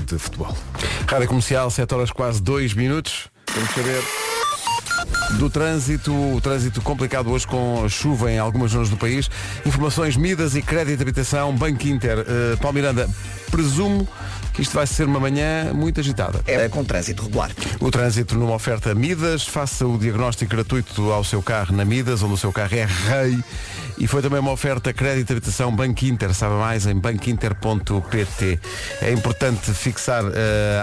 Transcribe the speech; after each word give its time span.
de 0.00 0.18
futebol. 0.18 0.56
Rádio 1.06 1.28
Comercial, 1.28 1.70
7 1.70 1.94
horas 1.94 2.10
quase 2.10 2.40
2 2.42 2.74
minutos. 2.74 3.28
Vamos 3.54 3.70
saber 3.70 4.31
do 5.38 5.48
trânsito, 5.48 6.12
o 6.12 6.40
trânsito 6.40 6.80
complicado 6.80 7.30
hoje 7.30 7.46
com 7.46 7.88
chuva 7.88 8.30
em 8.30 8.38
algumas 8.38 8.72
zonas 8.72 8.88
do 8.88 8.96
país. 8.96 9.30
Informações 9.64 10.16
Midas 10.16 10.54
e 10.54 10.62
Crédito 10.62 10.96
de 10.96 11.02
Habitação, 11.02 11.54
Banco 11.54 11.86
Inter. 11.86 12.18
Uh, 12.18 12.56
Paulo 12.58 12.74
Miranda, 12.74 13.08
presumo 13.50 14.08
que 14.52 14.62
isto 14.62 14.74
vai 14.74 14.86
ser 14.86 15.06
uma 15.06 15.18
manhã 15.18 15.72
muito 15.72 16.00
agitada. 16.00 16.40
É 16.46 16.68
com 16.68 16.84
trânsito 16.84 17.22
regular. 17.22 17.50
O 17.80 17.90
trânsito 17.90 18.34
numa 18.34 18.54
oferta 18.54 18.94
Midas, 18.94 19.46
faça 19.46 19.86
o 19.86 19.98
diagnóstico 19.98 20.50
gratuito 20.50 21.10
ao 21.10 21.24
seu 21.24 21.42
carro 21.42 21.74
na 21.74 21.84
Midas, 21.84 22.22
onde 22.22 22.34
o 22.34 22.36
seu 22.36 22.52
carro 22.52 22.74
é 22.74 22.84
rei. 22.84 23.42
E 23.98 24.06
foi 24.06 24.20
também 24.20 24.40
uma 24.40 24.50
oferta 24.50 24.92
crédito 24.92 25.28
de 25.28 25.32
habitação 25.34 25.74
Banco 25.74 26.04
Inter, 26.04 26.34
sabe 26.34 26.54
mais 26.54 26.86
em 26.86 26.94
banquinter.pt. 26.94 28.60
É 29.00 29.12
importante 29.12 29.72
fixar 29.72 30.24
uh, 30.24 30.30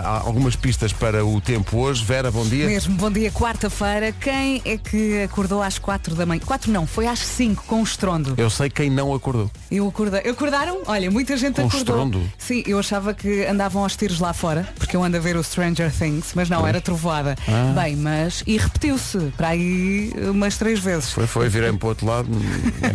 algumas 0.04 0.56
pistas 0.56 0.94
para 0.94 1.26
o 1.26 1.40
tempo 1.42 1.78
hoje. 1.78 2.04
Vera, 2.04 2.32
bom 2.32 2.46
dia. 2.46 2.66
Mesmo, 2.66 2.96
bom 2.96 3.12
dia, 3.12 3.32
quarta-feira. 3.32 4.09
Quem 4.12 4.62
é 4.66 4.78
que 4.78 5.24
acordou 5.24 5.62
às 5.62 5.78
quatro 5.78 6.16
da 6.16 6.26
manhã? 6.26 6.42
Quatro 6.46 6.72
não, 6.72 6.86
foi 6.88 7.08
às 7.08 7.20
cinco 7.20 7.64
com 7.66 7.82
o 7.82 7.84
estrondo. 7.84 8.34
Eu 8.38 8.50
sei 8.50 8.70
quem 8.70 8.90
não 8.90 9.14
acordou. 9.14 9.50
Eu 9.70 9.88
acordei. 9.88 10.22
Acordaram? 10.30 10.82
Olha, 10.86 11.10
muita 11.12 11.38
gente 11.38 11.56
com 11.62 11.68
acordou. 11.68 11.96
Estrondo. 11.96 12.32
Sim, 12.38 12.64
eu 12.66 12.80
achava 12.80 13.14
que 13.14 13.46
andavam 13.46 13.84
aos 13.84 13.96
tiros 13.96 14.20
lá 14.20 14.34
fora, 14.34 14.68
porque 14.78 14.96
eu 14.96 15.04
ando 15.04 15.18
a 15.18 15.20
ver 15.20 15.36
o 15.36 15.44
Stranger 15.44 15.92
Things, 15.92 16.32
mas 16.34 16.50
não, 16.50 16.66
era 16.66 16.82
trovoada. 16.82 17.36
Ah. 17.48 17.74
Bem, 17.82 17.96
mas. 17.96 18.44
E 18.46 18.58
repetiu-se 18.58 19.18
para 19.38 19.50
aí 19.50 20.12
umas 20.30 20.58
três 20.58 20.80
vezes. 20.80 21.12
Foi, 21.12 21.28
foi, 21.28 21.50
virei-me 21.50 21.78
para 21.78 21.86
o 21.86 21.90
outro 21.90 22.06
lado. 22.06 22.30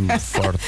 É 0.08 0.18
forte. 0.18 0.60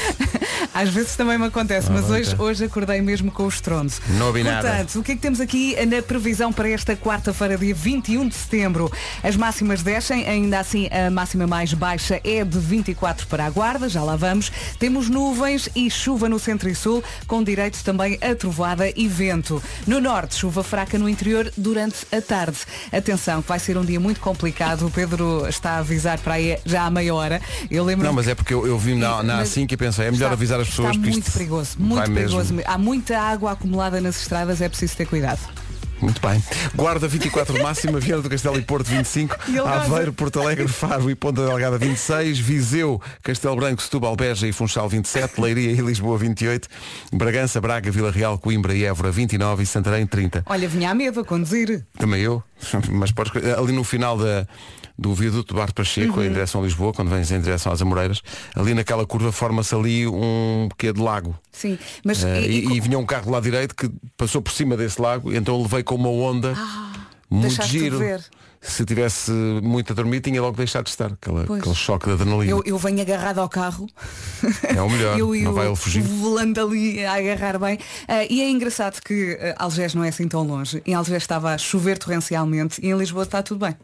Às 0.73 0.90
vezes 0.90 1.16
também 1.16 1.38
me 1.38 1.46
acontece, 1.46 1.88
ah, 1.88 1.92
mas 1.95 2.10
hoje, 2.10 2.37
hoje 2.38 2.65
acordei 2.65 3.01
mesmo 3.01 3.30
com 3.30 3.45
o 3.45 3.48
estrondo. 3.48 3.92
Não 4.18 4.32
vi 4.32 4.42
Portanto, 4.42 4.65
nada. 4.65 4.98
o 4.98 5.02
que 5.02 5.12
é 5.12 5.15
que 5.15 5.20
temos 5.20 5.40
aqui 5.40 5.74
na 5.87 6.02
previsão 6.02 6.52
para 6.52 6.68
esta 6.68 6.95
quarta-feira, 6.95 7.56
dia 7.56 7.74
21 7.74 8.28
de 8.28 8.34
setembro? 8.34 8.92
As 9.23 9.37
máximas 9.37 9.82
descem, 9.82 10.29
ainda 10.37 10.60
assim 10.60 10.88
a 10.90 11.10
máxima 11.10 11.46
mais 11.46 11.73
baixa 11.73 12.20
é 12.23 12.45
de 12.45 12.59
24 12.59 13.26
para 13.26 13.46
a 13.46 13.51
Guarda, 13.51 13.88
já 13.88 14.02
lá 14.02 14.16
vamos. 14.16 14.51
Temos 14.79 15.09
nuvens 15.09 15.68
e 15.74 15.90
chuva 15.90 16.29
no 16.29 16.38
centro 16.38 16.68
e 16.68 16.74
sul, 16.74 17.02
com 17.26 17.42
direito 17.42 17.82
também 17.82 18.18
a 18.20 18.34
trovoada 18.34 18.88
e 18.95 19.09
vento. 19.09 19.62
No 19.87 20.01
norte, 20.01 20.37
chuva 20.37 20.62
fraca 20.62 20.98
no 20.98 21.09
interior 21.09 21.52
durante 21.57 22.07
a 22.12 22.20
tarde. 22.20 22.59
Atenção, 22.92 23.42
que 23.42 23.48
vai 23.48 23.59
ser 23.59 23.76
um 23.76 23.84
dia 23.84 23.98
muito 23.98 24.20
complicado. 24.20 24.87
O 24.87 24.90
Pedro 24.90 25.46
está 25.48 25.73
a 25.73 25.79
avisar 25.79 26.18
para 26.18 26.34
aí 26.34 26.59
já 26.64 26.84
há 26.84 26.90
meia 26.90 27.14
hora. 27.14 27.40
Eu 27.70 27.84
lembro 27.84 28.07
Não, 28.07 28.12
mas 28.12 28.29
é 28.29 28.34
porque 28.34 28.52
eu, 28.52 28.66
eu 28.66 28.79
vi 28.79 28.95
na, 28.95 29.23
na 29.23 29.42
A5 29.42 29.73
e 29.73 29.76
pensei, 29.76 30.07
é 30.07 30.10
melhor 30.10 30.26
está, 30.26 30.34
avisar 30.34 30.60
as 30.60 30.68
pessoas 30.68 30.90
está 30.90 31.02
que 31.02 31.10
muito 31.10 31.32
perigoso, 31.32 31.76
muito 31.79 32.12
perigoso. 32.12 32.54
Mesmo. 32.54 32.70
Há 32.70 32.79
muita 32.79 33.18
água 33.18 33.52
acumulada 33.52 34.01
nas 34.01 34.20
estradas, 34.20 34.60
é 34.60 34.68
preciso 34.68 34.96
ter 34.96 35.07
cuidado. 35.07 35.65
Muito 36.00 36.20
bem. 36.20 36.42
Guarda 36.74 37.08
24 37.08 37.62
máxima, 37.62 37.98
Viana 37.98 38.22
do 38.22 38.28
Castelo 38.28 38.58
e 38.58 38.62
Porto 38.62 38.86
25, 38.86 39.36
Aveiro, 39.64 40.12
Porto 40.12 40.40
Alegre, 40.40 40.68
Faro 40.68 41.10
e 41.10 41.14
Ponta 41.14 41.44
Delgada 41.46 41.78
26, 41.78 42.38
Viseu, 42.38 43.00
Castelo 43.22 43.56
Branco, 43.56 43.80
Setúbal, 43.82 44.14
Beja 44.14 44.46
e 44.46 44.52
Funchal 44.52 44.88
27, 44.88 45.40
Leiria 45.40 45.70
e 45.72 45.76
Lisboa 45.76 46.18
28, 46.18 46.68
Bragança, 47.12 47.60
Braga, 47.60 47.90
Vila 47.90 48.10
Real, 48.10 48.38
Coimbra 48.38 48.74
e 48.74 48.84
Évora 48.84 49.10
29 49.10 49.62
e 49.62 49.66
Santarém 49.66 50.06
30. 50.06 50.42
Olha, 50.46 50.68
vinha 50.68 50.90
a 50.90 50.94
medo 50.94 51.20
a 51.20 51.24
conduzir. 51.24 51.84
Também 51.98 52.20
eu, 52.20 52.42
mas 52.90 53.10
podes, 53.10 53.32
ali 53.58 53.72
no 53.72 53.82
final 53.84 54.18
da 54.18 54.46
do 54.98 55.14
viaduto 55.14 55.54
Bar 55.54 55.72
Pacheco 55.72 56.18
uhum. 56.18 56.24
em 56.24 56.32
direção 56.32 56.60
a 56.60 56.64
Lisboa, 56.64 56.92
quando 56.92 57.08
vens 57.10 57.30
em 57.30 57.40
direção 57.40 57.72
às 57.72 57.82
Amoreiras, 57.82 58.22
ali 58.54 58.74
naquela 58.74 59.06
curva 59.06 59.30
forma-se 59.30 59.74
ali 59.74 60.06
um 60.06 60.68
pequeno 60.70 60.94
de 60.94 61.02
lago. 61.02 61.38
Sim, 61.52 61.78
mas 62.04 62.22
uh, 62.22 62.28
e, 62.28 62.66
e, 62.66 62.76
e, 62.76 62.80
vinha 62.80 62.98
um 62.98 63.06
carro 63.06 63.30
lá 63.30 63.40
direito 63.40 63.74
que 63.74 63.90
passou 64.16 64.41
por 64.41 64.52
cima 64.52 64.76
desse 64.76 65.00
lago, 65.00 65.32
então 65.32 65.60
levei 65.60 65.82
com 65.82 65.94
uma 65.94 66.08
onda 66.08 66.54
ah, 66.56 66.92
muito 67.28 67.62
giro. 67.62 67.98
Se 68.60 68.84
tivesse 68.84 69.30
muito 69.30 69.92
a 69.92 69.94
dormir, 69.94 70.20
tinha 70.20 70.42
logo 70.42 70.56
deixado 70.56 70.84
de 70.84 70.91
estar. 70.91 71.12
Aquela, 71.12 71.42
aquele 71.42 71.74
choque 71.74 72.06
de 72.06 72.12
adrenalina. 72.12 72.50
Eu, 72.50 72.62
eu 72.66 72.76
venho 72.76 73.00
agarrado 73.00 73.38
ao 73.38 73.48
carro. 73.48 73.86
É 74.62 74.82
o 74.82 74.90
melhor. 74.90 75.16
eu, 75.20 75.32
não 75.34 75.52
vai 75.52 75.66
ele 75.68 75.76
fugir. 75.76 76.02
Volando 76.02 76.60
ali 76.60 77.04
a 77.04 77.14
agarrar 77.14 77.58
bem. 77.60 77.76
Uh, 77.76 78.26
e 78.28 78.42
é 78.42 78.50
engraçado 78.50 79.00
que 79.02 79.34
uh, 79.34 79.54
Algés 79.56 79.94
não 79.94 80.02
é 80.02 80.08
assim 80.08 80.26
tão 80.26 80.42
longe. 80.42 80.82
Em 80.84 80.94
Algés 80.94 81.22
estava 81.22 81.54
a 81.54 81.58
chover 81.58 81.96
torrencialmente 81.96 82.80
e 82.84 82.88
em 82.88 82.96
Lisboa 82.96 83.22
está 83.22 83.40
tudo 83.40 83.64
bem. 83.64 83.76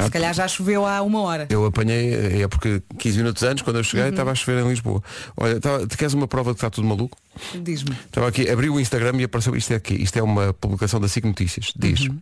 Se 0.00 0.10
calhar 0.10 0.32
já 0.32 0.48
choveu 0.48 0.86
há 0.86 1.02
uma 1.02 1.20
hora. 1.20 1.46
Eu 1.50 1.66
apanhei, 1.66 2.42
é 2.42 2.48
porque 2.48 2.82
15 2.98 3.18
minutos 3.18 3.42
antes, 3.42 3.62
quando 3.62 3.76
eu 3.76 3.84
cheguei, 3.84 4.04
uhum. 4.04 4.10
estava 4.10 4.30
a 4.30 4.34
chover 4.34 4.64
em 4.64 4.68
Lisboa. 4.68 5.02
Olha, 5.36 5.60
tava, 5.60 5.86
tu 5.86 5.98
queres 5.98 6.14
uma 6.14 6.26
prova 6.26 6.50
de 6.50 6.54
que 6.54 6.58
está 6.58 6.70
tudo 6.70 6.86
maluco? 6.86 7.16
Diz-me. 7.62 7.94
Estava 8.06 8.28
aqui, 8.28 8.48
abri 8.48 8.70
o 8.70 8.80
Instagram 8.80 9.20
e 9.20 9.24
apareceu, 9.24 9.54
isto 9.54 9.72
é 9.72 9.76
aqui, 9.76 9.94
isto 9.94 10.18
é 10.18 10.22
uma 10.22 10.52
publicação 10.54 10.98
da 10.98 11.08
SIC 11.08 11.24
Notícias. 11.24 11.72
Diz. 11.76 12.00
Uhum. 12.08 12.18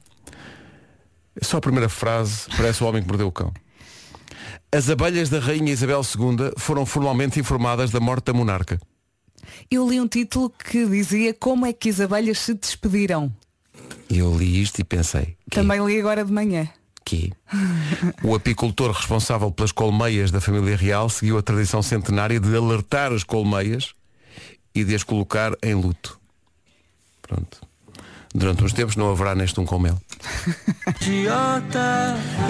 Só 1.42 1.58
a 1.58 1.60
primeira 1.60 1.88
frase, 1.88 2.47
parece 2.56 2.82
o 2.82 2.86
homem 2.86 3.03
que 3.03 3.08
mordeu 3.08 3.28
o 3.28 3.32
cão. 3.32 3.53
As 4.72 4.91
abelhas 4.91 5.31
da 5.31 5.38
Rainha 5.38 5.72
Isabel 5.72 6.00
II 6.00 6.52
foram 6.56 6.84
formalmente 6.84 7.38
informadas 7.38 7.91
da 7.91 8.00
morte 8.00 8.26
da 8.26 8.32
monarca. 8.32 8.81
Eu 9.70 9.88
li 9.88 10.00
um 10.00 10.06
título 10.06 10.50
que 10.50 10.87
dizia 10.87 11.34
como 11.34 11.66
é 11.66 11.72
que 11.72 11.88
as 11.88 12.00
abelhas 12.00 12.38
se 12.38 12.54
despediram. 12.54 13.32
Eu 14.08 14.37
li 14.37 14.60
isto 14.60 14.81
e 14.81 14.84
pensei. 14.84 15.37
Também 15.50 15.84
li 15.84 15.98
agora 15.98 16.25
de 16.25 16.32
manhã 16.32 16.69
quê? 17.10 17.32
O 18.22 18.34
apicultor 18.34 18.93
responsável 18.93 19.50
pelas 19.50 19.72
colmeias 19.72 20.31
da 20.31 20.41
família 20.41 20.76
real 20.76 21.09
seguiu 21.09 21.38
a 21.38 21.43
tradição 21.43 21.82
centenária 21.82 22.38
de 22.38 22.56
alertar 22.56 23.12
as 23.12 23.25
colmeias 23.25 23.93
e 24.75 24.84
de 24.84 24.94
as 24.94 25.03
colocar 25.03 25.53
em 25.62 25.75
luto. 25.75 26.19
Pronto. 27.20 27.69
Durante 28.32 28.62
uns 28.62 28.72
tempos 28.72 28.94
não 28.94 29.10
haverá 29.10 29.34
neste 29.34 29.58
um 29.58 29.64
com 29.64 29.78
mel. 29.78 29.98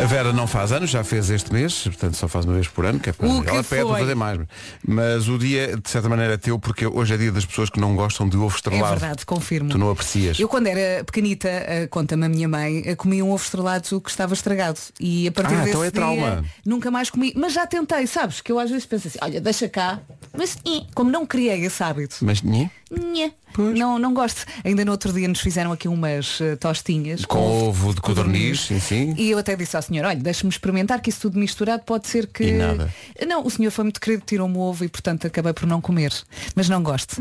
A 0.03 0.05
Vera 0.05 0.31
não 0.33 0.47
faz 0.47 0.73
anos, 0.73 0.91
já 0.91 1.03
fez 1.03 1.31
este 1.31 1.51
mês, 1.53 1.85
portanto 1.85 2.17
só 2.17 2.29
faz 2.29 2.45
uma 2.45 2.55
vez 2.55 2.69
por 2.69 2.85
ano, 2.85 3.01
que 3.01 3.09
é 3.09 3.13
para, 3.13 3.27
o 3.27 3.49
ela 3.49 3.65
pede 3.65 3.87
para 3.87 3.99
fazer 3.99 4.15
mais. 4.15 4.41
Mas 4.87 5.27
o 5.29 5.39
dia, 5.39 5.77
de 5.77 5.89
certa 5.89 6.09
maneira, 6.09 6.35
é 6.35 6.37
teu, 6.37 6.59
porque 6.59 6.87
hoje 6.87 7.15
é 7.15 7.17
dia 7.17 7.33
das 7.33 7.47
pessoas 7.47 7.71
que 7.71 7.81
não 7.81 7.97
gostam 7.97 8.29
de 8.29 8.37
ovo 8.37 8.55
estrelado. 8.55 8.97
É 8.97 8.99
verdade, 8.99 9.25
confirmo. 9.25 9.71
Tu 9.71 9.79
não 9.79 9.91
aprecias. 9.91 10.39
Eu 10.39 10.49
quando 10.49 10.67
era 10.67 11.03
pequenita, 11.03 11.49
eh, 11.49 11.87
conta-me 11.87 12.27
a 12.27 12.29
minha 12.29 12.49
mãe, 12.49 12.83
eh, 12.85 12.95
comia 12.95 13.25
um 13.25 13.31
ovo 13.31 13.43
estrelado 13.43 14.01
que 14.03 14.11
estava 14.11 14.35
estragado. 14.35 14.79
E 14.99 15.29
a 15.29 15.33
partir 15.33 15.55
ah, 15.55 15.59
desse 15.59 15.71
então 15.71 15.85
é 15.85 15.91
trauma. 15.91 16.43
Dia, 16.43 16.45
nunca 16.67 16.91
mais 16.91 17.09
comi. 17.09 17.33
Mas 17.35 17.55
já 17.55 17.67
tentei, 17.67 18.07
sabes? 18.07 18.43
Que 18.43 18.53
eu 18.53 18.59
às 18.59 18.69
vezes 18.71 18.85
penso 18.85 19.09
assim, 19.09 19.19
olha, 19.23 19.41
deixa 19.41 19.69
cá. 19.69 20.01
Mas 20.37 20.59
como 20.95 21.11
não 21.11 21.25
criei 21.25 21.65
esse 21.65 21.83
hábito. 21.83 22.17
Mas 22.21 22.43
nhê? 22.43 22.69
Nhê. 22.91 23.33
Não, 23.59 23.99
não 23.99 24.15
gosto. 24.15 24.45
Ainda 24.65 24.85
no 24.85 24.93
outro 24.93 25.13
dia 25.13 25.29
nos 25.29 25.41
fizeram 25.41 25.73
aqui 25.73 25.89
umas 25.89 26.41
uh, 26.41 26.57
tostinhas. 26.59 27.25
Com, 27.25 27.39
com 27.39 27.69
ovo 27.69 27.95
de 27.95 28.01
codorniz, 28.01 28.61
sim, 28.63 28.81
sim. 28.81 29.15
E 29.17 29.31
eu 29.31 29.39
até 29.39 29.57
disse 29.57 29.77
ao 29.77 29.83
senhor, 29.83 30.05
olha, 30.05 30.19
deixa-me 30.19 30.51
experimentar 30.51 31.01
que 31.01 31.11
isso 31.11 31.21
tudo 31.23 31.39
misturado 31.39 31.83
pode 31.85 32.09
ser 32.09 32.27
que. 32.27 32.45
E 32.45 32.53
nada. 32.53 32.93
Não, 33.27 33.45
o 33.45 33.51
senhor 33.51 33.71
foi 33.71 33.85
muito 33.85 34.01
querido, 34.01 34.23
tirou-me 34.27 34.57
o 34.57 34.61
ovo 34.61 34.85
e 34.85 34.89
portanto 34.89 35.27
acabei 35.27 35.53
por 35.53 35.67
não 35.67 35.81
comer. 35.81 36.13
Mas 36.55 36.69
não 36.69 36.83
gosto. 36.83 37.17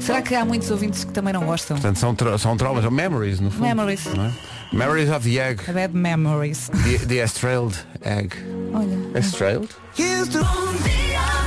Será 0.00 0.22
que 0.22 0.34
há 0.34 0.44
muitos 0.44 0.70
ouvintes 0.70 1.04
que 1.04 1.12
também 1.12 1.32
não 1.32 1.44
gostam? 1.44 1.76
Portanto, 1.76 1.98
são, 1.98 2.14
tra 2.14 2.38
são 2.38 2.56
traumas, 2.56 2.82
são 2.82 2.90
memories, 2.90 3.40
no 3.40 3.50
fundo. 3.50 3.62
Memories. 3.62 4.06
É? 4.06 4.76
Memories 4.76 5.10
of 5.10 5.28
the 5.28 5.38
egg. 5.38 5.62
A 5.68 5.72
bad 5.72 5.96
memories. 5.96 6.68
The, 6.68 7.06
the 7.06 7.24
estrelled 7.24 7.76
egg. 8.02 8.34
Olha. 8.72 9.18
Estrelled? 9.18 9.68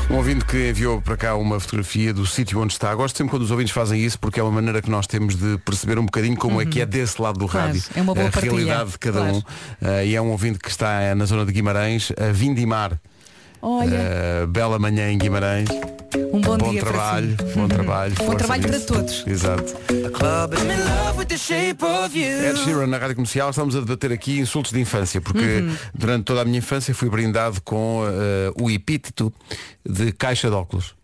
Um 0.10 0.16
ouvinte 0.16 0.44
que 0.44 0.70
enviou 0.70 1.00
para 1.00 1.16
cá 1.16 1.36
uma 1.36 1.60
fotografia 1.60 2.12
do 2.12 2.26
sítio 2.26 2.60
onde 2.60 2.74
está. 2.74 2.94
Gosto 2.96 3.16
sempre 3.18 3.30
quando 3.30 3.44
os 3.44 3.52
ouvintes 3.52 3.72
fazem 3.72 4.04
isso 4.04 4.20
porque 4.20 4.40
é 4.40 4.44
uma 4.44 4.52
maneira 4.52 4.82
que 4.82 4.90
nós 4.90 5.06
temos 5.06 5.36
de 5.36 5.60
perceber 5.60 6.00
um 6.00 6.06
bocadinho 6.06 6.36
como 6.36 6.56
uhum. 6.56 6.62
é 6.62 6.66
que 6.66 6.82
é 6.82 6.86
desse 6.86 7.22
lado 7.22 7.38
do 7.38 7.48
claro, 7.48 7.68
rádio. 7.68 7.84
É 7.96 8.02
uma 8.02 8.16
boa 8.16 8.28
a 8.28 8.32
partilha. 8.32 8.54
realidade 8.54 8.92
de 8.92 8.98
cada 8.98 9.20
claro. 9.20 9.36
um. 9.36 9.40
Uh, 9.40 10.04
e 10.06 10.16
é 10.16 10.22
um 10.22 10.32
ouvinte 10.32 10.58
que 10.58 10.70
está 10.70 11.14
na 11.14 11.26
zona 11.26 11.46
de 11.46 11.52
Guimarães, 11.52 12.12
a 12.20 12.32
Vindimar. 12.32 13.00
Olha. 13.62 14.00
Uh, 14.44 14.48
bela 14.48 14.80
manhã 14.80 15.10
em 15.12 15.18
Guimarães. 15.18 15.70
Um 16.34 16.42
bom, 16.42 16.58
bom 16.58 16.72
dia 16.72 16.82
trabalho, 16.82 17.36
para 17.36 17.48
si. 17.48 17.54
bom 17.54 17.68
trabalho, 17.68 18.16
bom 18.26 18.36
trabalho 18.36 18.68
nisso. 18.68 18.86
para 18.86 18.96
todos. 18.98 19.28
Exato. 19.28 19.76
Ed 22.50 22.58
Sheeran 22.64 22.88
na 22.88 22.98
Rádio 22.98 23.16
Comercial, 23.16 23.50
estamos 23.50 23.76
a 23.76 23.80
debater 23.80 24.12
aqui 24.12 24.40
insultos 24.40 24.72
de 24.72 24.80
infância, 24.80 25.22
porque 25.22 25.40
Uhum. 25.60 25.76
durante 25.94 26.24
toda 26.26 26.42
a 26.42 26.46
minha 26.46 26.58
infância 26.60 26.94
fui 26.96 27.10
brindado 27.10 27.62
com 27.62 28.04
uh, 28.04 28.64
o 28.64 28.70
epíteto 28.72 29.32
de 29.88 30.12
caixa 30.12 30.50
de 30.50 30.56
óculos. 30.56 30.96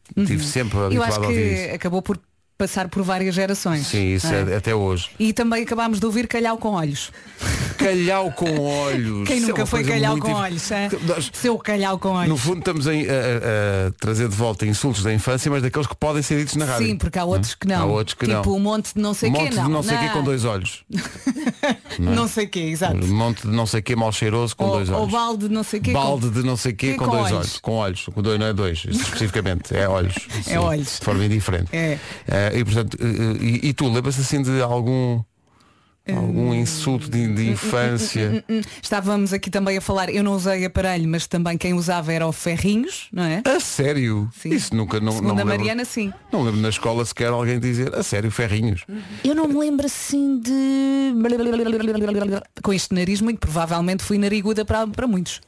Sempre 0.41 0.77
Uhum. 0.77 0.91
Eu 0.91 1.03
acho 1.03 1.13
habituado 1.13 1.23
a 1.23 1.27
ouvir 1.27 1.55
que 1.55 1.65
isso. 1.65 1.75
acabou 1.75 2.01
por 2.01 2.19
passar 2.57 2.87
por 2.87 3.03
várias 3.03 3.35
gerações. 3.35 3.87
Sim, 3.87 4.13
isso 4.15 4.27
não 4.27 4.33
é? 4.49 4.53
é 4.53 4.55
até 4.57 4.73
hoje. 4.73 5.09
E 5.19 5.33
também 5.33 5.63
acabámos 5.63 5.99
de 5.99 6.05
ouvir 6.05 6.27
calhau 6.27 6.57
com 6.57 6.69
olhos. 6.73 7.11
Calhau 7.77 8.31
com 8.31 8.59
olhos. 8.59 9.27
Quem 9.27 9.37
é 9.37 9.39
nunca 9.41 9.65
foi 9.65 9.83
calhau 9.83 10.17
com 10.17 10.31
olhos? 10.31 10.71
é? 10.71 10.89
Nós- 11.05 11.29
Seu 11.33 11.57
calhau 11.57 11.99
com 11.99 12.09
No 12.09 12.15
olhos. 12.15 12.39
fundo 12.41 12.59
estamos 12.59 12.87
a, 12.87 12.91
a- 12.91 12.95
a- 12.95 13.91
trazer 13.99 14.29
de 14.29 14.35
volta 14.35 14.65
insultos 14.65 15.03
da 15.03 15.13
infância, 15.13 15.51
mas 15.51 15.61
daqueles 15.61 15.85
que 15.87 15.95
podem 15.95 16.21
ser 16.21 16.37
ditos 16.39 16.55
na 16.55 16.65
rádio. 16.65 16.87
Sim, 16.87 16.95
porque 16.97 17.19
há 17.19 17.25
outros 17.25 17.53
que 17.55 17.67
não. 17.67 17.81
Há 17.81 17.85
outros 17.85 18.13
que 18.13 18.25
tipo 18.25 18.49
não. 18.49 18.55
um 18.55 18.59
monte 18.59 18.93
de 18.93 19.01
não 19.01 19.13
sei 19.13 19.29
um 19.29 19.33
quê, 19.33 19.41
monte 19.43 19.55
não. 19.55 19.65
de 19.65 19.69
não 19.71 19.83
sei 19.83 19.97
quê 19.97 20.09
com 20.09 20.23
dois 20.23 20.45
olhos. 20.45 20.83
Não 21.99 22.27
sei 22.27 22.47
quê, 22.47 22.59
exato. 22.61 22.95
Um 23.03 23.07
monte 23.15 23.41
de 23.43 23.47
não 23.53 23.65
sei 23.65 23.81
quê 23.81 23.95
mal 23.95 24.11
cheiroso 24.11 24.55
com 24.55 24.65
Ou, 24.65 24.71
dois 24.77 24.89
ou 24.89 25.01
olhos. 25.01 25.11
balde 25.11 25.47
de 25.47 25.53
não 25.53 25.63
sei 25.63 25.79
quê. 25.79 25.91
com- 25.93 25.99
Balde 25.99 26.29
de 26.29 26.43
não 26.43 26.57
sei 26.57 26.73
quê 26.73 26.93
com, 26.95 27.05
com 27.05 27.11
dois 27.11 27.23
olhos. 27.25 27.35
olhos. 27.37 27.59
Com 27.59 27.71
olhos. 27.73 28.05
Com 28.13 28.21
dois, 28.21 28.39
não 28.39 28.45
é 28.47 28.53
dois, 28.53 28.83
especificamente. 28.89 29.75
É 29.75 29.87
olhos. 29.87 30.15
Sim, 30.43 30.57
olhos. 30.57 30.99
De 30.99 31.05
forma 31.05 31.23
indiferente. 31.25 31.69
É. 31.75 31.97
Eh, 32.27 32.51
e 32.59 32.63
portanto, 32.65 32.97
eh, 32.99 33.43
e, 33.43 33.69
e 33.69 33.73
tu 33.73 33.87
lembras 33.91 34.19
assim 34.19 34.41
de 34.41 34.61
algum 34.61 35.21
Algum 36.07 36.53
insulto 36.53 37.09
de, 37.09 37.27
de 37.33 37.49
infância. 37.49 38.43
Hum, 38.47 38.61
Estávamos 38.81 39.33
aqui 39.33 39.49
também 39.49 39.77
a 39.77 39.81
falar, 39.81 40.09
eu 40.09 40.23
não 40.23 40.33
usei 40.33 40.63
aparelho, 40.63 41.07
mas 41.09 41.25
também 41.25 41.57
quem 41.57 41.73
usava 41.73 42.13
era 42.13 42.27
o 42.27 42.31
ferrinhos, 42.31 43.07
não 43.11 43.23
é? 43.23 43.41
A 43.43 43.59
sério? 43.59 44.29
Sim. 44.37 44.49
Isso 44.49 44.75
nunca 44.75 44.99
não, 44.99 45.13
Segundo 45.13 45.29
não 45.29 45.35
lembro. 45.35 45.57
Mariana, 45.57 45.83
sim. 45.83 46.13
Não 46.31 46.43
lembro 46.43 46.61
na 46.61 46.69
escola 46.69 47.03
sequer 47.05 47.29
alguém 47.29 47.59
dizer 47.59 47.95
a 47.95 48.03
sério, 48.03 48.29
ferrinhos. 48.29 48.85
Eu 49.23 49.33
não 49.33 49.47
me 49.47 49.57
lembro 49.57 49.85
assim 49.87 50.39
de. 50.39 51.13
Com 52.61 52.71
este 52.73 52.93
nariz, 52.93 53.21
muito 53.21 53.39
provavelmente 53.39 54.03
fui 54.03 54.17
nariguda 54.19 54.63
para, 54.63 54.85
para 54.87 55.07
muitos. 55.07 55.41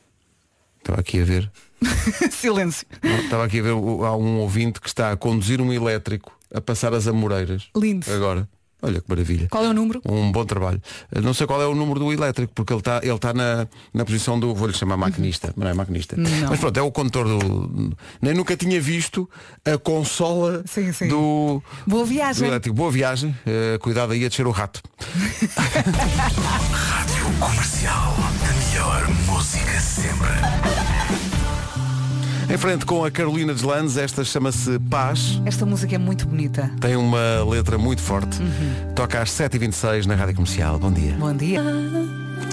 Estava 0.80 1.01
aqui 1.01 1.21
a 1.21 1.25
ver. 1.25 1.51
Silêncio. 2.31 2.88
Não, 3.04 3.19
Estava 3.19 3.45
aqui 3.45 3.59
a 3.59 3.63
ver, 3.63 3.71
há 3.71 4.15
um 4.15 4.39
ouvinte 4.39 4.81
que 4.81 4.88
está 4.88 5.12
a 5.12 5.18
conduzir 5.18 5.62
um 5.62 5.71
elétrico 5.71 6.36
a 6.54 6.62
passar 6.62 6.94
as 6.94 7.07
Amoreiras. 7.07 7.68
Lindo. 7.75 8.12
Agora. 8.12 8.48
Olha 8.87 9.01
que 9.01 9.09
maravilha. 9.09 9.47
Qual 9.49 9.63
é 9.65 9.69
o 9.69 9.73
número? 9.73 10.01
Um 10.05 10.31
bom 10.31 10.45
trabalho. 10.45 10.81
Eu 11.11 11.21
Não 11.21 11.33
sei 11.33 11.45
qual 11.45 11.61
é 11.61 11.65
o 11.67 11.75
número 11.75 11.99
do 11.99 12.11
elétrico, 12.13 12.53
porque 12.55 12.71
ele 12.73 12.79
está 12.79 12.99
ele 13.03 13.13
está 13.13 13.33
na, 13.33 13.67
na 13.93 14.05
posição 14.05 14.39
do, 14.39 14.55
vou-lhe 14.55 14.73
chamar 14.73 14.95
maquinista, 14.97 15.53
mas 15.55 15.65
não 15.65 15.71
é 15.71 15.73
maquinista. 15.73 16.15
Não. 16.17 16.49
Mas 16.49 16.59
pronto, 16.59 16.77
é 16.77 16.81
o 16.81 16.91
condutor 16.91 17.27
do. 17.27 17.95
Nem 18.21 18.33
nunca 18.33 18.55
tinha 18.55 18.79
visto 18.79 19.29
a 19.65 19.77
consola 19.77 20.63
Sim, 20.65 20.91
sim. 20.93 21.07
do. 21.07 21.61
Boa 21.85 22.03
do 22.03 22.05
viagem. 22.09 22.47
elétrico. 22.47 22.75
Boa 22.75 22.91
viagem. 22.91 23.35
Eh, 23.45 23.77
cuidado 23.81 24.13
aí 24.13 24.25
a 24.25 24.29
descer 24.29 24.47
o 24.47 24.51
rato. 24.51 24.81
Comercial. 27.39 28.15
A 28.17 28.53
melhor 28.71 29.07
música 29.27 29.79
sempre. 29.79 30.27
Em 32.49 32.57
frente 32.57 32.85
com 32.85 33.03
a 33.03 33.11
Carolina 33.11 33.53
Deslandes, 33.53 33.97
esta 33.97 34.23
chama-se 34.23 34.79
Paz. 34.89 35.41
Esta 35.45 35.65
música 35.65 35.95
é 35.95 35.97
muito 35.97 36.25
bonita. 36.25 36.71
Tem 36.79 36.95
uma 36.95 37.44
letra 37.44 37.77
muito 37.77 38.01
forte. 38.01 38.38
Toca 38.95 39.21
às 39.21 39.29
7h26 39.31 40.05
na 40.05 40.15
Rádio 40.15 40.35
Comercial. 40.35 40.79
Bom 40.79 40.91
dia. 40.91 41.13
Bom 41.19 41.33
dia. 41.35 41.61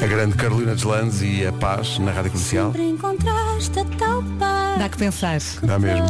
A 0.03 0.07
grande 0.07 0.35
Carolina 0.37 0.75
Deslandes 0.75 1.23
e 1.23 1.47
a 1.47 1.53
Paz 1.53 1.99
na 2.01 2.11
Rádio 2.11 2.33
Comercial. 2.33 2.73
Sempre 2.73 2.89
encontraste 2.89 3.79
a 3.79 3.85
tal 3.97 4.23
paz. 4.39 4.79
Dá 4.81 4.89
que 4.89 4.99
pensar. 4.99 5.39
Dá 5.63 5.79
mesmo. 5.79 6.07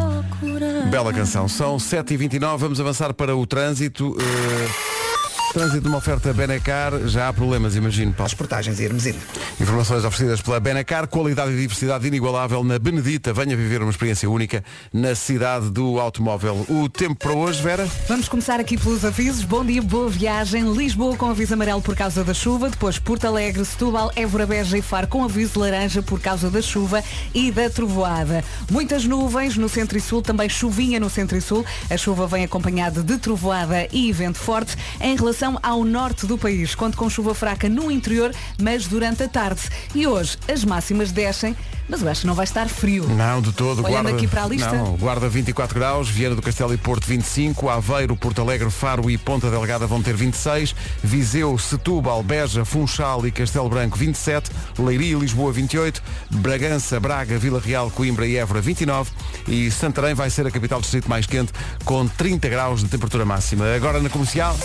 Bela 0.90 1.12
canção. 1.12 1.46
São 1.46 1.76
7h29, 1.76 2.56
vamos 2.56 2.80
avançar 2.80 3.12
para 3.12 3.36
o 3.36 3.46
trânsito. 3.46 4.16
Eh, 4.18 5.13
Trânsito 5.54 5.82
de 5.82 5.86
uma 5.86 5.98
oferta 5.98 6.32
Benacar, 6.32 7.06
já 7.06 7.28
há 7.28 7.32
problemas, 7.32 7.76
imagino, 7.76 8.12
Paulo. 8.12 8.26
As 8.26 8.34
portagens 8.34 8.80
e 8.80 8.84
Hermesino. 8.86 9.20
Informações 9.60 10.04
oferecidas 10.04 10.42
pela 10.42 10.58
Benacar, 10.58 11.06
qualidade 11.06 11.52
e 11.52 11.56
diversidade 11.56 12.08
inigualável 12.08 12.64
na 12.64 12.76
Benedita. 12.76 13.32
Venha 13.32 13.56
viver 13.56 13.80
uma 13.80 13.92
experiência 13.92 14.28
única 14.28 14.64
na 14.92 15.14
cidade 15.14 15.70
do 15.70 16.00
automóvel. 16.00 16.66
O 16.68 16.88
tempo 16.88 17.14
para 17.14 17.32
hoje, 17.32 17.62
Vera? 17.62 17.88
Vamos 18.08 18.28
começar 18.28 18.58
aqui 18.58 18.76
pelos 18.76 19.04
avisos. 19.04 19.44
Bom 19.44 19.64
dia, 19.64 19.80
boa 19.80 20.10
viagem. 20.10 20.72
Lisboa 20.72 21.16
com 21.16 21.30
aviso 21.30 21.54
amarelo 21.54 21.80
por 21.80 21.94
causa 21.94 22.24
da 22.24 22.34
chuva. 22.34 22.68
Depois 22.68 22.98
Porto 22.98 23.26
Alegre, 23.26 23.64
Setúbal, 23.64 24.10
Évora 24.16 24.46
Beja 24.46 24.76
e 24.76 24.82
Faro 24.82 25.06
com 25.06 25.22
aviso 25.22 25.60
laranja 25.60 26.02
por 26.02 26.18
causa 26.18 26.50
da 26.50 26.60
chuva 26.60 27.00
e 27.32 27.52
da 27.52 27.70
trovoada. 27.70 28.42
Muitas 28.68 29.04
nuvens 29.04 29.56
no 29.56 29.68
centro 29.68 29.96
e 29.96 30.00
sul, 30.00 30.20
também 30.20 30.48
chuvinha 30.48 30.98
no 30.98 31.08
centro 31.08 31.38
e 31.38 31.40
sul. 31.40 31.64
A 31.88 31.96
chuva 31.96 32.26
vem 32.26 32.42
acompanhada 32.42 33.04
de 33.04 33.18
trovoada 33.18 33.86
e 33.92 34.10
vento 34.10 34.38
forte. 34.38 34.76
Em 35.00 35.14
relação 35.14 35.43
ao 35.62 35.84
norte 35.84 36.26
do 36.26 36.38
país, 36.38 36.74
conto 36.74 36.96
com 36.96 37.08
chuva 37.08 37.34
fraca 37.34 37.68
no 37.68 37.90
interior, 37.90 38.34
mas 38.60 38.86
durante 38.86 39.22
a 39.22 39.28
tarde. 39.28 39.62
E 39.94 40.06
hoje 40.06 40.38
as 40.50 40.64
máximas 40.64 41.12
descem, 41.12 41.56
mas 41.88 42.02
eu 42.02 42.08
acho 42.08 42.22
que 42.22 42.26
não 42.26 42.34
vai 42.34 42.44
estar 42.44 42.68
frio. 42.68 43.06
Não, 43.08 43.42
de 43.42 43.52
todo. 43.52 43.84
Olhando 43.84 44.04
guarda, 44.04 44.10
aqui 44.10 44.26
para 44.26 44.44
a 44.44 44.48
lista. 44.48 44.72
Não, 44.72 44.96
guarda 44.96 45.28
24 45.28 45.78
graus, 45.78 46.08
Vieira 46.08 46.34
do 46.34 46.42
Castelo 46.42 46.72
e 46.72 46.76
Porto 46.76 47.06
25, 47.06 47.68
Aveiro, 47.68 48.16
Porto 48.16 48.40
Alegre, 48.40 48.70
Faro 48.70 49.10
e 49.10 49.18
Ponta 49.18 49.50
Delgada 49.50 49.86
vão 49.86 50.02
ter 50.02 50.14
26, 50.14 50.74
Viseu, 51.02 51.58
Setúbal, 51.58 52.22
Beja, 52.22 52.64
Funchal 52.64 53.26
e 53.26 53.30
Castelo 53.30 53.68
Branco 53.68 53.98
27, 53.98 54.50
Leiria 54.78 55.16
e 55.16 55.18
Lisboa 55.18 55.52
28, 55.52 56.02
Bragança, 56.30 56.98
Braga, 56.98 57.38
Vila 57.38 57.60
Real, 57.60 57.90
Coimbra 57.90 58.26
e 58.26 58.36
Évora 58.36 58.60
29 58.60 59.10
e 59.48 59.70
Santarém 59.70 60.14
vai 60.14 60.30
ser 60.30 60.46
a 60.46 60.50
capital 60.50 60.80
do 60.80 60.82
distrito 60.82 61.08
mais 61.08 61.26
quente 61.26 61.52
com 61.84 62.06
30 62.06 62.48
graus 62.48 62.80
de 62.80 62.88
temperatura 62.88 63.24
máxima. 63.24 63.74
Agora 63.74 64.00
na 64.00 64.08
comercial, 64.08 64.56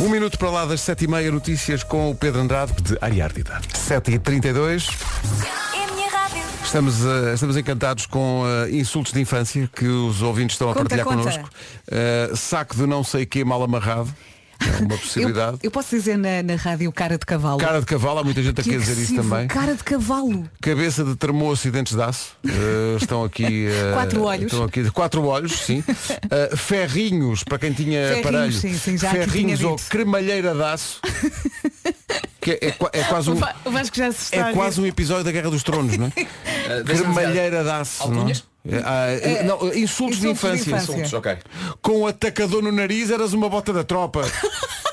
um 0.00 0.08
minuto 0.14 0.38
para 0.38 0.48
lá 0.50 0.64
das 0.64 0.80
7h30, 0.80 1.30
notícias 1.30 1.82
com 1.82 2.08
o 2.10 2.14
Pedro 2.14 2.40
Andrade. 2.40 2.72
De 2.80 2.96
Ariárdida. 3.00 3.60
7h32. 3.72 4.88
É. 5.50 6.64
Estamos, 6.64 7.04
eh, 7.04 7.34
estamos 7.34 7.56
encantados 7.56 8.06
com 8.06 8.44
eh, 8.46 8.70
insultos 8.70 9.12
de 9.12 9.20
infância 9.20 9.68
que 9.74 9.86
os 9.86 10.22
ouvintes 10.22 10.54
estão 10.54 10.70
a 10.70 10.72
Conta, 10.74 10.88
partilhar 10.88 11.04
conta. 11.04 11.18
connosco. 11.18 11.50
Eh, 11.90 12.30
saco 12.34 12.76
de 12.76 12.86
não 12.86 13.02
sei 13.04 13.26
que 13.26 13.44
mal 13.44 13.62
amarrado. 13.62 14.12
É 14.60 14.82
uma 14.82 14.94
Eu, 14.94 14.98
possibilidade. 14.98 15.58
eu 15.62 15.70
posso 15.70 15.90
dizer 15.96 16.16
na, 16.16 16.42
na 16.42 16.56
rádio 16.56 16.90
cara 16.92 17.18
de 17.18 17.26
cavalo. 17.26 17.58
Cara 17.58 17.80
de 17.80 17.86
cavalo, 17.86 18.18
há 18.20 18.24
muita 18.24 18.42
gente 18.42 18.60
aqui 18.60 18.70
Que 18.70 18.76
a 18.76 18.78
dizer 18.78 19.00
isso 19.02 19.14
também. 19.14 19.46
Cara 19.48 19.74
de 19.74 19.84
cavalo. 19.84 20.48
Cabeça 20.60 21.04
de 21.04 21.14
termoço 21.16 21.68
e 21.68 21.70
dentes 21.70 21.94
de 21.94 22.02
aço. 22.02 22.36
Eh, 22.46 22.96
estão 23.00 23.24
aqui. 23.24 23.66
eh, 23.66 23.92
Quatro 23.92 24.22
olhos. 24.22 24.44
Estão 24.52 24.64
aqui, 24.64 24.90
quatro 24.90 25.24
olhos, 25.26 25.52
sim. 25.52 25.82
Eh, 26.30 26.56
ferrinhos, 26.56 27.44
para 27.44 27.58
quem 27.58 27.72
tinha 27.72 28.00
Ferrinhos, 28.08 28.26
aparelho. 28.26 28.52
sim, 28.52 28.74
sim, 28.78 28.98
ferrinhos 28.98 29.62
ou 29.62 29.76
dito. 29.76 29.88
cremalheira 29.88 30.54
de 30.54 30.62
aço. 30.62 31.00
que 32.40 32.52
é, 32.52 32.58
é 32.68 33.00
é 33.00 33.04
quase 33.04 33.30
um. 33.30 33.38
O 33.64 33.70
Vasco 33.70 33.96
já 33.96 34.12
se 34.12 34.34
está 34.34 34.50
É 34.50 34.52
quase 34.52 34.80
um 34.80 34.86
episódio 34.86 35.24
da 35.24 35.32
Guerra 35.32 35.50
dos 35.50 35.62
Tronos, 35.62 35.96
não 35.96 36.06
é? 36.06 36.24
Cremalheira 36.84 37.62
de 37.64 37.70
aço. 37.70 38.08
não 38.08 38.14
é? 38.14 38.18
Alcunhas? 38.18 38.38
É, 38.38 38.42
ah, 38.42 38.53
é, 38.66 39.42
não, 39.42 39.56
insultos, 39.74 39.74
de 39.74 39.82
insultos 39.84 40.20
de 40.20 40.28
infância. 40.28 40.70
infância. 40.70 40.76
Assuntos, 40.76 41.12
ok. 41.12 41.38
Com 41.82 42.02
o 42.02 42.06
atacador 42.06 42.62
no 42.62 42.72
nariz 42.72 43.10
eras 43.10 43.32
uma 43.32 43.48
bota 43.48 43.72
da 43.72 43.84
tropa. 43.84 44.22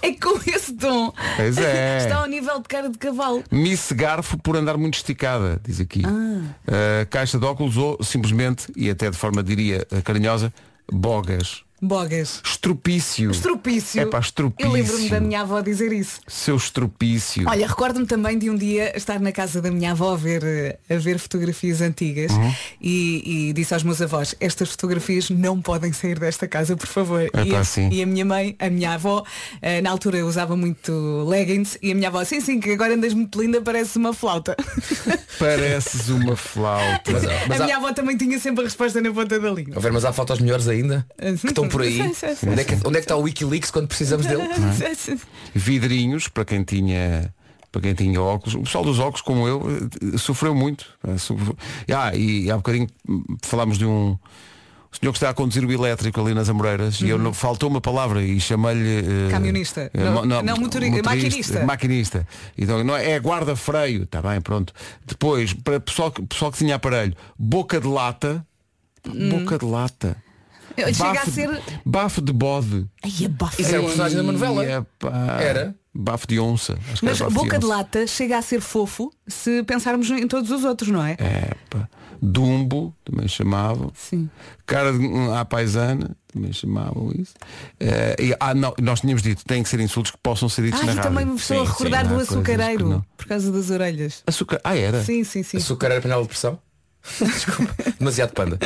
É 0.00 0.12
com 0.12 0.38
esse 0.48 0.72
tom. 0.74 1.12
Pois 1.36 1.58
é. 1.58 1.98
Está 2.06 2.18
ao 2.18 2.26
nível 2.26 2.60
de 2.60 2.68
cara 2.68 2.88
de 2.88 2.96
cavalo. 2.98 3.42
Miss 3.50 3.90
Garfo 3.92 4.38
por 4.38 4.56
andar 4.56 4.76
muito 4.76 4.94
esticada, 4.94 5.60
diz 5.64 5.80
aqui. 5.80 6.02
Ah, 6.06 7.04
caixa 7.10 7.38
de 7.38 7.44
óculos 7.44 7.76
ou 7.76 8.02
simplesmente, 8.02 8.72
e 8.76 8.88
até 8.88 9.10
de 9.10 9.16
forma 9.16 9.42
diria 9.42 9.86
carinhosa, 10.04 10.52
bogas. 10.90 11.64
Bogas. 11.80 12.40
Estropício. 12.44 13.30
Estropício. 13.30 14.00
É 14.00 14.06
pá, 14.06 14.18
estropício. 14.18 14.68
Eu 14.68 14.72
lembro-me 14.72 15.08
da 15.08 15.20
minha 15.20 15.40
avó 15.42 15.60
dizer 15.60 15.92
isso. 15.92 16.20
Seu 16.26 16.56
estropício. 16.56 17.44
Olha, 17.48 17.66
recordo-me 17.66 18.06
também 18.06 18.36
de 18.38 18.50
um 18.50 18.56
dia 18.56 18.96
estar 18.96 19.20
na 19.20 19.30
casa 19.32 19.62
da 19.62 19.70
minha 19.70 19.92
avó 19.92 20.12
a 20.14 20.16
ver, 20.16 20.42
eh, 20.44 20.78
a 20.90 20.96
ver 20.96 21.18
fotografias 21.18 21.80
antigas 21.80 22.32
Uhum. 22.32 22.54
e, 22.80 23.48
e 23.48 23.52
disse 23.52 23.74
aos 23.74 23.82
meus 23.82 24.02
avós, 24.02 24.34
estas 24.40 24.70
fotografias 24.70 25.30
não 25.30 25.60
podem 25.60 25.92
sair 25.92 26.18
desta 26.18 26.48
casa, 26.48 26.76
por 26.76 26.86
favor. 26.88 27.22
É 27.22 27.42
e, 27.44 27.50
pá, 27.50 27.60
a, 27.60 27.94
e 27.94 28.02
a 28.02 28.06
minha 28.06 28.24
mãe, 28.24 28.56
a 28.58 28.68
minha 28.68 28.94
avó, 28.94 29.22
eh, 29.62 29.80
na 29.80 29.90
altura 29.90 30.24
usava 30.26 30.56
muito 30.56 31.24
leggings 31.28 31.78
e 31.82 31.92
a 31.92 31.94
minha 31.94 32.08
avó, 32.08 32.24
sim, 32.24 32.40
sim, 32.40 32.58
que 32.60 32.70
agora 32.72 32.94
andas 32.94 33.14
muito 33.14 33.40
linda, 33.40 33.62
parece 33.62 33.98
uma 33.98 34.12
flauta. 34.12 34.56
Pareces 35.38 36.08
uma 36.08 36.34
flauta. 36.36 37.12
Mas, 37.12 37.22
mas 37.48 37.60
a 37.60 37.64
há, 37.64 37.66
minha 37.66 37.76
avó 37.76 37.92
também 37.92 38.16
tinha 38.16 38.38
sempre 38.38 38.62
a 38.62 38.64
resposta 38.64 39.00
na 39.00 39.12
ponta 39.12 39.38
da 39.38 39.50
língua. 39.50 39.76
a 39.76 39.80
ver, 39.80 39.92
mas 39.92 40.04
há 40.04 40.12
fotos 40.12 40.38
melhores 40.40 40.66
ainda 40.68 41.06
Ah, 41.18 41.26
sim, 41.30 41.36
que 41.36 41.46
estão 41.48 41.68
por 41.68 41.82
aí. 41.82 41.96
sim, 41.96 42.14
sim, 42.14 42.34
sim. 42.34 42.48
Onde 42.50 42.60
é, 42.60 42.64
que, 42.64 42.74
onde 42.74 42.88
é 42.88 42.92
que 42.92 42.98
está 43.00 43.16
o 43.16 43.22
Wikileaks 43.22 43.70
quando 43.70 43.88
precisamos 43.88 44.26
dele? 44.26 44.42
vidrinhos 45.54 46.28
para 46.28 46.44
quem 46.44 46.62
tinha 46.62 47.32
para 47.70 47.82
quem 47.82 47.94
tinha 47.94 48.20
óculos 48.20 48.54
o 48.54 48.62
pessoal 48.62 48.82
dos 48.84 48.98
óculos 48.98 49.20
como 49.20 49.46
eu 49.46 49.62
eh, 50.14 50.16
sofreu 50.18 50.54
muito 50.54 50.86
Eh, 51.06 51.92
ah, 51.94 52.14
e 52.16 52.50
há 52.50 52.56
bocadinho 52.56 52.88
falámos 53.42 53.76
de 53.78 53.84
um 53.84 54.16
senhor 54.90 55.12
que 55.12 55.18
está 55.18 55.30
a 55.30 55.34
conduzir 55.34 55.64
o 55.64 55.70
elétrico 55.72 56.20
ali 56.20 56.34
nas 56.34 56.48
Amoreiras 56.48 57.00
e 57.00 57.08
eu 57.08 57.18
não, 57.18 57.32
faltou 57.34 57.68
uma 57.68 57.80
palavra 57.80 58.22
e 58.22 58.40
chamei-lhe 58.40 58.98
eh, 59.26 59.30
Camionista. 59.30 59.90
eh, 59.92 60.04
Não, 60.04 60.24
não, 60.24 60.42
motori- 60.56 60.90
motorista, 60.90 61.02
maquinista. 61.02 61.64
maquinista 61.64 62.26
então 62.56 62.82
não 62.82 62.96
é, 62.96 63.10
é 63.12 63.18
guarda-freio 63.18 64.04
está 64.04 64.22
bem 64.22 64.40
pronto 64.40 64.72
depois 65.06 65.52
para 65.52 65.78
pessoal, 65.78 66.10
que- 66.10 66.22
pessoal 66.22 66.50
que 66.50 66.58
tinha 66.58 66.74
aparelho 66.76 67.14
boca 67.38 67.80
de 67.80 67.86
lata 67.86 68.44
boca 69.30 69.58
de 69.58 69.64
lata 69.64 70.16
Chega 70.94 71.22
a 71.22 71.26
ser. 71.26 71.60
bafo 71.84 72.22
de 72.22 72.32
bode 72.32 72.86
Ai, 73.02 73.26
bafa. 73.28 73.60
Isso 73.60 73.70
era 73.70 73.80
o 73.80 73.86
personagem 73.86 74.16
da 74.18 74.22
novela. 74.22 74.64
Epá. 74.64 75.40
Era? 75.40 75.74
Bafo 75.92 76.24
de 76.28 76.38
onça. 76.38 76.78
Acho 76.92 77.00
que 77.00 77.04
Mas 77.06 77.18
boca 77.20 77.58
de 77.58 77.64
onça. 77.66 77.74
lata 77.74 78.06
chega 78.06 78.38
a 78.38 78.42
ser 78.42 78.60
fofo 78.60 79.10
se 79.26 79.64
pensarmos 79.64 80.08
em 80.08 80.28
todos 80.28 80.52
os 80.52 80.62
outros, 80.62 80.88
não 80.90 81.04
é? 81.04 81.14
Epá. 81.14 81.88
Dumbo, 82.20 82.94
também 83.04 83.28
chamavam. 83.28 83.90
Sim. 83.94 84.28
Cara 84.66 84.92
de 84.92 85.06
à 85.36 85.44
paisana, 85.44 86.16
também 86.32 86.52
chamavam 86.52 87.12
isso. 87.14 87.34
Eh, 87.78 88.16
e, 88.18 88.36
ah, 88.40 88.54
não, 88.54 88.74
nós 88.80 89.00
tínhamos 89.00 89.22
dito, 89.22 89.44
tem 89.44 89.62
que 89.62 89.68
ser 89.68 89.80
insultos 89.80 90.10
que 90.10 90.18
possam 90.18 90.48
ser 90.48 90.62
ditos 90.62 90.80
Ah, 90.80 90.86
na 90.86 90.92
rádio. 90.94 91.02
também 91.10 91.24
me 91.26 91.36
estou 91.36 91.60
a 91.62 91.64
recordar 91.68 92.04
sim, 92.06 92.14
do 92.14 92.20
açucareiro, 92.20 93.06
por 93.16 93.26
causa 93.26 93.52
das 93.52 93.70
orelhas. 93.70 94.22
Açúcar. 94.26 94.60
Ah, 94.64 94.76
era? 94.76 95.02
Sim, 95.04 95.22
sim, 95.24 95.42
sim. 95.42 95.56
Açúcar 95.58 95.86
era 95.92 96.00
panela 96.00 96.22
de 96.22 96.28
pressão? 96.28 96.58
Desculpa. 97.20 97.74
Demasiado 97.98 98.32
panda. 98.32 98.58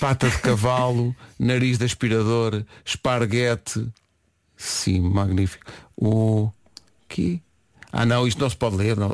Pata 0.00 0.28
de 0.28 0.38
cavalo, 0.38 1.14
nariz 1.38 1.78
de 1.78 1.84
aspirador, 1.84 2.64
esparguete. 2.84 3.86
Sim, 4.56 5.00
magnífico. 5.00 5.64
O 5.96 6.50
que? 7.08 7.40
Ah 7.92 8.04
não, 8.06 8.26
isto 8.26 8.40
não 8.40 8.48
se 8.50 8.56
pode 8.56 8.76
ler. 8.76 8.96
Não. 8.96 9.10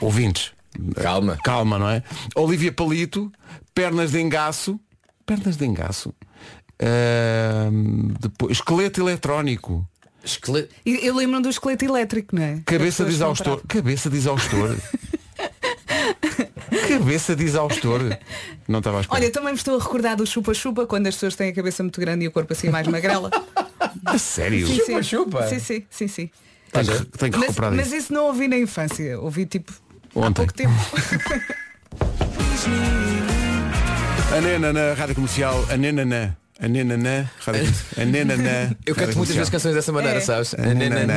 Oh, 0.00 0.06
Ouvintes. 0.06 0.52
Calma. 1.00 1.38
Calma, 1.44 1.78
não 1.78 1.88
é? 1.88 2.02
Olivia 2.34 2.72
Palito, 2.72 3.30
pernas 3.74 4.10
de 4.12 4.20
engaço. 4.20 4.78
Pernas 5.26 5.56
de 5.56 5.64
engaço. 5.64 6.12
Ahm, 6.80 8.12
depois, 8.20 8.52
esqueleto 8.58 9.00
eletrónico. 9.00 9.86
Esqueleto. 10.24 10.74
E 10.84 11.06
Eu 11.06 11.14
lembro 11.16 11.40
do 11.40 11.48
esqueleto 11.48 11.84
elétrico, 11.84 12.34
não 12.34 12.42
é? 12.42 12.60
Cabeça 12.64 13.04
de 13.04 13.10
exaustor. 13.12 13.62
Cabeça 13.66 14.08
de 14.10 14.16
exaustor. 14.16 14.76
Cabeça 16.88 17.36
de 17.36 17.44
exaustor. 17.44 18.00
Não 18.66 18.78
estava 18.78 18.98
a 18.98 19.00
esperar. 19.02 19.20
Olha, 19.20 19.30
também 19.30 19.50
me 19.52 19.58
estou 19.58 19.78
a 19.78 19.82
recordar 19.82 20.16
do 20.16 20.26
chupa-chupa 20.26 20.86
quando 20.86 21.06
as 21.06 21.14
pessoas 21.14 21.36
têm 21.36 21.50
a 21.50 21.54
cabeça 21.54 21.82
muito 21.82 22.00
grande 22.00 22.24
e 22.24 22.28
o 22.28 22.32
corpo 22.32 22.52
assim 22.52 22.68
mais 22.70 22.86
magrela. 22.86 23.30
a 24.04 24.18
sério. 24.18 24.66
Sim, 24.66 24.74
sim. 24.74 24.84
Chupa-chupa? 24.86 25.48
Sim, 25.48 25.58
sim, 25.58 25.84
sim, 25.90 26.08
sim. 26.08 26.30
Tenho 26.72 26.86
que, 26.86 27.04
tenho 27.18 27.32
que 27.32 27.38
Mas, 27.38 27.48
recuperar 27.48 27.72
mas 27.72 27.86
isso. 27.88 27.96
isso 27.96 28.12
não 28.12 28.26
ouvi 28.26 28.48
na 28.48 28.58
infância, 28.58 29.20
ouvi 29.20 29.46
tipo 29.46 29.72
há 30.22 30.26
Ontem. 30.26 30.34
pouco 30.46 30.54
tempo. 30.54 30.74
A 34.36 34.40
Nena 34.40 34.72
na 34.72 34.94
Rádio 34.94 35.14
Comercial. 35.14 35.64
A 35.70 35.76
Nena 35.76 36.04
na. 36.04 36.43
A 36.60 36.68
Nena 36.68 36.96
na. 36.96 37.28
Rádio 37.44 37.72
A 38.00 38.04
Nena 38.04 38.36
na. 38.36 38.76
Eu 38.86 38.94
canto 38.94 39.16
muitas 39.18 39.34
vezes 39.34 39.50
canções 39.50 39.74
dessa 39.74 39.90
maneira, 39.90 40.18
É. 40.18 40.20
sabes? 40.20 40.54
Nananã. 40.54 41.14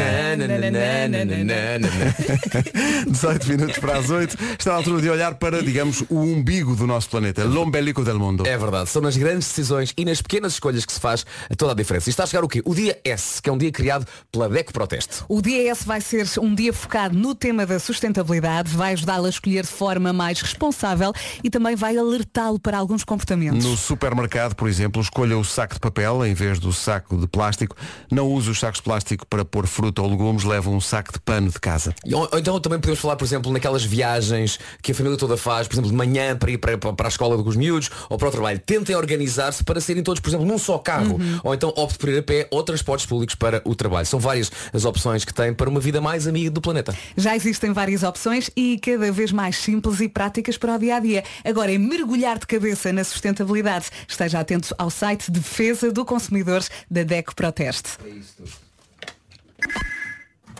18 3.07 3.45
minutos 3.49 3.77
para 3.77 3.97
as 3.99 4.09
8. 4.09 4.35
Está 4.57 4.71
na 4.71 4.77
altura 4.77 5.01
de 5.01 5.09
olhar 5.09 5.35
para, 5.35 5.61
digamos, 5.61 6.03
o 6.09 6.19
umbigo 6.19 6.75
do 6.75 6.87
nosso 6.87 7.09
planeta. 7.09 7.43
L'ombelico 7.43 8.03
del 8.03 8.17
mundo. 8.17 8.47
É 8.47 8.57
verdade, 8.57 8.89
são 8.89 9.01
nas 9.01 9.15
grandes 9.15 9.47
decisões 9.47 9.93
e 9.95 10.03
nas 10.05 10.21
pequenas 10.21 10.53
escolhas 10.53 10.85
que 10.85 10.93
se 10.93 10.99
faz 10.99 11.25
toda 11.57 11.71
a 11.73 11.75
diferença. 11.75 12.09
E 12.09 12.11
está 12.11 12.23
a 12.23 12.27
chegar 12.27 12.43
o 12.43 12.47
quê? 12.47 12.61
O 12.65 12.73
dia 12.73 12.99
S, 13.03 13.41
que 13.41 13.49
é 13.49 13.53
um 13.53 13.57
dia 13.57 13.71
criado 13.71 14.07
pela 14.31 14.49
DECO 14.49 14.73
Proteste. 14.73 15.23
O 15.29 15.41
dia 15.41 15.69
S 15.71 15.85
vai 15.85 16.01
ser 16.01 16.25
um 16.39 16.53
dia 16.55 16.73
focado 16.73 17.17
no 17.17 17.35
tema 17.35 17.65
da 17.65 17.79
sustentabilidade, 17.79 18.75
vai 18.75 18.93
ajudá-lo 18.93 19.25
a 19.25 19.29
escolher 19.29 19.61
de 19.63 19.69
forma 19.71 20.11
mais 20.11 20.41
responsável 20.41 21.13
e 21.43 21.49
também 21.49 21.75
vai 21.75 21.95
alertá-lo 21.95 22.59
para 22.59 22.77
alguns 22.77 23.03
comportamentos. 23.03 23.63
No 23.63 23.77
supermercado, 23.77 24.55
por 24.55 24.67
exemplo, 24.67 25.01
escolha 25.01 25.26
o 25.35 25.43
saco 25.43 25.73
de 25.73 25.79
papel 25.79 26.25
em 26.25 26.33
vez 26.33 26.59
do 26.59 26.71
saco 26.71 27.17
de 27.17 27.27
plástico. 27.27 27.75
Não 28.11 28.27
use 28.27 28.49
os 28.49 28.59
sacos 28.59 28.79
de 28.79 28.83
plástico 28.83 29.25
para 29.27 29.43
pôr 29.43 29.67
fruta 29.67 30.01
ou 30.01 30.09
legumes, 30.09 30.43
leva 30.43 30.69
um 30.69 30.81
saco 30.81 31.13
de 31.13 31.19
pano 31.19 31.49
de 31.49 31.59
casa. 31.59 31.93
Ou, 32.11 32.29
ou 32.31 32.39
então 32.39 32.59
também 32.59 32.79
podemos 32.79 32.99
falar, 32.99 33.15
por 33.15 33.25
exemplo, 33.25 33.51
naquelas 33.51 33.83
viagens 33.83 34.59
que 34.81 34.91
a 34.91 34.95
família 34.95 35.17
toda 35.17 35.37
faz, 35.37 35.67
por 35.67 35.75
exemplo, 35.75 35.89
de 35.89 35.95
manhã 35.95 36.35
para 36.35 36.51
ir 36.51 36.57
para, 36.57 36.77
para 36.77 37.07
a 37.07 37.09
escola 37.09 37.41
com 37.41 37.49
os 37.49 37.55
miúdos 37.55 37.89
ou 38.09 38.17
para 38.17 38.27
o 38.27 38.31
trabalho. 38.31 38.59
Tentem 38.59 38.95
organizar-se 38.95 39.63
para 39.63 39.79
serem 39.81 40.03
todos, 40.03 40.19
por 40.19 40.29
exemplo, 40.29 40.45
num 40.45 40.57
só 40.57 40.77
carro. 40.77 41.19
Ou 41.43 41.53
então 41.53 41.73
opte 41.75 41.97
por 41.97 42.09
ir 42.09 42.19
a 42.19 42.23
pé 42.23 42.47
ou 42.51 42.63
transportes 42.63 43.05
públicos 43.05 43.35
para 43.35 43.61
o 43.65 43.75
trabalho. 43.75 44.05
São 44.05 44.19
várias 44.19 44.51
as 44.73 44.85
opções 44.85 45.23
que 45.23 45.33
têm 45.33 45.53
para 45.53 45.69
uma 45.69 45.79
vida 45.79 46.01
mais 46.01 46.27
amiga 46.27 46.49
do 46.49 46.61
planeta. 46.61 46.95
Já 47.15 47.35
existem 47.35 47.71
várias 47.71 48.03
opções 48.03 48.49
e 48.55 48.79
cada 48.79 49.11
vez 49.11 49.31
mais 49.31 49.57
simples 49.57 49.99
e 49.99 50.09
práticas 50.09 50.57
para 50.57 50.75
o 50.75 50.79
dia 50.79 50.95
a 50.95 50.99
dia. 50.99 51.23
Agora 51.43 51.73
é 51.73 51.77
mergulhar 51.77 52.37
de 52.39 52.47
cabeça 52.47 52.91
na 52.91 53.03
sustentabilidade. 53.03 53.87
Esteja 54.07 54.39
atento 54.39 54.73
ao 54.77 54.89
site 54.89 55.16
Defesa 55.29 55.91
do 55.91 56.05
Consumidor 56.05 56.63
da 56.89 57.03
DECO 57.03 57.35
Proteste. 57.35 57.97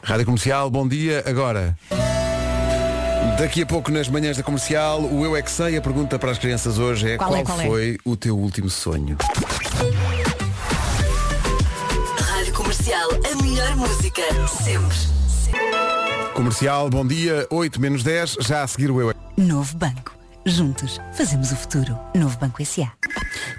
Rádio 0.03 0.25
Comercial, 0.25 0.69
bom 0.69 0.87
dia. 0.87 1.23
Agora. 1.25 1.77
Daqui 3.37 3.61
a 3.61 3.65
pouco 3.65 3.91
nas 3.91 4.09
manhãs 4.09 4.35
da 4.35 4.41
comercial, 4.41 5.01
o 5.01 5.23
Eu 5.23 5.35
é 5.35 5.41
que 5.43 5.51
sei, 5.51 5.77
a 5.77 5.81
pergunta 5.81 6.17
para 6.17 6.31
as 6.31 6.39
crianças 6.39 6.79
hoje 6.79 7.11
é 7.11 7.17
Qual 7.17 7.29
qual, 7.29 7.39
é, 7.39 7.43
qual 7.43 7.61
é? 7.61 7.65
foi 7.67 7.97
o 8.03 8.15
teu 8.15 8.35
último 8.35 8.67
sonho? 8.67 9.15
Rádio 12.19 12.53
Comercial, 12.53 13.09
a 13.11 13.43
melhor 13.43 13.75
música, 13.75 14.23
sempre. 14.63 14.97
Comercial, 16.33 16.89
bom 16.89 17.05
dia, 17.05 17.45
8 17.51 17.79
menos 17.79 18.01
10, 18.03 18.37
já 18.39 18.63
a 18.63 18.67
seguir 18.67 18.89
o 18.89 18.99
Eu 18.99 19.11
é. 19.11 19.13
Novo 19.37 19.77
banco. 19.77 20.15
Juntos 20.45 20.99
fazemos 21.13 21.51
o 21.51 21.55
futuro. 21.55 21.99
Novo 22.15 22.37
Banco 22.37 22.61
S.A. 22.61 22.91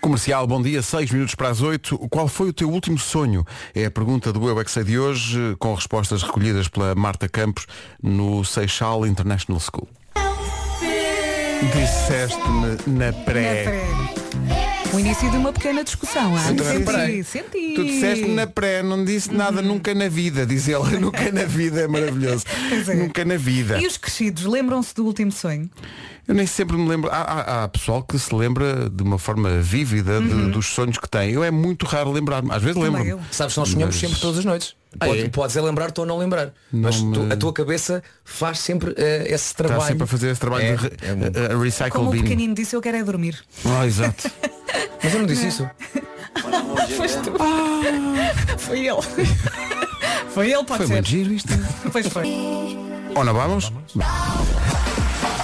Comercial, 0.08 0.46
bom 0.46 0.62
dia, 0.62 0.80
6 0.80 1.10
minutos 1.10 1.34
para 1.34 1.50
as 1.50 1.60
8. 1.60 1.98
Qual 2.08 2.26
foi 2.28 2.48
o 2.48 2.52
teu 2.54 2.70
último 2.70 2.98
sonho? 2.98 3.44
É 3.74 3.84
a 3.84 3.90
pergunta 3.90 4.32
do 4.32 4.48
Eu 4.48 4.58
é 4.58 4.64
que 4.64 4.70
sei 4.70 4.82
de 4.82 4.98
hoje, 4.98 5.54
com 5.58 5.74
respostas 5.74 6.22
recolhidas 6.22 6.66
pela 6.66 6.94
Marta 6.94 7.28
Campos 7.28 7.66
no 8.02 8.42
Seixal 8.42 9.06
International 9.06 9.60
School. 9.60 9.86
Disseste-me 11.74 12.96
na 12.98 13.12
pré. 13.12 13.64
Na 13.64 13.70
pré. 13.70 14.08
O 14.94 14.98
início 14.98 15.30
de 15.30 15.36
uma 15.36 15.52
pequena 15.52 15.84
discussão. 15.84 16.34
Ah? 16.34 16.40
Senti, 16.40 17.22
senti. 17.22 17.74
Tu 17.74 17.84
disseste 17.84 18.26
na 18.28 18.46
pré, 18.46 18.82
não 18.82 19.04
disse 19.04 19.30
nada 19.32 19.60
nunca 19.60 19.94
na 19.94 20.08
vida, 20.08 20.46
diz 20.46 20.66
ela. 20.66 20.88
Nunca 20.98 21.30
na 21.30 21.44
vida 21.44 21.82
é 21.82 21.86
maravilhoso. 21.86 22.44
É. 22.88 22.94
Nunca 22.94 23.24
na 23.24 23.36
vida. 23.36 23.78
E 23.78 23.86
os 23.86 23.96
crescidos, 23.96 24.44
lembram-se 24.44 24.94
do 24.94 25.04
último 25.04 25.32
sonho? 25.32 25.68
Eu 26.28 26.34
nem 26.34 26.46
sempre 26.46 26.76
me 26.76 26.86
lembro. 26.86 27.10
Há, 27.10 27.16
há- 27.22 27.64
há 27.64 27.68
pessoal 27.68 28.02
que 28.02 28.18
se 28.18 28.34
lembra 28.34 28.90
de 28.90 29.02
uma 29.02 29.18
forma 29.18 29.48
vívida 29.62 30.20
de- 30.20 30.50
dos 30.50 30.66
sonhos 30.66 30.98
que 30.98 31.08
tem. 31.08 31.30
Eu 31.30 31.42
é 31.42 31.50
muito 31.50 31.86
raro 31.86 32.12
lembrar-me. 32.12 32.52
Às 32.52 32.62
vezes 32.62 32.76
eu. 32.76 33.18
Sabes 33.30 33.54
que 33.54 33.60
nós 33.60 33.68
sonhamos 33.70 33.94
Mas- 33.94 34.00
sempre 34.00 34.20
todas 34.20 34.38
as 34.38 34.44
noites. 34.44 34.76
Ah, 35.00 35.06
Pode- 35.06 35.20
é? 35.22 35.28
Podes 35.30 35.56
é 35.56 35.60
lembrar-te 35.62 35.98
ou 36.00 36.06
não 36.06 36.18
lembrar. 36.18 36.52
Mas 36.70 36.96
tu- 36.96 37.04
me- 37.06 37.32
a 37.32 37.36
tua 37.36 37.52
cabeça 37.52 38.02
faz 38.24 38.58
sempre 38.58 38.92
eh, 38.98 39.24
esse 39.28 39.54
trabalho. 39.54 39.78
Está 39.80 39.88
sempre 39.88 40.04
a 40.04 40.06
fazer 40.06 40.30
esse 40.30 40.40
trabalho 40.40 40.64
É, 40.64 40.76
de 40.76 40.82
re- 40.82 40.92
é 41.02 41.14
muito- 41.14 41.38
a- 41.38 41.54
a 41.54 41.58
recycle 41.62 41.90
Como 41.92 42.08
o 42.08 42.12
bin. 42.12 42.22
pequenino 42.22 42.54
disse, 42.54 42.76
eu 42.76 42.80
quero 42.82 42.96
é 42.98 43.02
dormir. 43.04 43.38
Ah, 43.64 43.86
exato. 43.86 44.30
Mas 45.02 45.14
eu 45.14 45.20
não 45.20 45.26
disse 45.26 45.46
isso. 45.48 45.68
Foi 48.58 48.86
ele. 48.86 49.00
Foi 50.30 50.46
ele, 50.50 50.64
pode 50.64 50.78
Foi 50.78 50.86
ser. 50.86 50.92
muito 50.92 51.08
giro 51.08 51.32
isto. 51.32 51.48
Pois 51.90 52.06
foi. 52.08 52.24
Ou 53.14 53.24
não 53.24 53.32
vamos? 53.34 53.72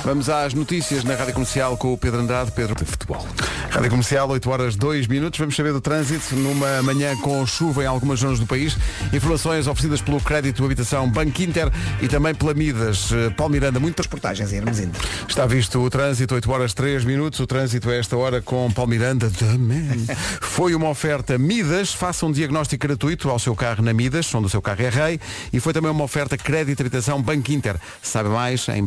Vamos 0.05 0.29
às 0.29 0.53
notícias 0.53 1.03
na 1.03 1.15
Rádio 1.15 1.33
Comercial 1.33 1.79
com 1.79 1.95
o 1.95 1.97
Pedro 1.97 2.21
Andrade, 2.21 2.53
Pedro 2.53 2.75
de 2.75 2.85
Futebol. 2.85 3.27
Rádio 3.71 3.89
Comercial, 3.89 4.29
8 4.29 4.51
horas 4.51 4.77
2 4.77 5.07
minutos. 5.07 5.41
Vamos 5.41 5.57
saber 5.57 5.73
do 5.73 5.81
trânsito 5.81 6.37
numa 6.37 6.83
manhã 6.83 7.17
com 7.17 7.45
chuva 7.47 7.83
em 7.83 7.87
algumas 7.87 8.21
zonas 8.21 8.39
do 8.39 8.47
país. 8.47 8.77
Informações 9.15 9.67
oferecidas 9.67 10.03
pelo 10.03 10.21
Crédito 10.21 10.63
Habitação 10.63 11.09
Banco 11.11 11.41
Inter 11.41 11.73
e 12.03 12.07
também 12.07 12.35
pela 12.35 12.53
Midas. 12.53 13.11
Eh, 13.13 13.31
Paulo 13.31 13.55
Miranda, 13.55 13.81
muitas 13.81 14.07
portagens 14.07 14.53
em 14.53 14.57
Hermesinde. 14.57 14.93
Está 15.27 15.47
visto 15.47 15.81
o 15.81 15.89
trânsito, 15.89 16.35
8 16.35 16.53
horas 16.53 16.75
3 16.75 17.03
minutos. 17.05 17.41
O 17.41 17.47
trânsito 17.47 17.89
a 17.89 17.95
esta 17.95 18.15
hora 18.15 18.43
com 18.43 18.71
Paulo 18.71 18.91
Miranda. 18.91 19.31
The 19.31 19.57
man. 19.57 20.15
Foi 20.43 20.75
uma 20.75 20.91
oferta 20.91 21.39
Midas. 21.39 21.95
Faça 21.95 22.27
um 22.27 22.31
diagnóstico 22.31 22.87
gratuito 22.87 23.31
ao 23.31 23.39
seu 23.39 23.57
carro 23.57 23.83
na 23.83 23.95
Midas, 23.95 24.33
onde 24.35 24.49
o 24.49 24.51
seu 24.51 24.61
carro 24.61 24.83
é 24.83 24.91
rei. 24.91 25.21
E 25.51 25.59
foi 25.61 25.73
também 25.73 25.91
uma 25.91 26.05
oferta 26.05 26.37
Crédito 26.37 26.81
Habitação 26.81 27.23
Banco 27.23 27.51
Inter. 27.51 27.77
Sabe 28.03 28.29
mais 28.29 28.69
em 28.69 28.85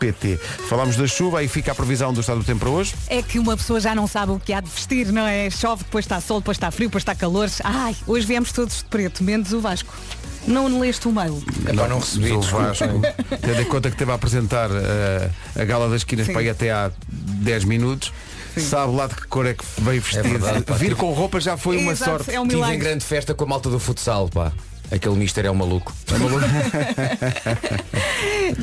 banquinter.pt. 0.00 0.38
Falámos 0.68 0.96
da 0.96 1.06
chuva 1.06 1.42
e 1.42 1.48
fica 1.48 1.72
a 1.72 1.74
previsão 1.74 2.12
do 2.12 2.20
estado 2.20 2.38
do 2.38 2.44
tempo 2.44 2.60
para 2.60 2.70
hoje. 2.70 2.94
É 3.08 3.22
que 3.22 3.38
uma 3.38 3.56
pessoa 3.56 3.78
já 3.80 3.94
não 3.94 4.06
sabe 4.06 4.32
o 4.32 4.38
que 4.40 4.52
há 4.52 4.60
de 4.60 4.70
vestir, 4.70 5.12
não 5.12 5.26
é? 5.26 5.50
Chove, 5.50 5.84
depois 5.84 6.04
está 6.04 6.20
sol, 6.20 6.40
depois 6.40 6.56
está 6.56 6.70
frio, 6.70 6.88
depois 6.88 7.02
está 7.02 7.14
calor. 7.14 7.48
Ai, 7.62 7.94
hoje 8.06 8.26
viemos 8.26 8.50
todos 8.52 8.78
de 8.78 8.84
preto, 8.84 9.22
menos 9.22 9.52
o 9.52 9.60
Vasco. 9.60 9.92
Não 10.46 10.80
leste 10.80 11.06
o 11.06 11.12
mail. 11.12 11.42
Epá, 11.68 11.86
não 11.86 11.98
recebi, 11.98 12.32
Mas 12.32 12.46
o. 12.46 12.50
Vasco, 12.50 12.84
tendo 13.42 13.60
em 13.60 13.64
conta 13.66 13.90
que 13.90 13.94
esteve 13.94 14.10
a 14.10 14.14
apresentar 14.14 14.70
eh, 14.72 15.30
a 15.54 15.64
gala 15.64 15.88
das 15.90 16.00
esquinas 16.00 16.26
Sim. 16.26 16.32
para 16.32 16.42
ir 16.42 16.48
até 16.48 16.70
há 16.70 16.90
10 17.08 17.64
minutos, 17.64 18.10
sabe 18.56 18.94
lá 18.96 19.06
de 19.06 19.16
que 19.16 19.26
cor 19.26 19.46
é 19.46 19.52
que 19.52 19.64
veio 19.78 20.00
vestir. 20.00 20.22
verdade, 20.22 20.62
pá. 20.62 20.74
Vir 20.76 20.96
com 20.96 21.12
roupa 21.12 21.40
já 21.40 21.58
foi 21.58 21.76
uma 21.76 21.92
Exato, 21.92 22.10
sorte. 22.10 22.34
É 22.34 22.40
um 22.40 22.48
Tive 22.48 22.62
em 22.62 22.78
grande 22.78 23.04
festa 23.04 23.34
com 23.34 23.44
a 23.44 23.46
malta 23.48 23.68
do 23.68 23.78
futsal, 23.78 24.30
pá. 24.30 24.50
Aquele 24.90 25.14
mister 25.14 25.46
é 25.46 25.50
um 25.50 25.54
maluco. 25.54 25.92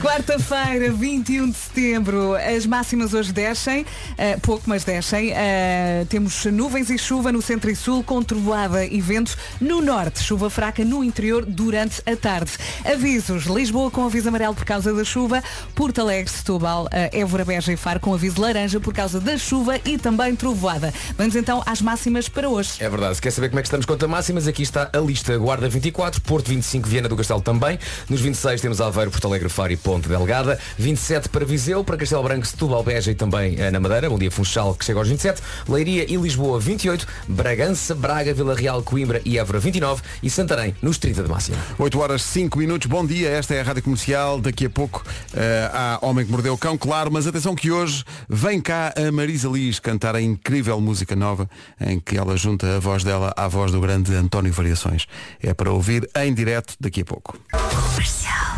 Quarta-feira, 0.02 0.92
21 0.92 1.50
de 1.50 1.58
setembro, 1.58 2.36
as 2.36 2.66
máximas 2.66 3.14
hoje 3.14 3.32
descem, 3.32 3.86
eh, 4.18 4.38
pouco, 4.42 4.64
mas 4.68 4.84
descem. 4.84 5.32
Eh, 5.34 6.06
temos 6.10 6.46
nuvens 6.46 6.90
e 6.90 6.98
chuva 6.98 7.32
no 7.32 7.42
centro 7.42 7.70
e 7.70 7.76
sul, 7.76 8.04
com 8.04 8.22
trovoada 8.22 8.86
e 8.86 9.00
ventos 9.00 9.38
no 9.62 9.82
norte, 9.82 10.22
chuva 10.22 10.50
fraca 10.50 10.84
no 10.84 11.04
interior 11.04 11.46
durante 11.46 12.02
a 12.06 12.16
tarde. 12.18 12.52
Avisos: 12.86 13.46
Lisboa 13.46 13.90
com 13.90 14.06
aviso 14.06 14.28
amarelo 14.28 14.54
por 14.54 14.66
causa 14.66 14.94
da 14.94 15.04
chuva, 15.06 15.42
Porto 15.74 16.02
Alegre, 16.02 16.32
Setúbal, 16.32 16.90
eh, 16.92 17.20
Évora, 17.20 17.46
Beja 17.46 17.72
e 17.72 17.78
Faro 17.78 18.00
com 18.00 18.14
aviso 18.14 18.42
laranja 18.42 18.80
por 18.80 18.94
causa 18.94 19.22
da 19.22 19.38
chuva 19.38 19.80
e 19.86 19.98
também 19.98 20.36
trovoada. 20.36 20.94
Vamos 21.18 21.36
então 21.36 21.64
às 21.66 21.82
máximas 21.82 22.28
para 22.28 22.50
hoje. 22.50 22.72
É 22.80 22.90
verdade, 22.90 23.16
se 23.16 23.22
quer 23.22 23.32
saber 23.32 23.50
como 23.50 23.60
é 23.60 23.62
que 23.62 23.68
estamos 23.68 23.86
quanto 23.86 24.04
a 24.04 24.08
máximas, 24.08 24.48
aqui 24.48 24.64
está 24.64 24.90
a 24.92 24.98
lista. 25.00 25.38
Guarda 25.38 25.70
24, 25.70 26.17
Porto 26.20 26.48
25, 26.48 26.88
Viana 26.88 27.10
do 27.10 27.16
Castelo 27.16 27.42
também. 27.42 27.80
Nos 28.10 28.22
26 28.22 28.62
temos 28.62 28.82
Aveiro, 28.82 29.12
Porto 29.12 29.28
Alegre, 29.28 29.50
Faro 29.50 29.72
e 29.72 29.78
Ponte 29.78 30.08
Delgada. 30.08 30.60
27 30.78 31.30
para 31.30 31.46
Viseu, 31.46 31.84
para 31.84 31.98
Castelo 31.98 32.24
Branco, 32.24 32.46
Setúbal, 32.46 32.84
Beja 32.84 33.12
e 33.12 33.16
também 33.16 33.56
eh, 33.60 33.72
na 33.72 33.80
Madeira. 33.80 34.10
Bom 34.10 34.18
dia 34.18 34.32
Funchal, 34.32 34.76
que 34.76 34.86
chega 34.86 35.00
aos 35.00 35.08
27. 35.08 35.42
Leiria 35.68 36.06
e 36.12 36.16
Lisboa 36.16 36.60
28. 36.60 37.08
Bragança, 37.28 37.96
Braga, 37.96 38.34
Vila 38.34 38.56
Real, 38.56 38.82
Coimbra 38.82 39.22
e 39.26 39.38
Évora 39.38 39.60
29. 39.60 40.02
E 40.22 40.30
Santarém 40.30 40.76
nos 40.82 40.98
30 40.98 41.24
de 41.24 41.30
máxima. 41.30 41.58
8 41.78 42.00
horas 42.00 42.22
5 42.22 42.58
minutos, 42.58 42.88
bom 42.88 43.06
dia, 43.06 43.30
esta 43.30 43.54
é 43.54 43.62
a 43.62 43.64
Rádio 43.64 43.84
Comercial, 43.84 44.40
daqui 44.40 44.66
a 44.66 44.70
pouco 44.70 45.04
eh, 45.34 45.70
há 45.74 46.00
Homem 46.02 46.26
que 46.26 46.32
Mordeu 46.32 46.54
o 46.54 46.58
Cão, 46.58 46.78
claro, 46.78 47.12
mas 47.12 47.28
atenção 47.28 47.56
que 47.56 47.72
hoje 47.72 48.04
vem 48.30 48.62
cá 48.62 48.94
a 48.96 49.12
Marisa 49.12 49.48
Liz 49.48 49.80
cantar 49.80 50.16
a 50.16 50.22
incrível 50.22 50.80
música 50.80 51.16
nova 51.16 51.50
em 51.80 52.00
que 52.00 52.18
ela 52.18 52.36
junta 52.38 52.78
a 52.78 52.80
voz 52.80 53.04
dela 53.04 53.34
à 53.36 53.48
voz 53.48 53.72
do 53.72 53.80
grande 53.80 54.14
António 54.14 54.52
Variações. 54.52 55.06
É 55.42 55.54
para 55.54 55.72
ouvir 55.72 56.07
em 56.16 56.34
direto 56.34 56.76
daqui 56.80 57.02
a 57.02 57.06
pouco. 57.06 57.38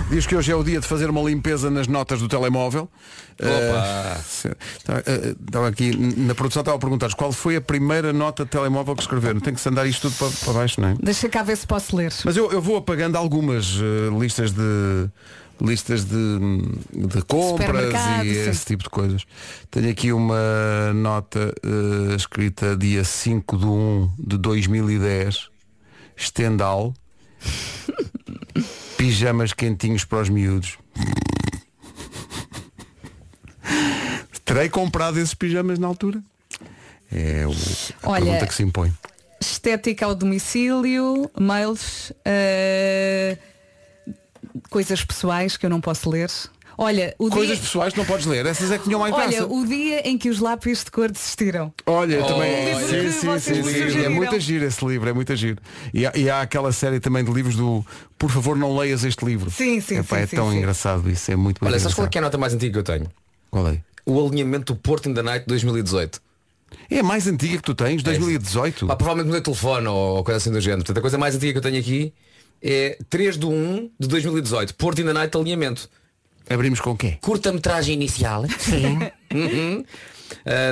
Diz 0.10 0.25
que 0.25 0.36
hoje 0.36 0.51
é 0.51 0.56
o 0.56 0.63
dia 0.63 0.79
de 0.79 0.88
fazer 0.88 1.10
uma 1.10 1.22
limpeza 1.22 1.70
nas 1.70 1.88
notas 1.88 2.20
do 2.20 2.27
telemóvel. 2.27 2.89
Opa. 3.39 3.48
Eh, 3.48 4.22
se- 4.27 4.56
Estava 4.77 5.68
eh, 5.68 5.70
aqui, 5.70 5.96
na 5.96 6.34
produção 6.34 6.62
estava 6.62 6.77
a 6.77 6.79
perguntar 6.79 7.13
qual 7.13 7.32
foi 7.32 7.56
a 7.58 7.62
primeira 7.62 8.12
nota 8.12 8.44
de 8.44 8.50
telemóvel 8.50 8.96
que 8.96 9.01
escreveram. 9.01 9.39
Tem 9.39 9.53
que 9.53 9.62
se 9.62 9.70
andar 9.70 9.86
isto 9.86 10.10
tudo 10.10 10.15
para, 10.18 10.46
para 10.46 10.53
baixo, 10.53 10.82
não 10.82 10.89
é? 10.89 10.96
Deixa 11.01 11.29
cá 11.29 11.44
ver 11.44 11.56
se 11.58 11.68
posso 11.68 11.96
ler. 11.96 12.12
Mas 12.25 12.36
eu, 12.36 12.51
eu 12.51 12.62
vou 12.62 12.77
apagando 12.77 13.18
algumas 13.18 13.77
eh, 13.79 14.20
listas 14.20 14.51
de 14.51 15.10
listas 15.62 16.06
de, 16.06 16.39
de 16.94 17.22
compras 17.24 17.94
e 18.24 18.34
sim. 18.34 18.50
esse 18.50 18.65
tipo 18.65 18.84
de 18.84 18.89
coisas. 18.89 19.25
Tenho 19.70 19.89
aqui 19.91 20.12
uma 20.13 20.94
nota 20.96 21.53
eh, 21.63 22.15
escrita 22.15 22.75
dia 22.77 23.03
5 23.03 23.58
de 23.58 23.65
1 23.65 24.12
de 24.18 24.38
2010, 24.38 25.50
Stendhal, 26.18 26.94
pijamas 28.98 29.53
quentinhos 29.53 30.03
para 30.05 30.22
os 30.22 30.29
miúdos. 30.29 30.77
Terei 34.46 34.67
comprado 34.67 35.19
esses 35.19 35.34
pijamas 35.34 35.77
na 35.77 35.88
altura? 35.88 36.24
É 37.12 37.46
o, 37.46 37.51
a 38.03 38.10
Olha, 38.10 38.25
pergunta 38.25 38.48
que 38.48 38.53
se 38.53 38.63
impõe. 38.63 38.93
Estética 39.39 40.05
ao 40.05 40.15
domicílio, 40.15 41.29
mails, 41.39 42.12
eh, 42.25 43.38
coisas 44.69 45.03
pessoais 45.03 45.55
que 45.55 45.65
eu 45.65 45.69
não 45.69 45.79
posso 45.79 46.10
ler. 46.10 46.29
Olha, 46.81 47.13
o 47.19 47.29
Coisas 47.29 47.57
dia, 47.57 47.65
pessoais 47.65 47.91
que 47.91 48.00
não 48.00 48.05
podes 48.05 48.25
ler, 48.25 48.45
essas 48.45 48.71
é 48.71 48.77
que 48.77 48.86
tinham 48.86 49.01
mais 49.01 49.13
olha, 49.13 49.27
graça. 49.27 49.48
o 49.48 49.65
dia 49.65 50.07
em 50.07 50.17
que 50.17 50.29
os 50.29 50.39
lápis 50.39 50.81
de 50.86 50.89
cor 50.91 51.12
desistiram. 51.12 51.74
Olha, 51.86 52.15
eu 52.15 52.24
Oh, 52.24 52.27
também. 52.27 52.65
livro 52.74 52.88
Sim, 52.88 53.12
sim, 53.12 53.63
sim, 53.63 53.89
sim. 53.91 54.00
É 54.05 54.07
muito 54.07 54.39
giro 54.39 54.63
esse 54.63 54.86
livro, 54.86 55.09
é 55.09 55.12
muito 55.12 55.36
giro. 55.36 55.62
E 55.93 56.05
há, 56.05 56.13
e 56.15 56.29
há 56.29 56.39
aquela 56.39 56.71
série 56.71 57.01
também 57.01 57.21
de 57.21 57.31
livros 57.33 57.57
do 57.57 57.86
Por 58.17 58.31
favor 58.31 58.55
não 58.55 58.77
leias 58.77 59.03
este 59.03 59.25
livro. 59.25 59.51
Sim, 59.51 59.81
sim, 59.81 59.98
Epá, 59.98 60.15
sim, 60.15 60.24
É 60.24 60.27
sim, 60.27 60.36
tão 60.38 60.51
sim. 60.51 60.57
engraçado 60.57 61.09
isso, 61.12 61.29
é 61.29 61.36
muito, 61.36 61.63
Olha, 61.65 61.77
sabes 61.79 61.95
qual 61.95 62.07
é, 62.07 62.09
é 62.15 62.17
a 62.17 62.21
nota 62.21 62.38
mais 62.38 62.53
antiga 62.53 62.71
que 62.71 62.79
eu 62.79 62.83
tenho? 62.83 63.07
Qual 63.51 63.67
é? 63.67 63.81
O 64.05 64.25
alinhamento 64.25 64.74
do 64.74 64.79
Porto 64.79 65.09
in 65.09 65.13
the 65.13 65.21
Night 65.21 65.45
2018. 65.48 66.21
É 66.89 67.00
a 67.00 67.03
mais 67.03 67.27
antiga 67.27 67.57
que 67.57 67.63
tu 67.63 67.75
tens, 67.75 68.01
2018. 68.03 68.88
Pá, 68.88 68.95
provavelmente 68.95 69.25
no 69.27 69.33
meu 69.33 69.43
telefone 69.43 69.86
ou 69.88 70.24
coisa 70.24 70.38
assim 70.38 70.50
do 70.51 70.62
género. 70.62 70.81
Portanto, 70.83 71.00
a 71.00 71.01
coisa 71.01 71.17
mais 71.17 71.36
antiga 71.36 71.51
que 71.51 71.57
eu 71.57 71.62
tenho 71.62 71.77
aqui 71.77 72.13
é 72.63 72.98
3 73.09 73.38
de 73.38 73.45
1 73.45 73.89
de 74.00 74.07
2018. 74.07 74.75
Porto 74.75 75.01
in 75.01 75.05
the 75.05 75.12
Night 75.13 75.36
alinhamento. 75.36 75.89
Abrimos 76.50 76.79
com 76.82 76.91
o 76.91 76.98
quê? 76.98 77.18
Curta-metragem 77.22 77.94
inicial. 77.94 78.46
Sim. 78.58 79.00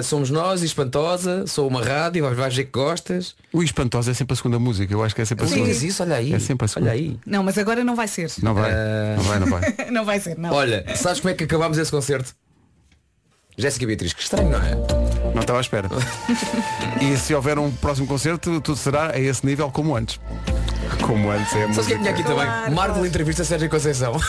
somos 0.04 0.30
nós 0.30 0.62
Espantosa. 0.64 1.46
Sou 1.48 1.68
uma 1.68 1.84
rádio, 1.84 2.24
vais 2.36 2.56
ver 2.56 2.66
que 2.66 2.72
gostas. 2.72 3.36
O 3.54 3.62
Espantosa 3.62 4.12
é 4.12 4.14
sempre 4.14 4.34
a 4.34 4.36
segunda 4.38 4.60
música, 4.60 4.92
eu 4.94 5.04
acho 5.04 5.14
que 5.16 5.22
é 5.22 5.26
sempre 5.26 5.46
a 5.46 5.48
Sim, 5.48 5.54
segunda. 5.56 5.74
diz 5.74 5.84
isso, 5.84 6.04
olha 6.04 6.16
aí. 6.16 6.34
É 6.34 6.40
sempre 6.40 6.66
a 6.66 6.68
segunda. 6.68 6.92
Olha 6.92 7.00
aí. 7.00 7.20
Não, 7.26 7.44
mas 7.44 7.58
agora 7.58 7.84
não 7.84 7.96
vai 7.96 8.08
ser. 8.08 8.32
Não 8.42 8.54
vai, 8.54 8.72
Eh, 8.72 9.16
não 9.18 9.24
vai, 9.24 9.40
não 9.40 9.48
vai. 9.48 9.76
não 9.92 10.06
vai 10.06 10.20
ser, 10.20 10.38
não. 10.38 10.54
Olha, 10.54 10.84
sabes 10.96 11.20
como 11.20 11.32
é 11.32 11.36
que 11.36 11.44
acabámos 11.44 11.78
esse 11.78 11.92
concerto? 11.92 12.36
Jéssica 13.58 13.86
Beatriz, 13.88 14.14
que 14.14 14.22
estranho, 14.22 14.50
não 14.52 14.60
é? 14.62 15.07
Não 15.38 15.42
estava 15.42 15.60
à 15.60 15.62
espera. 15.62 15.88
e 17.00 17.16
se 17.16 17.36
houver 17.36 17.60
um 17.60 17.72
próximo 17.72 18.08
concerto, 18.08 18.60
tudo 18.60 18.76
será 18.76 19.12
a 19.12 19.20
esse 19.20 19.46
nível 19.46 19.70
como 19.70 19.96
antes. 19.96 20.20
Como 21.06 21.30
antes 21.30 21.56
é 21.56 21.66
a 21.66 21.74
Sabes 21.74 21.86
o 21.86 21.86
que 21.86 21.94
é 21.94 21.98
que 21.98 22.02
tinha 22.02 22.12
aqui 22.12 22.24
música. 22.24 22.44
também? 22.44 22.74
Marco 22.74 23.06
entrevista 23.06 23.44
Sérgio 23.44 23.70
Conceição. 23.70 24.14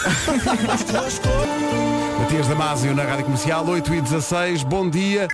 Matias 2.20 2.46
Damasio 2.46 2.94
na 2.94 3.04
Rádio 3.04 3.24
Comercial, 3.24 3.66
8 3.66 3.94
e 3.94 4.02
16, 4.02 4.62
bom 4.64 4.90
dia. 4.90 5.28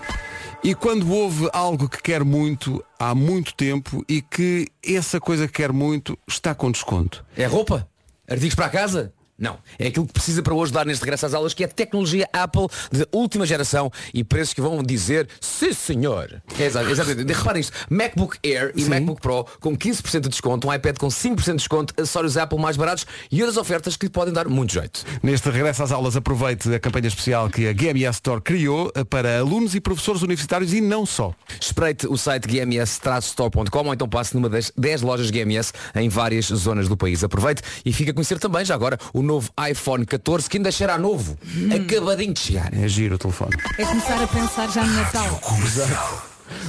E 0.62 0.76
quando 0.76 1.12
houve 1.12 1.50
algo 1.52 1.88
que 1.88 2.00
quer 2.00 2.22
muito 2.22 2.80
há 2.96 3.12
muito 3.12 3.52
tempo 3.52 4.04
e 4.08 4.22
que 4.22 4.68
essa 4.80 5.18
coisa 5.18 5.48
que 5.48 5.54
quer 5.54 5.72
muito 5.72 6.16
está 6.28 6.54
com 6.54 6.70
desconto. 6.70 7.24
É 7.36 7.46
roupa? 7.46 7.88
Artigos 8.30 8.54
para 8.54 8.66
a 8.66 8.70
casa? 8.70 9.12
Não. 9.38 9.58
É 9.78 9.88
aquilo 9.88 10.06
que 10.06 10.12
precisa 10.12 10.42
para 10.42 10.54
hoje 10.54 10.72
dar 10.72 10.86
neste 10.86 11.00
regresso 11.02 11.26
às 11.26 11.34
aulas, 11.34 11.52
que 11.54 11.64
é 11.64 11.66
tecnologia 11.66 12.28
Apple 12.32 12.66
de 12.92 13.06
última 13.12 13.44
geração 13.44 13.90
e 14.12 14.22
preços 14.22 14.54
que 14.54 14.60
vão 14.60 14.82
dizer 14.82 15.28
sim 15.40 15.72
senhor. 15.72 16.42
É 16.58 16.62
exa- 16.64 16.84
exatamente. 16.88 17.32
Reparem 17.32 17.60
isto. 17.60 17.72
MacBook 17.90 18.38
Air 18.44 18.72
e 18.76 18.84
MacBook 18.84 19.20
Pro 19.20 19.44
com 19.60 19.76
15% 19.76 20.20
de 20.20 20.28
desconto, 20.28 20.68
um 20.68 20.72
iPad 20.72 20.96
com 20.98 21.08
5% 21.08 21.44
de 21.44 21.52
desconto, 21.56 21.94
acessórios 22.00 22.36
Apple 22.36 22.58
mais 22.58 22.76
baratos 22.76 23.06
e 23.30 23.42
outras 23.42 23.56
ofertas 23.56 23.96
que 23.96 24.06
lhe 24.06 24.10
podem 24.10 24.32
dar 24.32 24.46
muito 24.48 24.72
jeito. 24.72 25.04
Neste 25.22 25.50
regresso 25.50 25.82
às 25.82 25.90
aulas 25.92 26.16
aproveite 26.16 26.72
a 26.72 26.78
campanha 26.78 27.08
especial 27.08 27.50
que 27.50 27.66
a 27.66 27.72
GMS 27.72 28.16
Store 28.18 28.40
criou 28.40 28.92
eh, 28.94 29.02
para 29.04 29.38
alunos 29.40 29.74
e 29.74 29.80
professores 29.80 30.22
universitários 30.22 30.72
e 30.72 30.80
não 30.80 31.04
só. 31.04 31.34
Espreite 31.60 32.06
o 32.06 32.16
site 32.16 32.46
gms-store.com 32.46 33.86
ou 33.86 33.94
então 33.94 34.08
passe 34.08 34.34
numa 34.34 34.48
das 34.48 34.72
10 34.76 35.02
lojas 35.02 35.30
GMS 35.30 35.72
em 35.94 36.08
várias 36.08 36.46
zonas 36.46 36.88
do 36.88 36.96
país. 36.96 37.24
Aproveite 37.24 37.62
e 37.84 37.92
fica 37.92 38.10
a 38.10 38.14
conhecer 38.14 38.38
também 38.38 38.64
já 38.64 38.74
agora 38.74 38.98
o 39.12 39.22
novo 39.24 39.50
iPhone 39.70 40.04
14 40.06 40.48
que 40.48 40.56
ainda 40.58 40.70
cheira 40.70 40.94
a 40.94 40.98
novo. 40.98 41.36
Acabadinho 41.74 42.32
de 42.34 42.40
chegar. 42.40 42.72
É 42.74 42.86
giro 42.86 43.16
o 43.16 43.18
telefone. 43.18 43.56
É 43.78 43.84
começar 43.84 44.22
a 44.22 44.26
pensar 44.26 44.70
já 44.70 44.84
no 44.84 44.92
Natal. 44.94 45.40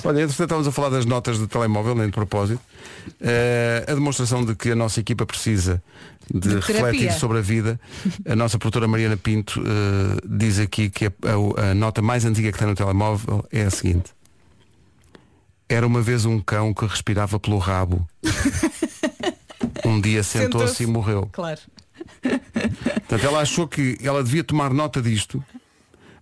Olha, 0.03 0.21
entretanto 0.21 0.43
estávamos 0.43 0.67
a 0.67 0.71
falar 0.71 0.89
das 0.89 1.05
notas 1.05 1.37
de 1.37 1.47
telemóvel, 1.47 1.95
nem 1.95 2.05
de 2.07 2.11
propósito. 2.11 2.59
Eh, 3.21 3.85
a 3.87 3.93
demonstração 3.93 4.43
de 4.43 4.55
que 4.55 4.71
a 4.71 4.75
nossa 4.75 4.99
equipa 4.99 5.25
precisa 5.25 5.83
de, 6.33 6.39
De 6.49 6.55
refletir 6.55 7.11
sobre 7.13 7.37
a 7.37 7.41
vida. 7.41 7.79
A 8.27 8.35
nossa 8.35 8.57
produtora 8.57 8.87
Mariana 8.87 9.17
Pinto 9.17 9.61
eh, 9.61 10.19
diz 10.25 10.57
aqui 10.59 10.89
que 10.89 11.05
a, 11.05 11.09
a- 11.09 11.71
a 11.71 11.75
nota 11.75 12.01
mais 12.01 12.25
antiga 12.25 12.51
que 12.51 12.57
tem 12.57 12.67
no 12.67 12.73
telemóvel 12.75 13.45
é 13.51 13.63
a 13.63 13.69
seguinte. 13.69 14.11
Era 15.67 15.85
uma 15.85 16.01
vez 16.01 16.25
um 16.25 16.39
cão 16.39 16.73
que 16.73 16.85
respirava 16.85 17.39
pelo 17.39 17.57
rabo. 17.57 18.07
Um 19.85 19.99
dia 20.01 20.23
sentou-se 20.23 20.83
e 20.83 20.87
morreu. 20.87 21.29
Claro. 21.31 21.59
Portanto, 22.21 23.25
ela 23.25 23.39
achou 23.41 23.67
que 23.67 23.97
ela 24.01 24.23
devia 24.23 24.43
tomar 24.43 24.73
nota 24.73 25.01
disto. 25.01 25.43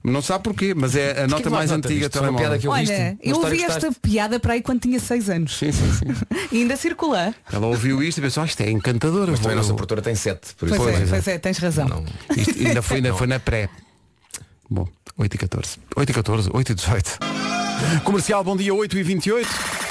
Não 0.04 0.22
sabe 0.22 0.44
porquê, 0.44 0.74
mas 0.74 0.98
é 0.98 1.24
a 1.24 1.28
nota 1.28 1.50
mais 1.50 1.72
nota 1.72 1.88
antiga 1.88 2.10
disto? 2.10 2.22
Uma 2.22 2.38
piada 2.38 2.60
que 2.60 2.68
eu 2.68 2.72
Olha, 2.72 2.84
viste, 2.86 3.18
eu 3.22 3.38
ouvi 3.38 3.64
esta 3.64 3.90
piada 4.02 4.38
para 4.38 4.54
aí 4.54 4.62
quando 4.62 4.82
tinha 4.82 5.00
6 5.00 5.30
anos. 5.30 5.58
Sim, 5.58 5.72
sim, 5.72 5.94
sim. 5.94 6.06
E 6.52 6.58
ainda 6.62 6.76
circula. 6.76 7.34
Ela 7.52 7.68
ouviu 7.68 8.04
isto 8.04 8.18
e 8.18 8.22
pensou, 8.22 8.44
ah, 8.44 8.46
isto 8.46 8.60
é 8.62 8.70
encantadora. 8.70 9.32
Mas 9.32 9.40
também 9.40 9.54
a 9.54 9.62
nossa 9.62 9.74
produtora 9.74 10.02
tem 10.02 10.14
7, 10.14 10.56
por 10.56 10.68
isso 10.68 10.78
Pois 10.78 10.90
é, 10.90 10.98
Pois 10.98 11.08
é. 11.08 11.10
pois 11.10 11.28
é, 11.30 11.38
tens 11.40 11.58
razão. 11.58 11.88
não. 11.88 12.06
Isto 12.36 12.68
ainda 12.68 12.82
foi, 12.82 12.98
ainda 12.98 13.14
foi 13.14 13.28
na 13.28 13.40
pré. 13.40 13.70
Bom, 14.70 14.86
8 15.18 15.34
e 15.36 15.38
14. 15.38 15.78
8 15.96 16.10
e 16.10 16.14
14, 16.14 16.50
8 16.52 16.70
e 16.72 16.76
18. 16.76 17.20
Comercial, 18.04 18.44
bom 18.44 18.58
dia, 18.58 18.74
8 18.74 18.98
e 18.98 19.04
28. 19.04 19.83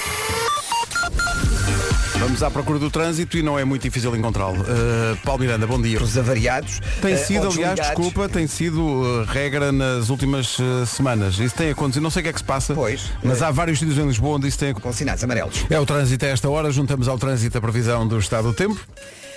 Vamos 2.22 2.40
à 2.40 2.48
procura 2.48 2.78
do 2.78 2.88
trânsito 2.88 3.36
e 3.36 3.42
não 3.42 3.58
é 3.58 3.64
muito 3.64 3.82
difícil 3.82 4.14
encontrá-lo. 4.14 4.60
Uh, 4.60 5.16
Paulo 5.24 5.40
Miranda, 5.40 5.66
bom 5.66 5.82
dia. 5.82 6.00
Os 6.00 6.16
avariados. 6.16 6.80
Tem 7.00 7.14
eh, 7.14 7.16
sido, 7.16 7.48
ou 7.48 7.52
aliás, 7.52 7.74
desculpa, 7.74 8.28
tem 8.28 8.46
sido 8.46 8.80
uh, 8.80 9.24
regra 9.24 9.72
nas 9.72 10.08
últimas 10.08 10.56
uh, 10.60 10.86
semanas. 10.86 11.40
Isso 11.40 11.56
tem 11.56 11.70
acontecido, 11.70 12.04
não 12.04 12.10
sei 12.10 12.20
o 12.20 12.22
que 12.22 12.28
é 12.28 12.32
que 12.32 12.38
se 12.38 12.44
passa, 12.44 12.74
Pois. 12.74 13.10
mas 13.24 13.42
há 13.42 13.50
vários 13.50 13.80
sítios 13.80 13.98
em 13.98 14.06
Lisboa 14.06 14.36
onde 14.36 14.46
isso 14.46 14.56
tem 14.56 14.68
acontecido. 14.68 14.88
Com 14.88 14.96
sinais 14.96 15.24
amarelos. 15.24 15.66
É 15.68 15.80
o 15.80 15.84
trânsito 15.84 16.24
a 16.24 16.28
esta 16.28 16.48
hora, 16.48 16.70
juntamos 16.70 17.08
ao 17.08 17.18
trânsito 17.18 17.58
a 17.58 17.60
previsão 17.60 18.06
do 18.06 18.16
estado 18.20 18.44
do 18.44 18.54
tempo. 18.54 18.80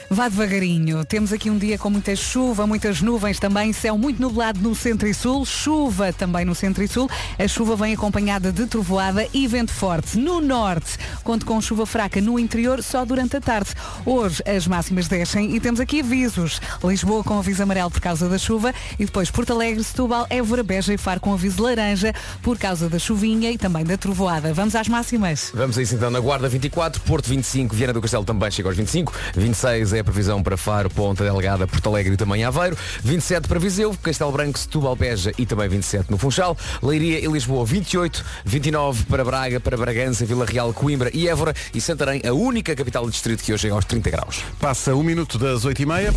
Vá 0.09 0.29
devagarinho. 0.29 1.03
Temos 1.03 1.33
aqui 1.33 1.49
um 1.49 1.57
dia 1.57 1.79
com 1.79 1.89
muita 1.89 2.15
chuva, 2.15 2.67
muitas 2.67 3.01
nuvens 3.01 3.39
também, 3.39 3.73
céu 3.73 3.97
muito 3.97 4.21
nublado 4.21 4.59
no 4.61 4.75
centro 4.75 5.07
e 5.07 5.13
sul, 5.13 5.43
chuva 5.45 6.13
também 6.13 6.45
no 6.45 6.53
centro 6.53 6.83
e 6.83 6.87
sul. 6.87 7.09
A 7.39 7.47
chuva 7.47 7.75
vem 7.75 7.93
acompanhada 7.93 8.51
de 8.51 8.67
trovoada 8.67 9.27
e 9.33 9.47
vento 9.47 9.73
forte. 9.73 10.17
No 10.17 10.39
norte, 10.39 10.97
conto 11.23 11.45
com 11.45 11.59
chuva 11.59 11.87
fraca 11.87 12.21
no 12.21 12.37
interior 12.37 12.83
só 12.83 13.03
durante 13.03 13.37
a 13.37 13.41
tarde. 13.41 13.71
Hoje 14.05 14.43
as 14.45 14.67
máximas 14.67 15.07
descem 15.07 15.55
e 15.55 15.59
temos 15.59 15.79
aqui 15.79 16.01
avisos. 16.01 16.61
Lisboa 16.83 17.23
com 17.23 17.39
aviso 17.39 17.63
amarelo 17.63 17.89
por 17.89 17.99
causa 17.99 18.29
da 18.29 18.37
chuva 18.37 18.73
e 18.99 19.05
depois 19.05 19.31
Porto 19.31 19.53
Alegre, 19.53 19.83
Setúbal, 19.83 20.27
Évora, 20.29 20.61
Beja 20.61 20.93
e 20.93 20.97
Faro 20.97 21.19
com 21.19 21.33
aviso 21.33 21.63
laranja 21.63 22.13
por 22.43 22.59
causa 22.59 22.87
da 22.87 22.99
chuvinha 22.99 23.51
e 23.51 23.57
também 23.57 23.83
da 23.83 23.97
trovoada. 23.97 24.53
Vamos 24.53 24.75
às 24.75 24.87
máximas. 24.87 25.51
Vamos 25.53 25.77
a 25.79 25.81
isso 25.81 25.95
então 25.95 26.11
na 26.11 26.19
Guarda 26.19 26.47
24, 26.47 27.01
Porto 27.01 27.27
25, 27.27 27.75
Viana 27.75 27.93
do 27.93 28.01
Castelo 28.01 28.23
também 28.23 28.51
chega 28.51 28.69
aos 28.69 28.77
25, 28.77 29.11
26 29.35 29.94
é 29.95 29.99
a 29.99 30.03
previsão 30.03 30.43
para 30.43 30.57
Faro, 30.57 30.89
Ponta 30.89 31.23
Delgada, 31.23 31.67
Porto 31.67 31.89
Alegre 31.89 32.13
e 32.13 32.17
também 32.17 32.43
Aveiro, 32.43 32.77
27 33.03 33.47
para 33.47 33.59
Viseu, 33.59 33.95
Castelo 34.01 34.31
Branco, 34.31 34.59
Setúbal, 34.59 34.95
Beja 34.95 35.31
e 35.37 35.45
também 35.45 35.67
27 35.67 36.11
no 36.11 36.17
Funchal, 36.17 36.57
Leiria 36.81 37.19
e 37.19 37.27
Lisboa 37.27 37.65
28, 37.65 38.23
29 38.43 39.05
para 39.05 39.23
Braga, 39.23 39.59
para 39.59 39.77
Bragança, 39.77 40.25
Vila 40.25 40.45
Real, 40.45 40.73
Coimbra 40.73 41.09
e 41.13 41.27
Évora 41.27 41.53
e 41.73 41.81
Santarém, 41.81 42.21
a 42.25 42.33
única 42.33 42.75
capital 42.75 43.05
do 43.05 43.11
distrito 43.11 43.43
que 43.43 43.53
hoje 43.53 43.61
chega 43.61 43.73
aos 43.73 43.85
30 43.85 44.09
graus. 44.09 44.43
Passa 44.59 44.93
um 44.95 45.03
minuto 45.03 45.37
das 45.37 45.65
8h30. 45.65 46.13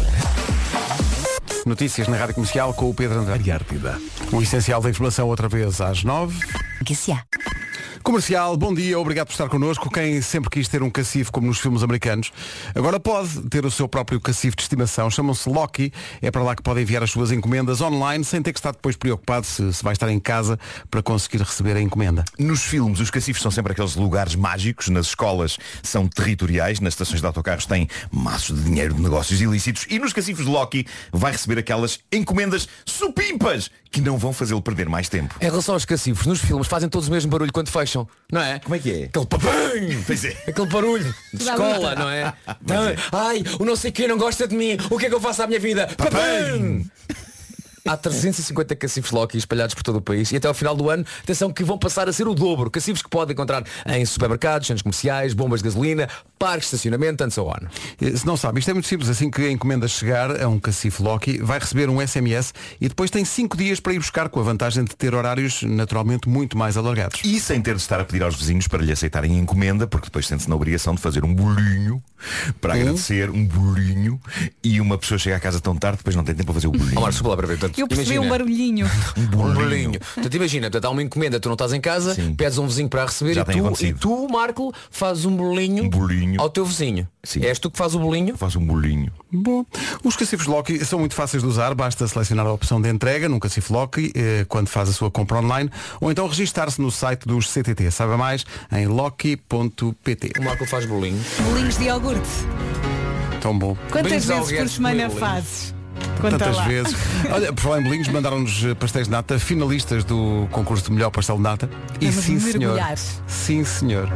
Notícias 1.67 2.09
na 2.09 2.17
Rádio 2.17 2.35
Comercial 2.35 2.73
com 2.73 2.89
o 2.89 2.95
Pedro 2.95 3.19
André. 3.19 3.39
O 4.33 4.43
essencial 4.43 4.81
da 4.81 4.91
informação 4.91 5.29
outra 5.29 5.49
vez 5.49 5.81
às 5.81 6.03
9 6.03 6.39
Que 6.85 6.95
se 6.95 7.13
há. 7.13 7.23
Comercial, 8.09 8.57
bom 8.57 8.73
dia, 8.73 8.99
obrigado 8.99 9.27
por 9.27 9.33
estar 9.35 9.51
connosco. 9.51 9.91
Quem 9.91 10.23
sempre 10.23 10.49
quis 10.49 10.67
ter 10.67 10.83
um 10.83 10.89
cacifo 10.89 11.31
como 11.31 11.47
nos 11.47 11.59
filmes 11.59 11.83
americanos, 11.83 12.33
agora 12.75 12.99
pode 12.99 13.43
ter 13.51 13.67
o 13.67 13.71
seu 13.71 13.87
próprio 13.87 14.19
cacifo 14.19 14.57
de 14.57 14.63
estimação. 14.63 15.11
Chamam-se 15.11 15.47
Loki. 15.47 15.93
É 16.23 16.31
para 16.31 16.43
lá 16.43 16.57
que 16.57 16.63
pode 16.63 16.81
enviar 16.81 17.03
as 17.03 17.11
suas 17.11 17.31
encomendas 17.31 17.83
online 17.83 18.25
sem 18.25 18.41
ter 18.41 18.55
que 18.55 18.59
estar 18.59 18.73
depois 18.73 18.97
preocupado 18.97 19.45
se, 19.45 19.75
se 19.75 19.85
vai 19.85 19.93
estar 19.93 20.11
em 20.11 20.19
casa 20.19 20.59
para 20.91 21.03
conseguir 21.03 21.43
receber 21.43 21.77
a 21.77 21.83
encomenda. 21.83 22.25
Nos 22.39 22.63
filmes, 22.63 22.99
os 22.99 23.11
cacifes 23.11 23.43
são 23.43 23.51
sempre 23.51 23.73
aqueles 23.73 23.95
lugares 23.95 24.35
mágicos, 24.35 24.89
nas 24.89 25.09
escolas 25.09 25.59
são 25.83 26.09
territoriais, 26.09 26.81
nas 26.81 26.95
estações 26.95 27.21
de 27.21 27.27
autocarros 27.27 27.67
têm 27.67 27.91
maços 28.11 28.57
de 28.57 28.65
dinheiro 28.65 28.95
de 28.95 29.03
negócios 29.03 29.39
ilícitos 29.39 29.87
e 29.91 29.99
nos 29.99 30.15
cacifes 30.15 30.47
de 30.47 30.51
Loki 30.51 30.87
vai 31.13 31.33
receber 31.33 31.59
aquelas 31.59 31.99
encomendas 32.11 32.67
supimpas 32.87 33.71
que 33.91 34.01
não 34.01 34.19
vão 34.19 34.33
fazê-lo 34.33 34.61
perder 34.61 34.89
mais 34.89 35.09
tempo. 35.09 35.35
Em 35.41 35.45
relação 35.45 35.75
aos 35.75 35.85
cacifos, 35.85 36.27
nos 36.27 36.41
filmes 36.41 36.67
fazem 36.67 36.89
todos 36.89 37.09
o 37.09 37.11
mesmo 37.11 37.31
barulho 37.31 37.53
quando 37.53 37.69
fecham, 37.69 37.98
não 38.31 38.41
é? 38.41 38.59
Como 38.59 38.75
é 38.75 38.79
que 38.79 38.91
é? 38.91 39.05
Aquele 39.05 39.27
papém! 39.27 40.03
Pois 40.07 40.25
é. 40.25 40.37
Aquele 40.47 40.67
barulho 40.67 41.15
de 41.33 41.43
escola, 41.43 41.95
não 41.95 42.11
é? 42.11 42.21
É. 42.21 42.35
Ai, 43.13 43.43
o 43.59 43.65
não 43.65 43.77
sei 43.77 43.91
quem 43.91 44.09
não 44.09 44.19
gosta 44.19 44.47
de 44.47 44.55
mim, 44.55 44.77
o 44.91 44.99
que 44.99 45.07
é 45.07 45.09
que 45.09 45.15
eu 45.15 45.21
faço 45.21 45.43
à 45.43 45.47
minha 45.47 45.61
vida? 45.61 45.89
Papém! 45.97 46.91
Há 47.89 47.97
350 47.97 48.77
cacifes 48.77 49.11
Loki 49.11 49.39
espalhados 49.39 49.75
por 49.75 49.83
todo 49.83 49.97
o 49.97 50.03
país 50.03 50.31
e 50.31 50.37
até 50.37 50.47
ao 50.47 50.53
final 50.53 50.77
do 50.77 50.91
ano, 50.91 51.07
atenção 51.23 51.51
que 51.51 51.65
vão 51.65 51.79
passar 51.79 52.07
a 52.07 52.13
ser 52.13 52.29
o 52.29 52.35
dobro. 52.35 52.71
Cacifes 52.71 53.01
que 53.01 53.09
pode 53.09 53.33
encontrar 53.33 53.65
em 53.87 54.05
supermercados, 54.05 54.67
centros 54.67 54.83
comerciais, 54.83 55.33
bombas 55.33 55.61
de 55.61 55.65
gasolina, 55.65 56.07
parques 56.39 56.71
de 56.71 56.77
estacionamento, 56.77 57.25
and 57.25 57.31
so 57.31 57.47
on. 57.49 57.67
Eh, 58.01 58.17
Se 58.17 58.27
não 58.27 58.37
sabe, 58.37 58.61
isto 58.61 58.71
é 58.71 58.75
muito 58.75 58.89
simples. 58.89 59.09
Assim 59.11 59.31
que 59.31 59.43
a 59.43 59.51
encomenda 59.51 59.87
chegar 59.89 60.41
a 60.41 60.49
um 60.49 60.59
cacifo 60.59 61.03
Loki, 61.03 61.39
vai 61.43 61.59
receber 61.59 61.89
um 61.91 62.01
SMS 62.01 62.53
e 62.81 62.89
depois 62.89 63.11
tem 63.11 63.25
5 63.25 63.57
dias 63.57 63.81
para 63.81 63.93
ir 63.93 63.99
buscar, 63.99 64.29
com 64.29 64.41
a 64.41 64.43
vantagem 64.43 64.85
de 64.85 64.95
ter 64.97 65.15
horários 65.15 65.63
naturalmente 65.63 66.29
muito 66.29 66.57
mais 66.57 66.77
alargados. 66.77 67.21
E 67.25 67.41
sem 67.41 67.61
ter 67.61 67.75
de 67.75 67.81
estar 67.83 68.01
a 68.01 68.05
pedir 68.05 68.23
aos 68.23 68.37
vizinhos 68.37 68.69
para 68.69 68.83
lhe 68.83 68.93
aceitarem 68.93 69.33
a 69.37 69.39
encomenda, 69.39 69.87
porque 69.87 70.07
depois 70.07 70.27
sente-se 70.27 70.49
na 70.49 70.57
obrigação 70.57 70.95
de 70.95 71.01
fazer 71.01 71.25
um 71.25 71.35
bolinho 71.35 72.03
para 72.61 72.75
agradecer, 72.75 73.31
um 73.31 73.45
bolinho, 73.47 74.21
e 74.63 74.81
uma 74.81 74.99
pessoa 74.99 75.19
chega 75.19 75.37
à 75.37 75.41
casa 75.41 75.61
tão 75.61 75.77
tarde, 75.77 75.99
depois 75.99 76.17
não 76.17 76.25
tem 76.25 76.35
tempo 76.35 76.47
para 76.47 76.55
fazer 76.55 76.67
o 76.67 76.73
bolinho. 76.73 77.09
Desculpa 77.09 77.31
lá 77.31 77.37
para 77.37 77.47
ver. 77.47 77.59
Portanto, 77.59 77.79
Eu 77.79 77.87
percebi 77.89 78.15
imagina, 78.17 78.27
um 78.27 78.31
barulhinho. 78.31 78.91
Um 79.17 79.27
bolinho. 79.27 80.01
Portanto, 80.01 80.35
imagina, 80.35 80.67
portanto, 80.71 80.85
há 80.85 80.91
uma 80.91 81.03
encomenda, 81.03 81.39
tu 81.41 81.49
não 81.49 81.55
estás 81.55 81.73
em 81.73 81.81
casa, 81.81 82.15
Sim. 82.15 82.35
pedes 82.35 82.59
um 82.59 82.67
vizinho 82.67 82.89
para 82.89 83.03
a 83.03 83.07
receber 83.07 83.35
Já 83.35 83.43
e 83.43 83.45
tu, 83.45 83.85
e 83.85 83.93
tu, 83.95 84.29
Marco, 84.29 84.73
fazes 84.91 85.25
um 85.25 85.37
bolinho, 85.37 85.85
Um 85.85 85.89
bolinho. 85.91 86.28
Ao 86.37 86.51
teu 86.51 86.65
vizinho. 86.65 87.09
Sim. 87.23 87.45
És 87.45 87.59
tu 87.59 87.71
que 87.71 87.79
fazes 87.79 87.95
o 87.95 88.01
bolinho? 88.01 88.37
Faz 88.37 88.57
um 88.57 88.67
bolinho. 88.67 89.13
Bom, 89.33 89.65
os 90.05 90.17
cacifos 90.17 90.47
Loki 90.47 90.85
são 90.85 90.99
muito 90.99 91.15
fáceis 91.15 91.43
de 91.43 91.49
usar, 91.49 91.75
basta 91.75 92.07
selecionar 92.07 92.47
a 92.47 92.53
opção 92.53 92.81
de 92.81 92.89
entrega 92.89 93.29
num 93.29 93.39
cacifo 93.39 93.73
Loki 93.73 94.13
eh, 94.15 94.45
quando 94.49 94.69
faz 94.69 94.89
a 94.89 94.93
sua 94.93 95.11
compra 95.11 95.39
online 95.39 95.71
ou 96.01 96.11
então 96.11 96.27
registar-se 96.27 96.81
no 96.81 96.91
site 96.91 97.27
dos 97.27 97.53
CTT. 97.53 97.91
Saiba 97.91 98.17
mais 98.17 98.45
em 98.73 98.87
loki.pt. 98.87 100.33
O 100.39 100.45
Marco 100.45 100.67
faz 100.67 100.87
bolinho. 100.87 101.23
Bolinhos 101.45 101.79
de 101.79 101.85
iogurte. 101.85 102.29
Tão 103.41 103.57
bom. 103.59 103.77
Quantas 103.91 104.25
vezes 104.25 104.59
por 104.59 104.69
semana 104.69 105.09
fazes? 105.11 105.78
Conta 106.21 106.39
Tantas 106.39 106.57
lá. 106.57 106.65
vezes. 106.65 106.95
Olha, 107.31 107.53
por 107.53 107.63
falar 107.63 107.81
em 107.81 107.85
bolinhos, 107.85 108.09
mandaram-nos 108.09 108.65
eh, 108.65 108.75
pastéis 108.75 109.07
de 109.07 109.11
nata, 109.13 109.39
finalistas 109.39 110.05
do 110.05 110.49
concurso 110.51 110.85
de 110.85 110.93
melhor 110.93 111.11
pastel 111.11 111.37
de 111.37 111.43
nata. 111.43 111.71
E 112.01 112.11
sim, 112.13 112.39
senhor. 112.41 112.79
Sim, 113.27 113.65
senhor. 113.65 114.09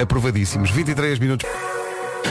Aprovadíssimos. 0.00 0.70
23 0.70 1.18
minutos. 1.18 1.48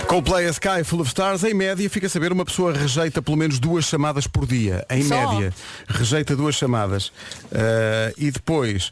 Coldplay 0.08 0.48
a 0.48 0.50
Sky 0.50 0.84
Full 0.84 1.02
of 1.02 1.10
Stars, 1.10 1.44
em 1.44 1.54
média, 1.54 1.88
fica 1.90 2.08
a 2.08 2.10
saber, 2.10 2.32
uma 2.32 2.46
pessoa 2.46 2.74
rejeita 2.74 3.22
pelo 3.22 3.38
menos 3.38 3.60
duas 3.60 3.86
chamadas 3.86 4.26
por 4.28 4.46
dia. 4.46 4.86
Em 4.90 5.04
Só? 5.04 5.34
média, 5.34 5.54
rejeita 5.88 6.36
duas 6.36 6.56
chamadas. 6.56 7.12
Ah, 7.52 8.12
e 8.18 8.32
depois, 8.32 8.92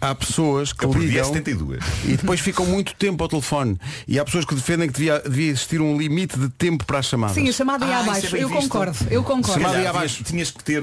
há 0.00 0.14
pessoas 0.14 0.72
que 0.72 0.86
ligam 0.86 1.24
72. 1.24 1.82
e 2.04 2.16
depois 2.16 2.40
ficam 2.40 2.64
muito 2.66 2.94
tempo 2.94 3.22
ao 3.22 3.28
telefone. 3.28 3.78
E 4.08 4.18
há 4.18 4.24
pessoas 4.24 4.44
que 4.44 4.54
defendem 4.54 4.88
que 4.88 4.94
devia, 4.94 5.18
devia 5.20 5.50
existir 5.50 5.80
um 5.80 5.96
limite 5.98 6.38
de 6.38 6.48
tempo 6.48 6.84
para 6.84 6.98
as 6.98 7.06
chamadas. 7.06 7.34
Sim, 7.34 7.48
a 7.48 7.52
chamada 7.52 7.84
ia 7.86 7.96
Ah, 7.96 8.00
abaixo. 8.00 8.18
isso 8.26 8.26
é 8.28 8.30
bem 8.32 8.40
eu 8.42 8.48
visto. 8.48 8.62
concordo. 8.62 8.96
Eu 9.10 9.22
concordo. 9.22 9.52
Chamada 9.52 9.74
Calhar 9.74 9.82
ia 9.84 9.90
abaixo. 9.90 10.24
Tinhas, 10.24 10.28
tinhas 10.30 10.50
que 10.50 10.64
ter 10.64 10.82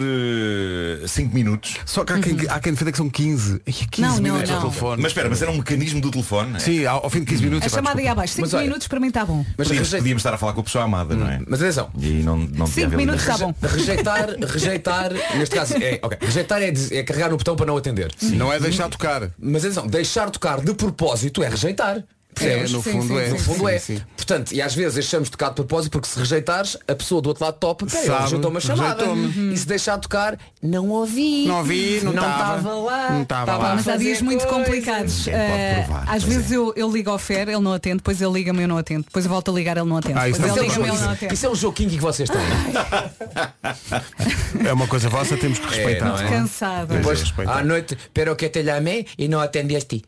5 1.07 1.33
minutos. 1.33 1.75
Só 1.85 2.03
que 2.03 2.13
há 2.13 2.19
quem, 2.19 2.37
há 2.49 2.59
quem 2.59 2.73
defenda 2.73 2.91
que 2.91 2.97
são 2.97 3.09
15. 3.09 3.61
Ai, 3.65 3.73
15 3.73 4.01
Não, 4.01 4.15
não, 4.15 4.21
minutos 4.21 4.49
ao 4.51 4.61
não. 4.61 4.69
telefone. 4.69 5.01
Mas 5.01 5.11
espera, 5.11 5.29
mas 5.29 5.41
era 5.41 5.51
um 5.51 5.57
mecanismo 5.57 6.01
do 6.01 6.11
telefone. 6.11 6.59
Sim, 6.59 6.85
ao, 6.85 7.03
ao 7.03 7.09
fim 7.09 7.19
de 7.21 7.25
15 7.27 7.43
minutos. 7.43 7.63
A 7.63 7.67
epá, 7.67 7.75
chamada 7.77 7.89
ia 8.01 8.03
desculpa. 8.03 8.11
abaixo. 8.11 8.33
5 8.33 8.41
Mas 8.45 8.53
olha- 8.53 8.63
minutos 8.63 8.87
para 8.87 8.99
mim 8.99 9.07
está 9.07 9.25
bom. 9.25 9.45
Mas 9.57 9.67
Podíamos, 9.67 9.89
reje- 9.89 9.97
podíamos 9.97 10.19
estar 10.21 10.33
a 10.33 10.37
falar 10.37 10.53
com 10.53 10.61
a 10.61 10.63
pessoa 10.63 10.83
amada, 10.83 11.15
não 11.15 11.27
é? 11.27 11.39
Mas 11.47 11.61
atenção, 11.61 11.89
E 11.99 12.07
não, 12.23 12.37
não 12.37 12.45
devia 12.45 12.67
Cinco 12.67 12.85
haver 12.87 12.97
minutos 12.97 13.23
limite. 13.25 13.33
está 13.43 13.45
bom. 13.45 13.55
rejeitar, 13.61 14.29
rejeitar, 14.47 15.11
neste 15.35 15.55
caso, 15.55 15.73
é, 15.75 15.99
ok, 16.01 16.17
rejeitar 16.21 16.61
é, 16.61 16.73
é 16.91 17.03
carregar 17.03 17.29
no 17.29 17.37
botão 17.37 17.55
para 17.55 17.65
não 17.65 17.77
atender. 17.77 18.11
Não 18.21 18.51
é 18.51 18.59
deixar 18.59 18.89
tocar. 18.89 19.06
Mas 19.39 19.63
atenção, 19.63 19.87
deixar 19.87 20.29
tocar 20.29 20.61
de 20.61 20.73
propósito 20.73 21.43
é 21.43 21.49
rejeitar. 21.49 22.03
Percebes? 22.37 22.71
É, 22.71 22.73
no 22.75 22.83
Sim, 22.83 22.91
fundo 22.91 23.07
sim, 23.07 23.17
é. 23.19 23.25
sim, 23.25 23.31
No 23.31 23.39
fundo 23.39 23.59
Sim, 23.59 23.73
é. 23.73 23.79
sim. 23.79 24.01
Portanto, 24.15 24.51
e 24.51 24.61
às 24.61 24.75
vezes 24.75 24.93
deixamos 24.95 25.29
tocar 25.29 25.49
de 25.49 25.55
propósito 25.55 25.91
porque 25.91 26.07
se 26.07 26.19
rejeitares, 26.19 26.77
a 26.87 26.95
pessoa 26.95 27.21
do 27.21 27.29
outro 27.29 27.43
lado 27.45 27.55
topa, 27.59 27.85
ele 27.85 28.13
rejeitou 28.17 28.51
uma 28.51 28.59
chamada. 28.59 29.05
E 29.53 29.57
se 29.57 29.65
deixar 29.67 29.97
tocar, 29.97 30.37
não 30.61 30.89
ouvi. 30.89 31.45
Não 31.47 31.57
ouvi, 31.59 32.01
não 32.03 32.13
tava. 32.13 32.57
estava 32.57 32.75
lá. 32.75 33.11
Não 33.11 33.25
tava 33.25 33.41
estava 33.43 33.63
lá. 33.63 33.75
Mas 33.75 33.87
há 33.87 33.97
dias 33.97 34.21
muito 34.21 34.45
complicados. 34.47 35.27
Eh, 35.27 35.83
provar, 35.85 36.03
às 36.09 36.23
vezes 36.23 36.51
é. 36.51 36.55
eu, 36.55 36.73
eu 36.75 36.91
ligo 36.91 37.09
ao 37.09 37.17
Fer, 37.17 37.47
ele 37.47 37.59
não 37.59 37.73
atende, 37.73 37.97
depois 37.97 38.21
eu 38.21 38.31
ligo-me 38.31 38.59
e 38.59 38.63
eu 38.63 38.67
não 38.67 38.77
atendo. 38.77 39.03
Depois 39.05 39.25
eu 39.25 39.31
volto 39.31 39.51
a 39.51 39.53
ligar, 39.53 39.77
ele 39.77 39.87
não 39.87 39.97
atende. 39.97 40.17
Ah, 40.19 40.29
isso 40.29 40.41
depois 40.41 40.55
não 40.57 40.63
ele 40.63 40.69
liga-me 40.69 40.87
ele 40.89 40.97
não 40.97 41.03
Isso, 41.05 41.13
atende. 41.13 41.33
isso 41.33 41.45
é 41.45 41.49
um 41.49 41.55
jogo 41.55 41.73
kinky 41.75 41.95
que 41.95 42.01
vocês 42.01 42.29
têm. 42.29 42.39
É 44.67 44.73
uma 44.73 44.87
coisa 44.87 45.09
vossa, 45.09 45.37
temos 45.37 45.59
que 45.59 45.67
respeitar. 45.67 46.05
não 46.05 46.17
é? 46.19 46.29
Cansada. 46.29 46.95
Depois, 46.97 47.23
à 47.47 47.63
noite, 47.63 47.97
pero 48.13 48.35
que 48.35 48.49
te 48.49 48.61
llamé 48.61 49.05
e 49.17 49.27
não 49.27 49.39
atendeste. 49.39 50.03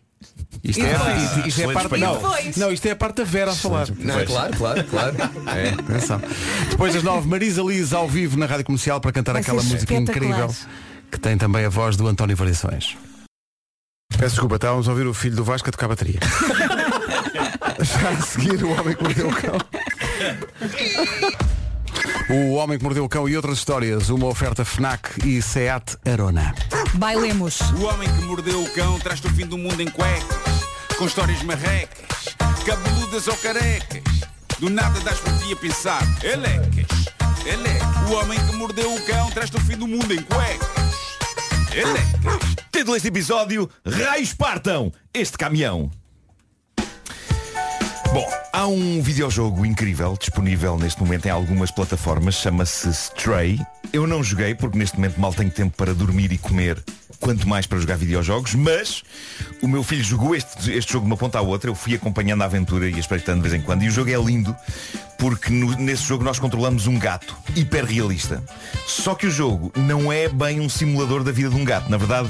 Isto 0.63 0.79
E 0.81 0.85
é, 0.85 0.93
isto- 1.23 1.47
isto 1.47 1.61
é 1.61 1.65
a 1.65 1.71
parte. 1.73 1.97
Não, 1.97 2.21
não, 2.57 2.71
isto 2.71 2.85
é 2.85 2.91
a 2.91 2.95
parte 2.95 3.17
da 3.17 3.23
Vera 3.23 3.51
a 3.51 3.55
falar. 3.55 3.87
Não, 3.97 4.13
Pois. 4.15 4.27
claro, 4.27 4.57
claro, 4.57 4.83
claro. 4.85 5.15
É. 5.55 5.69
Atenção. 5.69 6.21
Depois 6.69 6.93
das 6.93 7.03
nove, 7.03 7.27
Marisa 7.27 7.61
Liz 7.61 7.93
ao 7.93 8.07
vivo 8.07 8.37
na 8.37 8.45
Rádio 8.45 8.65
Comercial 8.65 8.99
para 8.99 9.11
cantar 9.11 9.33
Vai 9.33 9.41
aquela 9.41 9.61
música 9.63 9.93
incrível 9.93 10.53
que 11.11 11.19
tem 11.19 11.37
também 11.37 11.65
a 11.65 11.69
voz 11.69 11.95
do 11.95 12.07
António 12.07 12.35
Variações. 12.35 12.95
Peço 14.17 14.31
desculpa, 14.35 14.55
estávamos 14.55 14.87
a 14.87 14.91
ouvir 14.91 15.07
o 15.07 15.13
filho 15.13 15.35
do 15.35 15.43
Vasco 15.43 15.69
a 15.69 15.71
tocar 15.71 15.87
bateria. 15.87 16.19
Já 17.81 18.09
a 18.09 18.21
seguir 18.21 18.61
o 18.63 18.71
homem 18.71 18.93
que 18.95 19.03
mordeu 19.03 19.29
o 19.29 19.33
cão. 19.33 19.57
O 22.31 22.53
Homem 22.53 22.77
que 22.77 22.83
Mordeu 22.83 23.03
o 23.03 23.09
Cão 23.09 23.27
e 23.27 23.35
outras 23.35 23.57
histórias, 23.57 24.09
uma 24.09 24.27
oferta 24.27 24.63
FNAC 24.63 25.25
e 25.25 25.41
SEAT 25.41 25.97
Arona. 26.05 26.53
Bailemos. 26.93 27.59
O 27.71 27.85
homem 27.85 28.07
que 28.07 28.21
mordeu 28.23 28.61
o 28.61 28.69
cão 28.69 28.99
traz-te 28.99 29.25
o 29.25 29.29
fim 29.31 29.47
do 29.47 29.57
mundo 29.57 29.81
em 29.81 29.89
cuecas, 29.89 30.37
com 30.95 31.07
histórias 31.07 31.41
marrecas, 31.41 32.35
cabeludas 32.67 33.27
ou 33.27 33.35
carecas. 33.37 34.03
Do 34.59 34.69
nada 34.69 34.99
das 34.99 35.19
por 35.19 35.35
ti 35.39 35.53
a 35.53 35.55
pensar, 35.55 36.03
elecas, 36.23 37.07
elecas. 37.47 38.09
O 38.11 38.13
homem 38.13 38.37
que 38.45 38.55
mordeu 38.57 38.93
o 38.93 39.05
cão 39.07 39.31
traz-te 39.31 39.57
o 39.57 39.61
fim 39.61 39.75
do 39.75 39.87
mundo 39.87 40.13
em 40.13 40.21
cuecas, 40.21 40.67
elecas. 41.73 42.55
Título 42.71 42.93
deste 42.93 43.07
episódio, 43.07 43.67
Raios 43.83 44.35
Partam 44.35 44.91
este 45.11 45.35
caminhão. 45.35 45.89
Bom, 48.13 48.27
há 48.51 48.65
um 48.67 49.01
videojogo 49.01 49.65
incrível 49.65 50.17
disponível 50.19 50.77
neste 50.77 50.99
momento 51.01 51.27
em 51.27 51.29
algumas 51.29 51.69
plataformas, 51.69 52.35
chama-se 52.35 52.89
Stray. 52.89 53.59
Eu 53.93 54.07
não 54.07 54.23
joguei 54.23 54.55
porque 54.55 54.77
neste 54.77 54.95
momento 54.97 55.19
mal 55.19 55.33
tenho 55.33 55.51
tempo 55.51 55.75
para 55.77 55.93
dormir 55.93 56.31
e 56.31 56.37
comer, 56.37 56.83
quanto 57.19 57.47
mais 57.47 57.67
para 57.67 57.77
jogar 57.79 57.97
videojogos, 57.97 58.55
mas 58.55 59.03
o 59.61 59.67
meu 59.67 59.83
filho 59.83 60.03
jogou 60.03 60.35
este, 60.35 60.71
este 60.71 60.93
jogo 60.93 61.05
de 61.05 61.11
uma 61.11 61.17
ponta 61.17 61.37
à 61.37 61.41
outra, 61.41 61.69
eu 61.69 61.75
fui 61.75 61.93
acompanhando 61.93 62.41
a 62.41 62.45
aventura 62.45 62.89
e 62.89 62.97
espreitando 62.99 63.43
de 63.43 63.49
vez 63.49 63.61
em 63.61 63.63
quando, 63.63 63.83
e 63.83 63.87
o 63.87 63.91
jogo 63.91 64.09
é 64.09 64.17
lindo 64.17 64.55
porque 65.17 65.51
no- 65.51 65.75
nesse 65.75 66.03
jogo 66.03 66.23
nós 66.23 66.39
controlamos 66.39 66.87
um 66.87 66.97
gato 66.97 67.35
hiperrealista. 67.55 68.43
Só 68.87 69.13
que 69.15 69.27
o 69.27 69.31
jogo 69.31 69.71
não 69.75 70.11
é 70.11 70.27
bem 70.29 70.59
um 70.59 70.69
simulador 70.69 71.23
da 71.23 71.31
vida 71.31 71.49
de 71.49 71.55
um 71.55 71.63
gato, 71.63 71.89
na 71.89 71.97
verdade 71.97 72.29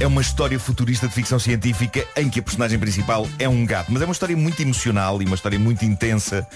é 0.00 0.06
uma 0.06 0.20
história 0.20 0.58
futurista 0.60 1.08
de 1.08 1.14
ficção 1.14 1.40
científica 1.40 2.04
em 2.16 2.28
que 2.30 2.38
a 2.38 2.42
personagem 2.42 2.78
principal 2.78 3.28
é 3.36 3.48
um 3.48 3.66
gato. 3.66 3.90
Mas 3.92 4.00
é 4.00 4.04
uma 4.04 4.12
história 4.12 4.36
muito 4.36 4.60
emocional 4.62 5.20
e 5.20 5.24
uma 5.24 5.34
história 5.34 5.58
muito 5.58 5.84
intensa. 5.84 6.46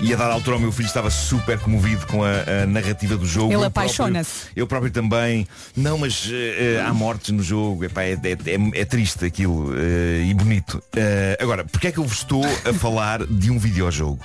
E 0.00 0.14
a 0.14 0.16
dada 0.16 0.32
altura 0.32 0.56
o 0.56 0.60
meu 0.60 0.70
filho 0.70 0.86
estava 0.86 1.10
super 1.10 1.58
comovido 1.58 2.06
com 2.06 2.22
a, 2.22 2.62
a 2.62 2.66
narrativa 2.66 3.16
do 3.16 3.26
jogo. 3.26 3.46
Ele 3.52 3.54
Eu 3.56 3.58
próprio- 3.70 3.82
apaixona-se. 3.82 4.46
Eu 4.54 4.66
próprio 4.68 4.92
também. 4.92 5.46
Não, 5.76 5.98
mas 5.98 6.28
eh, 6.30 6.80
há 6.86 6.94
mortes 6.94 7.30
no 7.30 7.42
jogo. 7.42 7.84
Epá, 7.84 8.02
é, 8.04 8.12
é- 8.12 8.16
é- 8.52 8.80
é 8.80 8.84
triste 8.84 9.24
aquilo 9.24 9.74
eh, 9.76 10.24
e 10.28 10.34
bonito. 10.34 10.80
Eh, 10.94 11.36
agora, 11.40 11.64
porque 11.64 11.88
é 11.88 11.92
que 11.92 11.98
eu 11.98 12.04
vos 12.04 12.18
estou 12.18 12.44
a 12.44 12.72
falar 12.78 13.26
de 13.26 13.50
um 13.50 13.58
videojogo? 13.58 14.20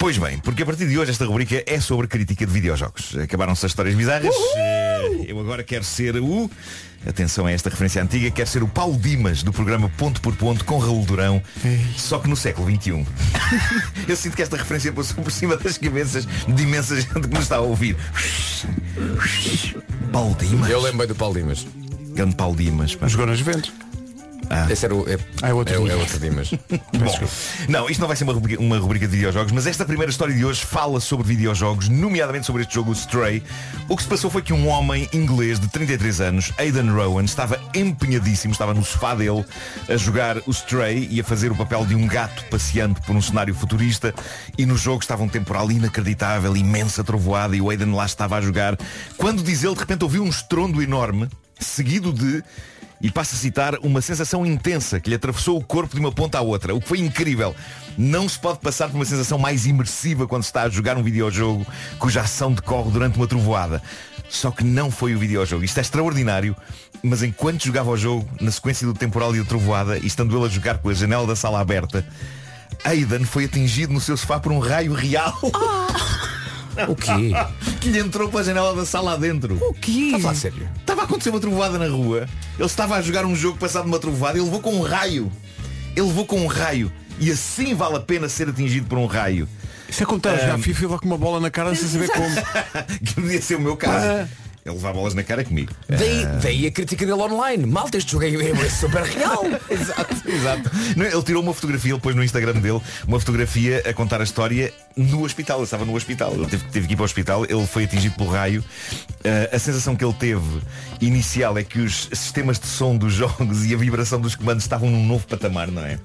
Pois 0.00 0.16
bem, 0.16 0.38
porque 0.38 0.62
a 0.62 0.66
partir 0.66 0.88
de 0.88 0.98
hoje 0.98 1.10
esta 1.10 1.26
rubrica 1.26 1.62
é 1.66 1.78
sobre 1.78 2.06
crítica 2.06 2.46
de 2.46 2.50
videojogos. 2.50 3.14
Acabaram-se 3.18 3.66
as 3.66 3.70
histórias 3.72 3.94
bizarras. 3.94 4.34
Eh, 4.56 5.26
eu 5.28 5.38
agora 5.38 5.62
quero 5.62 5.84
ser 5.84 6.16
o. 6.16 6.50
Atenção 7.06 7.44
a 7.44 7.52
esta 7.52 7.68
referência 7.68 8.02
antiga, 8.02 8.30
quero 8.30 8.48
ser 8.48 8.62
o 8.62 8.68
Paulo 8.68 8.96
Dimas 8.96 9.42
do 9.42 9.52
programa 9.52 9.90
Ponto 9.98 10.22
por 10.22 10.34
Ponto 10.36 10.64
com 10.64 10.78
Raul 10.78 11.04
Durão, 11.04 11.42
só 11.98 12.18
que 12.18 12.28
no 12.28 12.36
século 12.36 12.66
XXI. 12.74 13.06
eu 14.08 14.16
sinto 14.16 14.36
que 14.36 14.42
esta 14.42 14.56
referência 14.56 14.90
passou 14.90 15.22
por 15.22 15.30
cima 15.30 15.54
das 15.58 15.76
cabeças 15.76 16.26
de 16.48 16.62
imensa 16.62 16.98
gente 16.98 17.20
que 17.20 17.28
nos 17.28 17.42
está 17.42 17.56
a 17.56 17.60
ouvir. 17.60 17.94
Paulo 20.10 20.34
Dimas. 20.40 20.70
Eu 20.70 20.80
lembro 20.80 21.06
do 21.06 21.14
Paulo 21.14 21.34
Dimas. 21.34 21.66
Grande 22.14 22.36
Paulo 22.36 22.56
Dimas. 22.56 22.94
pá. 22.94 23.06
Jogou 23.06 23.26
nas 23.26 23.38
Juventus. 23.38 23.70
Esse 24.68 24.84
era 24.84 24.94
o, 24.94 25.08
é, 25.08 25.16
Ah, 25.42 25.50
é 25.50 25.54
outro 25.54 25.74
é, 25.74 25.78
dia. 25.78 25.92
é 25.92 25.96
outro 25.96 26.18
dia, 26.18 26.32
mas. 26.32 26.50
Bom, 26.92 27.28
não, 27.68 27.88
isto 27.88 28.00
não 28.00 28.08
vai 28.08 28.16
ser 28.16 28.24
uma 28.24 28.32
rubrica, 28.32 28.60
uma 28.60 28.78
rubrica 28.78 29.06
de 29.06 29.16
videojogos, 29.16 29.52
mas 29.52 29.66
esta 29.66 29.84
primeira 29.84 30.10
história 30.10 30.34
de 30.34 30.44
hoje 30.44 30.64
fala 30.64 31.00
sobre 31.00 31.26
videojogos, 31.26 31.88
nomeadamente 31.88 32.46
sobre 32.46 32.62
este 32.62 32.74
jogo 32.74 32.90
o 32.90 32.92
Stray. 32.92 33.42
O 33.88 33.96
que 33.96 34.02
se 34.02 34.08
passou 34.08 34.30
foi 34.30 34.42
que 34.42 34.52
um 34.52 34.68
homem 34.68 35.08
inglês 35.12 35.60
de 35.60 35.68
33 35.68 36.20
anos, 36.20 36.52
Aidan 36.58 36.92
Rowan, 36.92 37.24
estava 37.24 37.60
empenhadíssimo, 37.74 38.52
estava 38.52 38.74
no 38.74 38.84
sofá 38.84 39.14
dele 39.14 39.44
a 39.88 39.96
jogar 39.96 40.38
o 40.46 40.50
Stray 40.50 41.08
e 41.10 41.20
a 41.20 41.24
fazer 41.24 41.52
o 41.52 41.56
papel 41.56 41.86
de 41.86 41.94
um 41.94 42.06
gato 42.06 42.44
passeando 42.50 43.00
por 43.02 43.14
um 43.14 43.22
cenário 43.22 43.54
futurista 43.54 44.14
e 44.58 44.66
no 44.66 44.76
jogo 44.76 45.00
estava 45.00 45.22
um 45.22 45.28
temporal 45.28 45.70
inacreditável, 45.70 46.56
imensa 46.56 47.04
trovoada 47.04 47.54
e 47.54 47.60
o 47.60 47.70
Aidan 47.70 47.94
lá 47.94 48.04
estava 48.04 48.36
a 48.36 48.40
jogar. 48.40 48.76
Quando 49.16 49.42
diz 49.42 49.62
ele, 49.62 49.74
de 49.74 49.80
repente 49.80 50.02
ouviu 50.02 50.22
um 50.22 50.28
estrondo 50.28 50.82
enorme, 50.82 51.28
seguido 51.58 52.12
de 52.12 52.42
e 53.00 53.10
passo 53.10 53.34
a 53.34 53.38
citar 53.38 53.74
uma 53.82 54.00
sensação 54.00 54.44
intensa 54.44 55.00
que 55.00 55.08
lhe 55.08 55.16
atravessou 55.16 55.58
o 55.58 55.64
corpo 55.64 55.94
de 55.94 56.00
uma 56.00 56.12
ponta 56.12 56.38
à 56.38 56.40
outra, 56.42 56.74
o 56.74 56.80
que 56.80 56.88
foi 56.88 56.98
incrível. 56.98 57.54
Não 57.96 58.28
se 58.28 58.38
pode 58.38 58.58
passar 58.58 58.88
por 58.88 58.96
uma 58.96 59.04
sensação 59.04 59.38
mais 59.38 59.66
imersiva 59.66 60.26
quando 60.26 60.42
se 60.42 60.48
está 60.48 60.62
a 60.62 60.68
jogar 60.68 60.96
um 60.96 61.02
videojogo 61.02 61.66
cuja 61.98 62.20
ação 62.20 62.52
decorre 62.52 62.90
durante 62.90 63.16
uma 63.16 63.26
trovoada. 63.26 63.82
Só 64.28 64.50
que 64.50 64.62
não 64.62 64.90
foi 64.90 65.14
o 65.14 65.18
videojogo. 65.18 65.64
Isto 65.64 65.78
é 65.78 65.80
extraordinário, 65.80 66.54
mas 67.02 67.22
enquanto 67.22 67.64
jogava 67.64 67.90
o 67.90 67.96
jogo, 67.96 68.28
na 68.40 68.50
sequência 68.50 68.86
do 68.86 68.94
temporal 68.94 69.34
e 69.34 69.40
da 69.40 69.44
trovoada, 69.44 69.98
e 69.98 70.06
estando 70.06 70.36
ele 70.36 70.46
a 70.46 70.48
jogar 70.48 70.78
com 70.78 70.88
a 70.88 70.94
janela 70.94 71.26
da 71.26 71.34
sala 71.34 71.60
aberta, 71.60 72.06
Aidan 72.84 73.24
foi 73.24 73.46
atingido 73.46 73.92
no 73.92 74.00
seu 74.00 74.16
sofá 74.16 74.38
por 74.38 74.52
um 74.52 74.58
raio 74.58 74.92
real 74.92 75.36
O 76.88 76.94
quê? 76.94 77.32
que 77.80 77.88
lhe 77.88 77.98
entrou 77.98 78.28
pela 78.28 78.44
janela 78.44 78.74
da 78.74 78.84
sala 78.84 79.14
adentro. 79.14 79.56
O 79.60 79.74
quê? 79.74 80.12
Está 80.16 80.30
a 80.30 80.34
sério? 80.34 80.68
Estava 80.78 81.02
a 81.02 81.04
acontecer 81.04 81.30
uma 81.30 81.40
trovoada 81.40 81.78
na 81.78 81.88
rua. 81.88 82.28
Ele 82.58 82.66
estava 82.66 82.96
a 82.96 83.02
jogar 83.02 83.24
um 83.24 83.34
jogo 83.34 83.58
passado 83.58 83.84
numa 83.84 83.98
trovoada 83.98 84.38
e 84.38 84.40
ele 84.40 84.46
levou 84.46 84.60
com 84.60 84.74
um 84.74 84.82
raio. 84.82 85.30
Ele 85.96 86.06
levou 86.06 86.26
com 86.26 86.40
um 86.40 86.46
raio. 86.46 86.92
E 87.18 87.30
assim 87.30 87.74
vale 87.74 87.96
a 87.96 88.00
pena 88.00 88.28
ser 88.28 88.48
atingido 88.48 88.86
por 88.86 88.98
um 88.98 89.06
raio. 89.06 89.48
Isso 89.88 90.04
é 90.04 90.06
a 90.06 90.36
jogar 90.36 90.58
FIFA 90.58 90.84
e 90.84 90.86
lá 90.86 90.98
com 90.98 91.06
uma 91.06 91.18
bola 91.18 91.40
na 91.40 91.50
cara 91.50 91.74
sem 91.74 91.88
saber 91.88 92.08
como. 92.08 92.28
que 93.04 93.14
podia 93.14 93.42
ser 93.42 93.56
o 93.56 93.60
meu 93.60 93.76
caso. 93.76 94.28
Ele 94.64 94.74
levar 94.74 94.92
bolas 94.92 95.14
na 95.14 95.22
cara 95.22 95.42
comigo. 95.42 95.72
Daí, 95.88 96.26
daí 96.42 96.66
a 96.66 96.70
crítica 96.70 97.06
dele 97.06 97.18
online. 97.18 97.64
Malta, 97.64 97.96
este 97.96 98.12
jogo 98.12 98.24
é, 98.24 98.50
é 98.50 98.68
super 98.68 99.02
real. 99.02 99.44
exato, 99.70 100.16
exato. 100.28 100.70
Não, 100.96 101.06
ele 101.06 101.22
tirou 101.22 101.42
uma 101.42 101.54
fotografia, 101.54 101.92
ele 101.92 102.00
pôs 102.00 102.14
no 102.14 102.22
Instagram 102.22 102.52
dele 102.54 102.80
uma 103.06 103.18
fotografia 103.18 103.82
a 103.88 103.94
contar 103.94 104.20
a 104.20 104.24
história 104.24 104.72
no 104.94 105.24
hospital. 105.24 105.58
Ele 105.58 105.64
estava 105.64 105.84
no 105.86 105.94
hospital. 105.94 106.34
Ele 106.34 106.46
teve, 106.46 106.64
teve 106.64 106.86
que 106.86 106.92
ir 106.92 106.96
para 106.96 107.02
o 107.02 107.06
hospital, 107.06 107.44
ele 107.44 107.66
foi 107.66 107.84
atingido 107.84 108.14
pelo 108.16 108.30
raio. 108.30 108.62
Ah, 109.24 109.54
a 109.54 109.58
sensação 109.58 109.94
que 109.94 110.04
ele 110.04 110.14
teve 110.14 110.62
inicial 111.00 111.56
é 111.58 111.62
que 111.62 111.78
os 111.80 112.08
sistemas 112.12 112.58
de 112.58 112.66
som 112.66 112.96
dos 112.96 113.12
jogos 113.14 113.64
e 113.66 113.74
a 113.74 113.76
vibração 113.76 114.20
dos 114.20 114.34
comandos 114.34 114.64
estavam 114.64 114.90
num 114.90 115.04
novo 115.06 115.26
patamar, 115.26 115.68
não 115.70 115.82
é? 115.84 115.98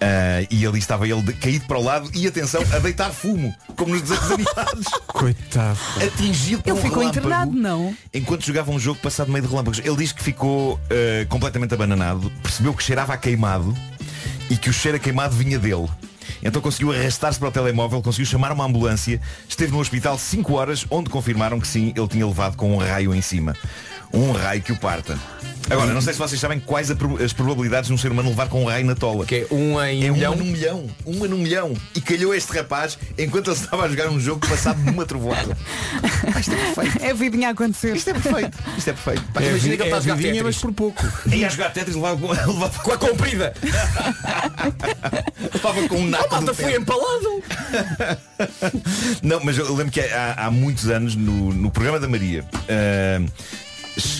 Ah, 0.00 0.46
e 0.50 0.66
ali 0.66 0.78
estava 0.78 1.06
ele 1.06 1.22
de- 1.22 1.32
caído 1.34 1.66
para 1.66 1.78
o 1.78 1.82
lado 1.82 2.10
e 2.14 2.26
atenção, 2.26 2.60
a 2.74 2.78
deitar 2.80 3.10
fumo, 3.12 3.54
como 3.76 3.92
nos 3.92 4.02
desenhos 4.02 4.30
animados. 4.32 4.86
Coitado. 5.06 5.78
Atingido 6.04 6.62
por 6.62 6.70
Ele 6.70 6.78
um 6.78 6.82
ficou 6.82 6.98
relâmpago 7.00 7.26
internado, 7.26 7.52
não? 7.52 7.96
enquanto 8.12 8.44
jogava 8.44 8.70
um 8.70 8.78
jogo 8.78 9.00
passado 9.00 9.28
no 9.28 9.32
meio 9.34 9.44
de 9.44 9.50
relâmpagos. 9.50 9.78
Ele 9.84 9.96
diz 9.96 10.12
que 10.12 10.22
ficou 10.22 10.80
eh, 10.90 11.26
completamente 11.28 11.74
abananado, 11.74 12.30
percebeu 12.42 12.74
que 12.74 12.82
cheirava 12.82 13.14
a 13.14 13.16
queimado 13.16 13.76
e 14.50 14.56
que 14.56 14.68
o 14.70 14.72
cheiro 14.72 14.96
a 14.96 15.00
queimado 15.00 15.34
vinha 15.36 15.58
dele. 15.58 15.88
Então 16.42 16.62
conseguiu 16.62 16.92
arrastar-se 16.92 17.38
para 17.38 17.48
o 17.48 17.52
telemóvel, 17.52 18.02
conseguiu 18.02 18.26
chamar 18.26 18.52
uma 18.52 18.64
ambulância, 18.64 19.20
esteve 19.48 19.72
no 19.72 19.80
hospital 19.80 20.18
5 20.18 20.54
horas, 20.54 20.86
onde 20.90 21.10
confirmaram 21.10 21.60
que 21.60 21.66
sim, 21.66 21.92
ele 21.96 22.08
tinha 22.08 22.26
levado 22.26 22.56
com 22.56 22.74
um 22.74 22.78
raio 22.78 23.14
em 23.14 23.22
cima. 23.22 23.56
Um 24.12 24.32
raio 24.32 24.62
que 24.62 24.72
o 24.72 24.76
parta. 24.76 25.18
Agora, 25.70 25.92
não 25.92 26.00
sei 26.00 26.14
se 26.14 26.18
vocês 26.18 26.40
sabem 26.40 26.58
quais 26.58 26.90
a 26.90 26.94
as 27.22 27.34
probabilidades 27.34 27.88
de 27.88 27.92
um 27.92 27.98
ser 27.98 28.10
humano 28.10 28.30
levar 28.30 28.48
com 28.48 28.62
um 28.62 28.66
raio 28.66 28.86
na 28.86 28.94
tola. 28.94 29.26
Que 29.26 29.46
é 29.50 29.54
um 29.54 29.78
em 29.84 30.02
É 30.06 30.10
milhão. 30.10 30.32
uma 30.32 30.42
num 30.42 30.50
milhão. 30.50 30.86
Uma 31.04 31.28
num 31.28 31.36
milhão. 31.36 31.74
E 31.94 32.00
calhou 32.00 32.34
este 32.34 32.50
rapaz 32.56 32.98
enquanto 33.18 33.48
ele 33.50 33.56
estava 33.60 33.84
a 33.84 33.88
jogar 33.88 34.08
um 34.08 34.18
jogo 34.18 34.48
passado 34.48 34.80
numa 34.80 35.04
trovoada. 35.04 35.56
Ah, 36.34 36.40
isto 36.40 36.52
é 36.52 36.56
perfeito. 36.56 37.04
É 37.04 37.10
a 37.10 37.14
vidinha 37.14 37.48
a 37.48 37.50
acontecer. 37.52 37.96
Isto 37.96 38.10
é 38.10 38.12
perfeito. 38.14 38.58
Isto 38.76 38.90
é 38.90 38.92
perfeito. 38.92 39.22
Pá, 39.32 39.40
É, 39.42 39.48
imagina 39.48 39.70
vi- 39.70 39.76
que 39.76 39.82
ele 39.82 39.82
é 39.82 39.86
está 39.86 39.96
a 39.96 40.00
jogar 40.00 40.14
vidinha, 40.16 40.44
mas 40.44 40.56
por 40.58 40.72
pouco. 40.72 41.04
Ia 41.32 41.48
jogar 41.50 41.70
Tetris 41.72 41.94
levava 41.96 42.16
com, 42.20 42.28
levava, 42.52 42.78
Com 42.82 42.92
a 42.92 42.98
comprida. 42.98 43.54
levava 45.54 45.88
com 45.88 45.96
um 45.96 46.06
A 46.06 46.10
naco 46.10 46.30
malta 46.30 46.46
do 46.46 46.54
foi 46.54 46.72
tempo. 46.72 46.82
empalado. 46.82 47.42
Não, 49.22 49.40
mas 49.42 49.58
eu 49.58 49.74
lembro 49.74 49.92
que 49.92 50.00
há, 50.00 50.34
há 50.46 50.50
muitos 50.50 50.88
anos 50.88 51.14
no, 51.14 51.52
no 51.52 51.70
programa 51.70 51.98
da 51.98 52.08
Maria 52.08 52.44
es- 52.68 53.67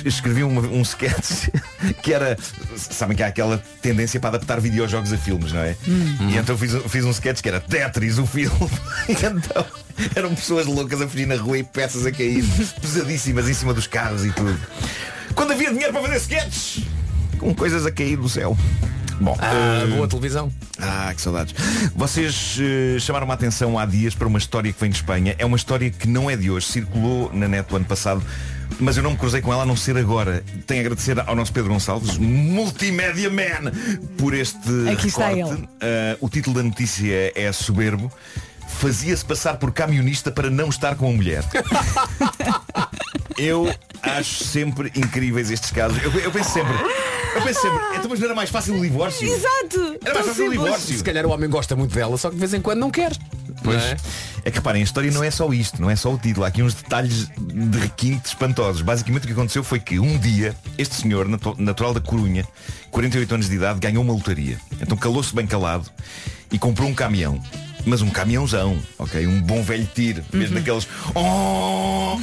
escrevi 0.05 0.43
uma- 0.43 0.61
um 0.63 0.83
sketch 0.83 1.49
que 2.03 2.13
era 2.13 2.37
sabem 2.77 3.17
que 3.17 3.23
há 3.23 3.27
aquela 3.29 3.63
tendência 3.81 4.19
para 4.21 4.31
adaptar 4.31 4.61
videojogos 4.61 5.13
a 5.13 5.17
filmes, 5.19 5.53
não 5.53 5.61
é? 5.61 5.77
E 5.87 6.37
então 6.37 6.55
eu 6.55 6.59
fiz, 6.59 6.75
um- 6.75 6.89
fiz 6.89 7.05
um 7.05 7.11
sketch 7.11 7.41
que 7.41 7.49
era 7.49 7.61
Tetris, 7.61 8.19
o 8.19 8.27
filme. 8.27 8.57
E 9.09 9.13
então 9.13 9.65
eram 10.15 10.35
pessoas 10.35 10.67
loucas 10.67 11.01
a 11.01 11.09
fugir 11.09 11.27
na 11.27 11.37
rua 11.37 11.59
e 11.59 11.63
peças 11.65 12.05
a 12.07 12.13
cair, 12.13 12.45
pesadíssimas 12.81 13.49
em 13.49 13.55
cima 13.55 13.73
dos 13.75 13.87
carros 13.87 14.25
e 14.25 14.31
tudo. 14.31 14.59
Quando 15.35 15.53
havia 15.53 15.71
dinheiro 15.71 15.93
para 15.93 16.03
fazer 16.03 16.17
sketches, 16.19 16.85
com 17.39 17.55
coisas 17.55 17.85
a 17.87 17.91
cair 17.91 18.17
do 18.17 18.29
céu. 18.29 18.57
Bom, 19.21 19.37
Ah, 19.41 19.83
ah, 19.83 19.87
boa 19.97 20.07
televisão. 20.07 20.53
ah, 20.79 21.13
que 21.13 21.21
saudades. 21.21 21.53
Vocês 21.97 22.57
eh, 22.61 23.01
chamaram 23.01 23.29
a 23.29 23.35
atenção 23.35 23.77
há 23.77 23.85
dias 23.85 24.15
para 24.15 24.29
uma 24.29 24.39
história 24.39 24.73
que 24.73 24.81
vem 24.81 24.91
de 24.91 24.97
Espanha. 24.97 25.35
É 25.39 25.45
uma 25.45 25.57
história 25.57 25.91
que 25.91 26.07
não 26.07 26.31
é 26.31 26.37
de 26.37 26.49
hoje, 26.49 26.67
circulou 26.67 27.29
na 27.35 27.49
net 27.49 27.73
o 27.73 27.77
ano 27.77 27.85
passado, 27.85 28.23
mas 28.81 28.97
eu 28.97 29.03
não 29.03 29.13
me 29.13 29.17
cruzei 29.17 29.41
com 29.41 29.53
ela 29.53 29.63
a 29.63 29.67
não 29.67 29.77
ser 29.77 29.97
agora. 29.97 30.43
Tenho 30.67 30.81
a 30.81 30.83
agradecer 30.83 31.19
ao 31.21 31.35
nosso 31.35 31.53
Pedro 31.53 31.73
Gonçalves, 31.73 32.19
Multimédia 32.19 33.31
Man, 33.31 33.73
por 34.17 34.35
este 34.35 34.59
Aqui 34.93 35.09
recorte. 35.09 35.69
Ah, 35.81 36.17
o 36.21 36.29
título 36.29 36.57
da 36.57 36.63
notícia 36.63 37.33
é 37.35 37.51
soberbo. 37.53 38.11
Fazia-se 38.69 39.25
passar 39.25 39.57
por 39.57 39.73
camionista 39.73 40.31
para 40.31 40.51
não 40.51 40.69
estar 40.69 40.95
com 40.95 41.09
a 41.09 41.13
mulher. 41.13 41.43
Eu 43.37 43.73
acho 44.03 44.45
sempre 44.45 44.91
incríveis 44.95 45.51
estes 45.51 45.71
casos. 45.71 46.03
Eu, 46.03 46.13
eu 46.21 46.31
penso 46.31 46.51
sempre. 46.51 46.73
Eu 47.35 47.43
penso 47.43 47.61
sempre. 47.61 47.79
Então, 47.97 48.09
mas 48.11 48.19
não 48.21 48.27
era 48.27 48.35
mais 48.35 48.51
fácil 48.51 48.77
o 48.77 48.81
divórcio? 48.81 49.29
Exato! 49.29 49.99
Era 50.05 50.15
mais 50.15 50.27
fácil 50.27 50.47
o 50.47 50.51
divórcio. 50.51 50.97
Se 50.99 51.05
calhar 51.05 51.27
o 51.27 51.31
homem 51.31 51.49
gosta 51.49 51.77
muito 51.77 51.95
dela, 51.95 52.17
só 52.17 52.29
que 52.29 52.35
de 52.35 52.41
vez 52.41 52.55
em 52.55 52.61
quando 52.61 52.79
não 52.81 52.91
quer. 52.91 53.13
Pois. 53.63 53.83
É? 53.83 53.97
É 54.45 54.51
que 54.51 54.59
reparem, 54.59 54.81
a 54.81 54.85
história 54.85 55.11
não 55.11 55.23
é 55.23 55.31
só 55.31 55.53
isto, 55.53 55.81
não 55.83 55.91
é 55.91 55.97
só 55.97 56.13
o 56.15 56.19
título. 56.19 56.45
Há 56.45 56.49
aqui 56.49 56.63
uns 56.63 56.75
detalhes 56.75 57.29
de 57.39 57.79
requinte 57.79 58.29
espantosos. 58.29 58.83
Basicamente 58.83 59.25
o 59.25 59.27
que 59.27 59.33
aconteceu 59.33 59.63
foi 59.65 59.79
que 59.81 59.99
um 59.99 60.17
dia 60.19 60.55
este 60.79 60.95
senhor, 60.95 61.29
natu- 61.29 61.57
natural 61.59 61.93
da 61.93 62.01
Corunha, 62.01 62.47
48 62.91 63.35
anos 63.35 63.49
de 63.49 63.57
idade, 63.57 63.81
ganhou 63.81 64.03
uma 64.03 64.13
lotaria. 64.13 64.59
Então 64.81 64.97
calou-se 64.97 65.35
bem 65.35 65.47
calado 65.47 65.91
e 66.51 66.59
comprou 66.59 66.89
um 66.89 66.95
caminhão. 66.95 67.43
Mas 67.85 68.03
um 68.03 68.11
caminhãozão, 68.11 68.79
ok? 68.99 69.27
Um 69.27 69.41
bom 69.41 69.63
velho 69.63 69.89
tiro, 69.95 70.23
mesmo 70.33 70.57
daqueles. 70.57 70.87
Oh! 71.15 72.19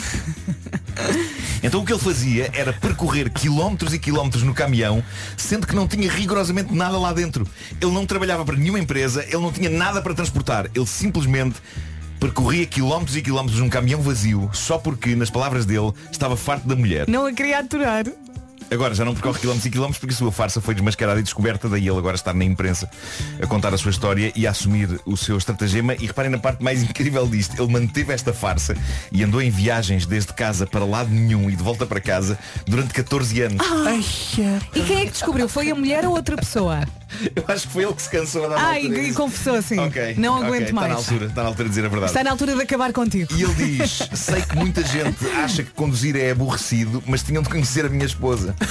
Então 1.63 1.81
o 1.81 1.85
que 1.85 1.91
ele 1.91 1.99
fazia 1.99 2.49
era 2.53 2.71
percorrer 2.71 3.29
quilómetros 3.29 3.93
e 3.93 3.99
quilómetros 3.99 4.43
no 4.43 4.53
caminhão, 4.53 5.03
sendo 5.35 5.65
que 5.65 5.75
não 5.75 5.87
tinha 5.87 6.09
rigorosamente 6.09 6.73
nada 6.73 6.97
lá 6.97 7.11
dentro. 7.11 7.47
Ele 7.81 7.91
não 7.91 8.05
trabalhava 8.05 8.45
para 8.45 8.55
nenhuma 8.55 8.79
empresa, 8.79 9.23
ele 9.23 9.39
não 9.39 9.51
tinha 9.51 9.69
nada 9.69 10.01
para 10.01 10.13
transportar. 10.13 10.69
Ele 10.75 10.85
simplesmente 10.85 11.55
percorria 12.19 12.65
quilómetros 12.65 13.15
e 13.17 13.21
quilómetros 13.21 13.59
num 13.59 13.69
caminhão 13.69 14.01
vazio, 14.01 14.49
só 14.53 14.77
porque, 14.77 15.15
nas 15.15 15.29
palavras 15.29 15.65
dele, 15.65 15.93
estava 16.11 16.35
farto 16.35 16.67
da 16.67 16.75
mulher. 16.75 17.07
Não 17.07 17.25
a 17.25 17.33
queria 17.33 17.59
aturar. 17.59 18.05
Agora 18.71 18.93
já 18.93 19.05
não 19.05 19.13
percorre 19.13 19.39
quilómetros 19.39 19.65
e 19.65 19.69
quilómetros 19.69 19.99
porque 19.99 20.13
a 20.13 20.17
sua 20.17 20.31
farsa 20.31 20.59
foi 20.59 20.73
desmascarada 20.73 21.19
e 21.19 21.23
descoberta, 21.23 21.69
daí 21.69 21.87
ele 21.87 21.97
agora 21.97 22.15
estar 22.15 22.33
na 22.33 22.43
imprensa 22.43 22.89
a 23.41 23.47
contar 23.47 23.73
a 23.73 23.77
sua 23.77 23.91
história 23.91 24.31
e 24.35 24.47
a 24.47 24.51
assumir 24.51 24.99
o 25.05 25.15
seu 25.15 25.37
estratagema. 25.37 25.95
E 25.95 26.07
reparem 26.07 26.31
na 26.31 26.37
parte 26.37 26.63
mais 26.63 26.81
incrível 26.83 27.27
disto, 27.27 27.61
ele 27.61 27.71
manteve 27.71 28.13
esta 28.13 28.33
farsa 28.33 28.75
e 29.11 29.23
andou 29.23 29.41
em 29.41 29.49
viagens 29.49 30.05
desde 30.05 30.33
casa 30.33 30.65
para 30.65 30.83
lado 30.85 31.09
nenhum 31.09 31.49
e 31.49 31.55
de 31.55 31.63
volta 31.63 31.85
para 31.85 31.99
casa 31.99 32.37
durante 32.65 32.93
14 32.93 33.41
anos. 33.41 33.65
E 34.73 34.81
quem 34.81 34.97
é 34.97 35.05
que 35.05 35.11
descobriu? 35.11 35.47
Foi 35.47 35.69
a 35.69 35.75
mulher 35.75 36.05
ou 36.05 36.11
outra 36.11 36.35
pessoa? 36.35 36.85
Eu 37.35 37.43
acho 37.47 37.67
que 37.67 37.73
foi 37.73 37.83
ele 37.83 37.93
que 37.93 38.01
se 38.01 38.09
cansou 38.09 38.45
a 38.45 38.49
dar 38.49 38.57
Ah, 38.71 38.79
e, 38.79 38.87
e 39.09 39.13
confessou 39.13 39.55
assim. 39.55 39.77
Ok, 39.79 40.15
Não 40.17 40.35
aguento 40.43 40.63
Está 40.69 40.73
na 40.73 40.81
mais. 40.81 40.93
altura, 40.93 41.25
está 41.27 41.41
na 41.43 41.47
altura 41.49 41.63
de 41.65 41.69
dizer 41.69 41.85
a 41.85 41.89
verdade. 41.89 42.11
Está 42.11 42.23
na 42.23 42.31
altura 42.31 42.55
de 42.55 42.61
acabar 42.61 42.91
contigo. 42.93 43.33
E 43.35 43.43
ele 43.43 43.53
diz, 43.53 43.99
sei 44.13 44.41
que 44.41 44.55
muita 44.55 44.83
gente 44.83 45.25
acha 45.43 45.63
que 45.63 45.71
conduzir 45.71 46.15
é 46.15 46.31
aborrecido, 46.31 47.03
mas 47.07 47.23
tinham 47.23 47.41
de 47.43 47.49
conhecer 47.49 47.85
a 47.85 47.89
minha 47.89 48.05
esposa. 48.05 48.55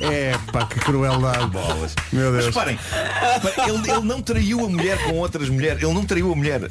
É, 0.00 0.36
pá, 0.52 0.64
que 0.66 0.78
crueldade. 0.80 1.46
Bolas. 1.50 1.94
Meu 2.12 2.30
Mas 2.32 2.44
Deus. 2.44 2.54
reparem, 2.54 2.78
reparem, 3.42 3.74
ele, 3.74 3.90
ele 3.90 4.00
não 4.02 4.22
traiu 4.22 4.64
a 4.64 4.68
mulher 4.68 5.02
com 5.04 5.12
outras 5.14 5.48
mulheres. 5.48 5.82
Ele 5.82 5.92
não 5.92 6.04
traiu 6.04 6.32
a 6.32 6.36
mulher. 6.36 6.62
Uh, 6.62 6.68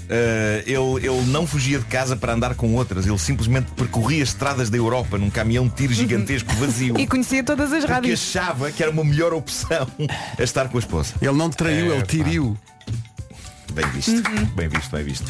ele, 0.65 1.05
ele 1.07 1.21
não 1.27 1.45
fugia 1.45 1.79
de 1.79 1.85
casa 1.85 2.15
para 2.15 2.33
andar 2.33 2.55
com 2.55 2.73
outras. 2.75 3.05
Ele 3.05 3.17
simplesmente 3.17 3.71
percorria 3.75 4.23
as 4.23 4.29
estradas 4.29 4.69
da 4.69 4.77
Europa 4.77 5.17
num 5.17 5.29
caminhão 5.29 5.67
de 5.67 5.75
tiro 5.75 5.93
gigantesco 5.93 6.53
vazio. 6.55 6.97
E 6.99 7.07
conhecia 7.07 7.43
todas 7.43 7.71
as 7.71 7.79
Porque 7.79 7.93
rádios. 7.93 8.19
achava 8.35 8.71
que 8.71 8.81
era 8.81 8.91
uma 8.91 9.03
melhor 9.03 9.33
opção 9.33 9.87
a 10.37 10.41
estar 10.43 10.67
com 10.69 10.77
a 10.77 10.79
esposa. 10.79 11.13
Ele 11.21 11.33
não 11.33 11.49
traiu, 11.49 11.91
É, 11.93 11.95
ele 11.97 12.05
tiriu. 12.05 12.57
Bem 13.73 13.85
visto, 13.89 14.11
Uhum. 14.11 14.45
bem 14.55 14.69
visto, 14.69 14.89
bem 14.95 15.03
visto. 15.03 15.25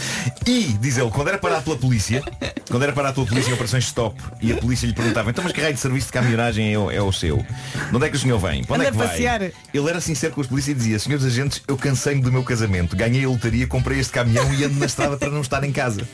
E, 0.45 0.63
diz 0.79 0.97
ele, 0.97 1.09
quando 1.09 1.29
era 1.29 1.37
parado 1.37 1.63
pela 1.63 1.77
polícia, 1.77 2.21
quando 2.69 2.83
era 2.83 2.91
parado 2.93 3.15
pela 3.15 3.25
polícia 3.25 3.49
em 3.49 3.53
operações 3.53 3.85
stop 3.85 4.21
e 4.39 4.51
a 4.53 4.57
polícia 4.57 4.85
lhe 4.85 4.93
perguntava, 4.93 5.31
então 5.31 5.43
mas 5.43 5.51
que 5.51 5.59
raio 5.61 5.73
de 5.73 5.79
serviço 5.79 6.07
de 6.07 6.13
caminhonagem 6.13 6.71
é 6.71 6.77
o, 6.77 6.91
é 6.91 7.01
o 7.01 7.11
seu? 7.11 7.37
De 7.37 7.95
onde 7.95 8.05
é 8.05 8.09
que 8.09 8.15
o 8.17 8.19
senhor 8.19 8.37
vem? 8.37 8.63
Para 8.63 8.75
onde 8.75 8.81
Anda 8.85 8.89
é 8.89 8.91
que 8.91 8.97
vai? 8.97 9.07
passear. 9.07 9.41
Ele 9.41 9.89
era 9.89 9.99
sincero 9.99 10.33
com 10.35 10.41
os 10.41 10.47
polícias 10.47 10.75
e 10.75 10.79
dizia, 10.79 10.99
senhores 10.99 11.25
agentes, 11.25 11.63
eu 11.67 11.75
cansei-me 11.75 12.21
do 12.21 12.31
meu 12.31 12.43
casamento, 12.43 12.95
ganhei 12.95 13.25
a 13.25 13.29
lotaria, 13.29 13.65
comprei 13.65 13.99
este 13.99 14.13
caminhão 14.13 14.53
e 14.53 14.63
ando 14.63 14.79
na 14.79 14.85
estrada 14.85 15.17
para 15.17 15.31
não 15.31 15.41
estar 15.41 15.63
em 15.63 15.71
casa. 15.71 16.07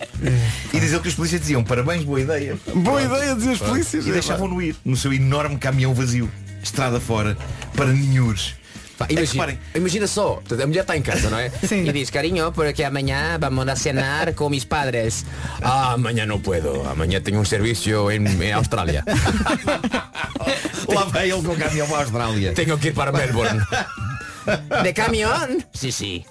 E 0.74 0.80
diz 0.80 0.92
ele 0.94 1.02
que 1.02 1.10
os 1.10 1.16
polícias 1.16 1.42
diziam, 1.42 1.62
parabéns, 1.66 2.04
boa 2.06 2.22
ideia. 2.22 2.58
Boa 2.76 3.02
Pronto. 3.02 3.16
ideia, 3.18 3.36
diziam 3.36 3.54
os 3.54 3.60
polícias. 3.60 4.08
E 4.08 4.12
deixavam-no 4.12 4.62
ir 4.62 4.76
no 4.86 4.96
seu 4.96 5.12
enorme 5.12 5.58
caminhão 5.58 5.94
vazio, 5.94 6.32
estrada 6.64 7.00
fora, 7.00 7.38
para 7.76 7.88
ninhures. 7.88 8.56
Pá, 8.98 9.08
É 9.10 9.14
imagina, 9.14 9.32
reparem, 9.34 9.60
imagina 9.74 10.08
só, 10.08 10.42
a 10.52 10.68
mulher 10.68 10.82
está 10.82 10.96
em 10.96 11.02
casa, 11.02 11.30
não 11.30 11.40
é? 11.40 11.50
Sim. 11.68 11.88
E 11.88 11.92
diz, 11.92 12.10
carinho, 12.10 12.52
porque 12.52 12.84
amanhã 12.84 13.38
vamos 13.40 13.68
a 13.68 13.76
cenar 13.76 14.34
com 14.34 14.50
mis 14.50 14.64
padres. 14.64 15.26
Ah, 15.62 15.94
amanhã 15.94 16.26
não 16.26 16.40
puedo. 16.40 16.88
Amanhã 16.88 17.20
tenho 17.20 17.40
um 17.40 17.46
serviço 17.46 18.12
em, 18.12 18.24
em 18.26 18.52
Austrália. 18.52 19.04
lá 20.88 21.06
vai 21.06 21.32
ele 21.32 21.42
com 21.42 21.54
o 21.54 21.58
caminhão 21.58 21.88
para 21.88 21.98
a 21.98 22.02
Austrália. 22.02 22.54
tenho 22.54 22.78
que 22.78 22.90
ir 22.90 22.94
para 22.94 23.12
Melbourne. 23.12 23.60
De 24.84 24.94
caminhão? 24.94 25.58
Sim, 25.74 25.92
sim. 25.92 26.26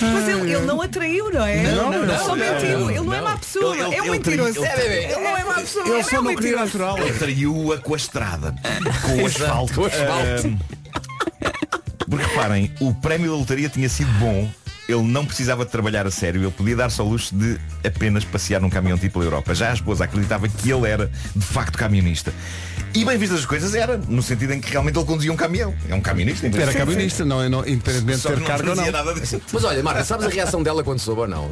Mas 0.00 0.28
ele, 0.28 0.52
ele 0.52 0.66
não 0.66 0.80
atraiu, 0.80 1.30
não 1.32 1.44
é? 1.44 1.62
Não, 1.62 1.90
não, 1.92 2.06
não, 2.06 2.18
Só 2.18 2.28
não, 2.28 2.36
mentiu. 2.36 2.78
não, 2.80 2.90
ele 2.90 3.00
não 3.00 3.14
é 3.14 3.16
não. 3.18 3.24
má 3.24 3.36
pessoa. 3.36 3.74
Ele- 3.76 3.82
ele- 3.84 3.94
é 3.94 4.00
um 4.00 4.04
ele 4.04 4.10
mentiroso. 4.12 4.60
traiu- 4.60 4.80
ele- 4.80 5.04
Ele 5.04 5.14
não 5.20 5.36
é 5.36 5.44
má 5.44 5.54
pessoa. 5.54 5.86
Ele 5.88 5.96
é 5.98 6.02
só 6.02 6.18
um 6.18 6.22
não 6.22 6.34
queria 6.36 6.50
mentiroso. 6.56 6.78
natural. 6.78 6.98
Ele 7.06 7.18
traiu-a 7.18 7.78
com 7.82 7.94
a 7.94 7.96
estrada, 7.96 8.54
com 9.02 9.22
o 9.22 9.26
asfalto. 9.26 9.74
com 9.74 9.80
o 9.82 9.86
asfalto. 9.86 10.58
Porque 12.08 12.24
reparem, 12.26 12.72
o 12.80 12.94
prémio 12.94 13.30
da 13.30 13.36
lotaria 13.36 13.68
tinha 13.68 13.88
sido 13.88 14.10
bom. 14.18 14.50
Ele 14.88 15.02
não 15.02 15.24
precisava 15.24 15.64
de 15.64 15.70
trabalhar 15.70 16.06
a 16.06 16.10
sério, 16.10 16.42
ele 16.42 16.50
podia 16.50 16.76
dar-se 16.76 17.00
ao 17.00 17.08
luxo 17.08 17.34
de 17.34 17.58
apenas 17.86 18.24
passear 18.24 18.60
num 18.60 18.68
caminhão 18.68 18.98
tipo 18.98 19.14
pela 19.14 19.24
Europa. 19.24 19.54
Já 19.54 19.70
a 19.70 19.74
esposa 19.74 20.04
acreditava 20.04 20.46
que 20.48 20.70
ele 20.70 20.86
era 20.88 21.10
de 21.34 21.44
facto 21.44 21.78
camionista. 21.78 22.32
E 22.94 23.04
bem 23.04 23.18
vistas 23.18 23.40
as 23.40 23.46
coisas 23.46 23.74
era, 23.74 23.96
no 23.96 24.22
sentido 24.22 24.52
em 24.52 24.60
que 24.60 24.70
realmente 24.70 24.96
ele 24.96 25.04
conduzia 25.04 25.32
um 25.32 25.36
caminhão. 25.36 25.74
É 25.88 25.94
um 25.94 26.00
camionista, 26.00 26.46
Era 26.46 26.72
camionista, 26.72 27.24
não, 27.24 27.48
não, 27.48 27.60
independentemente 27.66 28.18
de 28.20 28.28
ter 28.28 28.36
não 28.38 28.46
cargo 28.46 28.70
ou 28.70 28.76
não. 28.76 28.90
nada 28.92 29.14
disso. 29.14 29.40
Mas 29.52 29.64
olha, 29.64 29.82
Marta, 29.82 30.04
sabes 30.04 30.26
a 30.26 30.28
reação 30.28 30.62
dela 30.62 30.84
quando 30.84 31.00
soube 31.00 31.22
ou 31.22 31.26
não? 31.26 31.50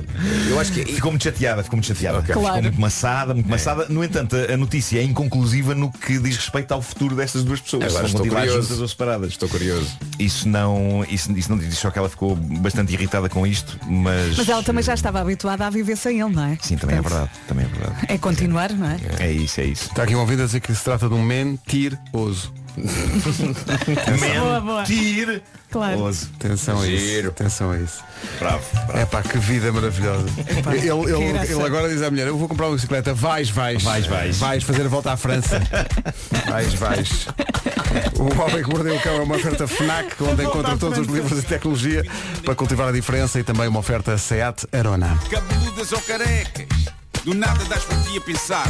Eu 0.49 0.61
acho 0.61 0.71
que. 0.73 0.85
Ficou 0.85 1.11
muito 1.11 1.25
chateada, 1.25 1.65
ficou 1.65 1.77
muito 1.79 1.87
chateada. 1.89 2.19
Ok. 2.19 2.29
Ficou 2.29 2.43
Claro. 2.43 2.63
muito 2.63 2.81
maçada, 2.81 3.35
muito 3.35 3.49
maçada. 3.49 3.87
No 3.89 4.05
entanto, 4.05 4.37
a, 4.37 4.57
notícia 4.57 5.01
é 5.01 5.03
inconclusiva 5.03 5.75
no 5.75 5.91
que 5.91 6.19
diz 6.19 6.37
respeito 6.37 6.73
ao 6.73 6.81
futuro 6.83 7.17
destas 7.17 7.43
duas 7.43 7.61
pessoas. 7.61 7.87
Agora 7.87 8.07
estou 8.07 8.27
curioso. 8.27 8.63
juntas 8.63 8.81
ou 8.81 8.87
separadas. 8.89 9.29
Estou 9.31 9.49
curioso. 9.49 9.87
Isso 10.21 10.49
não, 10.49 11.05
isso, 11.09 11.33
isso 11.33 11.51
não 11.51 11.59
diz 11.59 11.77
só 11.77 11.91
que 11.91 11.99
ela 11.99 12.09
ficou 12.09 12.37
bastante 12.37 12.93
irritada 12.93 13.22
com 13.29 13.47
isto, 13.47 13.79
mas. 13.87 14.37
Mas 14.37 14.49
ela 14.49 14.63
também 14.63 14.83
já 14.83 14.95
estava 14.95 15.21
habituada 15.21 15.67
a 15.67 15.71
viver 15.71 15.97
sem 15.97 16.21
ele, 16.21 16.35
não 16.35 16.45
é? 16.45 16.59
Sim, 16.61 16.77
também 16.77 16.99
é 16.99 17.03
Portanto, 17.03 17.29
verdade. 17.29 17.41
Também 17.49 17.65
é 17.65 17.69
verdade. 17.69 18.07
É 18.09 18.19
continuar, 18.19 18.73
não 18.73 18.87
é? 18.87 18.97
É 19.19 19.31
isso, 19.33 19.61
é 19.61 19.65
isso. 19.65 19.89
Está 19.89 20.05
aqui 20.05 20.15
um 20.15 20.21
ouvido 20.21 20.43
a 20.43 20.47
dizer 20.47 20.61
que 20.61 20.75
se 20.75 20.83
trata 20.85 21.09
de 21.09 21.15
um 21.15 21.23
mentiroso. 21.23 22.53
Boa, 22.77 24.61
boa. 24.61 24.81
Mentir. 24.81 25.43
Claro. 25.71 26.03
Oso. 26.05 26.29
Atenção 26.37 26.81
a 26.81 26.87
isso. 26.87 27.07
Giro. 27.07 27.29
Atenção 27.29 27.71
a 27.71 27.79
isso. 27.79 28.05
Bravo, 28.39 28.63
bravo. 28.87 28.99
É 28.99 29.07
pá, 29.07 29.23
que 29.23 29.39
vida 29.39 29.73
maravilhosa. 29.73 30.27
Ele, 30.71 30.89
ele- 30.89 31.25
engraçado. 31.31 31.51
ele 31.59 31.63
agora 31.67 31.89
diz 31.89 32.03
à 32.03 32.11
mulher, 32.11 32.27
eu 32.27 32.37
vou 32.37 32.47
comprar 32.49 32.67
uma 32.67 32.75
bicicleta, 32.75 33.15
vais, 33.15 33.49
vais. 33.49 33.83
Vais, 33.83 34.07
vais. 34.07 34.37
Vais 34.39 34.63
fazer 34.65 34.83
a 34.85 34.89
volta 34.89 35.13
à 35.13 35.17
França. 35.17 35.61
vais, 36.49 36.75
vais. 36.75 37.27
O 38.19 38.41
Homem 38.43 38.63
que 38.63 38.71
Mordeu 38.71 38.97
o 38.97 39.01
Cão 39.01 39.15
é 39.17 39.21
uma 39.21 39.37
oferta 39.37 39.67
FNAC, 39.67 40.15
onde 40.23 40.45
encontra 40.45 40.77
todos 40.77 40.99
os 40.99 41.07
livros 41.07 41.41
de 41.41 41.47
tecnologia 41.47 42.05
para 42.45 42.55
cultivar 42.55 42.89
a 42.89 42.93
diferença 42.93 43.39
e 43.41 43.45
também 43.45 43.69
uma 43.69 43.81
oferta 43.81 44.17
SEAT 44.19 44.67
Arona. 44.73 45.19
Cabeludas 45.31 45.93
ou 45.93 46.01
carecas, 46.03 46.67
do 47.25 47.35
nada 47.35 47.65
das 47.65 47.83
por 47.85 47.97
ti 48.03 48.19
a 48.19 48.21
pensar. 48.21 48.67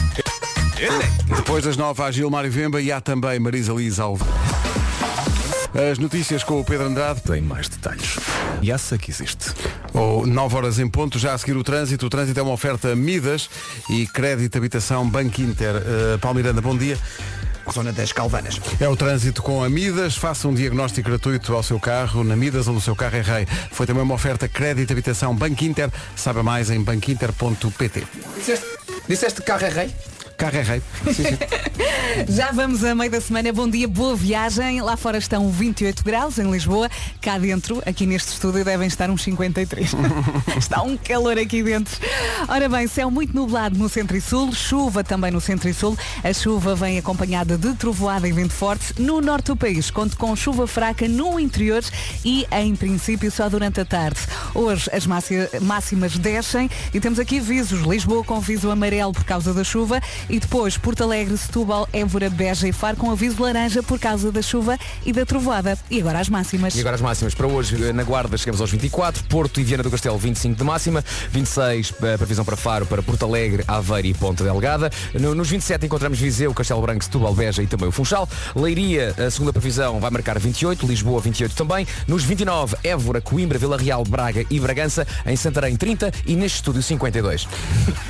Depois 1.36 1.64
das 1.64 1.76
nove 1.76 2.02
há 2.02 2.10
Gilmário 2.10 2.50
Vemba 2.50 2.80
e 2.80 2.90
há 2.90 3.00
também 3.00 3.38
Marisa 3.38 3.72
Liz 3.72 4.00
ao 4.00 4.18
As 5.90 5.98
notícias 5.98 6.42
com 6.42 6.60
o 6.60 6.64
Pedro 6.64 6.86
Andrade. 6.86 7.20
Tem 7.22 7.40
mais 7.40 7.68
detalhes. 7.68 8.16
E 8.60 8.70
essa 8.70 8.96
que 8.96 9.10
existe. 9.10 9.52
Ou 9.92 10.26
9 10.26 10.56
horas 10.56 10.78
em 10.78 10.88
ponto, 10.88 11.18
já 11.18 11.34
a 11.34 11.38
seguir 11.38 11.56
o 11.56 11.64
trânsito. 11.64 12.06
O 12.06 12.10
trânsito 12.10 12.38
é 12.40 12.42
uma 12.42 12.52
oferta 12.52 12.94
Midas 12.94 13.48
e 13.90 14.06
crédito 14.06 14.56
habitação 14.56 15.08
Banco 15.08 15.40
Inter. 15.40 15.76
Uh, 15.76 16.18
Paulo 16.18 16.36
Miranda, 16.36 16.60
bom 16.60 16.76
dia. 16.76 16.98
Zona 17.70 17.92
das 17.92 18.12
Calvanas. 18.12 18.60
É 18.80 18.88
o 18.88 18.96
trânsito 18.96 19.42
com 19.42 19.62
a 19.62 19.68
Midas. 19.68 20.16
Faça 20.16 20.48
um 20.48 20.54
diagnóstico 20.54 21.08
gratuito 21.08 21.54
ao 21.54 21.62
seu 21.62 21.78
carro 21.78 22.24
na 22.24 22.34
Midas, 22.36 22.66
onde 22.66 22.78
o 22.78 22.80
seu 22.80 22.96
carro 22.96 23.16
é 23.16 23.20
rei. 23.20 23.46
Foi 23.70 23.86
também 23.86 24.02
uma 24.02 24.14
oferta 24.14 24.48
crédito 24.48 24.92
habitação 24.92 25.34
Banco 25.34 25.64
Inter. 25.64 25.90
Saiba 26.16 26.42
mais 26.42 26.70
em 26.70 26.82
banquinter.pt. 26.82 28.06
Disseste, 28.36 28.66
disseste 29.08 29.42
carro 29.42 29.64
é 29.64 29.68
rei? 29.68 29.94
Carro 30.36 30.56
é 30.56 30.62
rei. 30.62 30.82
Sim, 31.06 31.12
sim. 31.14 31.38
Já 32.28 32.50
vamos 32.52 32.84
a 32.84 32.94
meio 32.94 33.10
da 33.10 33.20
semana. 33.20 33.52
Bom 33.52 33.68
dia, 33.68 33.86
boa 33.86 34.16
viagem. 34.16 34.80
Lá 34.80 34.96
fora 34.96 35.18
estão 35.18 35.50
28 35.50 36.02
graus 36.02 36.38
em 36.38 36.50
Lisboa. 36.50 36.90
Cá 37.20 37.38
dentro, 37.38 37.80
aqui 37.86 38.06
neste 38.06 38.32
estúdio, 38.32 38.64
devem 38.64 38.88
estar 38.88 39.08
uns 39.08 39.22
53. 39.22 39.92
Está 40.58 40.82
um 40.82 40.96
calor 40.96 41.38
aqui 41.38 41.62
dentro. 41.62 41.94
Ora 42.48 42.68
bem, 42.68 42.86
céu 42.88 43.10
muito 43.10 43.34
nublado 43.34 43.78
no 43.78 43.88
centro 43.88 44.16
e 44.16 44.20
sul, 44.20 44.52
chuva 44.52 45.04
também 45.04 45.30
no 45.30 45.40
centro 45.40 45.68
e 45.68 45.74
sul. 45.74 45.96
A 46.24 46.32
chuva 46.32 46.74
vem 46.74 46.98
acompanhada 46.98 47.56
de 47.56 47.72
trovoada 47.74 48.26
e 48.28 48.32
vento 48.32 48.52
forte. 48.52 49.00
No 49.00 49.20
norte 49.20 49.46
do 49.46 49.56
país, 49.56 49.90
conto 49.90 50.16
com 50.16 50.34
chuva 50.34 50.66
fraca 50.66 51.06
no 51.06 51.38
interior 51.38 51.82
e, 52.24 52.46
em 52.50 52.74
princípio, 52.74 53.30
só 53.30 53.48
durante 53.48 53.80
a 53.80 53.84
tarde. 53.84 54.20
Hoje 54.54 54.90
as 54.92 55.06
máxi- 55.06 55.48
máximas 55.60 56.18
descem 56.18 56.68
e 56.92 56.98
temos 57.00 57.18
aqui 57.20 57.38
visos. 57.38 57.82
Lisboa 57.82 58.24
com 58.24 58.40
viso 58.40 58.70
amarelo 58.70 59.12
por 59.12 59.24
causa 59.24 59.54
da 59.54 59.62
chuva 59.64 60.00
e 60.28 60.38
depois 60.38 60.76
Porto 60.76 61.02
Alegre, 61.04 61.36
Setúbal, 61.36 61.88
Évora, 61.92 62.28
Beja 62.30 62.68
e 62.68 62.72
Faro 62.72 62.96
com 62.96 63.10
aviso 63.10 63.42
laranja 63.42 63.82
por 63.82 63.98
causa 63.98 64.30
da 64.32 64.42
chuva 64.42 64.78
e 65.04 65.12
da 65.12 65.24
trovoada. 65.26 65.78
E 65.90 66.00
agora 66.00 66.18
as 66.20 66.28
máximas. 66.28 66.74
E 66.74 66.80
agora 66.80 66.94
as 66.96 67.00
máximas 67.00 67.34
para 67.34 67.46
hoje, 67.46 67.76
eh, 67.88 67.92
na 67.92 68.02
Guarda 68.02 68.36
chegamos 68.36 68.60
aos 68.60 68.70
24, 68.70 69.24
Porto 69.24 69.60
e 69.60 69.64
Viana 69.64 69.82
do 69.82 69.90
Castelo 69.90 70.18
25 70.18 70.56
de 70.56 70.64
máxima, 70.64 71.04
26 71.30 71.94
eh, 72.02 72.16
previsão 72.16 72.44
para 72.44 72.56
Faro, 72.56 72.86
para 72.86 73.02
Porto 73.02 73.24
Alegre, 73.24 73.64
Aveiro 73.66 74.08
e 74.08 74.14
Ponta 74.14 74.44
Delgada. 74.44 74.90
No- 75.14 75.34
nos 75.34 75.48
27 75.48 75.86
encontramos 75.86 76.18
Viseu, 76.18 76.52
Castelo 76.54 76.80
Branco, 76.82 77.04
Setúbal, 77.04 77.34
Beja 77.34 77.62
e 77.62 77.66
também 77.66 77.88
o 77.88 77.92
Funchal. 77.92 78.28
Leiria, 78.54 79.14
a 79.18 79.30
segunda 79.30 79.52
previsão 79.52 79.98
vai 80.00 80.10
marcar 80.10 80.38
28, 80.38 80.86
Lisboa 80.86 81.20
28 81.20 81.54
também. 81.54 81.86
Nos 82.06 82.22
29, 82.24 82.76
Évora, 82.84 83.20
Coimbra, 83.20 83.58
Vila 83.58 83.76
Real, 83.76 84.04
Braga 84.04 84.44
e 84.50 84.60
Bragança. 84.60 85.06
Em 85.26 85.36
Santarém 85.36 85.76
30 85.76 86.12
e 86.26 86.36
neste 86.36 86.56
estúdio 86.56 86.82
52. 86.82 87.46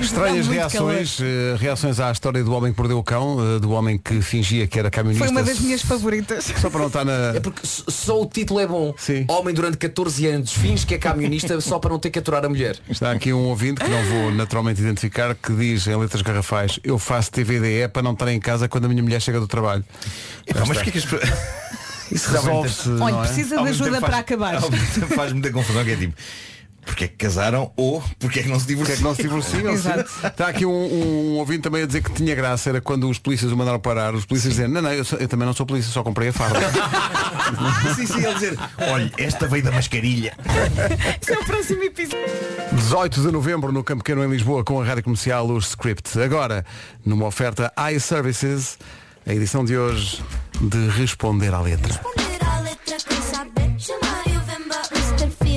Estranhas 0.00 0.46
reações, 0.48 1.18
eh, 1.20 1.56
reações 1.58 2.00
à 2.08 2.12
história 2.12 2.42
do 2.42 2.52
homem 2.52 2.72
que 2.72 2.76
perdeu 2.76 2.98
o 2.98 3.02
cão, 3.02 3.38
eh, 3.56 3.58
do 3.58 3.70
homem 3.72 3.98
que 3.98 4.20
fingia 4.22 4.66
que 4.66 4.78
era 4.78 4.90
camionista. 4.90 5.24
Foi 5.24 5.32
uma 5.34 5.42
das 5.42 5.58
minhas 5.60 5.82
favoritas. 5.82 6.52
Só 6.60 6.68
para 6.70 6.80
não 6.80 6.86
estar 6.88 7.04
na. 7.04 7.34
É 7.34 7.40
porque 7.40 7.60
só 7.64 8.20
o 8.20 8.26
título 8.26 8.60
é 8.60 8.66
bom. 8.66 8.94
Sim. 8.96 9.24
Homem 9.28 9.54
durante 9.54 9.76
14 9.76 10.26
anos, 10.26 10.52
fins 10.52 10.84
que 10.84 10.94
é 10.94 10.98
camionista 10.98 11.60
só 11.60 11.78
para 11.78 11.90
não 11.90 11.98
ter 11.98 12.10
que 12.10 12.18
aturar 12.18 12.44
a 12.44 12.48
mulher. 12.48 12.78
Está 12.88 13.12
aqui 13.12 13.32
um 13.32 13.44
ouvinte 13.48 13.82
que 13.82 13.90
não 13.90 14.02
vou 14.04 14.30
naturalmente 14.32 14.80
identificar 14.80 15.34
que 15.34 15.52
diz 15.54 15.86
em 15.86 15.96
letras 15.96 16.22
garrafais 16.22 16.78
eu 16.84 16.98
faço 16.98 17.30
TVDE 17.30 17.88
para 17.92 18.02
não 18.02 18.12
estar 18.12 18.30
em 18.32 18.40
casa 18.40 18.68
quando 18.68 18.84
a 18.86 18.88
minha 18.88 19.02
mulher 19.02 19.20
chega 19.20 19.38
do 19.40 19.46
trabalho. 19.48 19.84
Epá, 20.46 20.60
mas 20.66 20.76
porquê 20.78 20.90
que 20.90 20.98
as 20.98 21.04
pessoas. 21.04 21.22
Isso 22.12 22.30
resolve-se. 22.30 22.88
Olha, 22.90 22.98
não 22.98 23.24
é? 23.24 23.26
precisa 23.26 23.56
de 23.56 23.68
ajuda 23.68 24.00
para 24.00 24.00
faz- 24.00 24.20
acabar. 24.20 24.60
Faz 24.60 25.32
muita 25.32 25.50
confusão 25.50 25.82
que 25.82 25.92
é 25.92 25.96
tipo. 25.96 26.14
Porque 26.84 27.04
é 27.04 27.08
que 27.08 27.16
casaram 27.16 27.72
ou 27.76 28.02
porque 28.18 28.40
é 28.40 28.42
que 28.42 28.48
não 28.48 28.58
se 28.58 28.66
Porque 28.66 28.92
é 28.92 28.96
divorciam? 28.96 28.96
que 28.96 29.02
não 29.04 29.14
se 29.14 29.22
divorciam? 29.22 30.00
Está 30.28 30.48
aqui 30.48 30.66
um, 30.66 30.70
um 30.70 31.34
ouvinte 31.38 31.60
também 31.62 31.82
a 31.82 31.86
dizer 31.86 32.02
que 32.02 32.12
tinha 32.12 32.34
graça, 32.34 32.70
era 32.70 32.80
quando 32.80 33.08
os 33.08 33.18
polícias 33.18 33.52
o 33.52 33.56
mandaram 33.56 33.78
parar, 33.78 34.14
os 34.14 34.24
polícias 34.24 34.54
dizendo, 34.54 34.74
não, 34.74 34.82
não, 34.82 34.92
eu, 34.92 35.04
sou- 35.04 35.18
eu 35.18 35.28
também 35.28 35.46
não 35.46 35.54
sou 35.54 35.64
polícia, 35.64 35.90
só 35.92 36.02
comprei 36.02 36.28
a 36.28 36.32
farda. 36.32 36.58
sim, 37.94 38.06
sim, 38.06 38.24
ele 38.24 38.34
dizer, 38.34 38.58
olha, 38.78 39.10
esta 39.16 39.46
veio 39.46 39.62
da 39.62 39.70
mascarilha. 39.70 40.36
Esse 41.20 41.32
é 41.32 41.38
o 41.38 41.44
próximo 41.44 41.82
episódio. 41.84 42.26
18 42.72 43.20
de 43.22 43.30
novembro 43.30 43.70
no 43.72 43.84
Campo 43.84 44.02
Pequeno 44.02 44.24
em 44.24 44.28
Lisboa 44.30 44.64
com 44.64 44.80
a 44.80 44.84
rádio 44.84 45.04
comercial 45.04 45.48
os 45.50 45.68
Script. 45.68 46.20
Agora, 46.20 46.64
numa 47.06 47.26
oferta 47.26 47.72
iServices, 47.94 48.76
a 49.26 49.32
edição 49.32 49.64
de 49.64 49.76
hoje 49.76 50.20
de 50.60 50.88
Responder 50.88 51.54
à 51.54 51.60
Letra. 51.60 51.92
Responder 51.92 52.16
à 52.18 52.22
letra 52.22 52.31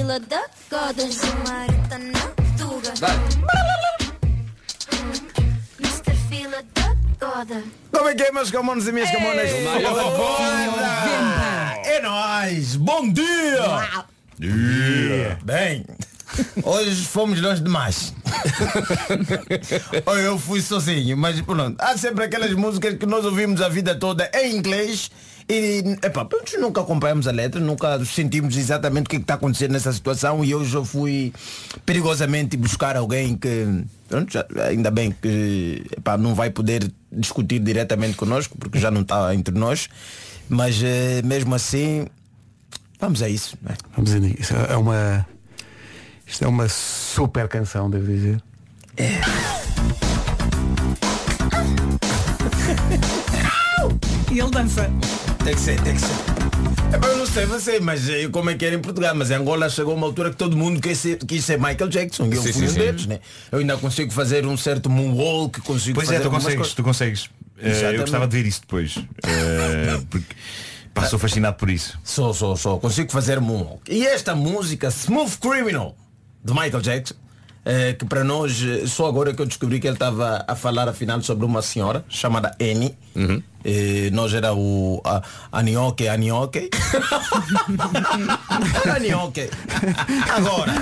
Fila 0.06 0.20
da 0.20 0.38
e 0.38 1.90
tá 1.90 1.98
na 1.98 2.20
Tuga. 2.60 2.94
Mr. 5.80 6.16
Fila 6.30 6.64
da 6.76 6.96
Goda. 7.20 7.64
Como 7.92 8.10
é 8.10 8.14
que 8.14 8.22
é, 8.22 8.32
meus 8.32 8.52
camones 8.52 8.86
e 8.86 8.92
minhas 8.92 9.10
camonas? 9.10 9.50
É 11.84 12.02
nóis! 12.02 12.76
Bom 12.76 13.12
dia! 13.12 14.06
Dia! 14.38 15.40
Bem, 15.44 15.84
Hoje 16.64 17.06
fomos 17.06 17.42
longe 17.42 17.62
demais. 17.62 18.14
Ou 20.06 20.18
eu 20.18 20.38
fui 20.38 20.62
sozinho, 20.62 21.18
mas 21.18 21.40
pronto. 21.42 21.82
Há 21.82 21.98
sempre 21.98 22.26
aquelas 22.26 22.52
músicas 22.54 22.98
que 22.98 23.06
nós 23.06 23.26
ouvimos 23.26 23.62
a 23.62 23.70
vida 23.70 23.96
toda 23.96 24.30
em 24.34 24.56
inglês 24.56 25.10
e 25.48 25.84
epá, 26.04 26.28
nunca 26.60 26.82
acompanhamos 26.82 27.28
a 27.28 27.32
letra, 27.32 27.62
nunca 27.62 28.04
sentimos 28.04 28.58
exatamente 28.58 29.06
o 29.06 29.10
que 29.10 29.18
está 29.18 29.36
acontecendo 29.36 29.72
nessa 29.74 29.94
situação 29.94 30.44
e 30.44 30.56
hoje 30.56 30.76
eu 30.76 30.84
fui 30.84 31.32
perigosamente 31.86 32.58
buscar 32.58 32.98
alguém 32.98 33.38
que 33.38 33.84
pronto, 34.10 34.34
já- 34.34 34.46
ainda 34.68 34.90
bem 34.90 35.12
que 35.12 35.84
epá, 35.98 36.18
não 36.18 36.34
vai 36.34 36.50
poder 36.50 36.92
discutir 37.12 37.60
diretamente 37.60 38.16
connosco 38.18 38.58
porque 38.58 38.80
já 38.80 38.90
não 38.90 39.02
está 39.02 39.34
entre 39.36 39.54
nós, 39.58 39.88
mas 40.50 40.82
eh, 40.84 41.22
mesmo 41.24 41.54
assim 41.54 42.08
vamos 43.00 43.22
a 43.22 43.30
isso. 43.30 43.56
é? 43.70 43.74
Vamos 43.96 44.14
a 44.14 44.18
isso. 44.18 44.54
É 44.70 44.76
uma. 44.76 45.28
Isto 46.26 46.46
é 46.46 46.48
uma 46.48 46.68
super 46.68 47.48
canção, 47.48 47.88
devo 47.90 48.08
dizer. 48.08 48.42
E 54.32 54.40
ele 54.40 54.52
dança. 54.52 54.90
Tem 55.46 55.54
que 55.54 55.62
ser, 55.62 55.80
tem 55.84 55.94
que 55.94 56.02
ser. 56.02 57.08
Eu 57.08 57.18
não 57.18 57.26
sei 57.28 57.46
você, 57.46 57.80
mas 57.80 58.10
eh, 58.10 58.28
como 58.30 58.50
é 58.50 58.56
que 58.56 58.66
era 58.66 58.74
em 58.76 58.80
Portugal, 58.80 59.14
mas 59.14 59.30
em 59.30 59.36
Angola 59.36 59.70
chegou 59.70 59.94
uma 59.94 60.08
altura 60.08 60.32
que 60.32 60.38
todo 60.38 60.58
mundo 60.58 60.82
quis 60.82 60.98
ser, 60.98 61.18
quis 61.20 61.46
ser 61.46 61.60
Michael 61.60 61.88
Jackson. 61.88 62.26
Eu 62.26 62.42
Sim, 62.42 62.52
fui 62.52 62.68
sim, 62.68 62.74
um 62.74 62.80
deles, 62.80 63.06
né? 63.06 63.20
Eu 63.52 63.60
ainda 63.60 63.78
consigo 63.78 64.12
fazer 64.12 64.44
um 64.48 64.58
certo 64.58 64.90
moonwalk, 64.90 65.62
consigo 65.62 65.94
Pois 65.94 66.08
fazer 66.08 66.20
é, 66.20 66.24
tu 66.24 66.32
consegues, 66.32 66.56
coisas. 66.56 66.74
tu 66.74 66.82
consegues. 66.84 67.30
Eh, 67.60 67.68
eu 67.68 67.70
Exatamente. 67.70 68.02
gostava 68.02 68.28
de 68.28 68.38
ver 68.38 68.48
isso 68.48 68.62
depois. 68.62 68.98
Eh, 69.24 70.02
porque 70.10 70.36
pá, 70.96 71.06
sou 71.06 71.20
fascinado 71.20 71.58
por 71.58 71.70
isso. 71.70 72.00
Sou, 72.04 72.34
sou, 72.34 72.58
sou. 72.58 72.80
Consigo 72.80 73.12
fazer 73.12 73.40
moonwalk. 73.40 73.82
E 73.88 74.04
esta 74.04 74.34
música, 74.34 74.88
Smooth 74.90 75.38
Criminal, 75.38 75.96
de 76.44 76.54
Michael 76.54 76.82
Jackson, 76.82 77.14
que 77.98 78.06
para 78.06 78.24
nós, 78.24 78.62
eh, 78.62 78.86
só 78.86 79.08
agora 79.08 79.34
que 79.34 79.42
eu 79.42 79.46
descobri 79.46 79.80
que 79.80 79.88
ele 79.88 79.96
estava 79.96 80.46
a 80.48 80.56
falar 80.56 80.88
afinal 80.88 81.20
sobre 81.22 81.46
uma 81.46 81.64
senhora 81.64 82.06
chamada 82.08 82.56
Annie. 82.62 82.96
Eh, 83.64 84.10
nós 84.12 84.32
era 84.36 84.54
o 84.54 85.02
a, 85.04 85.24
Anioque, 85.52 86.08
Anioque. 86.08 86.70
era 88.84 88.96
Anioque. 88.98 89.50
Agora, 90.36 90.74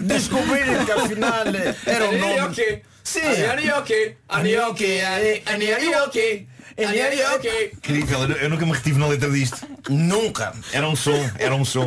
descobrirem 0.00 0.84
que 0.86 0.92
afinal 0.92 1.46
eh, 1.48 1.76
era 1.84 2.08
o 2.08 2.12
nome. 2.12 2.38
Anioque. 2.38 2.82
Sim. 3.04 3.20
Anioque. 3.50 4.16
Anioque. 4.28 5.00
Anioque. 5.46 6.46
Anioque. 6.84 7.70
Incrível, 7.76 8.22
eu, 8.24 8.36
eu 8.36 8.50
nunca 8.50 8.64
me 8.66 8.72
retive 8.72 8.98
na 8.98 9.06
letra 9.06 9.30
disto. 9.30 9.58
Nunca. 9.88 10.52
Era 10.72 10.88
um 10.88 10.96
som, 10.96 11.30
era 11.38 11.54
um 11.54 11.64
som. 11.64 11.84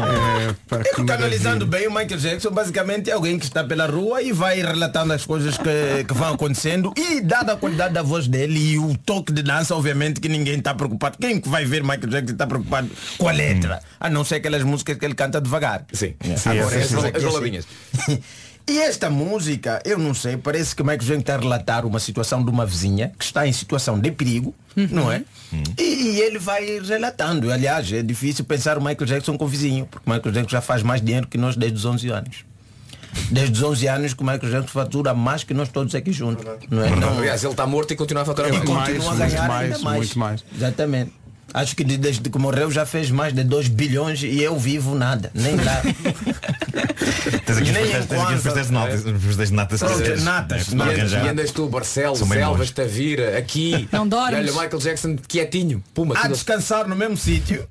Eu 0.72 1.06
tô 1.06 1.12
analisando 1.14 1.66
bem 1.66 1.88
o 1.88 1.92
Michael 1.92 2.18
Jackson, 2.20 2.52
basicamente 2.52 3.10
é 3.10 3.14
alguém 3.14 3.38
que 3.40 3.46
está 3.46 3.64
pela 3.64 3.86
rua 3.86 4.22
e 4.22 4.32
vai 4.32 4.58
relatando 4.62 5.14
as 5.14 5.26
coisas 5.26 5.58
que, 5.58 6.04
que 6.08 6.14
vão 6.14 6.34
acontecendo 6.34 6.94
e 6.98 7.22
dada 7.22 7.54
a 7.54 7.58
qualidade 7.58 7.94
da 7.94 8.02
voz 8.02 8.28
dele 8.28 8.60
e 8.74 8.78
o 8.80 8.98
toque 8.98 9.32
de 9.32 9.42
dança, 9.44 9.76
obviamente 9.76 10.20
que 10.20 10.30
ninguém 10.30 10.58
está 10.58 10.74
preocupado. 10.74 11.18
Quem 11.20 11.40
que 11.40 11.48
vai 11.50 11.66
ver 11.66 11.82
Michael 11.84 12.08
Jackson 12.08 12.34
está 12.34 12.48
preocupado 12.48 12.90
com 13.18 13.28
a 13.28 13.32
letra? 13.32 13.82
A 14.00 14.10
não 14.10 14.24
ser 14.24 14.36
aquelas 14.36 14.64
músicas 14.64 14.98
que 14.98 15.06
ele 15.06 15.16
canta 15.16 15.40
devagar. 15.40 15.86
Sim. 15.94 16.14
Agora, 16.46 16.66
As 16.68 16.74
essas 16.74 16.92
bala- 16.94 17.08
aqui, 17.08 17.18
as 17.18 17.24
assim. 17.24 17.34
baladinhas. 17.34 17.68
E 18.68 18.80
esta 18.80 19.10
música, 19.10 19.82
eu 19.84 19.98
não 19.98 20.14
sei, 20.14 20.38
parece 20.38 20.74
que 20.74 20.82
o 20.82 20.86
Michael 20.86 21.00
Jackson 21.00 21.20
está 21.20 21.36
a 21.36 21.38
relatar 21.38 21.86
uma 21.86 22.00
situação 22.00 22.42
de 22.44 22.50
uma 22.50 22.66
vizinha 22.66 23.12
que 23.18 23.24
está 23.26 23.46
em 23.46 23.52
situação 23.52 24.00
de 24.00 24.10
perigo, 24.10 24.56
não 24.90 25.12
é? 25.12 25.24
E, 25.78 25.84
e 25.84 26.22
ele 26.22 26.40
vai 26.40 26.80
relatando. 26.80 27.52
Aliás, 27.52 27.92
é 27.92 28.02
difícil 28.02 28.46
pensar 28.46 28.78
o 28.78 28.82
Michael 28.82 29.06
Jackson 29.06 29.38
com 29.38 29.46
vizinho, 29.48 29.86
porque 29.86 30.10
o 30.10 30.14
Michael 30.14 30.34
Jackson 30.34 30.50
já 30.50 30.62
faz 30.62 30.82
mais 30.82 31.02
dinheiro 31.02 31.28
que 31.28 31.38
nós 31.38 31.58
desde 31.58 31.78
os 31.78 31.86
11 31.86 32.10
anos. 32.10 32.46
Desde 33.30 33.52
os 33.52 33.62
11 33.62 33.88
anos 33.88 34.14
que 34.14 34.22
o 34.22 34.26
Michael 34.26 34.50
Jackson 34.50 34.68
fatura 34.68 35.14
mais 35.14 35.44
que 35.44 35.54
nós 35.54 35.68
todos 35.68 35.94
aqui 35.94 36.14
juntos. 36.14 36.46
Não 36.70 36.84
é? 36.84 36.90
Não, 36.96 37.18
Aliás, 37.18 37.44
ele 37.44 37.52
está 37.52 37.68
morto 37.68 37.92
e 37.92 37.98
continua 37.98 38.24
a 38.24 38.26
faturar 38.26 38.50
e 38.50 38.54
mais. 38.54 38.66
continua 38.66 39.12
a 39.12 39.16
ganhar 39.16 39.52
ainda 39.52 39.80
mais. 39.80 39.98
muito 39.98 40.20
mais. 40.20 40.46
Exatamente. 40.56 41.12
Acho 41.54 41.76
que 41.76 41.84
de- 41.84 41.98
desde 41.98 42.30
que 42.30 42.38
morreu 42.40 42.72
já 42.72 42.86
fez 42.86 43.12
mais 43.12 43.32
de 43.34 43.44
2 43.44 43.68
bilhões 43.68 44.24
e 44.24 44.42
eu 44.42 44.58
vivo 44.58 44.96
nada. 44.96 45.30
Nem 45.36 45.56
lá. 45.56 45.82
Tens 47.46 47.58
aqui 47.58 47.70
os 47.70 47.72
Nem 47.72 47.92
pastéis- 47.92 48.68
de 48.68 48.72
natas, 48.72 49.06
os 49.06 49.38
natas. 49.52 49.80
Pronto, 49.80 49.96
natas. 50.74 51.12
E 51.12 51.16
andas 51.30 51.52
tu, 51.52 51.68
Barcelos, 51.68 52.20
Selvas. 52.20 52.72
Tavira, 52.72 53.38
aqui. 53.38 53.88
Não 53.92 54.08
dormes. 54.08 54.40
Olha, 54.40 54.52
Michael 54.64 54.80
Jackson 54.82 55.16
quietinho. 55.28 55.84
Puma, 55.94 56.16
a 56.18 56.28
descansar 56.28 56.88
no 56.88 56.96
mesmo 56.96 57.18
sítio 57.18 57.68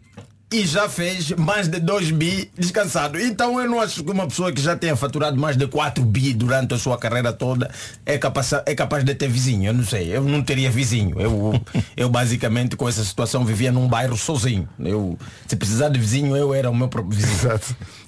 e 0.53 0.67
já 0.67 0.87
fez 0.89 1.31
mais 1.31 1.67
de 1.67 1.81
2 1.81 2.11
bi 2.11 2.51
descansado. 2.57 3.19
Então 3.19 3.59
eu 3.59 3.69
não 3.69 3.81
acho 3.81 4.05
que 4.05 4.11
uma 4.11 4.29
pessoa 4.29 4.53
que 4.53 4.61
já 4.61 4.77
tenha 4.77 4.95
faturado 4.95 5.41
mais 5.41 5.57
de 5.57 5.67
4 5.67 6.05
bi 6.05 6.35
durante 6.35 6.75
a 6.75 6.79
sua 6.79 6.99
carreira 6.99 7.33
toda 7.33 7.71
é 8.05 8.19
capaz, 8.19 8.53
é 8.67 8.75
capaz 8.75 9.03
de 9.03 9.15
ter 9.15 9.29
vizinho. 9.29 9.71
Eu 9.71 9.75
não 9.75 9.85
sei, 9.85 10.15
eu 10.15 10.23
não 10.23 10.43
teria 10.43 10.71
vizinho. 10.71 11.19
Eu, 11.19 11.61
eu 11.97 12.11
basicamente 12.11 12.77
com 12.77 12.87
essa 12.87 13.03
situação 13.03 13.45
vivia 13.45 13.73
num 13.73 13.89
bairro 13.89 14.17
sozinho. 14.17 14.69
Eu, 14.79 15.19
se 15.47 15.57
precisar 15.57 15.89
de 15.89 15.99
vizinho, 15.99 16.37
eu 16.37 16.53
era 16.53 16.71
o 16.71 16.75
meu 16.75 16.89
próprio 16.89 17.17
vizinho. 17.17 17.59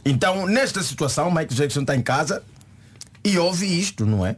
Então, 0.04 0.46
nesta 0.46 0.82
situação, 0.82 1.30
Michael 1.30 1.48
Jackson 1.48 1.80
está 1.80 1.96
em 1.96 2.02
casa 2.02 2.42
e 3.24 3.38
ouve 3.38 3.66
isto, 3.66 4.04
não 4.04 4.26
é? 4.26 4.36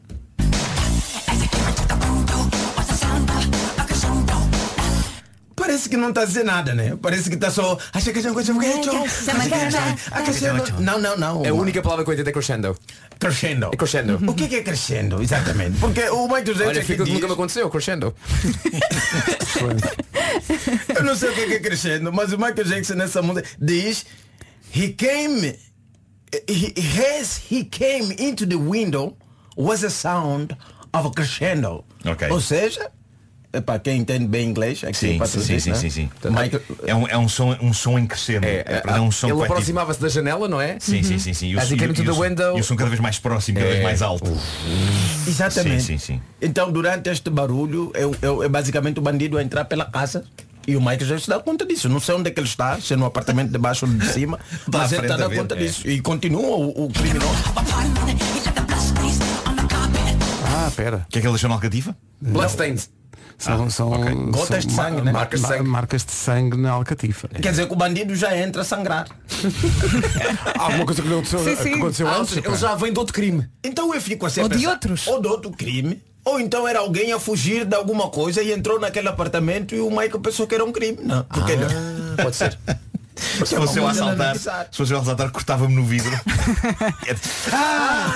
Parece 5.66 5.88
que 5.88 5.96
não 5.96 6.10
está 6.10 6.22
a 6.22 6.24
dizer 6.24 6.44
nada, 6.44 6.76
né? 6.76 6.96
Parece 7.02 7.28
que 7.28 7.34
está 7.34 7.50
só. 7.50 7.76
Acha 7.92 8.12
que 8.12 8.20
é 8.20 8.22
uma 8.22 8.34
coisa 8.34 8.52
Não, 10.78 11.00
não, 11.00 11.16
não. 11.16 11.44
A 11.44 11.52
única 11.52 11.82
palavra 11.82 12.04
que 12.04 12.10
eu 12.10 12.14
entendo 12.14 12.28
é 12.28 12.32
crescendo. 12.32 12.76
Crescendo. 13.18 13.70
É 13.72 13.76
crescendo. 13.76 14.30
O 14.30 14.34
que 14.34 14.44
é 14.44 14.48
que 14.48 14.54
é 14.56 14.62
crescendo? 14.62 15.20
Exatamente. 15.20 15.76
Porque 15.80 16.08
o 16.08 16.28
Michael 16.28 16.44
Jackson. 16.44 16.68
Olha, 16.68 16.78
é 16.78 16.82
que 16.82 16.86
fica 16.86 17.02
que 17.04 17.10
nunca 17.12 17.26
me 17.26 17.32
aconteceu, 17.32 17.68
crescendo. 17.68 18.14
Eu 20.94 21.02
não 21.02 21.16
sei 21.16 21.30
o 21.30 21.34
que 21.34 21.40
é 21.40 21.46
que 21.46 21.54
é 21.54 21.58
crescendo, 21.58 22.12
mas 22.12 22.32
o 22.32 22.38
Michael 22.38 22.64
Jackson 22.64 22.94
nessa 22.94 23.20
música 23.20 23.48
diz 23.58 24.06
He 24.72 24.90
came 24.90 25.58
he, 26.48 26.74
as 27.18 27.38
he 27.50 27.64
came 27.64 28.12
into 28.18 28.46
the 28.46 28.56
window 28.56 29.16
was 29.56 29.82
a 29.82 29.90
sound 29.90 30.56
of 30.94 31.08
a 31.08 31.10
crescendo. 31.10 31.84
Ok. 32.04 32.30
Ou 32.30 32.40
seja, 32.40 32.82
é 32.82 32.90
para 33.60 33.78
quem 33.78 33.98
entende 33.98 34.26
bem 34.26 34.48
inglês, 34.48 34.78
Sim, 34.78 35.18
para 35.18 35.26
sim, 35.26 35.38
traduzir, 35.38 35.60
sim, 35.60 35.70
né? 35.70 35.76
sim, 35.76 35.90
sim. 35.90 36.10
Michael, 36.24 36.62
É 36.86 36.94
um, 36.94 37.08
é 37.08 37.16
um 37.18 37.28
som, 37.28 37.56
um 37.60 37.72
som 37.72 37.98
em 37.98 38.06
crescendo. 38.06 38.44
É, 38.46 38.82
é 38.86 39.00
um 39.00 39.10
som 39.10 39.26
ele 39.28 39.32
que 39.34 39.38
vai 39.38 39.46
tipo- 39.46 39.52
aproximava-se 39.54 40.00
da 40.00 40.08
janela, 40.08 40.48
não 40.48 40.60
é? 40.60 40.76
Sim, 40.80 41.02
sim, 41.02 41.18
sim, 41.18 41.32
sim. 41.34 41.46
E 41.48 41.56
o, 41.56 41.60
e 41.60 41.62
e 41.62 42.08
o 42.08 42.14
som- 42.14 42.22
window. 42.22 42.56
e 42.56 42.60
o 42.60 42.64
som 42.64 42.76
cada 42.76 42.90
vez 42.90 43.00
mais 43.00 43.18
próximo, 43.18 43.58
cada 43.58 43.68
É. 43.68 43.72
vez 43.72 43.84
mais 43.84 44.02
alto. 44.02 44.30
Exatamente. 45.26 45.82
Sim, 45.82 45.98
sim, 45.98 46.14
sim. 46.14 46.20
Então, 46.40 46.70
durante 46.70 47.08
este 47.10 47.30
barulho, 47.30 47.92
é, 47.94 48.02
é 48.02 48.44
é 48.44 48.48
basicamente 48.48 48.98
o 48.98 49.02
bandido 49.02 49.38
a 49.38 49.42
entrar 49.42 49.64
pela 49.64 49.84
casa. 49.84 50.24
E 50.68 50.74
o 50.76 50.80
Michael 50.80 51.04
já 51.06 51.18
se 51.18 51.28
dá 51.28 51.38
conta 51.38 51.64
disso. 51.64 51.88
Não 51.88 52.00
sei 52.00 52.16
onde 52.16 52.28
é 52.28 52.32
que 52.32 52.40
ele 52.40 52.48
está, 52.48 52.80
se 52.80 52.92
é 52.92 52.96
no 52.96 53.04
apartamento 53.06 53.52
de 53.52 53.58
baixo 53.58 53.86
ou 53.86 53.92
de 53.92 54.04
cima, 54.08 54.38
Está 54.66 54.78
mas 54.78 54.92
ele 54.92 55.02
está 55.06 55.28
ver, 55.28 55.36
conta 55.36 55.54
é. 55.54 55.58
disso. 55.58 55.86
E 55.88 56.00
continua 56.00 56.56
o, 56.56 56.86
o 56.86 56.90
criminoso. 56.90 57.34
Ah, 60.44 60.70
pera. 60.74 61.04
O 61.06 61.10
que 61.10 61.18
é 61.18 61.20
que 61.20 61.26
ele 61.26 61.32
deixou 61.34 61.48
na 61.48 61.54
alcatifa? 61.54 61.96
Bloodstains. 62.20 62.90
São, 63.38 63.68
são, 63.68 63.90
Gotas 64.30 64.48
são 64.48 64.58
de 64.60 64.72
sangue, 64.72 65.02
né? 65.02 65.12
Marcas 65.12 65.40
de 65.40 65.46
sangue. 65.46 65.68
marcas 65.68 66.04
de 66.06 66.12
sangue 66.12 66.56
na 66.56 66.70
alcatifa. 66.70 67.28
Quer 67.28 67.50
dizer 67.50 67.66
que 67.66 67.72
o 67.72 67.76
bandido 67.76 68.14
já 68.16 68.36
entra 68.36 68.62
a 68.62 68.64
sangrar. 68.64 69.06
Alguma 70.58 70.86
coisa 70.86 71.02
que 71.02 71.08
aconteceu, 71.08 71.38
Sim, 71.44 71.56
sim. 71.56 71.62
que 71.72 71.74
aconteceu 71.78 72.08
Ah, 72.08 72.16
antes. 72.18 72.36
ele 72.36 72.56
já 72.56 72.74
vem 72.74 72.92
de 72.92 72.98
outro 72.98 73.12
crime. 73.14 73.46
Então 73.62 73.94
eu 73.94 74.00
fico 74.00 74.24
assim 74.26 74.40
a 74.40 74.44
Ou 74.44 74.48
de 74.48 74.56
pensar, 74.56 74.70
outros. 74.70 75.06
Ou 75.06 75.20
de 75.20 75.28
outro 75.28 75.50
crime. 75.50 76.02
Ou 76.24 76.40
então 76.40 76.66
era 76.66 76.80
alguém 76.80 77.12
a 77.12 77.20
fugir 77.20 77.64
de 77.64 77.76
alguma 77.76 78.08
coisa 78.08 78.42
e 78.42 78.52
entrou 78.52 78.80
naquele 78.80 79.06
apartamento 79.08 79.74
e 79.74 79.80
o 79.80 79.90
Michael 79.90 80.18
pensou 80.20 80.46
que 80.46 80.54
era 80.54 80.64
um 80.64 80.72
crime. 80.72 80.98
Não, 81.02 81.22
porque 81.24 81.52
ele... 81.52 81.64
Pode 82.20 82.34
ser. 82.36 82.58
Se 83.16 83.56
fosse 83.56 83.78
eu 83.78 83.86
a 83.86 83.92
assaltar, 83.92 84.36
se 84.36 84.76
fosse 84.76 84.92
eu 84.92 84.98
a 84.98 85.00
assaltar, 85.00 85.30
cortava-me 85.30 85.74
no 85.74 85.82
vidro. 85.86 86.10
De- 86.10 87.16
ah, 87.50 88.12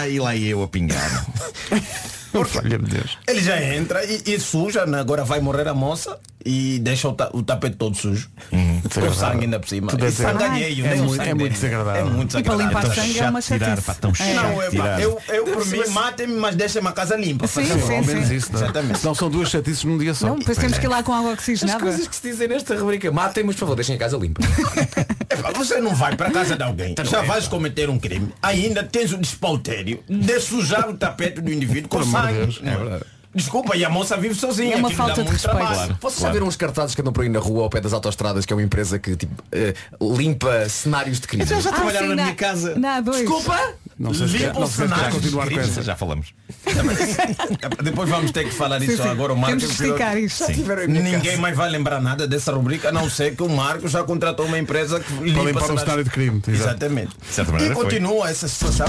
ah, 0.00 0.08
e 0.08 0.18
lá 0.18 0.34
ia 0.34 0.48
eu 0.50 0.62
a 0.64 0.66
pingar. 0.66 1.24
Deus. 2.32 3.18
Ele 3.26 3.40
já 3.40 3.62
entra 3.74 4.04
e, 4.04 4.22
e 4.26 4.40
suja, 4.40 4.84
né? 4.86 5.00
agora 5.00 5.24
vai 5.24 5.40
morrer 5.40 5.66
a 5.68 5.74
moça 5.74 6.18
e 6.44 6.78
deixa 6.80 7.08
o, 7.08 7.12
ta- 7.12 7.30
o 7.32 7.42
tapete 7.42 7.76
todo 7.76 7.96
sujo. 7.96 8.28
Com 8.94 9.12
sangue 9.12 9.44
ainda 9.44 9.58
por 9.58 9.68
cima. 9.68 9.88
Tudo 9.88 10.04
é 10.04 10.08
E 10.08 10.12
sangue 10.12 10.32
desagradável. 10.38 10.64
alheio, 10.64 10.86
É 10.86 10.90
nem 10.90 11.00
o 11.00 11.04
muito- 11.04 11.22
é 11.22 11.34
muito 11.34 11.52
desagradável. 11.52 12.00
É 12.00 12.04
muito 12.04 12.38
E 12.38 12.42
para 12.42 12.56
desagradável. 12.56 12.66
limpar 12.66 12.82
tão 12.82 12.94
sangue 13.04 13.18
é 13.18 13.30
uma 13.30 13.42
tirar, 13.42 13.82
pá, 13.82 13.94
tão 13.94 14.12
É. 14.18 14.34
Não, 14.34 14.62
é, 14.62 14.70
Tirar. 14.70 15.00
eu, 15.00 15.20
eu 15.28 15.44
por 15.44 15.66
mim, 15.66 15.82
matem-me, 15.90 16.34
mas 16.34 16.54
deixem-me 16.54 16.88
a 16.88 16.92
casa 16.92 17.16
limpa. 17.16 17.46
Sim, 17.46 17.64
sim, 17.64 17.72
Ao 17.96 18.04
menos 18.04 18.30
isso, 18.30 18.52
não 18.52 18.60
é? 18.60 18.64
Exatamente. 18.64 18.98
Senão 19.00 19.14
são 19.14 19.30
duas 19.30 19.48
chatices 19.50 19.82
num 19.84 19.98
dia 19.98 20.14
só. 20.14 20.28
Não, 20.28 20.38
depois 20.38 20.56
temos 20.58 20.78
que 20.78 20.84
ir 20.86 20.88
lá 20.88 21.02
com 21.02 21.12
água 21.12 21.32
As 21.32 21.38
oxigenada. 21.38 21.80
coisas 21.80 22.06
que 22.06 22.14
se 22.16 22.22
dizem 22.30 22.48
nesta 22.48 22.76
rubrica. 22.76 23.10
Matem-me, 23.10 23.52
por 23.52 23.58
favor, 23.58 23.74
deixem 23.74 23.96
a 23.96 23.98
casa 23.98 24.16
limpa. 24.16 24.40
Epá, 25.30 25.50
Você 25.52 25.80
não 25.80 25.94
vai 25.94 26.16
para 26.16 26.30
casa 26.30 26.56
de 26.56 26.62
alguém, 26.62 26.94
já 27.04 27.22
vais 27.22 27.48
cometer 27.48 27.88
um 27.90 27.98
crime, 27.98 28.32
ainda 28.42 28.82
tens 28.84 29.12
o 29.12 29.18
despautério 29.18 30.02
de 30.08 30.40
sujar 30.40 30.88
o 30.88 30.96
tapete 30.96 31.40
do 31.40 31.52
indivíduo 31.52 31.88
com 31.88 32.02
sangue. 32.04 32.58
É 32.62 32.76
verdade. 32.76 33.04
Desculpa, 33.36 33.76
e 33.76 33.84
a 33.84 33.90
moça 33.90 34.16
vive 34.16 34.34
sozinha. 34.34 34.74
É 34.74 34.76
uma 34.78 34.88
aquilo 34.88 35.06
falta 35.06 35.22
de 35.22 35.30
respeito. 35.30 35.56
Claro. 35.58 35.98
Vocês 36.00 36.20
já 36.22 36.32
viram 36.32 36.46
uns 36.48 36.56
cartazes 36.56 36.94
que 36.94 37.00
andam 37.02 37.12
por 37.12 37.22
aí 37.22 37.28
na 37.28 37.38
rua 37.38 37.64
ao 37.64 37.70
pé 37.70 37.80
das 37.80 37.92
autostradas, 37.92 38.46
que 38.46 38.52
é 38.52 38.56
uma 38.56 38.62
empresa 38.62 38.98
que 38.98 39.14
tipo, 39.14 39.42
eh, 39.52 39.74
limpa 40.00 40.68
cenários 40.68 41.20
de 41.20 41.28
crime? 41.28 41.44
Já 41.44 41.60
já 41.60 41.70
Ah, 41.70 41.72
trabalharam 41.74 42.06
sim, 42.08 42.14
na 42.14 42.16
na- 42.16 42.22
minha 42.24 42.34
casa. 42.34 42.74
Na 42.78 43.02
A2. 43.02 43.12
Desculpa? 43.18 43.74
Não 43.98 44.12
sei 44.12 44.28
se 44.28 44.46
não 44.48 44.54
sei 44.54 44.66
se 44.66 44.72
cenário. 44.76 45.14
continuar 45.14 45.48
com 45.50 45.58
essa. 45.60 45.82
Já 45.82 45.96
falamos. 45.96 46.34
Depois 47.82 48.08
vamos 48.10 48.30
ter 48.30 48.44
que 48.44 48.50
falar 48.50 48.78
Sim, 48.80 48.86
isso 48.92 49.02
sim. 49.02 49.08
agora. 49.08 49.32
O 49.32 49.36
Temos 49.44 49.78
Marcos. 49.80 50.88
Ninguém 50.88 51.36
mais 51.38 51.56
vai 51.56 51.70
lembrar 51.70 52.00
nada 52.00 52.26
dessa 52.26 52.52
rubrica, 52.52 52.88
a 52.90 52.92
não 52.92 53.08
ser 53.08 53.34
que 53.36 53.42
o 53.42 53.48
Marcos 53.48 53.90
já 53.92 54.02
contratou 54.04 54.46
uma 54.46 54.58
empresa 54.58 55.00
que 55.00 55.12
limpa 55.14 55.40
limpar 55.42 55.48
o 55.48 55.52
cenários. 55.62 55.80
cenário 55.80 56.04
de 56.04 56.10
crime. 56.10 56.42
Exatamente. 56.46 57.16
De 57.18 57.34
certa 57.34 57.52
maneira 57.52 57.72
e 57.72 57.76
foi. 57.76 57.84
continua 57.84 58.28
essa 58.30 58.48
situação. 58.48 58.86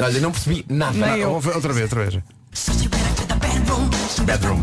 Olha, 0.00 0.20
não 0.20 0.32
percebi 0.32 0.64
nada. 0.68 0.96
Nem 0.96 1.18
eu. 1.20 1.30
Ouve- 1.32 1.50
Outra 1.50 1.72
vez, 1.72 1.92
outra 1.92 2.10
vez. 2.10 2.22
Bedroom. 4.24 4.62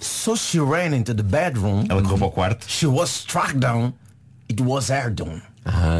So 0.00 0.36
she 0.36 0.58
ran 0.58 0.94
into 0.94 1.14
the 1.14 1.22
bedroom. 1.22 1.84
Ela 1.88 2.02
correu 2.02 2.18
para 2.18 2.26
o 2.26 2.30
quarto. 2.30 2.66
She 2.68 2.86
was 2.86 3.10
struck 3.10 3.54
down. 3.54 3.92
It 4.50 4.62
was 4.62 4.90
Erdon. 4.90 5.40
Ah, 5.64 5.98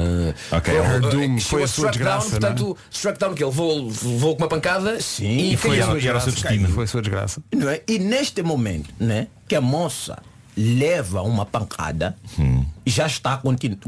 Ok. 0.52 0.72
Ele- 0.74 0.82
Her 0.86 0.96
eh, 0.96 1.00
doom 1.10 1.38
foi 1.40 1.62
a 1.64 1.68
sua 1.68 1.90
struck 1.90 1.98
down, 1.98 2.18
desgraça, 2.18 2.28
não 2.40 2.48
é? 2.48 2.52
Portanto, 2.52 2.76
struck 2.90 3.18
down 3.18 3.34
que 3.34 3.42
ele 3.44 3.50
levou, 3.50 3.86
levou 3.86 4.36
com 4.36 4.42
uma 4.42 4.48
pancada 4.48 4.98
Sim, 5.00 5.50
e 5.52 5.56
Foi 5.56 5.70
caiu. 5.76 5.82
ela 5.90 6.00
que 6.00 6.08
era 6.08 6.18
o 6.18 6.20
seu 6.20 6.32
destino. 6.32 6.68
Foi 6.70 6.84
a 6.84 6.86
sua 6.86 7.02
desgraça. 7.02 7.42
Não 7.54 7.68
é? 7.68 7.82
E 7.86 7.98
neste 7.98 8.42
momento, 8.42 8.88
né, 8.98 9.26
que 9.46 9.54
a 9.54 9.60
moça 9.60 10.18
leva 10.58 11.22
uma 11.22 11.46
pancada 11.46 12.16
e 12.84 12.90
já 12.90 13.06
está 13.06 13.40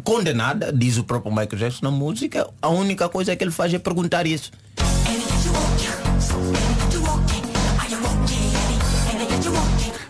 condenada, 0.04 0.72
diz 0.72 0.98
o 0.98 1.04
próprio 1.04 1.32
Michael 1.32 1.56
Jackson 1.58 1.80
na 1.86 1.90
música, 1.90 2.48
a 2.62 2.68
única 2.68 3.08
coisa 3.08 3.34
que 3.34 3.42
ele 3.42 3.50
faz 3.50 3.74
é 3.74 3.78
perguntar 3.80 4.24
isso. 4.24 4.52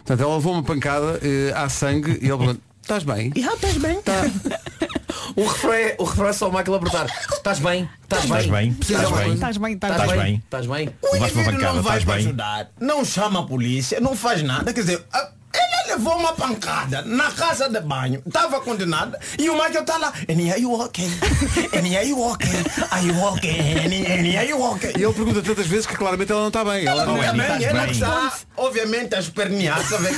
Portanto, 0.04 0.20
ela 0.22 0.34
levou 0.34 0.52
uma 0.52 0.62
pancada, 0.62 1.20
eh, 1.22 1.52
há 1.54 1.68
sangue 1.68 2.12
e 2.20 2.26
ele 2.28 2.36
pergunta, 2.36 2.60
estás 2.82 3.04
bem? 3.04 3.32
E 3.34 3.44
ah, 3.44 3.54
estás 3.54 3.76
bem? 3.78 4.00
O 5.36 5.44
refrão 5.44 5.72
é, 5.72 5.94
o 5.96 6.04
refrão 6.04 6.26
é 6.28 6.32
só 6.32 6.48
o 6.48 6.50
Michael 6.52 6.74
a 6.74 6.78
perguntar. 6.80 7.06
Estás 7.32 7.60
bem? 7.60 7.88
Estás 8.02 8.26
bem? 8.26 8.38
Estás 8.40 8.50
bem? 8.50 8.76
Estás 8.80 9.10
bem? 9.12 9.32
Estás 9.34 9.56
bem, 9.58 9.72
estás 9.74 9.96
bem. 9.96 10.08
bem? 10.08 10.18
bem? 10.18 10.34
Estás 10.44 10.66
bem? 10.66 10.90
O 11.02 11.16
indivíduo 11.16 11.44
pancada, 11.44 11.72
não 11.74 11.82
vai 11.82 11.98
estás 11.98 12.04
para 12.04 12.14
bem? 12.16 12.26
ajudar, 12.26 12.70
não 12.80 13.04
chama 13.04 13.40
a 13.40 13.42
polícia, 13.44 14.00
não 14.00 14.16
faz 14.16 14.42
nada, 14.42 14.72
quer 14.72 14.80
dizer, 14.80 15.04
a- 15.12 15.18
ela 15.18 15.39
levou 15.90 16.16
uma 16.16 16.32
pancada 16.32 17.02
na 17.02 17.30
casa 17.32 17.68
de 17.68 17.80
banho, 17.80 18.22
estava 18.26 18.60
condenada 18.60 19.18
e 19.38 19.50
o 19.50 19.54
Michael 19.54 19.80
está 19.80 19.96
lá. 19.98 20.12
And 20.28 20.50
are 20.50 20.60
you 20.60 20.80
okay? 20.80 21.08
And 21.74 21.96
are 21.96 22.08
you 22.08 22.22
okay? 22.30 22.64
Are 22.90 23.06
you 23.06 23.24
okay? 23.32 23.58
And 23.78 23.92
and 24.06 24.38
are 24.38 24.48
you 24.48 24.62
okay? 24.72 24.92
E 24.96 25.02
ele 25.02 25.12
pergunta 25.12 25.42
tantas 25.42 25.66
vezes 25.66 25.86
que 25.86 25.96
claramente 25.96 26.30
ela 26.30 26.42
não 26.42 26.48
está 26.48 26.64
bem. 26.64 26.86
Ela 26.86 27.04
não 27.04 27.22
é. 27.22 27.28
Obviamente, 27.28 27.64
estás 27.64 27.74
ela 27.74 27.82
bem? 27.82 27.92
está, 27.92 28.32
obviamente, 28.56 29.14
a 29.14 29.18
espernear, 29.20 29.82
sabe? 29.86 30.08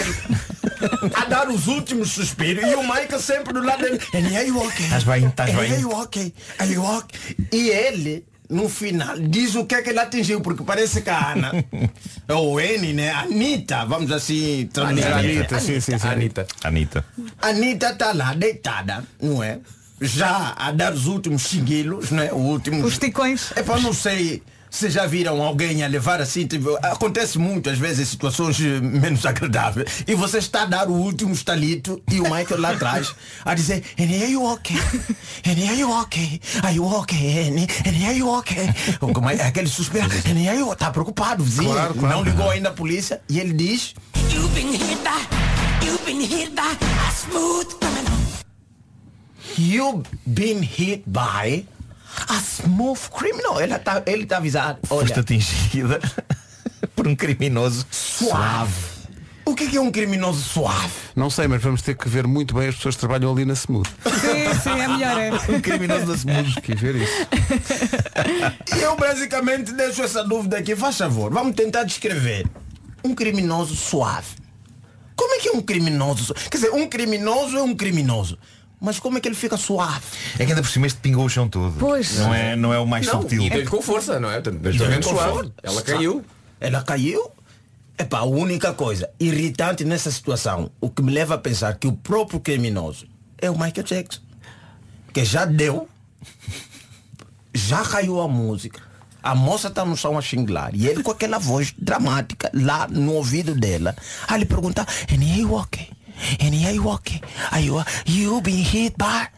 a 1.14 1.24
dar 1.26 1.48
os 1.48 1.66
últimos 1.68 2.10
suspiros 2.10 2.64
e 2.64 2.74
o 2.74 2.82
Michael 2.82 3.20
sempre 3.20 3.52
do 3.52 3.62
lado 3.62 3.82
dele. 3.82 4.00
And 4.14 4.36
are 4.36 4.46
you 4.46 4.58
okay? 4.58 4.84
Estás 4.84 5.04
bem? 5.04 5.26
Estás 5.26 5.50
And 5.50 5.56
bem? 5.56 5.72
Are 5.72 5.80
you 5.80 6.00
okay? 6.02 6.34
Are 6.58 6.72
you 6.72 6.84
okay? 6.98 7.36
E 7.52 7.70
ele, 7.70 8.24
no 8.52 8.68
final, 8.68 9.18
diz 9.18 9.54
o 9.54 9.64
que 9.64 9.74
é 9.74 9.82
que 9.82 9.90
ele 9.90 9.98
atingiu, 9.98 10.40
porque 10.40 10.62
parece 10.62 11.00
que 11.00 11.08
a 11.08 11.32
Ana, 11.32 11.52
ou 12.28 12.60
N, 12.60 12.92
né? 12.92 13.10
A 13.10 13.22
Anitta, 13.22 13.84
vamos 13.86 14.12
assim 14.12 14.68
traduzir. 14.72 15.06
Anitta, 15.06 15.58
sim, 15.58 15.80
sim, 15.80 15.98
sim. 15.98 16.06
Anitta. 16.06 16.46
Anitta. 16.62 17.04
A 17.40 17.48
Anitta 17.48 17.90
está 17.90 18.12
lá 18.12 18.34
deitada, 18.34 19.04
não 19.20 19.42
é? 19.42 19.58
Já 20.00 20.54
a 20.56 20.70
dar 20.70 20.92
os 20.92 21.06
últimos 21.06 21.42
xinguilos, 21.42 22.10
não 22.10 22.22
é? 22.22 22.32
O 22.32 22.36
último... 22.36 22.84
Os 22.84 22.98
ticões. 22.98 23.52
É 23.56 23.62
para 23.62 23.80
não 23.80 23.92
sei 23.92 24.42
se 24.72 24.88
já 24.88 25.06
viram 25.06 25.42
alguém 25.42 25.84
a 25.84 25.86
levar 25.86 26.22
assim, 26.22 26.46
tipo, 26.46 26.74
acontece 26.82 27.38
muito 27.38 27.68
às 27.68 27.78
vezes 27.78 28.00
em 28.00 28.10
situações 28.10 28.58
eh, 28.58 28.80
menos 28.80 29.24
agradáveis 29.26 30.02
e 30.06 30.14
você 30.14 30.38
está 30.38 30.62
a 30.62 30.64
dar 30.64 30.88
o 30.88 30.94
último 30.94 31.34
estalito 31.34 32.02
e 32.10 32.20
o 32.20 32.22
Michael 32.22 32.58
lá 32.58 32.70
atrás 32.70 33.14
a 33.44 33.54
dizer 33.54 33.84
Annie, 34.00 34.22
are 34.22 34.32
you 34.32 34.50
okay? 34.50 34.78
Annie, 35.46 35.68
are 35.68 35.78
you 35.78 36.00
okay? 36.00 36.40
Are 36.62 36.74
you 36.74 36.86
okay? 37.00 37.48
Annie, 37.48 37.68
Annie, 37.86 38.06
are 38.06 38.16
you 38.16 38.34
okay? 38.38 38.70
É 39.38 39.46
aquele 39.46 39.68
suspiro 39.68 40.08
Annie, 40.28 40.48
are 40.48 40.58
you 40.58 40.72
Está 40.72 40.90
preocupado, 40.90 41.44
vizinho 41.44 41.70
Claro, 41.70 41.94
claro. 41.94 42.16
Não 42.16 42.24
ligou 42.24 42.48
ainda 42.48 42.70
a 42.70 42.72
polícia 42.72 43.20
e 43.28 43.38
ele 43.38 43.52
diz 43.52 43.94
You've 44.30 44.54
been 44.54 44.72
hit 44.72 45.02
by, 45.04 45.86
you've 45.86 46.04
been 46.06 46.20
hit 46.20 46.54
by 46.54 46.62
a 47.06 47.10
smooth 47.12 47.68
criminal. 47.78 48.18
You've 49.58 50.08
been 50.26 50.62
hit 50.62 51.04
by 51.06 51.66
a 52.28 52.38
smooth 52.38 53.00
criminal 53.16 53.60
Ele 53.60 53.74
está 53.74 54.02
ele 54.06 54.26
tá 54.26 54.36
avisado 54.38 54.78
Foste 54.86 55.12
Olha, 55.12 55.20
atingida 55.20 56.00
por 56.94 57.06
um 57.06 57.14
criminoso 57.14 57.86
suave 57.90 58.72
O 59.44 59.54
que 59.54 59.64
é 59.64 59.66
que 59.68 59.76
é 59.76 59.80
um 59.80 59.90
criminoso 59.90 60.40
suave? 60.40 60.92
Não 61.14 61.28
sei, 61.28 61.46
mas 61.48 61.62
vamos 61.62 61.82
ter 61.82 61.96
que 61.96 62.08
ver 62.08 62.26
muito 62.26 62.54
bem 62.54 62.68
as 62.68 62.76
pessoas 62.76 62.94
que 62.94 63.00
trabalham 63.00 63.30
ali 63.32 63.44
na 63.44 63.54
Smooth. 63.54 63.90
Sim, 64.04 64.60
sim, 64.62 64.80
é 64.80 64.88
melhor. 64.88 65.18
É. 65.18 65.30
Um 65.52 65.60
criminoso 65.60 66.06
da 66.06 66.14
Smooth. 66.14 66.60
Que 66.62 66.74
ver 66.74 66.94
isso. 66.96 67.12
E 68.74 68.78
eu 68.80 68.96
basicamente 68.96 69.72
deixo 69.72 70.02
essa 70.02 70.24
dúvida 70.24 70.58
aqui, 70.58 70.74
faz 70.74 70.96
favor, 70.96 71.32
vamos 71.32 71.54
tentar 71.54 71.84
descrever 71.84 72.46
um 73.04 73.14
criminoso 73.14 73.74
suave. 73.76 74.36
Como 75.14 75.34
é 75.34 75.38
que 75.38 75.48
é 75.48 75.52
um 75.52 75.60
criminoso? 75.60 76.34
Quer 76.34 76.56
dizer, 76.56 76.70
um 76.70 76.86
criminoso 76.88 77.56
é 77.56 77.62
um 77.62 77.74
criminoso. 77.74 78.38
Mas 78.82 78.98
como 78.98 79.16
é 79.16 79.20
que 79.20 79.28
ele 79.28 79.36
fica 79.36 79.56
suave? 79.56 80.02
É 80.34 80.44
que 80.44 80.50
ainda 80.50 80.60
por 80.60 80.68
cima 80.68 80.88
este 80.88 80.98
pingou 80.98 81.24
o 81.24 81.28
chão 81.28 81.48
todo. 81.48 81.76
Pois. 81.78 82.18
Não 82.18 82.34
é, 82.34 82.56
não 82.56 82.74
é 82.74 82.80
o 82.80 82.86
mais 82.86 83.06
Não, 83.06 83.20
subtil. 83.20 83.40
e 83.44 83.48
deu-lhe 83.48 83.66
com 83.68 83.80
força, 83.80 84.18
não 84.18 84.28
é? 84.28 84.42
Com 84.42 85.02
suave. 85.02 85.52
Ela 85.62 85.82
caiu. 85.82 86.24
Ela 86.58 86.82
caiu. 86.82 87.30
Epá, 87.96 88.18
a 88.18 88.24
única 88.24 88.72
coisa 88.72 89.08
irritante 89.20 89.84
nessa 89.84 90.10
situação, 90.10 90.68
o 90.80 90.90
que 90.90 91.00
me 91.00 91.12
leva 91.12 91.34
a 91.34 91.38
pensar 91.38 91.76
que 91.78 91.86
o 91.86 91.92
próprio 91.92 92.40
criminoso 92.40 93.06
é 93.38 93.48
o 93.48 93.52
Michael 93.52 93.84
Jackson. 93.84 94.20
Que 95.12 95.24
já 95.24 95.44
deu, 95.44 95.88
já 97.54 97.82
caiu 97.84 98.20
a 98.20 98.26
música. 98.26 98.82
A 99.22 99.36
moça 99.36 99.68
está 99.68 99.84
no 99.84 99.96
chão 99.96 100.18
a 100.18 100.20
xinglar 100.20 100.74
e 100.74 100.88
ele 100.88 101.04
com 101.04 101.12
aquela 101.12 101.38
voz 101.38 101.72
dramática 101.78 102.50
lá 102.52 102.88
no 102.88 103.12
ouvido 103.12 103.54
dela 103.54 103.94
a 104.26 104.36
lhe 104.36 104.44
perguntar 104.44 104.88
And 105.08 105.48
okay? 105.60 105.91
And 106.40 106.54
are 106.66 106.74
you 106.74 106.88
okay? 106.90 107.20
Are 107.50 107.60
you, 107.60 107.82
you 108.06 108.40
been 108.40 108.64
hit 108.64 108.96
by 108.96 109.28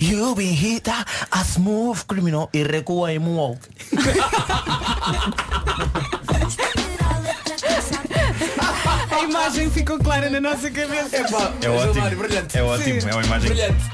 You 0.00 0.34
been 0.34 0.54
hit 0.54 0.84
by 0.84 1.04
a 1.32 1.44
smooth 1.44 2.06
criminal 2.06 2.48
e 2.52 2.62
recua 2.62 3.12
em 3.12 3.18
moonwalk. 3.18 3.60
A 9.10 9.22
imagem 9.22 9.70
ficou 9.70 9.98
clara 9.98 10.30
na 10.30 10.40
nossa 10.40 10.70
cabeça. 10.70 11.16
É 11.16 11.68
ótimo. 11.68 12.16
brilhante. 12.16 12.58
É 12.58 12.62
ótimo. 12.62 13.08
É 13.08 13.14
uma 13.14 13.24
imagem. 13.24 13.48
Brilhante. 13.48 13.90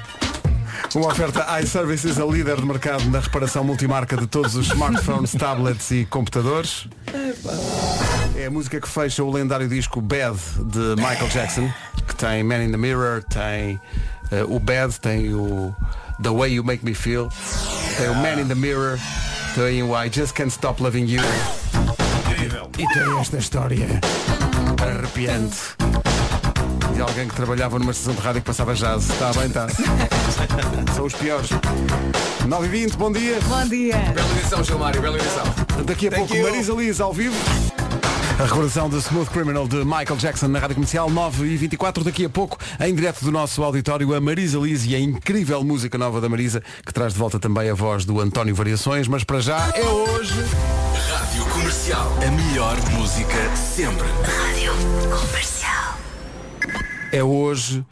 Uma 0.95 1.09
oferta 1.09 1.61
iServices, 1.61 2.19
a 2.19 2.25
líder 2.25 2.57
de 2.57 2.65
mercado 2.65 3.05
na 3.11 3.19
reparação 3.19 3.65
multimarca 3.65 4.17
de 4.17 4.27
todos 4.27 4.55
os 4.55 4.69
smartphones, 4.69 5.33
tablets 5.39 5.91
e 5.91 6.05
computadores. 6.05 6.87
É 8.37 8.47
a 8.47 8.51
música 8.51 8.81
que 8.81 8.89
fecha 8.89 9.23
o 9.25 9.31
lendário 9.33 9.69
disco 9.69 10.01
Bad 10.01 10.39
de 10.59 10.97
Michael 10.97 11.29
Jackson, 11.29 11.73
que 12.07 12.15
tem 12.15 12.45
Man 12.45 12.63
in 12.65 12.71
the 12.71 12.77
Mirror, 12.77 13.25
tem 13.25 13.81
eh, 14.31 14.45
o 14.49 14.61
Bad, 14.61 14.99
tem 15.01 15.35
o 15.35 15.75
The 16.23 16.31
Way 16.31 16.55
You 16.55 16.65
Make 16.65 16.85
Me 16.85 16.95
Feel, 16.95 17.29
tem 17.97 18.09
o 18.09 18.15
Man 18.15 18.41
in 18.41 18.49
the 18.49 18.55
Mirror, 18.55 18.99
tem 19.55 19.83
o 19.83 20.01
I 20.01 20.11
Just 20.13 20.35
Can't 20.35 20.51
Stop 20.51 20.83
Loving 20.83 21.07
You. 21.07 21.23
E 22.79 22.87
tem 22.93 23.21
esta 23.21 23.39
história 23.39 24.01
arrepiante 24.81 25.77
alguém 27.05 27.29
que 27.29 27.35
trabalhava 27.35 27.79
numa 27.79 27.93
estação 27.93 28.15
de 28.15 28.21
rádio 28.21 28.41
que 28.41 28.47
passava 28.47 28.75
jazz. 28.75 29.09
Está 29.09 29.33
bem, 29.33 29.47
está. 29.47 29.69
São 30.95 31.05
os 31.05 31.15
piores. 31.15 31.51
9 32.47 32.67
e 32.67 32.69
20 32.69 32.97
bom 32.97 33.13
dia. 33.13 33.39
Bom 33.49 33.69
dia. 33.69 33.97
Bela 33.97 34.31
edição, 34.39 34.65
Gilmário, 34.65 35.01
bela 35.01 35.17
edição. 35.17 35.45
Daqui 35.85 36.09
a 36.09 36.13
pouco, 36.13 36.37
Marisa 36.37 36.73
Liz 36.73 37.01
ao 37.01 37.13
vivo. 37.13 37.37
A 38.39 38.45
recordação 38.45 38.89
de 38.89 38.97
Smooth 38.97 39.31
Criminal 39.31 39.69
de 39.69 39.85
Michael 39.85 40.17
Jackson 40.17 40.49
na 40.49 40.59
Rádio 40.59 40.75
Comercial 40.75 41.09
9 41.09 41.47
e 41.47 41.57
24 41.57 42.03
Daqui 42.03 42.25
a 42.25 42.29
pouco, 42.29 42.59
em 42.81 42.93
direto 42.93 43.25
do 43.25 43.31
nosso 43.31 43.63
auditório, 43.63 44.13
a 44.13 44.21
Marisa 44.21 44.59
Liz 44.59 44.85
e 44.87 44.95
a 44.97 44.99
incrível 44.99 45.63
música 45.63 45.97
nova 45.97 46.21
da 46.21 46.29
Marisa, 46.29 46.61
que 46.85 46.93
traz 46.93 47.13
de 47.13 47.19
volta 47.19 47.39
também 47.39 47.71
a 47.71 47.75
voz 47.75 48.05
do 48.05 48.21
António 48.21 48.55
Variações. 48.55 49.07
Mas 49.07 49.23
para 49.23 49.41
já 49.41 49.73
é 49.75 49.85
hoje. 49.85 50.35
Rádio 51.09 51.45
Comercial. 51.47 52.13
A 52.27 52.31
melhor 52.31 52.77
música 52.91 53.57
sempre. 53.57 54.07
Rádio 54.25 54.73
Comercial. 55.17 56.04
É 57.15 57.23
hoje 57.23 57.85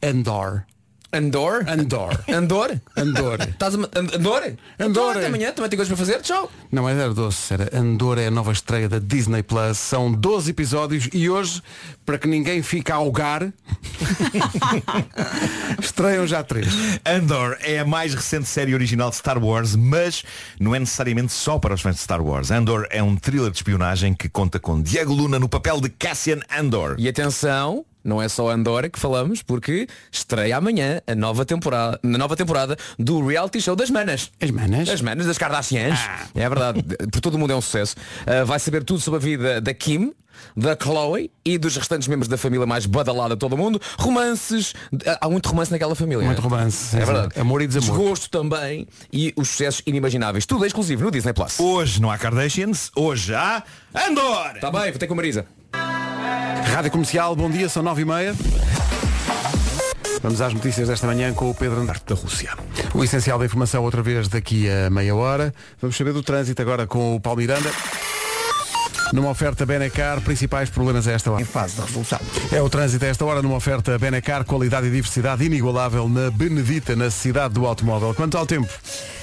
Andor. 0.00 0.64
Andor? 1.10 1.64
Andor. 1.66 2.22
Andor? 2.28 2.80
Andor. 2.94 3.40
Estás 3.40 3.74
a... 3.74 3.78
And- 3.78 4.14
Andor? 4.14 4.42
Andor. 4.44 4.56
Então, 4.78 5.10
Até 5.10 5.26
amanhã, 5.26 5.52
também 5.52 5.70
tem 5.70 5.76
coisas 5.78 5.88
para 5.88 5.96
fazer. 5.96 6.20
Tchau. 6.20 6.50
Não 6.70 6.82
mas 6.82 6.98
era 6.98 7.14
doce, 7.14 7.54
era 7.54 7.70
Andor 7.76 8.18
é 8.18 8.26
a 8.26 8.30
nova 8.30 8.52
estreia 8.52 8.88
da 8.90 8.98
Disney 8.98 9.42
Plus. 9.42 9.78
São 9.78 10.12
12 10.12 10.50
episódios 10.50 11.08
e 11.12 11.30
hoje, 11.30 11.62
para 12.04 12.18
que 12.18 12.28
ninguém 12.28 12.62
fique 12.62 12.92
a 12.92 12.96
algar, 12.96 13.50
estreiam 15.80 16.26
já 16.26 16.42
três. 16.42 16.68
Andor 17.04 17.56
é 17.62 17.78
a 17.78 17.84
mais 17.86 18.12
recente 18.14 18.46
série 18.46 18.74
original 18.74 19.08
de 19.08 19.16
Star 19.16 19.42
Wars, 19.42 19.74
mas 19.74 20.22
não 20.60 20.74
é 20.74 20.78
necessariamente 20.78 21.32
só 21.32 21.58
para 21.58 21.72
os 21.74 21.80
fãs 21.80 21.96
de 21.96 22.02
Star 22.02 22.22
Wars. 22.22 22.50
Andor 22.50 22.86
é 22.90 23.02
um 23.02 23.16
thriller 23.16 23.50
de 23.50 23.56
espionagem 23.56 24.12
que 24.12 24.28
conta 24.28 24.60
com 24.60 24.80
Diego 24.80 25.14
Luna 25.14 25.38
no 25.38 25.48
papel 25.48 25.80
de 25.80 25.88
Cassian 25.88 26.40
Andor. 26.54 26.96
E 26.98 27.08
atenção, 27.08 27.84
não 28.08 28.20
é 28.20 28.28
só 28.28 28.48
Andorra 28.48 28.88
que 28.88 28.98
falamos, 28.98 29.42
porque 29.42 29.86
estreia 30.10 30.56
amanhã 30.56 31.00
a 31.06 31.14
nova 31.14 31.44
temporada, 31.44 32.00
na 32.02 32.18
nova 32.18 32.34
temporada 32.36 32.76
do 32.98 33.24
reality 33.26 33.60
show 33.60 33.76
das 33.76 33.90
manas. 33.90 34.30
As 34.40 34.50
manas? 34.50 34.88
As 34.88 35.00
manas 35.00 35.26
das 35.26 35.38
Kardashians. 35.38 35.98
É 36.34 36.48
verdade, 36.48 36.82
por 37.12 37.20
todo 37.20 37.34
o 37.34 37.38
mundo 37.38 37.52
é 37.52 37.56
um 37.56 37.60
sucesso. 37.60 37.94
Uh, 38.22 38.44
vai 38.46 38.58
saber 38.58 38.82
tudo 38.84 39.00
sobre 39.00 39.18
a 39.18 39.20
vida 39.20 39.60
da 39.60 39.74
Kim, 39.74 40.12
da 40.56 40.76
Chloe 40.80 41.30
e 41.44 41.58
dos 41.58 41.76
restantes 41.76 42.08
membros 42.08 42.28
da 42.28 42.36
família 42.38 42.66
mais 42.66 42.86
badalada 42.86 43.34
de 43.34 43.40
todo 43.40 43.54
o 43.54 43.58
mundo. 43.58 43.80
Romances, 43.98 44.74
há 45.20 45.28
muito 45.28 45.48
romance 45.48 45.70
naquela 45.70 45.94
família. 45.94 46.24
Muito 46.24 46.40
romance, 46.40 46.96
É 46.96 47.00
sim, 47.00 47.06
verdade. 47.06 47.40
Amor 47.40 47.62
e 47.62 47.66
desamor. 47.66 47.88
Desgosto 47.88 48.30
também 48.30 48.86
e 49.12 49.32
os 49.36 49.48
sucessos 49.48 49.82
inimagináveis. 49.86 50.46
Tudo 50.46 50.64
é 50.64 50.66
exclusivo 50.66 51.04
no 51.04 51.10
Disney 51.10 51.32
Plus. 51.32 51.58
Hoje 51.58 52.00
não 52.00 52.10
há 52.10 52.16
Kardashians, 52.18 52.90
hoje 52.94 53.34
há 53.34 53.62
Andor! 53.94 54.52
Está 54.54 54.70
bem, 54.70 54.90
vou 54.90 54.98
ter 54.98 55.06
com 55.06 55.14
a 55.14 55.16
Marisa. 55.16 55.46
Rádio 56.72 56.90
Comercial, 56.90 57.34
bom 57.34 57.50
dia, 57.50 57.68
são 57.68 57.82
9 57.82 58.02
e 58.02 58.04
meia. 58.04 58.34
Vamos 60.22 60.40
às 60.40 60.52
notícias 60.52 60.88
desta 60.88 61.06
manhã 61.06 61.32
com 61.32 61.50
o 61.50 61.54
Pedro 61.54 61.80
Andarte 61.80 62.04
da 62.06 62.14
Rússia. 62.14 62.50
O 62.94 63.02
essencial 63.02 63.38
da 63.38 63.44
informação 63.44 63.82
outra 63.82 64.02
vez 64.02 64.28
daqui 64.28 64.68
a 64.68 64.90
meia 64.90 65.14
hora. 65.14 65.54
Vamos 65.80 65.96
saber 65.96 66.12
do 66.12 66.22
trânsito 66.22 66.60
agora 66.60 66.86
com 66.86 67.16
o 67.16 67.20
Paulo 67.20 67.40
Miranda. 67.40 67.70
Numa 69.12 69.30
oferta 69.30 69.64
Benecar, 69.64 70.20
principais 70.20 70.68
problemas 70.68 71.08
a 71.08 71.12
esta 71.12 71.30
hora. 71.30 71.40
Em 71.40 71.44
fase 71.44 71.76
de 71.76 71.80
resolução. 71.80 72.20
É 72.52 72.60
o 72.60 72.68
trânsito 72.68 73.04
a 73.04 73.08
esta 73.08 73.24
hora 73.24 73.40
numa 73.40 73.56
oferta 73.56 73.98
Benecar, 73.98 74.44
qualidade 74.44 74.86
e 74.86 74.90
diversidade 74.90 75.44
inigualável 75.44 76.08
na 76.08 76.30
Benedita, 76.30 76.94
na 76.94 77.10
cidade 77.10 77.54
do 77.54 77.66
automóvel. 77.66 78.14
Quanto 78.14 78.36
ao 78.36 78.44
tempo? 78.44 78.68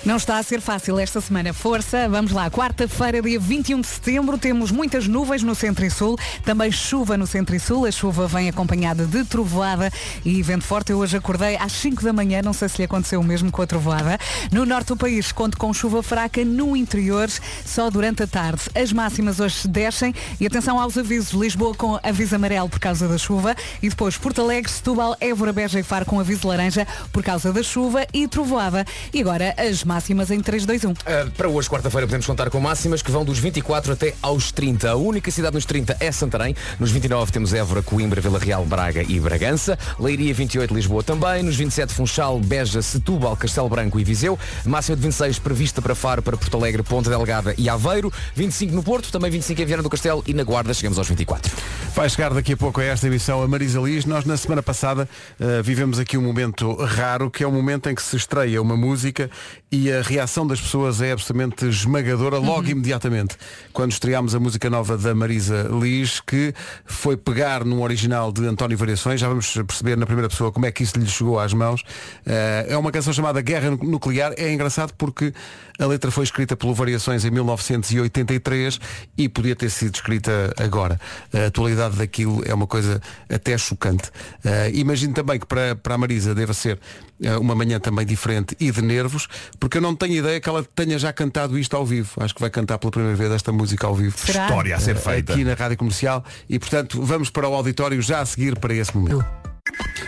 Não 0.04 0.18
está 0.18 0.38
a 0.38 0.44
ser 0.44 0.62
fácil 0.62 1.00
esta 1.00 1.20
semana. 1.20 1.54
Força, 1.54 2.08
vamos 2.10 2.32
lá. 2.32 2.50
Quarta-feira, 2.50 3.22
dia 3.22 3.40
21 3.40 3.82
de 3.82 3.88
setembro, 3.88 4.38
temos 4.38 4.72
muitas 4.72 5.08
nuvens 5.08 5.42
no 5.42 5.56
centro 5.56 5.86
e 5.86 5.90
sul, 5.90 6.18
também 6.44 6.72
chuva 6.72 7.18
no 7.18 7.26
centro 7.26 7.56
e 7.56 7.60
sul. 7.60 7.86
A 7.86 7.92
chuva 7.92 8.28
vem 8.28 8.50
acompanhada 8.50 9.06
de 9.06 9.24
trovoada 9.24 9.92
e 10.24 10.42
vento 10.42 10.64
forte. 10.64 10.92
Eu 10.92 11.00
hoje 11.00 11.18
acordei 11.18 11.58
às 11.58 11.72
5 11.72 12.04
da 12.04 12.14
manhã, 12.14 12.42
não 12.44 12.54
sei 12.54 12.70
se 12.70 12.78
lhe 12.78 12.84
aconteceu 12.84 13.20
o 13.20 13.24
mesmo 13.24 13.52
com 13.52 13.62
a 13.62 13.68
trovoada. 13.68 14.20
No 14.52 14.66
norte 14.66 14.88
do 14.88 14.98
país, 14.98 15.32
conto 15.32 15.58
com 15.58 15.74
chuva 15.74 16.04
fraca 16.04 16.44
no 16.46 16.76
interior, 16.76 17.28
só 17.66 17.90
durante 17.90 18.24
a 18.24 18.28
tarde. 18.28 18.62
As 18.76 18.92
máximas 18.94 19.40
hoje 19.40 19.68
descem 19.76 20.16
e 20.40 20.48
atenção 20.48 20.80
aos 20.80 20.98
avisos. 20.98 21.34
Lisboa 21.34 21.76
com 21.76 22.00
aviso 22.02 22.34
amarelo 22.34 22.70
por 22.70 22.80
causa 22.80 23.10
da 23.10 23.18
chuva 23.18 23.54
e 23.84 23.90
depois 23.90 24.18
Porto 24.18 24.42
Alegre, 24.42 24.72
Setúbal, 24.72 25.18
Évora, 25.20 25.52
Beja 25.52 25.78
e 25.78 25.84
Faro 25.84 26.06
com 26.06 26.18
aviso 26.18 26.48
laranja 26.48 26.88
por 27.12 27.22
causa 27.22 27.52
da 27.52 27.62
chuva 27.62 28.08
e 28.14 28.26
trovoada. 28.26 28.86
E 29.14 29.20
agora 29.20 29.54
as 29.58 29.84
máximas 29.84 30.32
em 30.32 30.40
3, 30.40 30.66
2, 30.66 30.86
1. 30.86 30.92
Uh, 30.92 30.96
para 31.36 31.50
hoje, 31.50 31.70
quarta-feira, 31.70 32.08
podemos 32.08 32.26
contar 32.26 32.50
com 32.50 32.60
máximas 32.62 33.02
que 33.02 33.12
vão 33.12 33.26
dos 33.26 33.38
24 33.38 33.92
até 33.92 34.14
aos 34.22 34.50
30. 34.50 34.92
A 34.92 34.96
única 34.96 35.30
cidade 35.30 35.56
nos 35.56 35.66
30 35.66 35.98
é 36.00 36.10
Santarém. 36.12 36.56
Nos 36.80 36.92
29 36.92 37.34
temos 37.34 37.54
Évora, 37.54 37.82
Coimbra, 37.82 38.22
Vila 38.22 38.40
Real, 38.40 38.64
Braga 38.64 39.04
e 39.04 39.20
Bragança. 39.20 39.78
Leiria 40.00 40.34
28, 40.34 40.74
Lisboa 40.74 41.04
também. 41.04 41.44
Nos 41.44 41.58
27, 41.58 41.94
Funchal, 41.94 42.40
Beja, 42.40 42.82
Setúbal, 42.82 43.36
Castelo 43.36 43.68
Branco 43.68 44.00
e 44.00 44.06
Viseu. 44.06 44.40
Máxima 44.66 44.96
de 44.96 45.02
26 45.04 45.40
prevista 45.40 45.82
para 45.82 45.94
Faro, 45.94 46.22
para 46.22 46.38
Porto 46.38 46.56
Alegre, 46.56 46.82
Ponta 46.82 47.10
Delgada 47.10 47.54
e 47.58 47.68
Aveiro. 47.68 48.12
25 48.36 48.74
no 48.74 48.84
Porto, 48.84 49.12
também 49.12 49.30
25 49.30 49.62
em 49.62 49.65
Viana 49.66 49.84
do 49.84 49.90
Castelo 49.90 50.24
e 50.28 50.34
na 50.34 50.44
Guarda 50.44 50.74
chegamos 50.74 50.98
aos 50.98 51.08
24. 51.08 51.52
Vai 51.96 52.10
chegar 52.10 52.34
daqui 52.34 52.54
a 52.54 52.58
pouco 52.58 52.82
a 52.82 52.84
esta 52.84 53.08
emissão 53.08 53.42
a 53.42 53.48
Marisa 53.48 53.80
Liz. 53.80 54.06
Nós 54.06 54.26
na 54.26 54.36
semana 54.36 54.62
passada 54.62 55.08
uh, 55.40 55.64
vivemos 55.64 55.98
aqui 55.98 56.18
um 56.18 56.22
momento 56.22 56.76
raro, 56.76 57.32
que 57.32 57.44
é 57.44 57.48
o 57.48 57.52
momento 57.52 57.90
em 57.90 57.96
que 57.96 58.02
se 58.02 58.18
estreia 58.18 58.62
uma 58.62 58.76
música 58.76 59.30
e 59.72 59.92
a 59.92 60.02
reação 60.02 60.46
das 60.46 60.60
pessoas 60.60 61.02
é 61.02 61.12
absolutamente 61.12 61.66
esmagadora 61.66 62.38
logo 62.38 62.70
imediatamente. 62.70 63.38
Quando 63.74 63.92
estreámos 63.92 64.36
a 64.36 64.40
música 64.40 64.70
nova 64.70 64.98
da 64.98 65.16
Marisa 65.16 65.70
Liz, 65.72 66.20
que 66.20 66.54
foi 66.86 67.18
pegar 67.18 67.64
num 67.64 67.82
original 67.82 68.32
de 68.32 68.46
António 68.46 68.78
Variações, 68.78 69.20
já 69.20 69.28
vamos 69.28 69.52
perceber 69.54 69.98
na 69.98 70.06
primeira 70.06 70.30
pessoa 70.30 70.52
como 70.52 70.66
é 70.66 70.72
que 70.72 70.84
isso 70.84 70.98
lhe 71.00 71.08
chegou 71.08 71.40
às 71.40 71.54
mãos. 71.54 71.82
Uh, 71.82 72.68
é 72.68 72.78
uma 72.78 72.92
canção 72.92 73.14
chamada 73.14 73.42
Guerra 73.42 73.72
Nuclear. 73.72 74.34
É 74.38 74.52
engraçado 74.52 74.94
porque 74.98 75.34
a 75.80 75.86
letra 75.86 76.12
foi 76.12 76.24
escrita 76.24 76.56
pelo 76.56 76.74
Variações 76.74 77.26
em 77.26 77.32
1983 77.32 78.80
e 79.18 79.28
podia 79.28 79.55
ter 79.56 79.70
sido 79.70 79.96
escrita 79.96 80.54
agora. 80.58 81.00
A 81.34 81.48
atualidade 81.48 81.98
daquilo 81.98 82.42
é 82.46 82.54
uma 82.54 82.68
coisa 82.68 83.02
até 83.30 83.58
chocante. 83.58 84.10
Uh, 84.44 84.70
imagino 84.74 85.14
também 85.14 85.40
que 85.40 85.46
para, 85.46 85.76
para 85.76 85.96
a 85.96 85.98
Marisa 85.98 86.36
deva 86.36 86.54
ser 86.54 86.80
uh, 87.22 87.40
uma 87.40 87.56
manhã 87.56 87.80
também 87.80 88.06
diferente 88.06 88.56
e 88.60 88.72
de 88.72 88.82
nervos, 88.82 89.28
porque 89.60 89.78
eu 89.78 89.82
não 89.82 89.96
tenho 89.96 90.16
ideia 90.16 90.40
que 90.40 90.50
ela 90.50 90.64
tenha 90.76 91.00
já 91.00 91.12
cantado 91.14 91.58
isto 91.58 91.76
ao 91.76 91.86
vivo. 91.86 92.12
Acho 92.18 92.36
que 92.36 92.42
vai 92.42 92.50
cantar 92.50 92.78
pela 92.78 92.92
primeira 92.92 93.16
vez 93.16 93.32
esta 93.32 93.52
música 93.52 93.88
ao 93.88 93.96
vivo. 93.96 94.18
Será? 94.18 94.46
História 94.46 94.76
a 94.76 94.80
ser 94.80 94.96
Uh, 94.96 95.00
feita. 95.00 95.34
Aqui 95.34 95.44
na 95.44 95.54
Rádio 95.54 95.78
Comercial. 95.78 96.24
E 96.50 96.60
portanto 96.60 97.02
vamos 97.02 97.30
para 97.30 97.48
o 97.48 97.54
auditório 97.54 98.02
já 98.02 98.22
a 98.22 98.26
seguir 98.26 98.58
para 98.60 98.74
esse 98.74 98.96
momento. 98.96 99.26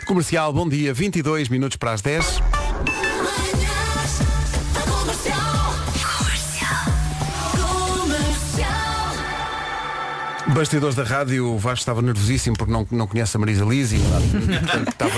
Comercial, 0.05 0.53
bom 0.53 0.67
dia, 0.69 0.93
22 0.93 1.49
minutos 1.49 1.77
para 1.77 1.91
as 1.93 2.01
10. 2.01 2.41
Bastidores 10.53 10.95
da 10.95 11.03
rádio, 11.03 11.53
o 11.53 11.57
Vasco 11.57 11.79
estava 11.79 12.01
nervosíssimo 12.01 12.55
porque 12.57 12.71
não, 12.71 12.87
não 12.89 13.05
conhece 13.05 13.35
a 13.35 13.39
Marisa 13.39 13.65
Liz 13.65 13.91
e 13.91 13.99
portanto, 13.99 14.89
estava 14.89 15.13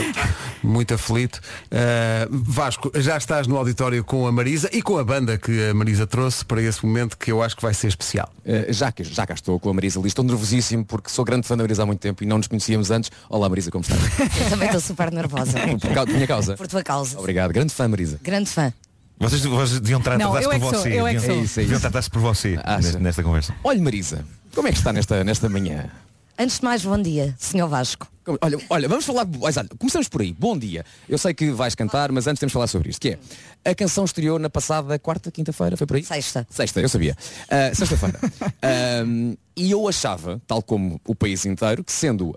muito 0.64 0.94
aflito. 0.94 1.40
Uh, 1.66 2.28
Vasco, 2.30 2.92
já 2.96 3.16
estás 3.16 3.48
no 3.48 3.56
auditório 3.56 4.04
com 4.04 4.28
a 4.28 4.32
Marisa 4.32 4.70
e 4.74 4.82
com 4.82 4.98
a 4.98 5.04
banda 5.04 5.38
que 5.38 5.70
a 5.70 5.74
Marisa 5.74 6.06
trouxe 6.08 6.44
para 6.44 6.62
esse 6.62 6.86
momento 6.86 7.18
que 7.18 7.32
eu 7.32 7.42
acho 7.42 7.56
que 7.56 7.62
vai 7.62 7.74
ser 7.74 7.88
especial. 7.88 8.30
Uh, 8.46 8.74
já, 8.74 8.92
que, 8.92 9.04
já 9.04 9.26
cá 9.26 9.34
estou 9.34 9.60
com 9.60 9.70
a 9.70 9.74
Marisa 9.74 10.00
Liz, 10.00 10.08
estou 10.08 10.26
nervosíssimo 10.26 10.84
porque 10.84 11.10
sou 11.10 11.24
grande 11.24 11.48
fã 11.48 11.56
da 11.56 11.64
Marisa 11.64 11.84
há 11.84 11.86
muito 11.86 12.00
tempo 12.00 12.24
e 12.24 12.28
não 12.28 12.38
nos 12.38 12.48
conhecíamos 12.48 12.92
antes. 12.92 13.12
Olá 13.30 13.48
Marisa, 13.48 13.72
como 13.72 13.84
estás? 13.84 14.02
Eu 14.44 14.50
também 14.50 14.68
estou 14.68 14.82
super 14.82 15.12
nervosa. 15.12 15.58
Por 15.80 15.94
causa, 15.94 16.12
minha 16.12 16.28
causa? 16.28 16.58
Por 16.58 16.68
tua 16.68 16.84
causa. 16.84 17.20
Obrigado, 17.20 17.52
grande 17.54 17.74
fã 17.74 17.88
Marisa. 17.88 18.20
Grande 18.24 18.50
fã. 18.50 18.74
Vocês, 19.20 19.44
vocês 19.44 19.80
deviam 19.82 20.00
tratar-se 20.00 20.48
é 20.48 20.60
por 20.60 20.60
sou, 20.60 20.70
você. 20.72 20.90
é 20.98 21.14
deviam. 21.14 21.60
É 21.62 21.64
deviam 21.64 21.80
tratar-se 21.80 22.10
por 22.10 22.22
você 22.22 22.60
Acha? 22.64 22.82
nesta, 22.82 23.00
nesta 23.00 23.24
conversa. 23.24 23.54
Olha 23.64 23.82
Marisa, 23.82 24.26
como 24.56 24.68
é 24.68 24.72
que 24.72 24.78
está 24.78 24.94
nesta, 24.94 25.24
nesta 25.24 25.50
manhã? 25.50 25.90
Antes 26.42 26.60
de 26.60 26.64
mais, 26.64 26.86
bom 26.86 26.98
dia, 26.98 27.36
senhor 27.38 27.68
Vasco. 27.68 28.08
Olha, 28.40 28.58
olha, 28.70 28.88
vamos 28.88 29.04
falar. 29.04 29.28
Começamos 29.78 30.08
por 30.08 30.22
aí. 30.22 30.32
Bom 30.32 30.58
dia. 30.58 30.86
Eu 31.10 31.18
sei 31.18 31.34
que 31.34 31.52
vais 31.52 31.76
cantar, 31.76 32.14
mas 32.14 32.28
antes 32.28 32.40
temos 32.40 32.52
de 32.52 32.54
falar 32.54 32.68
sobre 32.68 32.90
isto. 32.90 33.02
Que 33.02 33.18
é 33.66 33.72
a 33.72 33.76
canção 33.76 34.06
estreou 34.06 34.40
na 34.40 34.50
passada 34.50 34.98
quarta, 34.98 35.30
quinta-feira, 35.32 35.76
foi 35.76 35.86
por 35.86 35.98
aí? 35.98 36.04
Sexta. 36.06 36.48
Sexta, 36.50 36.80
eu 36.80 36.88
sabia. 36.88 37.14
Uh, 37.44 37.76
Sexta-feira. 37.76 38.20
Um, 39.06 39.36
e 39.56 39.72
eu 39.72 39.88
achava, 39.88 40.42
tal 40.46 40.62
como 40.62 41.02
o 41.06 41.16
país 41.16 41.46
inteiro, 41.46 41.84
que 41.84 41.92
sendo 41.92 42.36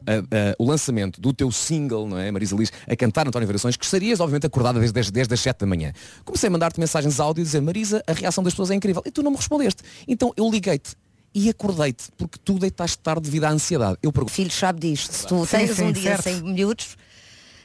o 0.59 0.64
lançamento 0.64 1.20
do 1.20 1.32
teu 1.32 1.50
single, 1.53 2.09
não 2.09 2.18
é, 2.18 2.30
Marisa 2.30 2.57
Liz, 2.57 2.72
a 2.88 2.96
cantar 2.96 3.26
António 3.26 3.46
Variações, 3.46 3.76
que 3.76 3.84
estarias 3.84 4.18
obviamente 4.18 4.46
acordada 4.46 4.78
desde, 4.78 4.94
desde, 4.94 5.12
desde 5.12 5.34
as 5.34 5.40
7 5.40 5.61
da 5.61 5.66
manhã. 5.66 5.92
Comecei 6.24 6.48
a 6.48 6.50
mandar-te 6.50 6.80
mensagens 6.80 7.20
áudio 7.20 7.42
e 7.42 7.44
dizer, 7.44 7.61
Marisa, 7.61 8.03
a 8.07 8.12
reação 8.12 8.42
das 8.42 8.53
pessoas 8.53 8.70
é 8.70 8.74
incrível. 8.74 9.03
E 9.05 9.11
tu 9.11 9.22
não 9.22 9.30
me 9.30 9.36
respondeste. 9.36 9.82
Então 10.09 10.32
eu 10.36 10.48
liguei-te 10.50 10.96
e 11.35 11.49
acordei-te, 11.49 12.05
porque 12.16 12.39
tu 12.45 12.59
deitaste 12.59 12.99
tarde 12.99 13.22
devido 13.22 13.45
à 13.45 13.51
ansiedade. 13.51 13.99
Eu 14.03 14.12
pergunto. 14.12 14.33
Filho 14.33 14.51
sabe 14.51 14.80
disto. 14.80 15.12
Se 15.12 15.26
tu 15.26 15.45
Sim, 15.47 15.57
tens 15.59 15.70
sim, 15.76 15.85
um 15.85 15.93
dia 15.93 16.03
certo. 16.16 16.22
sem 16.24 16.43
miúdos, 16.43 16.97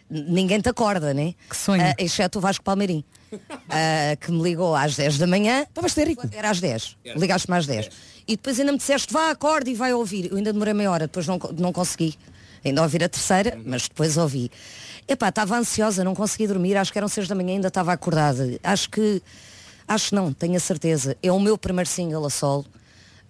ninguém 0.10 0.60
te 0.62 0.70
acorda, 0.70 1.14
né? 1.14 1.34
Que 1.50 1.56
sonho. 1.58 1.84
Ah, 1.84 1.94
exceto 1.98 2.40
o 2.40 2.42
Vasco 2.42 2.64
Palmeirim. 2.64 3.04
ah, 3.70 4.16
que 4.20 4.32
me 4.32 4.42
ligou 4.42 4.74
às 4.76 4.96
10 4.96 5.18
da 5.18 5.28
manhã. 5.28 5.64
Estava 5.64 5.88
histérico. 5.88 6.28
Era 6.32 6.50
às 6.50 6.60
10. 6.62 6.98
Ligaste-me 7.16 7.58
às 7.58 7.66
10. 7.68 7.90
E 8.28 8.36
depois 8.36 8.60
ainda 8.60 8.72
me 8.72 8.78
disseste, 8.78 9.14
vá, 9.14 9.32
acorde 9.32 9.72
e 9.72 9.74
vai 9.76 9.94
ouvir. 9.94 10.30
Eu 10.32 10.38
ainda 10.38 10.52
demorei 10.54 10.74
meia 10.74 10.92
hora, 10.92 11.08
depois 11.08 11.26
não, 11.28 11.40
não 11.58 11.72
consegui. 11.74 12.16
Ainda 12.64 12.82
ouvir 12.82 13.04
a 13.04 13.10
terceira, 13.10 13.58
mas 13.66 13.84
depois 13.84 14.18
ouvi. 14.18 14.50
Epá, 15.08 15.30
estava 15.30 15.58
ansiosa, 15.58 16.04
não 16.04 16.14
consegui 16.14 16.48
dormir, 16.48 16.76
acho 16.76 16.92
que 16.92 16.98
eram 16.98 17.08
6 17.08 17.28
da 17.30 17.36
manhã, 17.36 17.54
ainda 17.54 17.70
estava 17.70 17.94
acordada. 17.94 18.60
Acho 18.62 18.90
que, 18.90 19.22
acho 19.88 20.14
não, 20.14 20.34
tenho 20.34 20.58
a 20.58 20.60
certeza. 20.60 21.16
É 21.24 21.32
o 21.32 21.40
meu 21.40 21.58
primeiro 21.58 21.90
single 21.90 22.26
a 22.26 22.30
solo. 22.30 22.66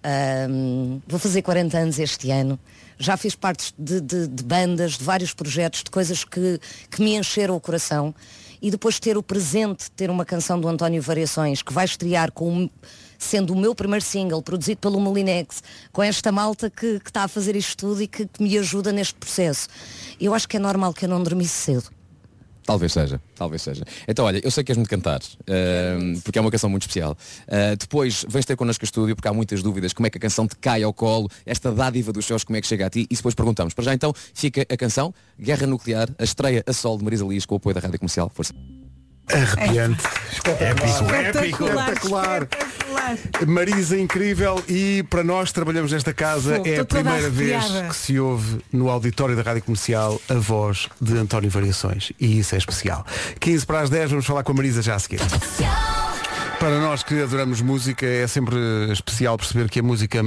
Ahm, 0.02 1.00
vou 1.06 1.18
fazer 1.18 1.42
40 1.42 1.76
anos 1.78 1.98
este 1.98 2.30
ano. 2.30 2.58
Já 2.98 3.16
fiz 3.16 3.34
partes 3.34 3.72
de, 3.78 4.00
de- 4.00 4.26
de 4.28 4.42
bandas, 4.44 4.92
de 4.98 5.04
vários 5.04 5.32
projetos, 5.34 5.82
de 5.84 5.90
coisas 5.90 6.24
que, 6.24 6.60
que 6.90 7.00
me 7.02 7.16
encheram 7.16 7.54
o 7.56 7.60
coração. 7.60 8.14
E 8.60 8.70
depois 8.72 8.98
ter 8.98 9.16
o 9.16 9.22
presente, 9.22 9.88
ter 9.92 10.10
uma 10.10 10.24
canção 10.24 10.60
do 10.60 10.66
António 10.68 11.00
Variações, 11.00 11.62
que 11.62 11.72
vai 11.72 11.84
estrear 11.84 12.32
com 12.32 12.68
sendo 13.16 13.52
o 13.52 13.56
meu 13.56 13.74
primeiro 13.74 14.04
single, 14.04 14.40
produzido 14.42 14.80
pelo 14.80 15.00
Molinex, 15.00 15.62
com 15.92 16.02
esta 16.02 16.30
malta 16.32 16.70
que, 16.70 17.00
que 17.00 17.10
está 17.10 17.24
a 17.24 17.28
fazer 17.28 17.54
isto 17.56 17.76
tudo 17.76 18.00
e 18.02 18.06
que, 18.06 18.26
que 18.26 18.42
me 18.42 18.56
ajuda 18.58 18.92
neste 18.92 19.14
processo. 19.14 19.68
Eu 20.20 20.34
acho 20.34 20.48
que 20.48 20.56
é 20.56 20.60
normal 20.60 20.92
que 20.94 21.04
eu 21.04 21.08
não 21.08 21.22
dormisse 21.22 21.54
cedo. 21.54 21.90
Talvez 22.68 22.92
seja, 22.92 23.18
talvez 23.34 23.62
seja. 23.62 23.82
Então 24.06 24.26
olha, 24.26 24.42
eu 24.44 24.50
sei 24.50 24.62
que 24.62 24.70
és 24.70 24.76
muito 24.76 24.90
cantar, 24.90 25.20
uh, 25.22 26.20
porque 26.22 26.38
é 26.38 26.42
uma 26.42 26.50
canção 26.50 26.68
muito 26.68 26.82
especial. 26.82 27.16
Uh, 27.46 27.74
depois 27.78 28.26
vens 28.28 28.44
ter 28.44 28.56
connosco 28.56 28.84
a 28.84 28.86
estúdio, 28.86 29.16
porque 29.16 29.26
há 29.26 29.32
muitas 29.32 29.62
dúvidas, 29.62 29.94
como 29.94 30.06
é 30.06 30.10
que 30.10 30.18
a 30.18 30.20
canção 30.20 30.46
te 30.46 30.54
cai 30.56 30.82
ao 30.82 30.92
colo, 30.92 31.30
esta 31.46 31.72
dádiva 31.72 32.12
dos 32.12 32.26
céus, 32.26 32.44
como 32.44 32.58
é 32.58 32.60
que 32.60 32.66
chega 32.66 32.84
a 32.84 32.90
ti, 32.90 33.06
e 33.08 33.16
depois 33.16 33.34
perguntamos. 33.34 33.72
Para 33.72 33.84
já 33.84 33.94
então 33.94 34.12
fica 34.34 34.66
a 34.68 34.76
canção 34.76 35.14
Guerra 35.40 35.66
Nuclear, 35.66 36.10
a 36.18 36.24
estreia 36.24 36.62
a 36.66 36.72
sol 36.74 36.98
de 36.98 37.04
Marisa 37.04 37.24
Lias 37.24 37.46
com 37.46 37.54
o 37.54 37.56
apoio 37.56 37.74
da 37.74 37.80
Rádio 37.80 37.98
Comercial. 37.98 38.30
Força. 38.34 38.52
Arrepiante. 39.32 40.04
Épico, 40.60 41.14
épico, 41.14 41.64
espetacular. 41.64 42.48
Marisa 43.46 43.98
incrível 43.98 44.62
e 44.68 45.04
para 45.08 45.22
nós 45.22 45.48
que 45.48 45.54
trabalhamos 45.54 45.92
nesta 45.92 46.12
casa 46.12 46.56
Fogo, 46.56 46.68
é 46.68 46.78
a 46.78 46.84
primeira 46.84 47.30
vez 47.30 47.64
que 47.88 47.96
se 47.96 48.18
ouve 48.18 48.60
no 48.72 48.90
auditório 48.90 49.36
da 49.36 49.42
Rádio 49.42 49.62
Comercial 49.62 50.20
a 50.28 50.34
voz 50.34 50.88
de 51.00 51.16
António 51.16 51.50
Variações 51.50 52.12
e 52.18 52.38
isso 52.38 52.54
é 52.54 52.58
especial. 52.58 53.06
15 53.40 53.66
para 53.66 53.80
as 53.80 53.90
10 53.90 54.10
vamos 54.10 54.26
falar 54.26 54.42
com 54.42 54.52
a 54.52 54.54
Marisa 54.54 54.82
já 54.82 54.94
a 54.94 54.98
seguir. 54.98 55.20
Para 56.60 56.80
nós 56.80 57.04
que 57.04 57.22
adoramos 57.22 57.60
música 57.60 58.04
é 58.04 58.26
sempre 58.26 58.56
especial 58.90 59.38
perceber 59.38 59.70
que 59.70 59.78
a 59.78 59.82
música 59.82 60.20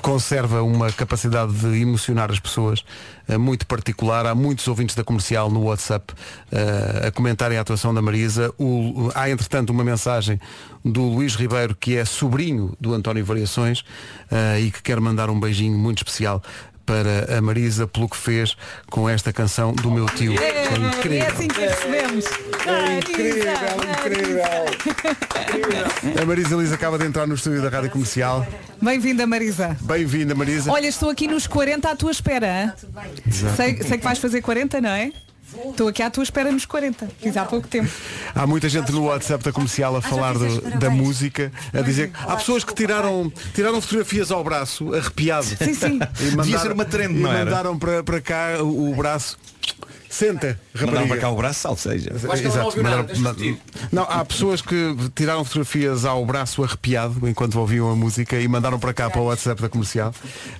conserva 0.00 0.62
uma 0.62 0.90
capacidade 0.90 1.52
de 1.52 1.82
emocionar 1.82 2.30
as 2.30 2.40
pessoas 2.40 2.82
eh, 3.28 3.36
muito 3.36 3.66
particular. 3.66 4.24
Há 4.24 4.34
muitos 4.34 4.66
ouvintes 4.68 4.96
da 4.96 5.04
comercial 5.04 5.50
no 5.50 5.64
WhatsApp 5.64 6.14
eh, 6.50 7.08
a 7.08 7.10
comentarem 7.10 7.58
a 7.58 7.60
atuação 7.60 7.92
da 7.92 8.00
Marisa. 8.00 8.50
O- 8.58 9.10
há 9.14 9.28
entretanto 9.28 9.68
uma 9.68 9.84
mensagem 9.84 10.40
do 10.82 11.02
Luís 11.02 11.34
Ribeiro 11.34 11.76
que 11.78 11.94
é 11.94 12.06
sobrinho 12.06 12.74
do 12.80 12.94
António 12.94 13.22
Variações 13.22 13.84
eh, 14.30 14.60
e 14.62 14.70
que 14.70 14.82
quer 14.82 14.98
mandar 14.98 15.28
um 15.28 15.38
beijinho 15.38 15.76
muito 15.76 15.98
especial 15.98 16.42
para 16.90 17.38
a 17.38 17.40
Marisa 17.40 17.86
pelo 17.86 18.08
que 18.08 18.16
fez 18.16 18.56
com 18.90 19.08
esta 19.08 19.32
canção 19.32 19.72
do 19.72 19.92
meu 19.92 20.06
tio. 20.06 20.34
É 20.42 20.64
É 20.64 20.76
incrível. 20.76 21.26
assim 21.28 21.46
que 21.46 21.60
recebemos. 21.60 22.24
É 22.66 22.98
incrível, 22.98 23.52
incrível. 24.00 24.42
A 26.20 26.26
Marisa 26.26 26.56
Liz 26.56 26.72
acaba 26.72 26.98
de 26.98 27.06
entrar 27.06 27.28
no 27.28 27.36
estúdio 27.36 27.62
da 27.62 27.68
Rádio 27.68 27.90
Comercial. 27.90 28.44
Bem-vinda, 28.82 29.24
Marisa. 29.24 29.76
Bem-vinda, 29.82 30.34
Marisa. 30.34 30.72
Olha, 30.72 30.88
estou 30.88 31.10
aqui 31.10 31.28
nos 31.28 31.46
40 31.46 31.88
à 31.90 31.94
tua 31.94 32.10
espera. 32.10 32.74
Sei, 33.56 33.80
sei 33.84 33.98
que 33.98 34.04
vais 34.04 34.18
fazer 34.18 34.42
40, 34.42 34.80
não 34.80 34.90
é? 34.90 35.12
Estou 35.70 35.88
aqui 35.88 36.02
à 36.02 36.10
tua 36.10 36.22
espera 36.22 36.50
nos 36.52 36.64
40. 36.64 37.08
Fiz 37.20 37.36
há 37.36 37.44
pouco 37.44 37.66
tempo. 37.68 37.90
Há 38.34 38.46
muita 38.46 38.68
gente 38.68 38.90
no 38.92 39.04
WhatsApp 39.06 39.42
da 39.44 39.52
comercial 39.52 39.96
a 39.96 40.02
falar 40.02 40.34
do- 40.34 40.60
da 40.78 40.90
música, 40.90 41.52
a 41.72 41.80
dizer 41.82 42.10
que 42.10 42.16
há 42.20 42.36
pessoas 42.36 42.64
que 42.64 42.74
tiraram, 42.74 43.32
tiraram 43.54 43.80
fotografias 43.80 44.30
ao 44.30 44.42
braço, 44.44 44.94
arrepiado. 44.94 45.46
Sim, 45.46 45.74
sim. 45.74 45.98
E 46.20 46.36
Devia 46.36 46.58
ser 46.58 46.72
uma 46.72 46.84
trend, 46.84 47.16
e 47.16 47.20
não 47.22 47.30
era? 47.32 47.44
mandaram 47.44 47.78
para, 47.78 48.02
para 48.02 48.20
cá 48.20 48.62
o, 48.62 48.90
o 48.92 48.94
braço. 48.94 49.38
Senta, 50.10 50.58
rapariga. 50.74 51.06
para 51.06 51.16
cá 51.18 51.30
o 51.30 51.36
braço, 51.36 51.60
salseja. 51.60 52.10
Exato, 52.12 52.82
mandaram- 52.82 53.06
ma- 53.20 53.34
Não, 53.92 54.02
há 54.02 54.24
pessoas 54.24 54.60
que 54.60 54.96
tiraram 55.14 55.44
fotografias 55.44 56.04
ao 56.04 56.26
braço 56.26 56.64
arrepiado 56.64 57.28
enquanto 57.28 57.54
ouviam 57.60 57.88
a 57.90 57.94
música 57.94 58.38
e 58.40 58.48
mandaram 58.48 58.78
para 58.78 58.92
cá 58.92 59.08
para 59.08 59.20
o 59.20 59.26
WhatsApp 59.26 59.62
da 59.62 59.68
comercial. 59.68 60.12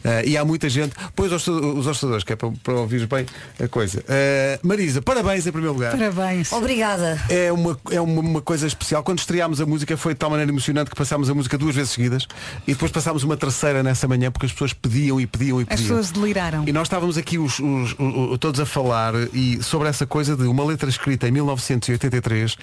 Eh, 0.04 0.28
e 0.28 0.36
há 0.38 0.44
muita 0.44 0.68
gente, 0.68 0.94
pois 1.16 1.32
os 1.32 1.46
os 1.48 1.86
hostadores, 1.86 2.22
que 2.22 2.32
é 2.32 2.36
para, 2.36 2.50
para 2.62 2.74
ouvires 2.74 3.06
bem 3.06 3.26
a 3.62 3.66
coisa. 3.66 4.04
Eh, 4.08 4.60
Marisa, 4.62 5.02
parabéns 5.02 5.44
em 5.46 5.50
primeiro 5.50 5.74
lugar. 5.74 5.90
Parabéns. 5.96 6.52
Obrigada. 6.52 7.20
É, 7.28 7.50
uma, 7.50 7.76
é 7.90 8.00
uma, 8.00 8.20
uma 8.20 8.40
coisa 8.40 8.68
especial. 8.68 9.02
Quando 9.02 9.18
estreámos 9.18 9.60
a 9.60 9.66
música 9.66 9.96
foi 9.96 10.14
de 10.14 10.18
tal 10.20 10.30
maneira 10.30 10.50
emocionante 10.52 10.90
que 10.90 10.96
passámos 10.96 11.28
a 11.28 11.34
música 11.34 11.58
duas 11.58 11.74
vezes 11.74 11.90
seguidas 11.90 12.28
e 12.68 12.72
depois 12.72 12.92
passámos 12.92 13.24
uma 13.24 13.36
terceira 13.36 13.82
nessa 13.82 14.06
manhã 14.06 14.30
porque 14.30 14.46
as 14.46 14.52
pessoas 14.52 14.72
pediam 14.72 15.20
e 15.20 15.26
pediam 15.26 15.58
e 15.60 15.62
As 15.64 15.68
pediam. 15.70 15.88
pessoas 15.96 16.10
deliraram. 16.12 16.64
E 16.68 16.72
nós 16.72 16.84
estávamos 16.86 17.18
aqui 17.18 17.36
os, 17.36 17.58
os- 17.58 17.92
o- 17.98 18.32
o- 18.32 18.38
todos 18.38 18.60
a 18.60 18.66
falar 18.66 19.14
e 19.32 19.39
sobre 19.62 19.88
essa 19.88 20.06
coisa 20.06 20.36
de 20.36 20.44
uma 20.44 20.64
letra 20.64 20.88
escrita 20.88 21.28
em 21.28 21.30
1983 21.30 22.56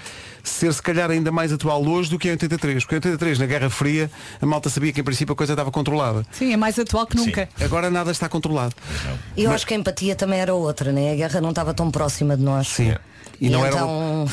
ser 0.43 0.73
se 0.73 0.81
calhar 0.81 1.11
ainda 1.11 1.31
mais 1.31 1.51
atual 1.51 1.85
hoje 1.85 2.09
do 2.09 2.17
que 2.17 2.27
em 2.27 2.31
83. 2.31 2.83
Porque 2.83 2.95
em 2.95 2.97
83, 2.97 3.39
na 3.39 3.45
Guerra 3.45 3.69
Fria, 3.69 4.09
a 4.41 4.45
malta 4.45 4.69
sabia 4.69 4.91
que 4.93 5.01
em 5.01 5.03
princípio 5.03 5.33
a 5.33 5.35
coisa 5.35 5.53
estava 5.53 5.71
controlada. 5.71 6.25
Sim, 6.31 6.53
é 6.53 6.57
mais 6.57 6.79
atual 6.79 7.05
que 7.05 7.17
nunca. 7.17 7.49
Agora 7.59 7.89
nada 7.89 8.11
está 8.11 8.29
controlado. 8.29 8.75
E 9.35 9.43
eu 9.43 9.51
acho 9.51 9.65
que 9.65 9.73
a 9.73 9.77
empatia 9.77 10.15
também 10.15 10.39
era 10.39 10.53
outra, 10.53 10.91
né? 10.91 11.11
A 11.11 11.15
guerra 11.15 11.41
não 11.41 11.49
estava 11.49 11.73
tão 11.73 11.91
próxima 11.91 12.35
de 12.35 12.43
nós. 12.43 12.67
Sim. 12.67 12.95
E 13.39 13.49
não 13.49 13.65
era 13.65 13.75
então, 13.75 14.27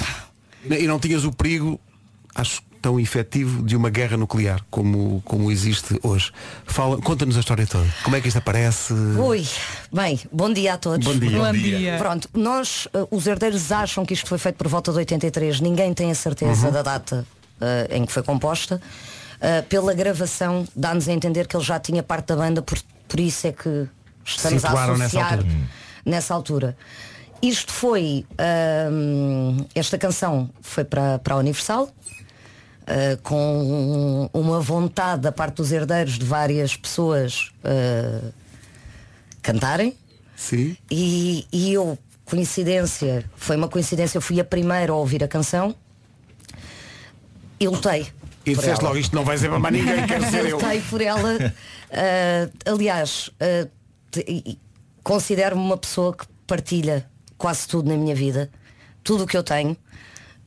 E 0.70 0.86
não 0.86 0.98
tinhas 0.98 1.24
o 1.24 1.32
perigo, 1.32 1.78
acho 2.34 2.62
tão 2.84 3.00
efetivo, 3.00 3.62
de 3.62 3.74
uma 3.74 3.88
guerra 3.88 4.14
nuclear 4.18 4.60
como, 4.70 5.22
como 5.24 5.50
existe 5.50 5.98
hoje. 6.02 6.30
Fala, 6.66 6.98
conta-nos 7.00 7.34
a 7.38 7.40
história 7.40 7.66
toda. 7.66 7.86
Como 8.04 8.14
é 8.14 8.20
que 8.20 8.28
isto 8.28 8.36
aparece? 8.36 8.92
Ui, 8.92 9.42
bem, 9.90 10.20
bom 10.30 10.52
dia 10.52 10.74
a 10.74 10.76
todos. 10.76 11.06
Bom 11.06 11.18
dia. 11.18 11.38
Bom 11.38 11.52
dia. 11.52 11.96
Pronto, 11.96 12.28
nós, 12.34 12.86
eh, 12.92 13.06
os 13.10 13.26
herdeiros 13.26 13.72
acham 13.72 14.04
que 14.04 14.12
isto 14.12 14.28
foi 14.28 14.36
feito 14.36 14.56
por 14.56 14.68
volta 14.68 14.92
de 14.92 14.98
83. 14.98 15.60
Ninguém 15.62 15.94
tem 15.94 16.10
a 16.10 16.14
certeza 16.14 16.66
Uhum. 16.66 16.72
da 16.74 16.82
data 16.82 17.26
eh, 17.58 17.88
em 17.92 18.04
que 18.04 18.12
foi 18.12 18.22
composta. 18.22 18.78
Eh, 19.40 19.62
pela 19.62 19.94
gravação, 19.94 20.68
dá-nos 20.76 21.08
a 21.08 21.12
entender 21.14 21.46
que 21.46 21.56
ele 21.56 21.64
já 21.64 21.80
tinha 21.80 22.02
parte 22.02 22.26
da 22.26 22.36
banda, 22.36 22.60
por, 22.60 22.78
por 23.08 23.18
isso 23.18 23.46
é 23.46 23.52
que 23.52 23.88
estamos 24.26 24.62
a 24.62 24.68
Situaram 24.68 24.98
nessa 24.98 25.04
associar 25.20 25.32
altura. 25.38 25.54
nessa 26.04 26.34
altura. 26.34 26.76
Isto 27.40 27.72
foi, 27.72 28.26
ahm, 28.38 29.64
esta 29.74 29.96
canção 29.96 30.50
foi 30.60 30.84
para, 30.84 31.18
para 31.20 31.32
a 31.34 31.38
Universal, 31.38 31.88
ah, 32.86 33.18
com 33.22 34.28
uma 34.32 34.60
vontade 34.60 35.22
da 35.22 35.32
parte 35.32 35.56
dos 35.56 35.72
herdeiros 35.72 36.18
de 36.18 36.24
várias 36.24 36.76
pessoas 36.76 37.50
ah, 37.64 38.30
cantarem. 39.42 39.96
Sim. 40.36 40.76
E, 40.90 41.46
e 41.52 41.72
eu, 41.72 41.98
coincidência, 42.24 43.24
foi 43.36 43.56
uma 43.56 43.68
coincidência, 43.68 44.18
eu 44.18 44.22
fui 44.22 44.38
a 44.40 44.44
primeira 44.44 44.92
a 44.92 44.96
ouvir 44.96 45.24
a 45.24 45.28
canção 45.28 45.74
e 47.58 47.66
lutei. 47.68 48.06
E 48.44 48.50
disseste 48.50 48.80
ela. 48.80 48.88
logo 48.88 48.98
isto 48.98 49.16
não 49.16 49.24
vai 49.24 49.38
ser 49.38 49.48
para 49.48 49.58
mais 49.58 49.74
ninguém, 49.74 50.06
quero 50.06 50.24
ser 50.30 50.46
eu. 50.46 50.58
Lutei 50.58 50.80
por 50.82 51.00
ela. 51.00 51.54
Ah, 51.90 52.50
aliás, 52.66 53.30
considero-me 55.02 55.62
uma 55.62 55.78
pessoa 55.78 56.14
que 56.14 56.26
partilha 56.46 57.08
quase 57.38 57.66
tudo 57.66 57.88
na 57.88 57.96
minha 57.96 58.14
vida, 58.14 58.50
tudo 59.02 59.24
o 59.24 59.26
que 59.26 59.36
eu 59.36 59.42
tenho. 59.42 59.74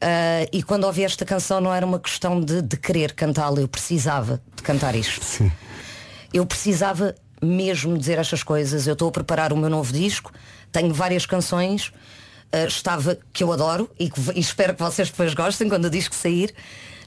Ah, 0.01 0.47
e 0.51 0.61
quando 0.61 0.83
ouvi 0.83 1.03
esta 1.03 1.25
canção 1.25 1.59
não 1.59 1.73
era 1.73 1.85
uma 1.85 1.99
questão 1.99 2.39
de, 2.39 2.61
de 2.61 2.77
querer 2.77 3.13
cantá-la, 3.13 3.59
eu 3.59 3.67
precisava 3.67 4.41
de 4.55 4.63
cantar 4.63 4.95
isto. 4.95 5.21
Eu 6.33 6.45
precisava 6.45 7.15
mesmo 7.41 7.97
dizer 7.97 8.17
estas 8.17 8.43
coisas. 8.43 8.85
Eu 8.87 8.93
estou 8.93 9.09
a 9.09 9.11
preparar 9.11 9.53
o 9.53 9.57
meu 9.57 9.69
novo 9.69 9.93
disco, 9.93 10.31
tenho 10.71 10.93
várias 10.93 11.25
canções, 11.25 11.91
ah, 12.51 12.65
estava 12.65 13.17
que 13.33 13.43
eu 13.43 13.51
adoro 13.51 13.89
e, 13.99 14.09
que, 14.09 14.19
e 14.35 14.39
espero 14.39 14.75
que 14.75 14.81
vocês 14.81 15.09
depois 15.09 15.33
gostem 15.33 15.69
quando 15.69 15.85
o 15.85 15.89
disco 15.89 16.15
sair. 16.15 16.53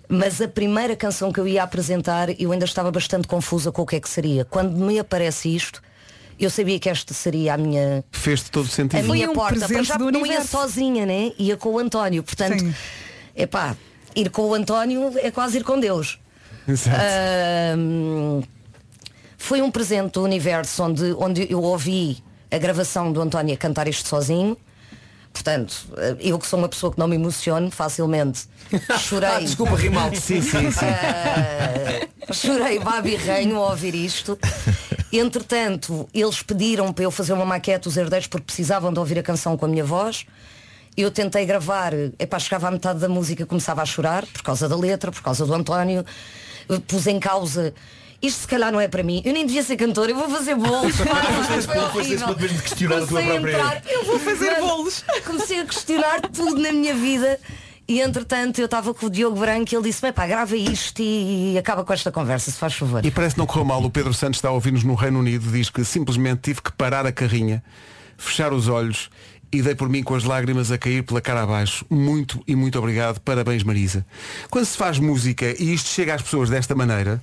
Mas 0.09 0.41
a 0.41 0.49
primeira 0.49 0.97
canção 0.97 1.30
que 1.30 1.38
eu 1.38 1.47
ia 1.47 1.62
apresentar, 1.62 2.28
eu 2.41 2.51
ainda 2.51 2.64
estava 2.64 2.91
bastante 2.91 3.28
confusa 3.28 3.70
com 3.70 3.82
o 3.82 3.86
que 3.86 3.95
é 3.95 4.01
que 4.01 4.09
seria. 4.09 4.45
Quando 4.45 4.76
me 4.76 4.99
aparece 4.99 5.55
isto, 5.55 5.80
eu 6.41 6.51
sabia 6.51 6.78
que 6.78 6.88
esta 6.88 7.12
seria 7.14 7.55
a 7.55 7.57
minha 7.57 8.05
Fez-te 8.11 8.51
todo 8.51 8.66
a 8.66 8.68
sentido. 8.68 9.12
minha 9.12 9.30
um 9.30 9.34
porta. 9.34 9.68
Para 9.68 9.82
já 9.82 9.99
não 9.99 10.24
ia 10.26 10.43
sozinha, 10.45 11.05
né? 11.07 11.32
Ia 11.38 11.57
com 11.57 11.70
o 11.70 11.78
António. 11.78 12.22
Portanto, 12.22 12.59
Sim. 12.61 12.74
epá, 13.36 13.76
ir 14.14 14.30
com 14.30 14.43
o 14.43 14.55
António 14.55 15.12
é 15.18 15.30
quase 15.30 15.59
ir 15.59 15.64
com 15.64 15.78
Deus. 15.78 16.18
Exato. 16.66 16.97
Ahm, 16.99 18.43
foi 19.36 19.62
um 19.62 19.70
presente 19.70 20.12
do 20.12 20.22
universo 20.22 20.82
onde, 20.82 21.12
onde 21.18 21.47
eu 21.51 21.62
ouvi 21.62 22.22
a 22.51 22.59
gravação 22.59 23.12
do 23.12 23.20
António 23.20 23.55
a 23.55 23.57
cantar 23.57 23.88
isto 23.88 24.09
sozinho. 24.09 24.57
Portanto, 25.32 25.86
eh, 25.97 26.16
eu 26.20 26.38
que 26.38 26.47
sou 26.47 26.59
uma 26.59 26.68
pessoa 26.68 26.93
que 26.93 26.99
não 26.99 27.07
me 27.07 27.14
emociono 27.14 27.70
facilmente, 27.70 28.47
chorei. 28.99 29.28
Ah, 29.28 29.38
desculpa, 29.38 29.76
rimal. 29.76 30.11
Sim, 30.14 30.43
sim, 30.43 30.70
sim. 30.72 30.86
Ah, 30.86 32.32
chorei 32.32 32.80
babi 32.80 33.14
ranho 33.14 33.57
ao 33.57 33.70
ouvir 33.70 33.95
isto. 33.95 34.36
Entretanto, 35.12 36.08
eles 36.14 36.42
pediram 36.42 36.92
para 36.92 37.04
eu 37.04 37.11
fazer 37.11 37.32
uma 37.32 37.44
maquete 37.44 37.88
os 37.88 37.96
herdeiros 37.96 38.28
porque 38.28 38.44
precisavam 38.46 38.92
de 38.92 38.98
ouvir 38.98 39.18
a 39.18 39.22
canção 39.22 39.56
com 39.56 39.64
a 39.64 39.68
minha 39.68 39.84
voz. 39.84 40.24
Eu 40.96 41.11
tentei 41.11 41.44
gravar, 41.46 41.92
epá, 42.18 42.38
chegava 42.38 42.68
à 42.68 42.70
metade 42.70 42.98
da 42.98 43.08
música 43.08 43.46
começava 43.46 43.82
a 43.82 43.86
chorar 43.86 44.26
por 44.26 44.42
causa 44.42 44.68
da 44.68 44.76
letra, 44.76 45.11
por 45.11 45.22
causa 45.22 45.46
do 45.46 45.54
António. 45.54 46.04
Pus 46.86 47.06
em 47.06 47.18
causa. 47.18 47.74
Isto 48.22 48.42
se 48.42 48.46
calhar 48.46 48.70
não 48.70 48.80
é 48.80 48.86
para 48.86 49.02
mim. 49.02 49.22
Eu 49.24 49.32
nem 49.32 49.46
devia 49.46 49.62
ser 49.62 49.76
cantora, 49.76 50.11
eu 50.11 50.16
vou 50.16 50.28
fazer 50.28 50.54
bolos. 50.54 50.94
A 53.16 53.22
entrar, 53.36 53.82
eu 53.88 54.04
vou 54.04 54.18
fazer 54.20 54.61
bolos. 54.61 55.04
Comecei 55.24 55.61
a 55.61 55.64
questionar 55.64 56.20
tudo 56.20 56.61
na 56.61 56.70
minha 56.70 56.94
vida. 56.94 57.40
E 57.91 58.01
entretanto 58.01 58.61
eu 58.61 58.66
estava 58.66 58.95
com 58.95 59.07
o 59.07 59.11
Diogo 59.11 59.41
Branco 59.41 59.74
e 59.74 59.76
ele 59.76 59.82
disse, 59.82 60.12
pá, 60.12 60.24
grava 60.24 60.57
isto 60.57 61.03
e 61.03 61.59
acaba 61.59 61.84
com 61.84 61.93
esta 61.93 62.12
conversa, 62.12 62.49
se 62.49 62.57
faz 62.57 62.72
favor. 62.72 63.05
E 63.05 63.11
parece 63.11 63.34
que 63.34 63.41
não 63.41 63.49
correu 63.49 63.64
mal. 63.64 63.82
O 63.82 63.91
Pedro 63.91 64.14
Santos 64.14 64.38
está 64.38 64.49
a 64.49 64.53
ouvir-nos 64.53 64.84
no 64.84 64.95
Reino 64.95 65.18
Unido. 65.18 65.51
Diz 65.51 65.70
que 65.70 65.84
simplesmente 65.84 66.43
tive 66.43 66.62
que 66.62 66.70
parar 66.70 67.05
a 67.05 67.11
carrinha, 67.11 67.64
fechar 68.16 68.53
os 68.53 68.68
olhos 68.68 69.11
e 69.51 69.61
dei 69.61 69.74
por 69.74 69.88
mim 69.88 70.05
com 70.05 70.14
as 70.14 70.22
lágrimas 70.22 70.70
a 70.70 70.78
cair 70.78 71.03
pela 71.03 71.20
cara 71.20 71.43
abaixo. 71.43 71.84
Muito 71.91 72.41
e 72.47 72.55
muito 72.55 72.78
obrigado. 72.78 73.18
Parabéns, 73.18 73.64
Marisa. 73.64 74.07
Quando 74.49 74.66
se 74.66 74.76
faz 74.76 75.01
música 75.01 75.53
e 75.61 75.74
isto 75.74 75.88
chega 75.88 76.14
às 76.14 76.22
pessoas 76.22 76.49
desta 76.49 76.76
maneira, 76.76 77.20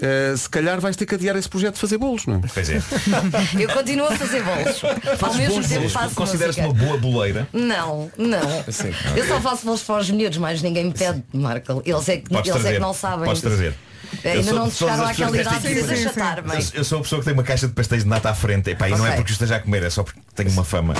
eh, 0.00 0.34
se 0.36 0.48
calhar 0.48 0.80
vais 0.80 0.96
ter 0.96 1.06
que 1.06 1.14
adiar 1.14 1.36
esse 1.36 1.48
projeto 1.48 1.74
de 1.74 1.80
fazer 1.80 1.98
bolos, 1.98 2.26
não 2.26 2.36
é? 2.36 2.40
Pois 2.52 2.68
é. 2.70 2.80
Eu 3.58 3.68
continuo 3.70 4.06
a 4.06 4.16
fazer 4.16 4.42
bolos. 4.42 4.82
Ao 5.22 5.34
mesmo 5.34 5.66
tempo 5.66 5.88
faço 5.88 6.14
Consideras-te 6.14 6.60
música. 6.62 6.78
uma 6.82 6.86
boa 6.86 6.98
boleira? 6.98 7.48
Não, 7.52 8.10
não. 8.16 8.64
Sim. 8.70 8.92
Eu 9.16 9.26
só 9.26 9.40
faço 9.40 9.64
bolos 9.64 9.82
para 9.82 10.00
os 10.00 10.10
miúdos, 10.10 10.38
mas 10.38 10.62
ninguém 10.62 10.84
me 10.86 10.92
pede, 10.92 11.22
Marco. 11.32 11.82
Eles 11.84 12.08
é 12.08 12.16
que, 12.18 12.28
Podes 12.30 12.48
eles 12.48 12.48
é 12.48 12.52
trazer. 12.62 12.74
que 12.74 12.80
não 12.80 12.94
sabem. 12.94 13.24
Podes 13.24 13.42
trazer. 13.42 13.74
Ainda 14.24 14.28
Eu 14.38 14.42
sou- 14.42 14.54
não 14.54 14.68
de 14.68 14.74
todas 14.74 14.76
chegaram 14.76 15.04
as 15.04 15.10
àquela 15.10 15.40
idade 15.40 15.60
de 15.60 15.78
equipa- 15.78 15.96
chatar-me. 15.96 16.52
Eu, 16.54 16.60
eu 16.74 16.84
sou 16.84 16.98
a 16.98 17.02
pessoa 17.02 17.20
que 17.20 17.24
tem 17.26 17.32
uma 17.34 17.44
caixa 17.44 17.68
de 17.68 17.72
pastéis 17.74 18.02
de 18.02 18.08
nata 18.08 18.30
à 18.30 18.34
frente. 18.34 18.68
Epá, 18.68 18.88
e 18.88 18.90
não 18.90 18.98
é 19.06 19.10
Ok. 19.10 19.16
porque 19.18 19.30
eu 19.30 19.34
esteja 19.34 19.56
a 19.56 19.60
comer, 19.60 19.84
é 19.84 19.90
só 19.90 20.02
porque 20.02 20.18
tenho 20.44 20.52
uma 20.56 20.64
fama. 20.64 20.94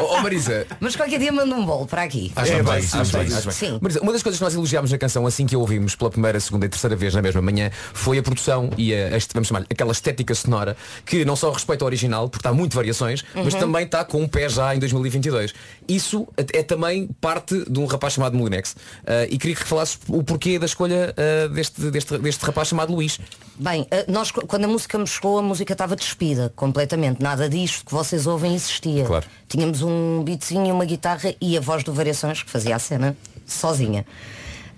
Oh, 0.00 0.16
oh, 0.16 0.22
Marisa, 0.22 0.66
Mas 0.80 0.96
qualquer 0.96 1.18
dia 1.18 1.32
mando 1.32 1.54
um 1.54 1.64
bolo 1.64 1.86
para 1.86 2.02
aqui. 2.02 2.32
Acho 2.36 2.52
É 2.52 2.54
bem, 2.62 2.64
bem, 2.64 2.74
acho 2.74 3.12
bem, 3.16 3.24
bem. 3.26 3.36
acho 3.36 3.46
bem. 3.46 3.52
Sim. 3.56 3.78
Marisa, 3.80 4.00
uma 4.00 4.12
das 4.12 4.22
coisas 4.22 4.38
que 4.38 4.44
nós 4.44 4.54
elogiámos 4.54 4.90
na 4.90 4.98
canção 4.98 5.26
assim 5.26 5.46
que 5.46 5.54
a 5.54 5.58
ouvimos 5.58 5.94
pela 5.94 6.10
primeira, 6.10 6.38
segunda 6.40 6.66
e 6.66 6.68
terceira 6.68 6.94
vez 6.96 7.14
na 7.14 7.22
mesma 7.22 7.40
manhã 7.42 7.70
foi 7.92 8.18
a 8.18 8.22
produção 8.22 8.70
e 8.76 8.94
a, 8.94 9.08
a- 9.08 9.18
vamos 9.34 9.48
chamar 9.48 9.64
aquela 9.70 9.92
estética 9.92 10.34
sonora 10.34 10.76
que 11.04 11.24
não 11.24 11.36
só 11.36 11.50
respeita 11.50 11.84
ao 11.84 11.86
original, 11.86 12.28
porque 12.28 12.40
está 12.40 12.52
muito 12.52 12.74
variações, 12.74 13.24
mas 13.34 13.54
Uhum. 13.54 13.60
também 13.60 13.84
está 13.84 14.04
com 14.04 14.20
um 14.22 14.28
pé 14.28 14.48
já 14.48 14.74
em 14.74 14.78
2022. 14.78 15.54
Isso 15.88 16.26
é 16.52 16.62
também 16.62 17.08
parte 17.20 17.64
de 17.70 17.78
um 17.80 17.86
rapaz 17.86 18.14
chamado 18.14 18.36
Molinex. 18.36 18.76
Ah, 19.06 19.26
e 19.28 19.38
queria 19.38 19.56
que 19.56 19.64
falasses 19.64 19.98
o 20.08 20.22
porquê 20.22 20.58
da 20.58 20.66
escolha 20.66 21.14
ah, 21.16 21.48
deste, 21.48 21.80
deste, 21.90 22.18
deste 22.18 22.44
rapaz 22.44 22.68
chamado 22.68 22.92
Luís. 22.92 23.18
Bem, 23.58 23.86
eh, 23.90 24.04
nós 24.08 24.30
qu- 24.30 24.46
quando 24.46 24.64
a 24.64 24.68
música 24.68 24.98
me 24.98 25.06
chegou, 25.06 25.38
a 25.38 25.42
música 25.42 25.72
estava 25.72 25.94
despida 25.96 26.52
completamente. 26.56 27.22
Nada 27.22 27.48
disto 27.48 27.84
que 27.84 27.92
vocês 28.02 28.26
ouvem 28.26 28.54
existia. 28.54 29.04
Claro. 29.04 29.26
Tínhamos 29.48 29.82
um 29.82 30.22
beatzinho, 30.24 30.74
uma 30.74 30.84
guitarra 30.84 31.34
e 31.40 31.56
a 31.56 31.60
voz 31.60 31.84
do 31.84 31.92
Variações 31.92 32.42
que 32.42 32.50
fazia 32.50 32.74
a 32.74 32.78
cena 32.78 33.16
sozinha. 33.46 34.04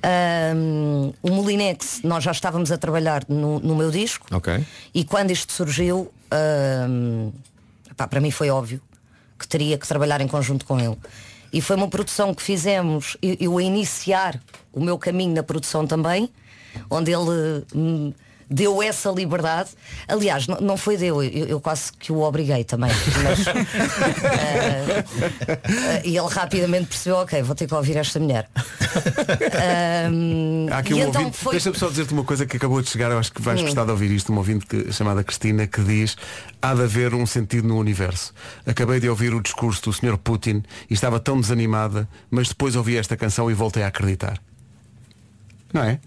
Ahm, 0.02 1.12
o 1.22 1.30
Molinex, 1.30 2.00
nós 2.04 2.22
já 2.22 2.30
estávamos 2.30 2.70
a 2.70 2.76
trabalhar 2.76 3.24
no, 3.26 3.58
no 3.60 3.74
meu 3.74 3.90
disco 3.90 4.26
Ok. 4.30 4.62
e 4.92 5.02
quando 5.02 5.30
isto 5.30 5.50
surgiu, 5.52 6.12
ahm, 6.30 7.30
pá, 7.96 8.06
para 8.06 8.20
mim 8.20 8.30
foi 8.30 8.50
óbvio 8.50 8.82
que 9.38 9.48
teria 9.48 9.78
que 9.78 9.88
trabalhar 9.88 10.20
em 10.20 10.28
conjunto 10.28 10.66
com 10.66 10.78
ele. 10.78 10.96
E 11.52 11.60
foi 11.62 11.76
uma 11.76 11.88
produção 11.88 12.34
que 12.34 12.42
fizemos, 12.42 13.16
eu, 13.22 13.36
eu 13.40 13.58
a 13.58 13.62
iniciar 13.62 14.38
o 14.72 14.80
meu 14.80 14.98
caminho 14.98 15.34
na 15.34 15.42
produção 15.42 15.86
também, 15.86 16.28
onde 16.90 17.12
ele 17.12 17.64
hum, 17.74 18.12
deu 18.50 18.82
essa 18.82 19.10
liberdade. 19.10 19.70
Aliás, 20.08 20.46
não, 20.46 20.58
não 20.60 20.76
foi 20.76 20.96
deu, 20.96 21.22
eu, 21.22 21.46
eu 21.46 21.60
quase 21.60 21.92
que 21.92 22.12
o 22.12 22.20
obriguei 22.22 22.64
também. 22.64 22.90
Mas, 23.22 23.48
ah, 23.48 23.52
ah, 25.98 26.00
e 26.04 26.16
ele 26.16 26.28
rapidamente 26.28 26.86
percebeu, 26.86 27.18
ok, 27.18 27.42
vou 27.42 27.54
ter 27.54 27.66
que 27.66 27.74
ouvir 27.74 27.96
esta 27.96 28.18
mulher. 28.20 28.48
Há 30.70 30.78
aqui 30.78 30.94
um 30.94 30.98
então 30.98 31.20
ouvinte, 31.22 31.36
foi- 31.36 31.52
deixa-me 31.52 31.76
só 31.78 31.88
dizer-te 31.88 32.12
uma 32.12 32.24
coisa 32.24 32.46
que 32.46 32.56
acabou 32.56 32.80
de 32.80 32.88
chegar, 32.90 33.10
eu 33.10 33.18
acho 33.18 33.32
que 33.32 33.42
vais 33.42 33.60
Hum. 33.60 33.64
gostar 33.64 33.84
de 33.84 33.90
ouvir 33.90 34.10
isto, 34.10 34.30
uma 34.30 34.38
ouvinte 34.38 34.66
que- 34.66 34.92
chamada 34.92 35.22
Cristina, 35.24 35.66
que 35.66 35.80
diz 35.82 36.16
há 36.62 36.74
de 36.74 36.82
haver 36.82 37.14
um 37.14 37.26
sentido 37.26 37.66
no 37.68 37.78
universo. 37.78 38.32
Acabei 38.66 39.00
de 39.00 39.08
ouvir 39.08 39.34
o 39.34 39.40
discurso 39.42 39.82
do 39.84 39.92
Sr. 39.92 40.16
Putin 40.18 40.62
e 40.88 40.94
estava 40.94 41.18
tão 41.20 41.40
desanimada, 41.40 42.08
mas 42.30 42.48
depois 42.48 42.76
ouvi 42.76 42.96
esta 42.96 43.16
canção 43.16 43.50
e 43.50 43.54
voltei 43.54 43.82
a 43.82 43.88
acreditar. 43.88 44.38
Não 45.72 45.82
é? 45.82 45.98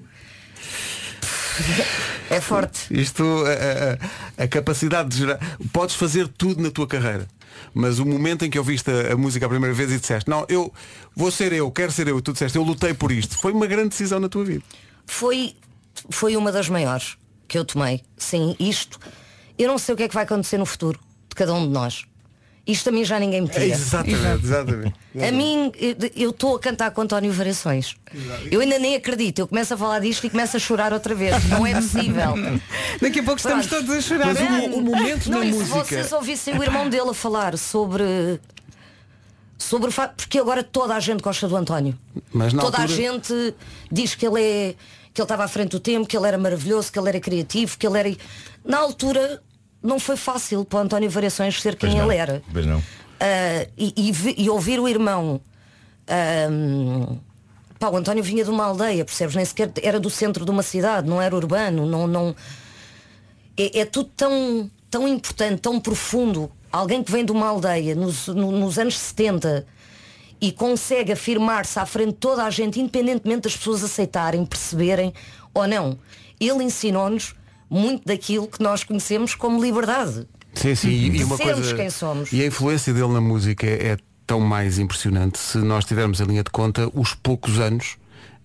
É 2.30 2.42
forte. 2.42 2.88
Isto, 2.92 3.24
a, 3.46 4.42
a- 4.42 4.44
a 4.44 4.48
capacidade 4.48 5.10
de 5.10 5.18
gerar. 5.18 5.40
Podes 5.72 5.96
fazer 5.96 6.28
tudo 6.28 6.62
na 6.62 6.70
tua 6.72 6.88
carreira. 6.88 7.28
Mas 7.74 8.00
o 8.00 8.06
momento 8.06 8.46
em 8.46 8.50
que 8.50 8.58
ouviste 8.60 8.90
a, 8.92 9.14
a 9.14 9.18
música 9.18 9.46
a 9.46 9.50
primeira 9.50 9.74
vez 9.74 9.92
e 9.92 10.00
disseste, 10.00 10.30
não, 10.30 10.46
eu 10.50 10.72
vou 11.16 11.32
ser 11.32 11.52
eu, 11.54 11.70
quero 11.72 11.92
ser 11.92 12.08
eu, 12.08 12.20
e 12.20 12.22
tu 12.22 12.32
disseste, 12.34 12.58
eu 12.58 12.64
lutei 12.64 12.94
por 12.94 13.12
isto, 13.12 13.38
foi 13.40 13.52
uma 13.52 13.66
grande 13.66 13.90
decisão 13.90 14.20
na 14.20 14.30
tua 14.30 14.46
vida. 14.46 14.64
foi, 15.08 15.56
foi 16.10 16.36
uma 16.38 16.52
das 16.52 16.70
maiores 16.70 17.18
que 17.48 17.58
eu 17.58 17.66
tomei. 17.66 18.04
Sim, 18.18 18.56
isto. 18.60 19.00
Eu 19.58 19.68
não 19.68 19.78
sei 19.80 19.94
o 19.94 19.98
que 19.98 20.04
é 20.04 20.08
que 20.08 20.14
vai 20.14 20.24
acontecer 20.24 20.58
no 20.58 20.66
futuro 20.66 21.00
de 21.30 21.36
cada 21.36 21.54
um 21.54 21.66
de 21.66 21.74
nós. 21.74 22.06
Isto 22.68 22.90
a 22.90 22.92
mim 22.92 23.06
já 23.06 23.18
ninguém 23.18 23.42
me 23.42 23.48
tira. 23.48 23.64
Exatamente, 23.66 24.44
exatamente. 24.44 24.94
A 25.26 25.32
mim, 25.32 25.72
eu- 26.16 26.30
estou 26.32 26.58
a 26.58 26.60
cantar 26.60 26.92
com 26.92 27.02
António 27.02 27.32
Variações. 27.32 27.96
Eu 28.52 28.60
ainda 28.60 28.78
nem 28.78 28.96
acredito. 28.96 29.40
Eu 29.40 29.48
começo 29.48 29.74
a 29.74 29.78
falar 29.78 30.00
disto 30.00 30.26
e 30.28 30.30
começo 30.30 30.58
a 30.58 30.60
chorar 30.60 30.92
outra 30.92 31.16
vez. 31.16 31.46
Não 31.50 31.66
é 31.66 31.74
possível. 31.76 32.34
Daqui 33.02 33.20
a 33.22 33.24
pouco 33.24 33.38
estamos 33.40 33.68
todos 33.68 33.90
a 33.90 34.02
chorar. 34.02 34.26
Mas 34.28 34.40
o, 34.40 34.44
mo- 34.52 34.76
o 34.78 34.82
momento 34.82 35.32
Não, 35.32 35.40
na 35.40 35.46
e 35.46 35.54
se 35.54 35.58
música. 35.60 35.84
vocês 35.86 36.12
ouvissem 36.12 36.58
o 36.58 36.62
irmão 36.64 36.90
dele 36.90 37.10
a 37.10 37.14
falar 37.14 37.58
sobre. 37.58 38.04
Sobre 39.58 39.88
o 39.90 39.92
facto. 39.92 40.18
Porque 40.18 40.38
agora 40.38 40.62
toda 40.64 40.94
a 40.96 41.00
gente 41.00 41.22
gosta 41.24 41.48
do 41.48 41.56
António. 41.56 41.98
Mas 42.34 42.54
na 42.54 42.62
toda 42.62 42.78
a 42.78 42.82
altura- 42.82 42.98
gente 43.02 43.56
diz 43.92 44.14
que 44.14 44.28
ele 44.28 44.42
é. 44.42 44.76
que 45.14 45.22
ele 45.22 45.26
estava 45.26 45.46
à 45.46 45.48
frente 45.48 45.70
do 45.72 45.80
tempo, 45.80 46.06
que 46.06 46.16
ele 46.18 46.28
era 46.28 46.38
maravilhoso, 46.38 46.92
que 46.92 47.00
ele 47.00 47.10
era 47.10 47.20
criativo, 47.20 47.78
que 47.78 47.88
ele 47.88 47.98
era. 47.98 48.16
Na 48.64 48.78
altura 48.80 49.42
não 49.82 50.00
foi 50.00 50.18
fácil 50.18 50.66
para 50.66 50.80
o 50.80 50.82
António 50.82 51.10
Variações 51.10 51.62
ser 51.62 51.76
quem 51.76 51.90
Pois 51.92 52.02
não. 52.02 52.12
ele 52.12 52.20
era. 52.20 52.42
Pois 52.52 52.66
não. 52.66 52.82
Ah, 53.20 53.68
e, 53.78 53.94
e 53.96 54.44
e 54.44 54.50
ouvir 54.50 54.80
o 54.80 54.88
irmão. 54.88 55.42
ahm, 56.08 57.18
pá, 57.80 57.90
o 57.90 57.98
António 57.98 58.24
vinha 58.24 58.44
de 58.44 58.50
uma 58.50 58.66
aldeia, 58.66 59.04
percebes? 59.06 59.36
Nem 59.36 59.46
sequer 59.46 59.72
era 59.82 60.00
do 60.00 60.10
centro 60.10 60.46
de 60.46 60.52
uma 60.52 60.64
cidade, 60.64 61.08
não 61.10 61.22
era 61.22 61.36
urbano, 61.36 61.86
não. 61.86 62.08
não 62.08 62.36
é, 63.58 63.80
é 63.80 63.86
tudo 63.86 64.10
tão, 64.16 64.70
tão 64.90 65.08
importante, 65.08 65.62
tão 65.62 65.80
profundo. 65.80 66.52
Alguém 66.72 67.02
que 67.04 67.12
vem 67.12 67.24
de 67.26 67.32
uma 67.32 67.48
aldeia 67.48 67.96
nos, 67.96 68.28
no- 68.28 68.52
nos 68.52 68.78
anos 68.78 68.98
70 68.98 69.66
e 70.40 70.52
consegue 70.52 71.12
afirmar-se 71.14 71.80
à 71.80 71.86
frente 71.86 72.10
de 72.10 72.18
toda 72.18 72.44
a 72.44 72.50
gente, 72.50 72.80
independentemente 72.80 73.42
das 73.42 73.56
pessoas 73.58 73.84
aceitarem, 73.84 74.46
perceberem 74.46 75.14
ou 75.54 75.66
não. 75.68 75.98
Ele 76.40 76.64
ensinou-nos 76.64 77.34
muito 77.70 78.04
daquilo 78.06 78.48
que 78.48 78.62
nós 78.62 78.84
conhecemos 78.84 79.36
como 79.36 79.62
liberdade. 79.64 80.28
Sim, 80.54 80.74
sim, 80.76 80.90
e, 80.90 81.18
e 81.18 81.24
uma 81.24 81.38
coisa. 81.38 81.76
quem 81.76 81.90
somos. 81.90 82.32
E 82.34 82.42
a 82.42 82.46
influência 82.48 82.94
dele 82.94 83.10
na 83.14 83.22
música 83.22 83.66
é, 83.68 83.90
é 83.90 83.98
tão 84.26 84.40
mais 84.40 84.80
impressionante 84.80 85.38
se 85.38 85.58
nós 85.60 85.86
tivermos 85.86 86.20
em 86.20 86.26
linha 86.26 86.44
de 86.44 86.50
conta 86.50 86.90
os 86.94 87.14
poucos 87.14 87.60
anos 87.60 87.98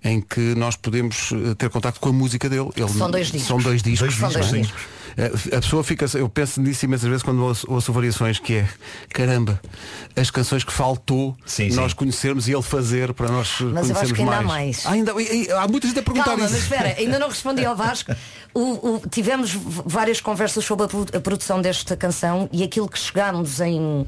em 0.05 0.21
que 0.21 0.55
nós 0.57 0.75
podemos 0.77 1.31
eh, 1.33 1.55
ter 1.55 1.71
contato 1.71 2.01
com 2.01 2.09
a 2.09 2.13
música 2.13 2.49
dele. 2.49 2.69
Ele- 2.77 2.89
São 2.89 3.11
dois 3.11 3.29
discos. 3.29 3.47
São 3.49 3.59
dois 3.59 3.83
discos. 3.83 4.17
Dois 4.19 4.33
São 4.33 4.41
dois 4.41 4.51
discos. 4.63 4.83
Eh, 5.17 5.57
A 5.57 5.61
pessoa 5.61 5.83
fica, 5.85 6.07
eu 6.17 6.29
penso 6.29 6.61
nisso 6.61 6.85
imensas 6.85 7.09
vezes 7.09 7.23
quando 7.23 7.43
ouço, 7.45 7.67
ouço 7.71 7.93
variações 7.93 8.39
que 8.39 8.55
é 8.57 8.69
caramba, 9.13 9.61
as 10.17 10.31
canções 10.31 10.65
que 10.65 10.73
faltou 10.73 11.37
Sim, 11.45 11.71
sim. 11.71 11.77
nós 11.77 11.93
conhecermos 11.93 12.49
e 12.49 12.53
ele 12.53 12.63
fazer 12.63 13.13
para 13.13 13.31
nós 13.31 13.61
Mas 13.61 13.91
eu 13.91 13.97
acho 13.99 14.15
que 14.15 14.21
ainda 14.21 14.37
há 14.39 14.43
mais. 14.43 14.85
mais. 14.85 14.87
Ah, 14.87 14.91
ainda, 14.93 15.13
e- 15.21 15.45
e- 15.47 15.53
há 15.53 15.69
muita 15.69 15.87
gente 15.87 15.99
a 15.99 16.03
perguntar 16.03 16.25
Calma, 16.31 16.45
isso. 16.45 16.55
mas 16.55 16.63
espera, 16.63 16.95
ainda 16.99 17.19
não 17.19 17.29
respondi 17.29 17.65
ao 17.65 17.77
Vasco. 17.77 18.15
O- 18.55 18.97
o- 18.97 19.03
tivemos 19.11 19.53
várias 19.55 20.21
conversas 20.21 20.65
sobre 20.65 20.87
a, 20.87 20.89
pro- 20.89 21.07
a 21.17 21.21
produção 21.21 21.61
desta 21.61 21.97
canção 21.97 22.49
e 22.53 22.63
aquilo 22.63 22.89
que 22.89 22.99
chegámos 22.99 23.61
em, 23.61 24.07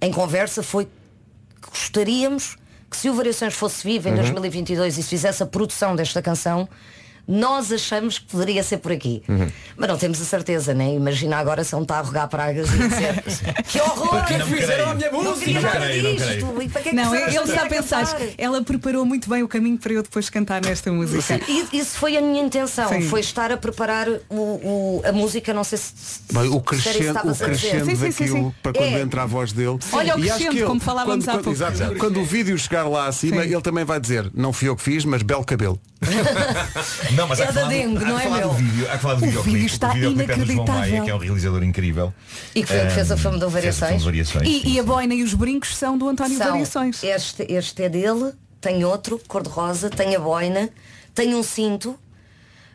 em 0.00 0.10
conversa 0.12 0.62
foi 0.62 0.84
que 0.84 1.70
gostaríamos 1.70 2.56
que 2.90 2.96
se 2.96 3.08
o 3.08 3.14
Variações 3.14 3.54
fosse 3.54 3.82
vivo 3.84 4.08
Uhum. 4.08 4.14
em 4.14 4.18
2022 4.18 4.98
e 4.98 5.02
se 5.02 5.08
fizesse 5.08 5.42
a 5.42 5.46
produção 5.46 5.96
desta 5.96 6.20
canção, 6.20 6.68
nós 7.26 7.70
achamos 7.72 8.18
que 8.18 8.26
poderia 8.26 8.62
ser 8.62 8.78
por 8.78 8.92
aqui. 8.92 9.22
Uhum. 9.28 9.48
Mas 9.76 9.88
não 9.88 9.96
temos 9.98 10.20
a 10.20 10.24
certeza, 10.24 10.74
né? 10.74 10.94
Imagina 10.94 11.36
agora 11.36 11.62
se 11.64 11.74
ele 11.74 11.82
está 11.82 11.98
a 11.98 12.02
rogar 12.02 12.28
pragas 12.28 12.68
e 12.72 12.76
dizer 12.88 13.22
que 13.64 13.80
horror! 13.80 14.22
Não 14.38 14.46
me 14.48 14.56
fizeram 14.56 14.90
a 14.90 14.94
minha 14.94 15.10
Não 15.10 15.22
música? 15.24 15.50
Não 15.60 15.70
creio, 15.70 16.02
não 16.02 16.16
creio. 16.16 16.62
E 16.62 16.68
para 16.68 16.82
que 16.82 16.88
é 16.88 16.90
que 16.92 16.96
Não, 16.96 17.14
ele 17.14 17.36
está 17.38 17.62
a 17.62 17.66
pensar, 17.66 18.16
ela 18.36 18.62
preparou 18.62 19.04
muito 19.04 19.28
bem 19.28 19.42
o 19.42 19.48
caminho 19.48 19.78
para 19.78 19.92
eu 19.92 20.02
depois 20.02 20.28
cantar 20.30 20.60
nesta 20.64 20.92
música. 20.92 21.40
E- 21.48 21.76
Isso 21.78 21.96
foi 21.98 22.16
a 22.16 22.20
minha 22.20 22.42
intenção, 22.42 22.88
Sim. 22.88 23.02
foi 23.02 23.20
estar 23.20 23.50
a 23.52 23.56
preparar 23.56 24.08
o, 24.28 24.34
o- 24.34 25.02
a 25.04 25.12
música, 25.12 25.52
não 25.54 25.64
sei 25.64 25.78
se, 25.78 25.92
se 25.96 26.20
Bem, 26.32 26.48
o 26.48 26.62
se 26.74 26.88
era 26.88 26.98
isso 26.98 27.12
que 27.12 27.20
crescendo, 27.20 27.32
o 27.32 27.36
crescendo 27.36 27.84
Sim, 27.84 28.12
sim, 28.12 28.26
sim, 28.26 28.54
para 28.62 28.72
quando 28.72 28.84
É. 28.96 29.00
entra 29.00 29.22
a 29.22 29.26
voz 29.26 29.52
dele. 29.52 29.78
Olha 29.92 30.16
o 30.16 30.18
E 30.18 30.22
acho 30.22 30.34
crescendo, 30.34 30.50
que 30.52 30.58
ele, 30.58 30.66
como 30.66 30.80
falávamos 30.80 31.24
quando, 31.24 31.28
há 31.28 31.32
quando, 31.38 31.44
pouco. 31.44 31.56
exato, 31.56 31.96
quando 31.98 32.20
o 32.20 32.24
vídeo 32.24 32.58
chegar 32.58 32.84
lá 32.88 33.06
acima, 33.06 33.42
Sim. 33.42 33.52
ele 33.52 33.62
também 33.62 33.84
vai 33.84 33.98
dizer, 34.00 34.30
não 34.34 34.52
fui 34.52 34.68
eu 34.68 34.76
que 34.76 34.82
fiz, 34.82 35.04
mas 35.04 35.22
belo 35.22 35.44
cabelo. 35.44 35.80
Não, 37.12 37.28
mas 37.28 37.40
É 37.40 37.52
da 37.52 37.64
dengue, 37.68 38.04
não 38.04 38.18
é 38.18 38.28
meu. 38.28 38.48
do 38.48 38.54
vídeo, 38.54 38.86
há 38.90 38.96
que 38.96 39.02
falar 39.02 39.14
do 39.14 39.22
O 39.22 39.26
videoclipe. 39.26 39.56
vídeo 39.58 39.72
está 39.72 39.90
o 39.90 39.94
videoclipe 39.94 40.20
é 40.20 40.34
inacreditável. 40.34 40.74
Maia, 40.74 41.02
que 41.02 41.10
é 41.10 41.14
um 41.14 41.18
realizador 41.18 41.62
incrível. 41.62 42.14
E 42.54 42.62
que 42.62 42.68
foi- 42.68 42.80
que 42.86 42.90
fez 42.90 43.10
o 43.10 43.16
filme 43.16 43.38
do 43.38 43.48
Variações. 43.48 44.02
variações. 44.02 44.48
E, 44.48 44.52
sim, 44.60 44.62
e 44.66 44.78
a 44.78 44.82
sim. 44.82 44.88
boina 44.88 45.14
e 45.14 45.22
os 45.22 45.34
brincos 45.34 45.76
são 45.76 45.96
do 45.96 46.08
António 46.08 46.36
São, 46.38 46.50
Variações. 46.50 47.02
este, 47.02 47.46
este 47.52 47.82
é 47.84 47.88
dele, 47.88 48.32
tem 48.60 48.84
outro, 48.84 49.20
cor-de-rosa, 49.28 49.90
tem 49.90 50.14
a 50.16 50.20
boina, 50.20 50.68
tem 51.14 51.34
um 51.34 51.42
cinto. 51.42 51.98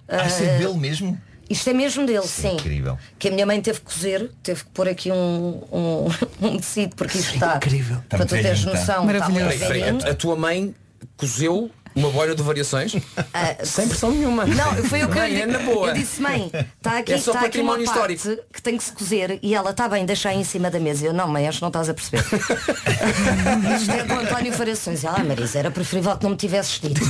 Ah, 0.07 0.25
isso 0.25 0.43
é 0.43 0.57
dele 0.57 0.77
mesmo? 0.77 1.19
Isto 1.49 1.69
é 1.69 1.73
mesmo 1.73 2.05
dele, 2.05 2.19
Isso 2.25 2.45
é 2.45 2.49
sim. 2.49 2.55
incrível. 2.55 2.97
Que 3.17 3.29
a 3.29 3.31
minha 3.31 3.45
mãe 3.45 3.61
teve 3.61 3.79
que 3.79 3.85
cozer, 3.85 4.31
teve 4.43 4.63
que 4.65 4.69
pôr 4.71 4.87
aqui 4.89 5.11
um, 5.11 5.63
um, 5.71 6.07
um 6.45 6.57
tecido, 6.57 6.93
porque 6.95 7.17
isto 7.17 7.35
está. 7.35 7.55
incrível. 7.55 7.97
Está 8.03 8.17
Para 8.17 8.25
tu 8.25 8.29
teres 8.35 8.59
está. 8.59 8.71
noção, 8.71 9.09
está 9.11 9.29
muito 9.29 9.43
Maravilhoso. 9.45 10.05
A, 10.07 10.11
a 10.11 10.13
tua 10.13 10.35
mãe 10.35 10.75
cozeu 11.15 11.71
Uma 11.97 12.11
boina 12.11 12.35
de 12.35 12.43
variações? 12.43 12.95
Ah, 13.33 13.55
Sem 13.65 13.87
pressão 13.87 14.11
nenhuma. 14.11 14.45
Não, 14.45 14.75
foi 14.83 15.03
o 15.03 15.09
que 15.09 15.17
eu, 15.17 15.23
é 15.23 15.45
na 15.47 15.57
boa. 15.59 15.87
eu 15.87 15.93
disse, 15.95 16.21
mãe, 16.21 16.51
está 16.77 16.99
aqui, 16.99 17.13
É 17.13 17.17
só 17.17 17.31
está 17.31 17.47
aqui 17.47 17.59
uma 17.59 17.73
património 17.73 17.85
parte 17.85 18.13
histórico. 18.13 18.43
que 18.53 18.61
tem 18.61 18.77
que 18.77 18.83
se 18.83 18.91
cozer 18.91 19.39
e 19.41 19.55
ela 19.55 19.71
está 19.71 19.89
bem, 19.89 20.05
deixa 20.05 20.29
aí 20.29 20.37
em 20.39 20.43
cima 20.43 20.69
da 20.69 20.79
mesa. 20.79 21.07
Eu, 21.07 21.13
não, 21.13 21.27
mãe, 21.27 21.47
acho 21.47 21.57
que 21.57 21.61
não 21.63 21.69
estás 21.69 21.89
a 21.89 21.93
perceber. 21.95 22.23
Isto 23.81 23.91
é 23.91 24.03
com 24.03 24.13
António 24.13 24.53
Variações. 24.53 25.03
Ah, 25.05 25.23
Marisa, 25.23 25.57
era 25.57 25.71
preferível 25.71 26.15
que 26.17 26.23
não 26.23 26.31
me 26.31 26.37
tivesses 26.37 26.79
dito. 26.79 27.01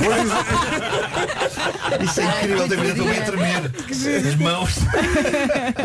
Isso 2.02 2.20
é 2.20 2.24
incrível, 2.24 2.56
eu 2.66 2.88
estou 2.88 3.06
bem 3.06 3.18
a 3.18 3.24
tremer. 3.24 3.72
As 4.28 4.34
mãos. 4.36 4.74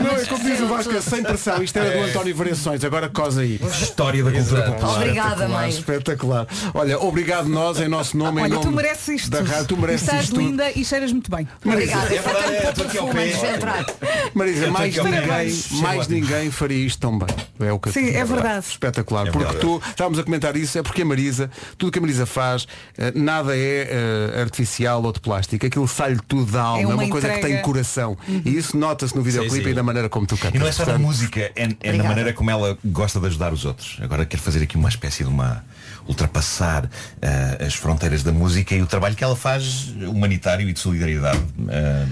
Não, 0.03 0.11
é 0.11 0.25
como 0.25 0.43
diz 0.43 0.59
o 0.61 0.67
Vasco, 0.67 0.93
é 0.95 1.01
sem 1.01 1.23
pressão. 1.23 1.61
Isto 1.63 1.77
era 1.79 1.97
do 1.97 2.03
António 2.09 2.35
Variações, 2.35 2.83
agora 2.83 3.09
cosa 3.09 3.41
aí. 3.41 3.59
História 3.81 4.23
da 4.23 4.31
cultura 4.31 4.61
popular. 4.63 4.95
Obrigada, 4.95 5.29
Espetacular, 5.29 5.49
mãe. 5.61 5.69
Espetacular. 5.69 6.47
Olha, 6.73 6.99
obrigado 6.99 7.47
nós, 7.49 7.79
em 7.79 7.87
nosso 7.87 8.17
nome, 8.17 8.41
em 8.41 8.43
Olha, 8.45 8.55
nome 8.55 8.65
tu 8.93 9.03
mereces 9.03 9.07
isto. 9.07 9.29
da 9.29 9.41
rádio, 9.41 9.65
tu 9.67 9.77
mereces 9.77 10.07
Estás 10.07 10.23
isto 10.25 10.37
linda 10.37 10.71
e 10.71 10.85
cheiras 10.85 11.11
muito 11.11 11.29
bem. 11.29 11.47
Obrigada. 11.65 12.13
É 12.13 12.21
verdade, 12.21 12.53
é, 12.53 12.69
estou 12.69 12.85
aqui 12.85 12.97
ao 12.97 13.07
pé. 13.09 13.33
Marisa, 14.33 14.65
Eu 14.65 14.71
mais 14.71 14.95
ninguém, 14.95 15.81
mais 15.81 16.07
ninguém 16.07 16.51
faria 16.51 16.85
isto 16.85 16.99
tão 16.99 17.17
bem. 17.17 17.27
É 17.59 17.71
o 17.71 17.79
que 17.79 17.91
Sim, 17.91 18.09
é 18.09 18.23
verdade. 18.23 18.65
Espetacular. 18.65 19.27
É 19.27 19.31
porque 19.31 19.55
tu, 19.55 19.81
estávamos 19.89 20.19
a 20.19 20.23
comentar 20.23 20.55
isso, 20.55 20.77
é 20.77 20.83
porque 20.83 21.01
a 21.01 21.05
Marisa, 21.05 21.49
tudo 21.77 21.91
que 21.91 21.99
a 21.99 22.01
Marisa 22.01 22.25
faz, 22.25 22.67
eh, 22.97 23.11
nada 23.15 23.55
é 23.55 23.89
eh, 24.35 24.41
artificial 24.41 25.03
ou 25.03 25.11
de 25.11 25.19
plástico. 25.19 25.65
Aquilo 25.65 25.87
sai-lhe 25.87 26.19
tudo 26.27 26.51
da 26.51 26.61
alma. 26.61 26.81
É 26.81 26.85
uma, 26.85 26.95
uma 26.95 27.09
coisa 27.09 27.29
que 27.29 27.39
tem 27.39 27.61
coração. 27.61 28.17
E 28.27 28.57
isso 28.57 28.77
nota-se 28.77 29.15
no 29.15 29.21
videoclipe 29.21 29.69
e 29.69 29.73
da 29.73 29.83
maneira 29.83 30.09
como 30.09 30.25
tu 30.25 30.37
cantas. 30.37 30.55
E 30.55 30.59
não 30.59 30.67
é 30.67 30.71
só 30.71 30.85
na 30.85 30.97
música, 30.97 31.51
é, 31.55 31.69
é 31.81 31.93
na 31.93 32.03
maneira 32.03 32.33
como 32.33 32.49
ela 32.49 32.77
gosta 32.83 33.19
de 33.19 33.27
ajudar 33.27 33.53
os 33.53 33.65
outros. 33.65 33.97
Agora 34.01 34.25
quero 34.25 34.41
fazer 34.41 34.63
aqui 34.63 34.75
uma 34.75 34.89
espécie 34.89 35.23
de 35.23 35.29
uma 35.29 35.63
ultrapassar 36.07 36.89
ah, 37.21 37.65
as 37.65 37.73
fronteiras 37.75 38.23
da 38.23 38.31
música 38.31 38.75
e 38.75 38.81
o 38.81 38.87
trabalho 38.87 39.15
que 39.15 39.23
ela 39.23 39.35
faz 39.35 39.89
humanitário 39.89 40.67
e 40.69 40.73
de 40.73 40.79
solidariedade. 40.79 41.41
Ah, 41.69 42.05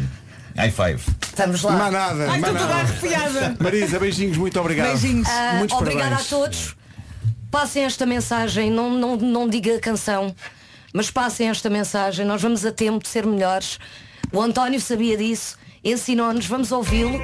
high 0.56 0.72
five. 0.72 1.02
Estamos 1.22 1.62
lá. 1.64 1.72
Não 1.72 1.86
há 1.86 1.92
nada. 1.92 2.32
Ai, 2.32 2.40
estou 2.40 2.56
toda 2.56 2.76
arrepiada. 2.76 3.56
Marisa, 3.60 4.00
beijinhos, 4.00 4.38
muito 4.38 4.60
obrigado. 4.60 4.88
Beijinhos. 4.88 5.28
Muitos 5.58 5.78
obrigada 5.78 6.10
parabéns. 6.10 6.34
a 6.34 6.36
todos. 6.36 6.76
Passem 7.50 7.84
esta 7.84 8.06
mensagem, 8.06 8.72
não, 8.72 8.90
não, 8.90 9.18
não 9.18 9.50
diga 9.50 9.76
a 9.76 9.80
canção, 9.80 10.34
mas 10.94 11.12
passem 11.12 11.50
esta 11.50 11.70
mensagem. 11.70 12.26
Nós 12.26 12.42
vamos 12.42 12.66
a 12.66 12.72
tempo 12.72 13.04
de 13.04 13.10
ser 13.10 13.26
melhores. 13.26 13.78
O 14.32 14.42
António 14.42 14.80
sabia 14.80 15.18
disso, 15.18 15.58
ensinou-nos, 15.84 16.46
vamos 16.46 16.72
ouvi-lo. 16.72 17.20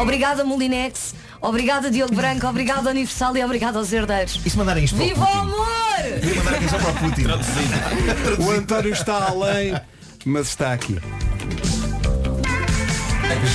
Obrigada 0.00 0.44
Molinex, 0.44 1.14
obrigada 1.48 1.90
Diogo 1.90 2.14
Branco, 2.14 2.46
obrigada 2.46 2.90
Universal 2.90 3.36
e 3.36 3.44
obrigada 3.44 3.78
aos 3.78 3.92
herdeiros. 3.92 4.40
E 4.44 4.50
se 4.50 4.56
mandarem 4.56 4.84
isto 4.84 4.96
para 4.96 5.04
o 5.04 5.08
Viva 5.08 5.22
o 5.22 5.26
Putin? 5.26 5.38
amor! 5.38 6.20
Queria 6.20 6.34
mandar 6.36 6.54
a 6.54 6.58
canção 6.58 6.80
para 6.80 6.90
o 6.90 6.94
Putin. 6.94 8.42
O 8.42 8.50
António 8.50 8.92
está 8.92 9.28
além, 9.28 9.80
mas 10.24 10.48
está 10.48 10.72
aqui. 10.72 10.98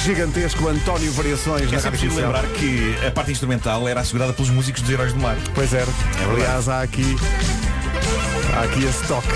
Gigantesco 0.04 0.68
António 0.68 1.12
Variações 1.12 1.72
na 1.72 1.78
É 1.78 1.82
Rádio 1.82 1.92
preciso 1.92 2.22
lembrar 2.22 2.46
que 2.48 2.96
a 3.06 3.12
parte 3.12 3.32
instrumental 3.32 3.88
era 3.88 4.02
assegurada 4.02 4.34
pelos 4.34 4.52
músicos 4.52 4.82
dos 4.82 4.92
Heróis 4.92 5.14
do 5.14 5.20
Mar. 5.20 5.36
Pois 5.56 5.74
era. 5.74 5.86
verdade. 5.86 6.32
Aliás, 6.32 6.70
há 6.70 6.82
aqui. 6.82 7.16
Há 8.56 8.64
aqui 8.64 8.84
esse 8.84 9.08
toque. 9.08 9.28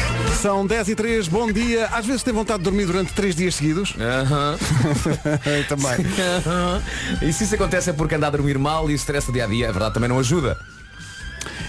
São 0.41 0.65
10 0.65 0.89
e 0.89 0.95
3, 0.95 1.27
bom 1.27 1.51
dia. 1.51 1.87
Às 1.87 2.05
vezes 2.05 2.23
tem 2.23 2.33
vontade 2.33 2.59
de 2.59 2.63
dormir 2.65 2.85
durante 2.85 3.13
3 3.13 3.35
dias 3.35 3.55
seguidos. 3.55 3.93
Aham. 3.99 4.57
Também. 5.69 6.05
e 7.21 7.31
se 7.31 7.43
isso 7.45 7.55
acontece 7.55 7.89
é 7.89 7.93
porque 7.93 8.15
anda 8.15 8.27
a 8.27 8.29
dormir 8.29 8.57
mal 8.57 8.89
e 8.89 8.93
o 8.93 8.95
stress 8.95 9.27
do 9.27 9.33
dia 9.33 9.45
a 9.45 9.47
dia, 9.47 9.69
a 9.69 9.71
verdade 9.71 9.93
também 9.93 10.09
não 10.09 10.19
ajuda. 10.19 10.57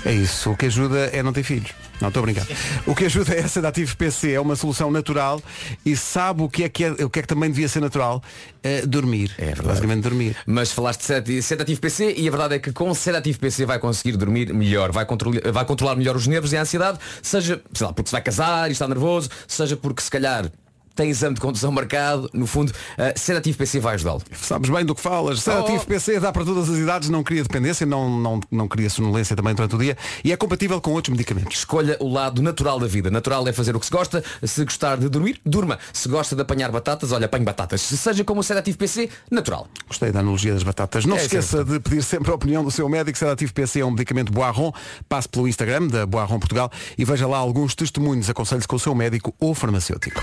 É 0.04 0.12
isso. 0.12 0.50
O 0.50 0.56
que 0.56 0.66
ajuda 0.66 1.10
é 1.12 1.22
não 1.22 1.32
ter 1.32 1.42
filhos. 1.42 1.70
Não 2.00 2.08
estou 2.08 2.20
a 2.22 2.26
brincar. 2.26 2.46
O 2.86 2.94
que 2.94 3.04
ajuda 3.06 3.34
é 3.34 3.38
essa 3.38 3.62
da 3.62 3.68
Ativo 3.68 3.96
PC. 3.96 4.32
É 4.32 4.40
uma 4.40 4.56
solução 4.56 4.90
natural 4.90 5.40
e 5.86 5.96
sabe 5.96 6.42
o 6.42 6.48
que 6.48 6.64
é 6.64 6.68
que, 6.68 6.84
é, 6.84 6.90
o 6.90 7.08
que, 7.08 7.20
é 7.20 7.22
que 7.22 7.28
também 7.28 7.50
devia 7.50 7.68
ser 7.68 7.80
natural? 7.80 8.22
Eh, 8.62 8.84
dormir. 8.84 9.30
É 9.38 9.46
verdade. 9.46 9.68
Basicamente 9.68 10.02
dormir. 10.02 10.36
Mas 10.46 10.72
falaste 10.72 11.00
de 11.00 11.06
sedati- 11.06 11.42
sedativo 11.42 11.80
PC 11.80 12.14
e 12.16 12.26
a 12.26 12.30
verdade 12.30 12.54
é 12.56 12.58
que 12.58 12.72
com 12.72 12.92
sedativo 12.94 13.38
PC 13.38 13.64
vai 13.64 13.78
conseguir 13.78 14.16
dormir 14.16 14.52
melhor, 14.52 14.90
vai 14.92 15.06
controlar, 15.06 15.40
vai 15.52 15.64
controlar 15.64 15.94
melhor 15.96 16.16
os 16.16 16.26
nervos 16.26 16.52
e 16.52 16.56
a 16.56 16.62
ansiedade, 16.62 16.98
seja, 17.22 17.62
sei 17.72 17.86
lá, 17.86 17.92
porque 17.92 18.08
se 18.08 18.12
vai 18.12 18.22
casar 18.22 18.68
e 18.68 18.72
está 18.72 18.88
nervoso, 18.88 19.30
seja 19.46 19.76
porque 19.76 20.02
se 20.02 20.10
calhar 20.10 20.50
tem 20.94 21.10
exame 21.10 21.34
de 21.34 21.40
condução 21.40 21.70
marcado, 21.72 22.28
no 22.32 22.46
fundo, 22.46 22.70
uh, 22.70 23.18
sedativo 23.18 23.58
PC 23.58 23.80
vai 23.80 23.94
ajudá-lo. 23.94 24.22
Sabes 24.32 24.70
bem 24.70 24.84
do 24.84 24.94
que 24.94 25.00
falas. 25.00 25.40
Sedativo 25.42 25.82
Oh. 25.82 25.86
PC 25.86 26.20
dá 26.20 26.32
para 26.32 26.44
todas 26.44 26.68
as 26.70 26.76
idades, 26.78 27.08
não 27.08 27.22
cria 27.22 27.42
dependência, 27.42 27.84
não, 27.86 28.08
não, 28.20 28.40
não 28.50 28.68
cria 28.68 28.88
sonolência 28.88 29.34
também 29.34 29.54
durante 29.54 29.74
o 29.74 29.78
dia 29.78 29.96
e 30.22 30.32
é 30.32 30.36
compatível 30.36 30.80
com 30.80 30.92
outros 30.92 31.10
medicamentos. 31.12 31.58
Escolha 31.58 31.96
o 32.00 32.08
lado 32.12 32.40
natural 32.42 32.78
da 32.78 32.86
vida. 32.86 33.10
Natural 33.10 33.46
é 33.48 33.52
fazer 33.52 33.74
o 33.74 33.80
que 33.80 33.86
se 33.86 33.92
gosta. 33.92 34.22
Se 34.42 34.64
gostar 34.64 34.96
de 34.96 35.08
dormir, 35.08 35.40
durma. 35.44 35.78
Se 35.92 36.08
gosta 36.08 36.34
de 36.36 36.42
apanhar 36.42 36.70
batatas, 36.70 37.12
olha, 37.12 37.26
apanhe 37.26 37.44
batatas. 37.44 37.80
Se 37.80 37.96
seja 37.96 38.22
como 38.24 38.40
o 38.40 38.42
sedativo 38.42 38.78
PC, 38.78 39.08
natural. 39.30 39.68
Gostei 39.88 40.12
da 40.12 40.20
analogia 40.20 40.54
das 40.54 40.62
batatas. 40.62 41.04
Não 41.04 41.16
É, 41.16 41.20
se 41.20 41.26
esqueça 41.26 41.64
de 41.64 41.80
pedir 41.80 42.02
sempre 42.02 42.30
a 42.30 42.34
opinião 42.34 42.62
do 42.64 42.70
seu 42.70 42.88
médico. 42.88 43.18
Sedativo 43.18 43.52
PC 43.52 43.80
é 43.80 43.84
um 43.84 43.90
medicamento 43.90 44.32
Boarron. 44.32 44.72
Passe 45.08 45.28
pelo 45.28 45.48
Instagram 45.48 45.88
da 45.88 46.06
Boarron 46.06 46.38
Portugal 46.38 46.70
e 46.96 47.04
veja 47.04 47.26
lá 47.26 47.38
alguns 47.38 47.74
testemunhos. 47.74 48.30
Aconselhe-se 48.30 48.68
com 48.68 48.76
o 48.76 48.80
seu 48.80 48.94
médico 48.94 49.34
ou 49.40 49.54
farmacêutico. 49.54 50.22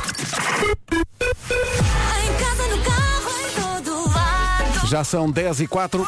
Já 4.92 5.06
são 5.06 5.32
10 5.32 5.62
e 5.62 5.68
4. 5.68 6.06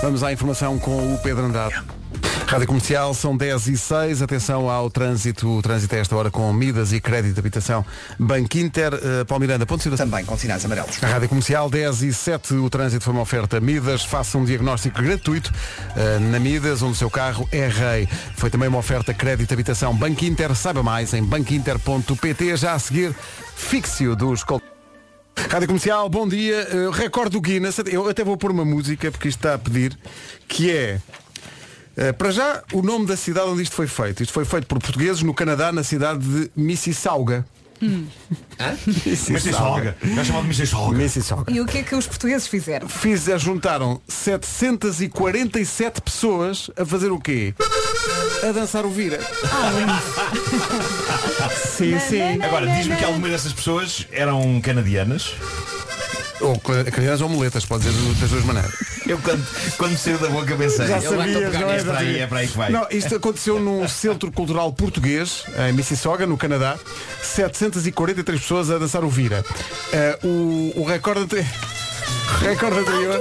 Vamos 0.00 0.22
à 0.22 0.32
informação 0.32 0.78
com 0.78 1.14
o 1.14 1.18
Pedro 1.18 1.46
Andrade. 1.46 1.95
Rádio 2.46 2.68
Comercial, 2.68 3.12
são 3.12 3.36
10 3.36 3.66
e 3.66 3.76
6. 3.76 4.22
Atenção 4.22 4.70
ao 4.70 4.88
trânsito. 4.88 5.48
O 5.48 5.60
trânsito 5.60 5.96
a 5.96 5.98
esta 5.98 6.14
hora 6.14 6.30
com 6.30 6.50
Midas 6.52 6.92
e 6.92 7.00
Crédito 7.00 7.34
de 7.34 7.40
Habitação 7.40 7.84
Banco 8.18 8.56
Inter. 8.56 8.94
Uh, 8.94 9.26
Paulo 9.26 9.40
Miranda, 9.40 9.66
ponto 9.66 9.78
de 9.78 9.82
situação. 9.82 10.08
Também 10.08 10.24
com 10.24 10.38
sinais 10.38 10.64
amarelos. 10.64 11.02
A 11.02 11.08
Rádio 11.08 11.28
Comercial 11.28 11.68
10 11.68 12.02
e 12.02 12.14
7, 12.14 12.54
o 12.54 12.70
trânsito 12.70 13.04
foi 13.04 13.12
uma 13.12 13.22
oferta 13.22 13.60
Midas, 13.60 14.04
faça 14.04 14.38
um 14.38 14.44
diagnóstico 14.44 15.02
gratuito 15.02 15.52
eh, 15.96 16.18
na 16.20 16.38
Midas, 16.38 16.82
onde 16.82 16.92
o 16.92 16.96
seu 16.96 17.10
carro 17.10 17.48
é 17.50 17.66
rei. 17.66 18.08
Foi 18.36 18.48
também 18.48 18.68
uma 18.68 18.78
oferta 18.78 19.12
crédito 19.12 19.52
habitação 19.52 19.94
Banco 19.94 20.24
Inter, 20.24 20.54
saiba 20.54 20.82
mais 20.82 21.12
em 21.14 21.24
banquinter.pt, 21.24 22.56
já 22.56 22.74
a 22.74 22.78
seguir, 22.78 23.14
fixio 23.56 24.14
dos 24.14 24.44
Rádio 25.50 25.68
Comercial, 25.68 26.08
bom 26.08 26.26
dia. 26.26 26.66
Eh, 26.70 26.90
recorde 26.92 27.30
do 27.30 27.40
Guinness, 27.40 27.78
eu 27.86 28.08
até 28.08 28.24
vou 28.24 28.36
pôr 28.36 28.50
uma 28.50 28.64
música 28.64 29.10
porque 29.10 29.28
isto 29.28 29.38
está 29.38 29.54
a 29.54 29.58
pedir, 29.58 29.96
que 30.48 30.70
é 30.70 30.74
eh, 30.74 31.00
para 32.18 32.30
já, 32.30 32.62
o 32.72 32.82
nome 32.82 33.06
da 33.06 33.16
cidade 33.16 33.48
onde 33.48 33.62
isto 33.62 33.74
foi 33.74 33.86
feito. 33.86 34.22
Isto 34.22 34.32
foi 34.32 34.44
feito 34.44 34.66
por 34.66 34.78
portugueses 34.78 35.22
no 35.22 35.32
Canadá, 35.34 35.72
na 35.72 35.82
cidade 35.82 36.20
de 36.20 36.50
Mississauga. 36.56 37.44
Mississauga. 39.06 39.96
É 40.02 40.24
chamado 40.24 40.44
Mississauga. 40.44 40.96
Mississauga. 40.96 41.52
E 41.52 41.60
o 41.60 41.66
que 41.66 41.78
é 41.78 41.82
que 41.82 41.94
os 41.94 42.06
portugueses 42.06 42.46
fizeram? 42.46 42.88
Fiz, 42.88 43.26
juntaram 43.38 44.00
747 44.08 46.00
pessoas 46.00 46.70
a 46.76 46.84
fazer 46.84 47.10
o 47.10 47.20
quê? 47.20 47.54
A 48.46 48.52
dançar 48.52 48.84
o 48.86 48.90
vira. 48.90 49.20
sim, 51.54 51.98
sim. 51.98 52.42
Agora, 52.42 52.66
diz-me 52.66 52.96
que 52.96 53.04
algumas 53.04 53.30
dessas 53.30 53.52
pessoas 53.52 54.06
eram 54.10 54.60
canadianas. 54.60 55.34
Ou 56.40 56.58
crianças 56.58 57.20
ou 57.22 57.28
muletas, 57.28 57.64
pode 57.64 57.84
dizer 57.84 58.14
das 58.20 58.30
duas 58.30 58.44
maneiras. 58.44 58.72
Eu 59.06 59.18
quando, 59.18 59.46
quando 59.78 59.96
saiu 59.96 60.18
da 60.18 60.28
boca 60.28 60.54
pensei. 60.56 60.86
Já 60.86 60.98
"Ele 60.98 61.08
vai 61.08 61.32
sabias, 61.32 61.52
tocar 61.52 61.60
não 61.60 61.70
é? 61.70 61.82
para 61.84 61.98
aí, 61.98 62.18
é 62.18 62.26
para 62.26 62.38
aí 62.40 62.48
que 62.48 62.56
vai. 62.56 62.70
Não, 62.70 62.86
isto 62.90 63.14
aconteceu 63.16 63.58
num 63.60 63.88
centro 63.88 64.30
cultural 64.30 64.72
português, 64.72 65.44
em 65.68 65.72
Mississauga, 65.72 66.26
no 66.26 66.36
Canadá. 66.36 66.76
743 67.22 68.40
pessoas 68.40 68.70
a 68.70 68.78
dançar 68.78 69.04
o 69.04 69.08
vira. 69.08 69.44
Eh, 69.92 70.18
o, 70.24 70.72
o 70.76 70.84
recorde 70.84 71.26
recorde 72.42 72.78
anterior. 72.80 73.20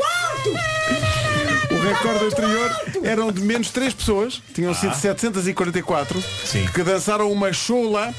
Recorde 1.94 2.26
anterior 2.26 2.72
eram 3.04 3.32
de 3.32 3.42
menos 3.42 3.70
3 3.70 3.94
pessoas, 3.94 4.42
tinham 4.54 4.74
sido 4.74 4.94
744, 4.96 6.24
Sim. 6.46 6.66
que 6.74 6.84
dançaram 6.84 7.32
uma 7.32 7.52
show 7.54 7.92
lá 7.92 8.14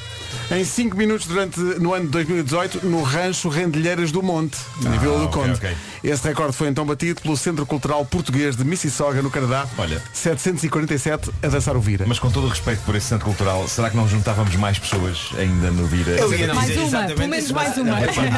em 0.51 0.63
5 0.63 0.95
minutos 0.95 1.25
durante 1.27 1.59
no 1.59 1.93
ano 1.93 2.05
de 2.05 2.11
2018 2.11 2.85
no 2.85 3.01
rancho 3.01 3.47
Rendilheiras 3.49 4.11
do 4.11 4.21
Monte, 4.21 4.57
em 4.85 4.97
Vila 4.99 5.19
do 5.19 5.25
ok, 5.25 5.41
Conde. 5.41 5.53
ok. 5.57 5.75
Esse 6.03 6.27
recorde 6.27 6.53
foi 6.55 6.67
então 6.67 6.85
batido 6.85 7.21
pelo 7.21 7.35
Centro 7.35 7.65
Cultural 7.65 8.05
Português 8.05 8.55
de 8.55 8.63
Mississauga, 8.63 9.21
no 9.21 9.29
Canadá. 9.31 9.65
Olha. 9.77 10.01
747 10.13 11.31
a 11.43 11.47
dançar 11.47 11.75
o 11.75 11.81
vira. 11.81 12.05
Mas 12.07 12.19
com 12.19 12.29
todo 12.29 12.45
o 12.45 12.49
respeito 12.49 12.81
por 12.83 12.95
esse 12.95 13.07
centro 13.07 13.25
cultural, 13.25 13.67
será 13.67 13.89
que 13.89 13.97
não 13.97 14.07
juntávamos 14.07 14.55
mais 14.55 14.77
pessoas 14.79 15.29
ainda 15.37 15.71
no 15.71 15.85
Vira? 15.87 16.11
Eu 16.11 16.33
ia 16.33 16.53
Mais 16.53 16.67
dizer 16.67 16.79
uma, 16.79 16.87
exatamente 16.87 17.15
pelo 17.17 17.29
menos 17.29 17.45
isso, 17.45 17.53
mais 17.53 17.77
mas- 17.77 17.77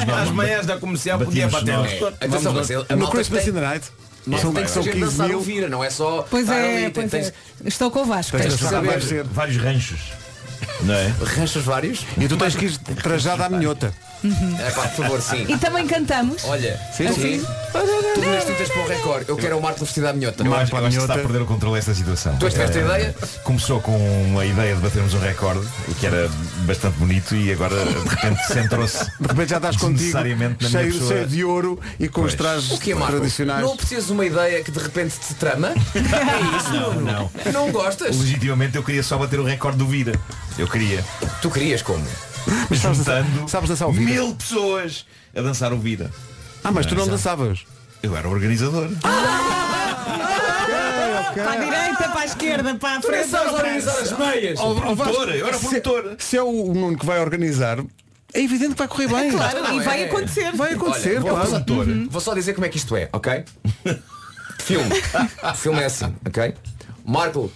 uma. 0.09 0.21
As 0.21 0.29
manhãs 0.31 0.65
da 0.65 0.77
comercial 0.77 1.19
podia 1.19 1.47
Batíamos 1.47 1.83
bater 1.87 1.99
nós. 2.01 2.13
Atenção, 2.21 2.53
mas 2.53 2.71
a 2.71 2.73
no 2.95 3.01
malta 3.01 3.15
Christmas 3.17 3.41
tem- 3.43 3.49
in 3.51 3.53
the 3.55 3.61
Night. 3.61 3.85
São, 4.37 4.53
tem 4.53 4.63
que 4.63 4.69
são 4.69 4.83
saber 4.83 4.95
15 4.95 5.05
dançar 5.05 5.27
mil. 5.27 5.39
vira, 5.41 5.69
não 5.69 5.83
é 5.83 5.89
só 5.89 6.25
Pois 6.29 6.43
estar 6.43 6.55
é, 6.55 6.83
ali, 6.83 6.91
pois 6.91 7.11
tens 7.11 7.27
é. 7.27 7.33
Estou 7.65 7.89
com 7.89 8.01
o 8.01 8.05
Vasco. 8.05 8.37
Tens 8.37 8.55
Tens 8.55 9.03
ser. 9.05 9.23
Vários 9.23 9.57
ranchos. 9.57 9.99
Não 10.81 10.93
é? 10.93 11.13
ranchos 11.35 11.63
vários. 11.63 12.05
E 12.17 12.27
tu 12.27 12.37
tens 12.37 12.55
que 12.55 12.65
ir 12.65 12.77
trajado 12.77 13.43
à 13.43 13.49
minhota. 13.49 13.93
É 14.59 14.71
pá, 14.71 14.81
por 14.83 15.03
favor, 15.03 15.21
sim. 15.21 15.45
E 15.47 15.57
também 15.57 15.87
cantamos. 15.87 16.43
Olha, 16.43 16.79
Sim, 16.95 17.05
tudo, 17.07 17.21
sim. 17.21 17.45
tudo 18.15 18.27
neste 18.29 18.51
tu 18.51 18.57
tens 18.57 18.69
para 18.69 18.81
o 18.81 18.87
recorde. 18.87 19.25
Eu 19.29 19.37
quero 19.37 19.57
o 19.57 19.61
Marco 19.61 19.79
vestido 19.85 20.07
à 20.07 20.13
minhota. 20.13 20.43
Eu 20.43 20.53
acho, 20.53 20.73
eu 20.73 20.77
acho 20.77 20.87
que 20.87 20.93
se 20.93 20.99
está 20.99 21.13
a 21.13 21.17
perder 21.17 21.41
o 21.41 21.45
controle 21.45 21.75
desta 21.75 21.93
situação. 21.93 22.35
Tu 22.37 22.49
tiveste 22.49 22.77
a 22.77 22.81
Eh, 22.81 22.85
ideia? 22.85 23.15
Começou 23.43 23.79
com 23.79 23.95
uma 24.25 24.45
ideia 24.45 24.75
de 24.75 24.81
batermos 24.81 25.13
um 25.13 25.19
recorde, 25.19 25.65
o 25.87 25.95
que 25.95 26.05
era 26.05 26.29
bastante 26.65 26.97
bonito, 26.97 27.33
e 27.35 27.51
agora 27.51 27.75
de 27.85 28.07
repente 28.09 28.43
centrou-se. 28.47 29.05
De 29.19 29.27
repente 29.27 29.49
já 29.49 29.57
estás 29.57 29.75
contigo, 29.77 29.97
Desnecessariamente 29.99 30.63
na 30.63 30.69
minha 30.69 30.81
cheio, 30.81 30.93
pessoa. 30.93 31.13
cheio 31.13 31.27
de 31.27 31.43
ouro 31.45 31.79
e 31.99 32.07
com 32.09 32.21
os 32.21 32.35
Pois. 32.35 32.35
trajes 32.35 32.71
O 32.71 32.77
que 32.77 32.91
é, 32.91 32.95
Marco? 32.95 33.11
tradicionais. 33.17 33.61
Não 33.65 33.77
precisas 33.77 34.05
de 34.07 34.11
uma 34.11 34.25
ideia 34.25 34.63
que 34.63 34.71
de 34.71 34.79
repente 34.79 35.15
te 35.19 35.33
trama? 35.35 35.69
É 35.95 36.57
isso, 36.57 36.73
Não, 36.73 36.93
não. 37.01 37.31
Não 37.53 37.71
gostas? 37.71 38.17
Legitimamente 38.17 38.75
eu 38.75 38.83
queria 38.83 39.03
só 39.03 39.17
bater 39.17 39.39
o 39.39 39.43
recorde 39.43 39.77
do 39.77 39.87
Vira. 39.87 40.13
Eu 40.57 40.67
queria. 40.67 41.03
Tu 41.41 41.49
querias 41.49 41.81
como? 41.81 42.03
Mas 42.69 42.79
sabes 42.79 42.97
dançar- 42.99 43.23
Juntando 43.23 43.49
sabes 43.49 43.69
dançar 43.69 43.87
o 43.87 43.91
Vira? 43.91 44.11
mil 44.11 44.35
pessoas 44.35 45.05
a 45.35 45.41
dançar 45.41 45.73
o 45.73 45.79
Vira. 45.79 46.11
Ah, 46.63 46.71
mas 46.71 46.85
tu 46.85 46.95
não 46.95 47.07
dançavas. 47.07 47.65
Eu 48.01 48.15
era 48.15 48.27
o 48.27 48.31
organizador. 48.31 48.89
Para 51.33 51.51
a 51.51 51.55
direita, 51.55 52.09
para 52.09 52.19
a 52.21 52.25
esquerda, 52.25 52.75
para 52.75 52.97
a 52.97 53.01
frente. 53.01 53.29
para 53.29 53.51
organizar 53.53 53.99
as 53.99 54.17
meias. 54.17 54.59
Oh, 54.59 54.71
oh, 54.71 54.73
Vasco, 54.95 54.95
Promotor, 55.13 55.29
eu 55.35 55.47
era 55.47 55.57
se- 55.57 55.65
promotor. 55.81 56.15
Se 56.17 56.37
é 56.37 56.43
o 56.43 56.73
Nuno 56.73 56.97
que 56.97 57.05
vai 57.05 57.19
organizar, 57.19 57.79
é 58.33 58.41
evidente 58.41 58.71
que 58.73 58.77
vai 58.79 58.87
correr 58.87 59.07
bem. 59.07 59.31
Claro, 59.31 59.61
Não, 59.61 59.79
e 59.79 59.83
vai 59.83 60.03
é- 60.03 60.05
acontecer. 60.05 60.51
Vai 60.55 60.73
acontecer, 60.73 61.09
Olha, 61.11 61.19
vou, 61.21 61.29
claro. 61.31 61.65
vou- 61.65 62.09
vou 62.09 62.21
só 62.21 62.33
dizer 62.33 62.53
como 62.53 62.65
é 62.65 62.69
que 62.69 62.77
isto 62.77 62.95
é, 62.95 63.09
ok? 63.13 63.43
Filme. 64.59 64.89
Filme 65.55 65.79
é 65.81 65.85
assim, 65.85 66.13
ok? 66.27 66.53
Marco 67.05 67.51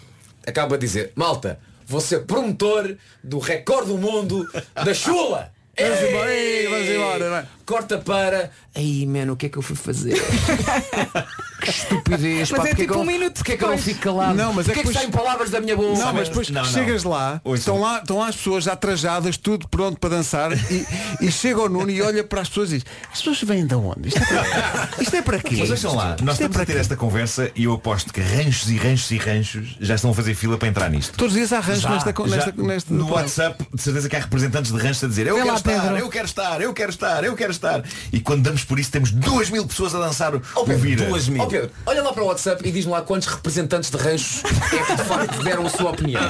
acaba 0.48 0.78
de 0.78 0.86
dizer, 0.86 1.12
malta, 1.16 1.60
vou 1.86 2.02
ser 2.02 2.26
promotor 2.26 2.96
do 3.24 3.40
recorde 3.40 3.88
do 3.88 3.98
mundo 3.98 4.48
da 4.76 4.94
chula. 4.94 5.52
Vamos 5.80 6.02
embora, 6.02 6.32
vamos 6.70 6.90
embora, 6.90 7.30
vai. 7.30 7.48
Corta 7.66 7.98
para. 7.98 8.52
Aí, 8.76 9.06
mano, 9.06 9.34
o 9.34 9.36
que 9.38 9.46
é 9.46 9.50
que 9.50 9.58
eu 9.58 9.62
fui 9.62 9.76
fazer? 9.76 10.16
que 11.62 11.70
estupidez, 11.70 12.52
Mas 12.52 12.62
pá, 12.62 12.68
é 12.68 12.76
tipo 12.76 12.92
que 12.92 12.98
eu- 12.98 13.02
um 13.02 13.06
minuto 13.06 13.36
Porque 13.36 13.54
é 13.54 13.58
que 13.58 13.64
eu 13.64 13.70
não 13.70 13.78
fico 13.78 14.02
calado? 14.02 14.36
Não, 14.36 14.52
mas 14.54 14.68
é 14.68 14.74
Porque 14.74 14.80
é 14.80 14.84
que 14.84 14.90
que 14.90 14.94
saem 14.98 15.10
palavras 15.12 15.50
da 15.50 15.62
minha 15.62 15.76
boca? 15.78 15.98
Não, 15.98 16.14
mas 16.14 16.28
depois 16.28 16.50
Não, 16.50 16.62
não. 16.64 16.70
chegas 16.70 17.04
lá, 17.04 17.40
estão 17.56 17.80
lá, 17.80 18.00
estão 18.00 18.18
lá 18.18 18.28
as 18.28 18.36
pessoas 18.36 18.64
já 18.66 18.76
trajadas, 18.76 19.38
tudo 19.38 19.68
pronto 19.70 19.98
para 20.00 20.10
dançar 20.10 20.52
e, 20.72 20.86
e 21.22 21.32
chega 21.32 21.62
o 21.62 21.70
Nuno 21.70 21.90
e 21.90 22.02
olha 22.02 22.24
para 22.24 22.42
as 22.42 22.50
pessoas 22.50 22.72
e 22.72 22.80
diz, 22.80 22.86
as 23.12 23.20
pessoas 23.20 23.42
vêm 23.44 23.66
de 23.66 23.76
onde? 23.76 24.10
Isto 24.10 24.20
é 24.20 24.26
para, 24.26 24.90
isto 25.02 25.16
é 25.16 25.22
para 25.22 25.40
quê? 25.40 25.56
Mas 25.60 25.70
deixam 25.70 25.96
lá, 25.96 26.10
nós 26.10 26.18
Isto 26.20 26.30
é 26.30 26.32
estamos 26.34 26.54
para 26.54 26.64
a 26.64 26.66
ter 26.66 26.74
quê? 26.74 26.80
esta 26.80 26.96
conversa 26.98 27.52
e 27.56 27.64
eu 27.64 27.74
aposto 27.74 28.12
que 28.12 28.20
ranchos 28.20 28.70
e 28.70 28.78
ranchos 28.78 29.12
e 29.12 29.18
ranchos 29.18 29.78
já 29.80 29.96
estão 29.96 30.12
a 30.12 30.14
fazer 30.14 30.34
fila 30.36 30.58
para 30.58 30.68
entrar 30.68 30.90
nisto. 30.90 31.16
Todos 31.18 31.34
os 31.34 31.38
dias 31.38 31.54
há 31.54 31.60
rancho 31.62 31.82
Já, 31.82 31.90
nesta, 31.92 32.12
nesta, 32.24 32.62
nesta 32.62 32.94
no. 32.94 33.10
WhatsApp, 33.10 33.66
de 33.74 33.82
certeza 33.82 34.10
que 34.10 34.16
há 34.16 34.20
representantes 34.20 34.72
de 34.72 34.78
ranchos 34.78 35.04
a 35.04 35.08
dizer 35.08 35.28
eu 35.28 35.36
Vê 35.36 35.42
quero 35.42 35.52
lá, 35.54 35.58
estar, 35.58 35.82
Pedro. 35.82 35.98
eu 35.98 36.10
quero 36.10 36.26
estar, 36.26 36.62
eu 36.62 36.74
quero 36.74 36.90
estar, 36.90 37.24
eu 37.24 37.36
quero 37.36 37.52
estar. 37.54 37.84
E 38.12 38.20
quando 38.20 38.44
damos 38.44 38.64
por 38.64 38.80
isso 38.80 38.92
temos 38.92 39.12
duas 39.12 39.50
mil 39.50 39.66
pessoas 39.66 39.96
a 39.96 40.00
dançar 40.00 40.36
o, 40.36 40.42
Oh, 40.56 40.62
o 40.62 40.66
Pedro, 40.66 40.82
Vira. 40.82 41.06
duas 41.06 41.28
mil. 41.28 41.42
Ó 41.42 41.46
Pedro, 41.46 41.72
olha 41.86 42.04
lá 42.04 42.14
para 42.14 42.24
o 42.24 42.28
WhatsApp 42.28 42.68
e 42.68 42.72
diz-me 42.72 42.92
lá 42.92 43.02
quantos 43.02 43.28
representantes 43.28 43.90
de 43.90 43.98
ranchos 43.98 44.44
é 44.46 44.84
que 44.84 44.96
de 44.96 45.04
facto 45.04 45.44
deram 45.44 45.66
a 45.66 45.70
sua 45.70 45.92
opinião. 45.92 46.22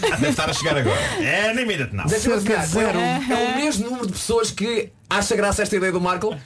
Deve 0.00 0.28
estar 0.28 0.48
a 0.48 0.52
chegar 0.52 0.76
agora. 0.76 1.00
É, 1.20 1.54
nem 1.54 1.64
adivinhar, 2.36 2.66
de 2.66 2.72
zero. 2.72 2.98
É 2.98 3.52
o 3.52 3.56
mesmo 3.56 3.84
número 3.86 4.06
de 4.06 4.12
pessoas 4.12 4.50
que 4.50 4.90
acha 5.08 5.34
graça 5.34 5.62
esta 5.62 5.76
ideia 5.76 5.92
do 5.92 6.00
Marco? 6.00 6.36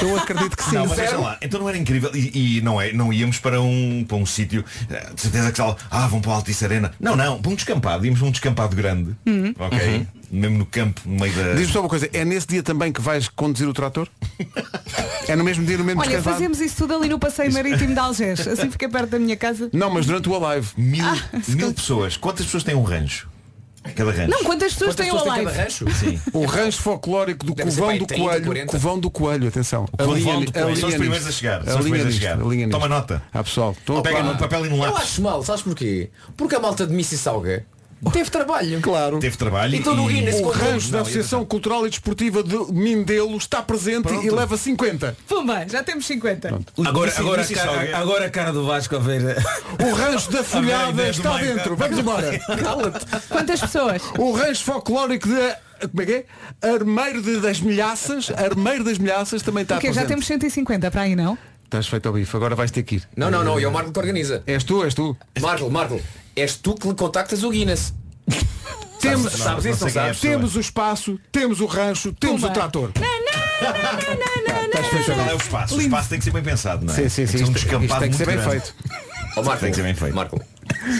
Eu 0.00 0.16
acredito 0.18 0.56
que 0.56 0.64
sim. 0.64 0.74
Não, 0.74 0.86
mas 0.86 0.96
vejam 0.98 1.20
lá, 1.22 1.38
então 1.40 1.60
não 1.60 1.68
era 1.68 1.78
incrível 1.78 2.10
e, 2.14 2.58
e 2.58 2.60
não, 2.60 2.80
é, 2.80 2.92
não 2.92 3.12
íamos 3.12 3.38
para 3.38 3.60
um, 3.60 4.04
para 4.06 4.16
um 4.16 4.26
sítio 4.26 4.64
eh, 4.90 5.10
de 5.14 5.20
certeza 5.20 5.50
que 5.50 5.56
tal, 5.56 5.78
ah, 5.90 6.06
vão 6.08 6.20
para 6.20 6.32
a 6.32 6.34
Altice 6.36 6.64
Arena. 6.64 6.92
Não, 6.98 7.14
não, 7.14 7.40
para 7.40 7.50
um 7.50 7.54
descampado, 7.54 8.04
íamos 8.04 8.18
para 8.18 8.28
um 8.28 8.32
descampado 8.32 8.74
grande, 8.76 9.14
ok? 9.58 10.06
Mesmo 10.30 10.58
no 10.58 10.66
campo, 10.66 11.00
no 11.04 11.20
meio 11.20 11.32
da. 11.34 11.54
Diz-me 11.54 11.72
só 11.72 11.80
uma 11.80 11.88
coisa, 11.88 12.08
é 12.12 12.24
nesse 12.24 12.46
dia 12.48 12.62
também 12.62 12.92
que 12.92 13.00
vais 13.00 13.28
conduzir 13.28 13.68
o 13.68 13.72
trator? 13.72 14.08
é 15.28 15.36
no 15.36 15.44
mesmo 15.44 15.64
dia, 15.64 15.78
no 15.78 15.84
mesmo 15.84 16.00
Olha, 16.00 16.08
descansado? 16.10 16.34
fazemos 16.34 16.60
isso 16.60 16.76
tudo 16.76 16.94
ali 16.96 17.08
no 17.08 17.18
passeio 17.18 17.52
marítimo 17.52 17.92
de 17.94 17.98
Algés. 18.00 18.46
Assim 18.46 18.70
fica 18.70 18.88
perto 18.88 19.10
da 19.10 19.18
minha 19.18 19.36
casa. 19.36 19.70
Não, 19.72 19.88
mas 19.90 20.06
durante 20.06 20.28
o 20.28 20.34
Alive. 20.44 20.68
Mil, 20.76 21.04
Ah, 21.04 21.16
mil 21.48 21.72
pessoas. 21.72 22.16
Quantas 22.16 22.44
pessoas 22.46 22.64
têm 22.64 22.74
um 22.74 22.82
rancho? 22.82 23.28
Cada 23.94 24.10
rancho. 24.10 24.28
Não, 24.30 24.42
quantas 24.42 24.72
pessoas 24.72 24.96
Quantas 24.96 25.06
têm 25.06 25.14
o 25.14 25.16
pessoas 25.16 25.34
tem 25.36 25.44
cada 25.44 25.56
live? 25.56 25.62
rancho? 25.62 25.94
Sim. 25.94 26.20
O 26.32 26.44
rancho 26.44 26.82
folclórico 26.82 27.46
do 27.46 27.54
Deve 27.54 27.70
Covão 27.70 27.98
do 27.98 28.06
30, 28.06 28.22
Coelho. 28.24 28.44
40. 28.44 28.66
Covão 28.72 28.98
do 28.98 29.10
Coelho, 29.12 29.46
atenção. 29.48 29.86
Covão 29.96 30.14
Alinha- 30.14 30.44
do 30.46 30.52
Coelho. 30.52 30.76
São 30.76 30.88
os 30.88 30.94
primeiros 30.96 31.26
a 31.28 31.30
chegar, 31.30 31.64
são 31.64 31.76
os 31.76 31.82
primeiros 31.82 32.08
a 32.08 32.18
chegar. 32.18 32.38
Toma 32.68 32.88
nota. 32.88 33.22
Ah, 33.32 33.44
pessoal, 33.44 33.76
Pega 34.02 34.24
no 34.24 34.36
papel 34.36 34.66
e 34.66 34.68
no 34.70 34.76
Eu 34.76 34.80
lápis. 34.90 35.02
acho 35.02 35.22
mal, 35.22 35.40
sabes 35.44 35.62
porquê? 35.62 36.10
Porque 36.36 36.56
a 36.56 36.58
malta 36.58 36.84
de 36.84 36.92
Mississauga 36.92 37.64
teve 38.12 38.30
trabalho. 38.30 38.80
Claro. 38.80 39.18
Teve 39.18 39.36
trabalho 39.36 39.74
Então 39.76 39.94
no 39.94 40.10
e... 40.10 40.14
Guinness 40.14 40.40
O 40.40 40.48
rancho 40.50 40.90
da 40.90 40.98
Não, 40.98 41.02
Associação 41.02 41.44
Cultural 41.44 41.86
e 41.86 41.90
Desportiva 41.90 42.42
de 42.42 42.56
Mindelo 42.72 43.36
está 43.36 43.62
presente 43.62 44.02
Pronto. 44.04 44.24
e 44.24 44.30
leva 44.30 44.56
50. 44.56 45.16
Pumba, 45.28 45.66
já 45.68 45.82
temos 45.82 46.06
50. 46.06 46.48
Agora, 46.86 47.12
agora, 47.16 47.40
Mississauga. 47.42 47.72
cara, 47.86 47.98
agora 47.98 48.26
a 48.26 48.30
cara 48.30 48.52
do 48.52 48.66
Vasco 48.66 48.96
a 48.96 48.98
ver. 48.98 49.36
O 49.82 49.94
rancho 49.94 50.30
da 50.30 50.42
Folhada 50.44 51.08
está 51.08 51.38
dentro. 51.38 51.76
Vamos 51.76 51.98
embora. 51.98 52.40
Quantas 53.28 53.60
pessoas? 53.60 54.02
O 54.18 54.32
rancho 54.32 54.64
folclórico 54.64 55.28
de. 55.28 55.56
Como 55.88 56.02
é 56.02 56.06
que 56.06 56.12
é? 56.12 56.24
Armeiro 56.74 57.20
de- 57.20 57.40
das 57.40 57.60
Milhaças. 57.60 58.30
Armeiro 58.30 58.82
das 58.84 58.98
Milhaças 58.98 59.42
também 59.42 59.62
está 59.62 59.74
Porque 59.74 59.88
já 59.88 59.92
presente. 60.02 60.08
temos 60.08 60.26
150 60.26 60.90
para 60.90 61.02
aí, 61.02 61.14
não? 61.14 61.36
Estás 61.64 61.86
feito 61.88 62.06
ao 62.06 62.14
bife, 62.14 62.34
agora 62.36 62.54
vais 62.54 62.70
ter 62.70 62.82
que 62.84 62.96
ir. 62.96 63.02
Não, 63.16 63.30
não, 63.30 63.42
não, 63.44 63.58
é 63.58 63.66
o 63.66 63.72
Marco 63.72 63.92
que 63.92 63.98
organiza. 63.98 64.42
És 64.46 64.62
tu, 64.64 64.84
és 64.84 64.94
tu. 64.94 65.16
Marco, 65.40 65.68
Marco, 65.68 66.00
és 66.36 66.56
tu 66.56 66.74
que 66.74 66.86
lhe 66.88 66.94
contactas 66.94 67.42
o 67.42 67.50
Guinness. 67.50 67.92
Temos, 69.00 69.32
Sabes, 69.32 69.44
sabes 69.44 69.64
não 69.64 69.70
isso, 69.72 69.80
não 69.82 69.88
é 69.88 69.92
sabes? 69.92 70.16
pessoa. 70.18 70.32
temos 70.32 70.56
o 70.56 70.60
espaço, 70.60 71.20
temos 71.30 71.60
o 71.60 71.66
rancho, 71.66 72.12
temos 72.14 72.40
Pumba. 72.40 72.50
o 72.50 72.54
trator. 72.54 72.90
Qual 72.92 73.04
é 75.28 75.34
o 75.34 75.36
espaço? 75.36 75.76
O 75.76 75.80
espaço 75.80 76.08
tem 76.08 76.18
que 76.18 76.24
ser 76.24 76.32
bem 76.32 76.42
pensado, 76.42 76.84
não 76.84 76.92
é? 76.92 76.96
Sim, 76.96 77.08
sim, 77.08 77.26
Tem 77.26 77.26
que 77.26 77.32
sim. 77.32 77.38
ser 77.38 77.44
um 77.44 77.52
Isto, 77.52 77.58
isto 77.58 77.68
descampado 77.78 78.00
tem 78.00 78.10
que 78.10 78.16
ser 78.16 78.26
muito 78.26 78.38
bem 78.40 78.48
grande. 78.48 78.64
feito. 78.72 78.74
Ó 79.36 79.42
Marco, 79.42 79.60
Tem 79.60 79.70
que 79.70 79.76
ser 79.76 79.82
bem 79.82 79.94
feito. 79.94 80.14
Marco, 80.14 80.40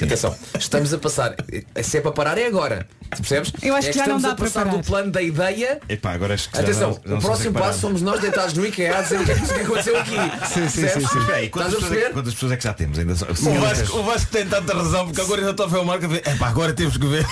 atenção, 0.03 0.35
estamos 0.59 0.93
a 0.95 0.99
passar. 0.99 1.35
Se 1.83 1.99
é 1.99 2.01
para 2.01 2.13
parar 2.13 2.39
é 2.39 2.47
agora. 2.47 2.87
Tu 3.11 3.19
percebes? 3.19 3.53
Eu 3.63 3.77
acho 3.77 3.89
é 3.89 3.93
que 3.93 3.99
já 3.99 4.07
não 4.09 4.17
estamos 4.17 4.23
dá 4.25 4.31
a 4.33 4.35
para 4.35 4.45
passar 4.47 4.65
do 4.65 4.85
plano 4.85 5.13
da 5.13 5.23
ideia. 5.23 5.81
Epá, 5.89 6.13
agora 6.13 6.35
acho 6.35 6.51
que 6.51 6.59
Atenção, 6.59 6.89
não- 6.91 6.95
já 6.97 7.01
não 7.11 7.19
o 7.19 7.21
próximo 7.21 7.55
passo 7.55 7.79
somos 7.81 8.03
nós 8.03 8.21
deitados 8.21 8.55
no 8.55 8.67
IKEA 8.67 8.99
a 8.99 9.03
dizer 9.03 9.21
o 9.21 9.25
que 9.25 9.31
é 9.31 9.35
que 9.37 9.61
aconteceu 9.61 9.97
aqui. 10.01 10.17
Sim, 10.53 10.69
sim, 10.69 10.89
sim, 10.89 11.01
sim. 11.07 11.19
Espera 11.19 11.37
aí, 11.37 11.49
quantas 11.49 11.73
Estás 11.75 11.85
a 11.85 11.89
pessoas, 11.95 12.11
é, 12.11 12.13
quantas 12.13 12.35
pessoas 12.35 12.53
é 12.53 12.57
que 12.57 12.65
já 12.65 12.73
temos? 12.75 12.99
Ainda 12.99 13.15
só- 13.15 13.27
O 13.27 13.61
Vasco, 13.61 13.99
o 13.99 14.03
Vasco 14.03 14.31
tem 14.33 14.47
tanta 14.47 14.75
razão, 14.75 15.07
porque 15.07 15.21
agora 15.21 15.41
ainda 15.41 15.51
estou 15.53 15.67
a 15.67 15.69
ver 15.69 15.79
o 15.79 15.85
Marco 15.85 16.05
a 16.05 16.09
ver. 16.09 16.23
Epá, 16.27 16.49
agora 16.49 16.73
temos 16.73 16.97
que 16.97 17.07
ver. 17.07 17.25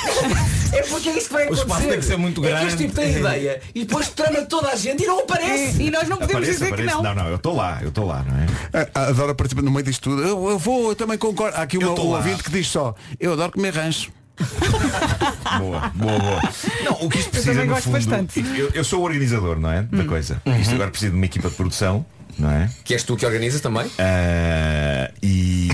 É 0.72 0.82
porque 0.82 1.08
é 1.08 1.18
isso 1.18 1.26
que 1.26 1.32
vai 1.32 1.42
O 1.42 1.46
acontecer. 1.46 1.62
espaço 1.66 1.88
tem 1.88 1.98
que 1.98 2.04
ser 2.04 2.16
muito 2.16 2.40
É 2.40 2.46
que 2.46 2.50
grande. 2.52 2.66
este 2.68 2.78
tipo 2.78 2.94
tem 2.94 3.16
ideia 3.16 3.60
e 3.74 3.84
depois 3.84 4.08
trama 4.10 4.42
toda 4.42 4.68
a 4.70 4.76
gente 4.76 5.02
e 5.02 5.06
não 5.06 5.20
aparece. 5.20 5.82
E, 5.82 5.86
e 5.86 5.90
nós 5.90 6.08
não 6.08 6.16
podemos 6.18 6.30
Aparece, 6.48 6.52
dizer 6.52 6.66
aparece. 6.66 6.88
que 6.88 6.94
não. 6.94 7.02
Não, 7.02 7.14
não, 7.16 7.28
eu 7.30 7.36
estou 7.36 7.56
lá, 7.56 7.78
eu 7.82 7.88
estou 7.88 8.06
lá, 8.06 8.22
não 8.24 8.36
é? 8.80 8.88
Adoro 8.94 9.34
participar 9.34 9.62
no 9.62 9.70
meio 9.72 9.84
disto 9.84 10.02
tudo. 10.02 10.22
Eu, 10.22 10.50
eu 10.50 10.58
vou, 10.58 10.90
eu 10.90 10.94
também 10.96 11.18
concordo. 11.18 11.56
Há 11.56 11.62
aqui 11.62 11.78
uma, 11.78 11.90
um. 11.92 11.94
Ouvinte 12.24 12.42
que 12.42 12.50
diz 12.50 12.68
só, 12.68 12.94
eu 13.20 13.32
adoro 13.32 13.52
comer 13.52 13.74
rancho. 13.74 14.10
Boa, 15.58 15.92
boa, 15.94 16.18
boa. 16.18 16.40
Não, 16.84 16.92
o 17.06 17.08
que 17.08 17.18
isto 17.18 17.30
precisa 17.30 17.52
também 17.52 17.68
gosto 17.68 17.84
fundo, 17.84 17.92
bastante. 17.92 18.40
Eu, 18.58 18.70
eu 18.74 18.82
sou 18.82 19.00
o 19.00 19.04
organizador, 19.04 19.60
não 19.60 19.70
é? 19.70 19.82
Da 19.82 20.04
coisa. 20.04 20.42
Isto 20.60 20.74
agora 20.74 20.90
precisa 20.90 21.12
de 21.12 21.16
uma 21.16 21.24
equipa 21.26 21.48
de 21.48 21.54
produção, 21.54 22.04
não 22.38 22.50
é? 22.50 22.68
Que 22.84 22.94
és 22.94 23.02
tu 23.02 23.16
que 23.16 23.24
organizas 23.26 23.60
também? 23.60 23.86
Ah, 23.98 25.10
e, 25.22 25.68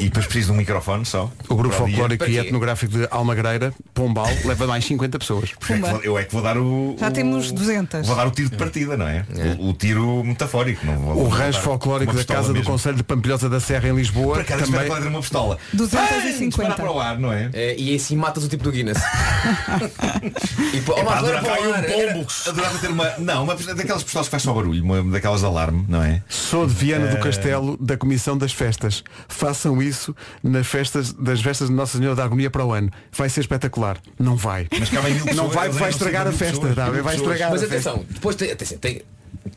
e 0.00 0.04
depois 0.04 0.26
preciso 0.26 0.46
de 0.48 0.52
um 0.52 0.56
microfone 0.56 1.04
só. 1.04 1.30
O 1.48 1.54
grupo 1.56 1.74
folclórico 1.74 2.24
e 2.26 2.38
etnográfico 2.38 2.92
de 2.98 3.08
Almagreira, 3.10 3.72
Pombal, 3.94 4.28
leva 4.44 4.66
mais 4.66 4.84
50 4.84 5.18
pessoas. 5.18 5.50
É 5.68 5.76
vou- 5.78 6.02
eu 6.02 6.18
é 6.18 6.24
que 6.24 6.32
vou 6.32 6.42
dar 6.42 6.56
o. 6.58 6.96
Já 6.98 7.08
o- 7.08 7.12
temos 7.12 7.52
200. 7.52 8.06
Vou 8.06 8.16
dar 8.16 8.26
o 8.26 8.30
tiro 8.30 8.50
de 8.50 8.56
partida, 8.56 8.96
não 8.96 9.06
é? 9.08 9.24
O, 9.58 9.70
o 9.70 9.72
tiro 9.72 10.22
metafórico. 10.24 10.84
Não 10.86 10.96
vou, 10.96 11.12
O 11.12 11.14
vou 11.16 11.28
rancho 11.28 11.60
folclórico 11.60 12.12
da 12.14 12.24
Casa 12.24 12.48
do 12.48 12.54
mesmo. 12.54 12.66
Conselho 12.70 12.96
de 12.96 13.02
Pampilhosa 13.02 13.48
da 13.48 13.60
Serra 13.60 13.88
em 13.88 13.94
Lisboa 13.94 14.34
Para 14.34 14.44
cá, 14.44 14.56
também... 14.58 14.80
ter 14.88 15.06
uma 15.08 15.20
pistola. 15.20 15.58
250. 15.72 16.46
Disparar 16.48 16.76
para 16.76 16.92
o 16.92 17.00
ar, 17.00 17.18
não 17.18 17.32
é? 17.32 17.50
É, 17.52 17.74
e 17.78 17.94
assim 17.94 18.16
matas 18.16 18.44
o 18.44 18.48
tipo 18.48 18.64
do 18.64 18.72
Guinness. 18.72 18.98
e 20.74 20.80
pô, 20.80 20.94
Marco, 21.02 21.26
era 21.26 21.38
adorava 21.38 21.60
um 21.68 21.74
era- 21.74 22.12
pombo. 22.12 22.26
Adorava 22.46 22.78
ter 22.78 22.88
uma. 22.90 23.12
Não, 23.18 23.44
uma 23.44 23.54
daquelas 23.54 24.02
pistolas 24.02 24.26
que 24.28 24.30
faz 24.30 24.42
só 24.42 24.52
barulho, 24.52 24.82
uma 24.84 25.02
daquelas 25.04 25.40
de 25.40 25.46
alarme, 25.46 25.84
não 25.88 26.02
é? 26.02 26.05
Sou 26.28 26.66
de 26.66 26.74
Viana 26.74 27.06
do 27.08 27.18
Castelo, 27.18 27.76
da 27.78 27.96
Comissão 27.96 28.36
das 28.36 28.52
Festas. 28.52 29.02
Façam 29.28 29.82
isso 29.82 30.14
nas 30.42 30.66
festas 30.66 31.12
das 31.12 31.40
festas 31.40 31.68
de 31.68 31.74
Nossa 31.74 31.98
Senhora 31.98 32.14
da 32.16 32.24
Agonia 32.24 32.50
para 32.50 32.64
o 32.64 32.72
ano. 32.72 32.90
Vai 33.12 33.28
ser 33.28 33.40
espetacular. 33.40 33.98
Não 34.18 34.36
vai. 34.36 34.66
Mas 34.78 34.88
cabem 34.90 35.14
mil 35.14 35.24
Não 35.26 35.48
pessoas, 35.48 35.54
vai, 35.54 35.66
eles 35.66 35.76
vai 35.76 35.90
não 35.90 35.98
sei 35.98 36.06
estragar 36.06 36.26
a 36.26 36.30
mil 36.30 36.38
festa. 36.38 36.56
pessoas, 36.60 36.74
tá? 36.76 36.90
mil 36.90 37.04
Vai 37.04 37.14
estragar 37.16 37.50
Mas 37.50 37.62
a 37.62 37.66
festa. 37.68 37.90
atenção, 37.90 38.06
depois 38.10 38.36
tem, 38.36 38.50
atenção, 38.50 38.78
tem- 38.78 39.02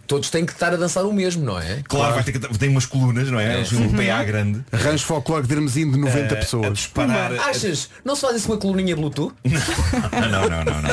todos 0.08 0.30
têm 0.30 0.46
que 0.46 0.52
estar 0.54 0.74
a 0.74 0.76
dançar 0.78 1.06
o 1.06 1.14
mesmo, 1.14 1.44
não 1.46 1.60
é? 1.60 1.82
Claro, 1.88 2.16
vai 2.16 2.24
ter 2.24 2.32
que 2.32 2.40
tem 2.58 2.70
umas 2.70 2.86
colunas, 2.86 3.30
não 3.30 3.40
é? 3.40 3.58
Um 3.60 3.90
PA 3.96 4.24
grande. 4.24 4.62
Rancho 4.72 5.06
folclórico 5.06 5.48
de 5.48 5.54
Hermesim 5.56 5.90
de 5.92 5.98
90 5.98 6.20
eh, 6.20 6.24
A 6.24 6.36
pessoas. 6.36 6.74
disparar. 6.78 7.34
Achas? 7.34 7.90
Não 8.04 8.16
se 8.16 8.22
faz 8.22 8.36
isso 8.38 8.52
uma 8.52 8.58
coluninha 8.58 8.96
Bluetooth? 8.96 9.34
Não, 9.44 9.52
não, 10.30 10.50
não, 10.50 10.64
não. 10.66 10.82
não. 10.82 10.90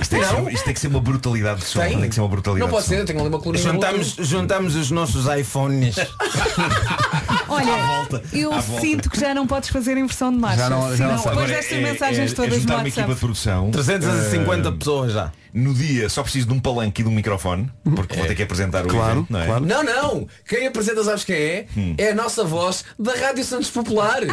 Isto, 0.00 0.10
tem 0.10 0.20
que 0.20 0.26
Não? 0.26 0.44
ser, 0.46 0.52
isto 0.52 0.64
tem 0.64 0.74
que 0.74 0.80
ser 0.80 0.88
uma 0.88 1.00
brutalidade 1.00 1.60
de 1.60 1.66
som. 1.66 1.80
Tem? 1.80 1.98
Tem 2.00 2.08
que 2.08 2.14
ser 2.14 2.20
uma 2.20 2.28
brutalidade 2.28 2.70
Não 2.70 2.74
pode 2.76 2.86
ser, 2.86 2.98
eu 3.00 3.04
tenho 3.04 3.20
ali 3.20 3.28
uma 3.28 3.38
coluninha 3.40 3.72
Juntamos, 3.72 4.06
Bluetooth. 4.14 4.24
juntamos 4.28 4.74
os 4.76 4.90
nossos 4.90 5.26
iPhones. 5.26 5.96
Olha, 7.48 7.76
volta, 7.86 8.22
eu 8.32 8.50
sinto 8.80 9.08
que 9.10 9.18
já 9.20 9.34
não 9.34 9.46
podes 9.46 9.68
fazer 9.70 9.96
inversão 9.96 10.32
de 10.32 10.38
marcha. 10.38 10.58
Já 10.58 10.70
não- 10.70 10.96
já 10.96 11.08
não 11.08 11.16
depois 11.22 11.48
destas 11.48 11.78
é- 11.78 11.80
mensagens 11.80 12.32
é- 12.32 12.34
todas 12.34 12.54
é 12.64 12.66
no 12.66 12.74
uma 12.74 12.88
equipa 12.88 13.14
de 13.14 13.20
produção 13.20 13.70
350 13.70 14.68
eh, 14.68 14.72
pessoas 14.72 15.12
já. 15.12 15.32
No 15.54 15.72
dia 15.72 16.08
só 16.10 16.22
preciso 16.22 16.48
de 16.48 16.52
um 16.52 16.60
palanque 16.60 17.00
e 17.00 17.04
de 17.04 17.08
um 17.10 17.14
microfone 17.14 17.70
Porque 17.94 18.14
vou 18.16 18.26
ter 18.26 18.34
que 18.34 18.42
apresentar 18.42 18.84
o 18.84 18.88
Claro, 18.88 19.20
evento, 19.20 19.32
não 19.32 19.40
é? 19.40 19.46
claro. 19.46 19.64
Não, 19.64 19.82
não. 19.82 20.28
Quem 20.46 20.66
apresenta, 20.66 21.02
sabes 21.02 21.24
quem 21.24 21.34
é? 21.36 21.66
É 21.96 22.10
a 22.10 22.14
nossa 22.14 22.44
voz 22.44 22.84
da 22.98 23.14
Rádio 23.14 23.42
Santos 23.44 23.70
Populares. 23.70 24.28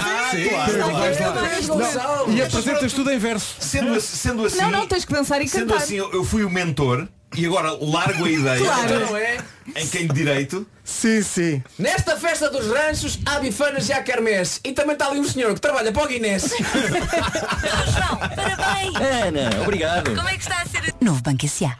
Ah, 0.00 0.30
Sim, 0.30 0.48
claro, 0.48 0.72
claro. 0.78 2.32
E 2.32 2.42
apresentas 2.42 2.92
tudo 2.94 3.10
em 3.10 3.18
verso. 3.18 3.56
Sendo, 3.60 3.92
assim- 3.94 4.16
sendo 4.16 4.46
assim 4.46 4.56
Não, 4.58 4.70
não, 4.70 4.86
tens 4.86 5.04
que 5.04 5.12
dançar 5.12 5.42
e 5.42 5.48
Sendo 5.48 5.66
cantar. 5.68 5.82
assim, 5.82 5.96
eu, 5.96 6.10
eu 6.12 6.24
fui 6.24 6.42
o 6.44 6.50
mentor 6.50 7.06
E 7.34 7.46
agora 7.46 7.72
largo 7.80 8.24
a 8.24 8.30
ideia 8.30 8.58
Claro. 8.60 9.00
Não 9.06 9.16
é? 9.16 9.38
Em 9.76 9.86
quem 9.86 10.06
de 10.06 10.14
direito 10.14 10.66
Sim, 10.84 11.22
sim. 11.22 11.62
Nesta 11.78 12.16
festa 12.16 12.50
dos 12.50 12.66
ranchos 12.66 13.18
há 13.24 13.38
bifanas 13.38 13.88
e 13.88 13.92
há 13.92 14.02
quermesse. 14.02 14.58
E 14.64 14.72
também 14.72 14.94
está 14.94 15.06
ali 15.06 15.20
um 15.20 15.24
senhor 15.24 15.54
que 15.54 15.60
trabalha 15.60 15.92
para 15.92 16.02
o 16.02 16.08
Guinness. 16.08 16.50
Parabéns! 18.34 18.96
Ana, 18.96 19.62
obrigado. 19.62 20.14
Como 20.14 20.28
é 20.28 20.32
que 20.36 20.42
está 20.42 20.60
a 20.62 20.66
ser? 20.66 20.92
Novo 21.00 21.22
Banco 21.22 21.46
S.A. 21.46 21.78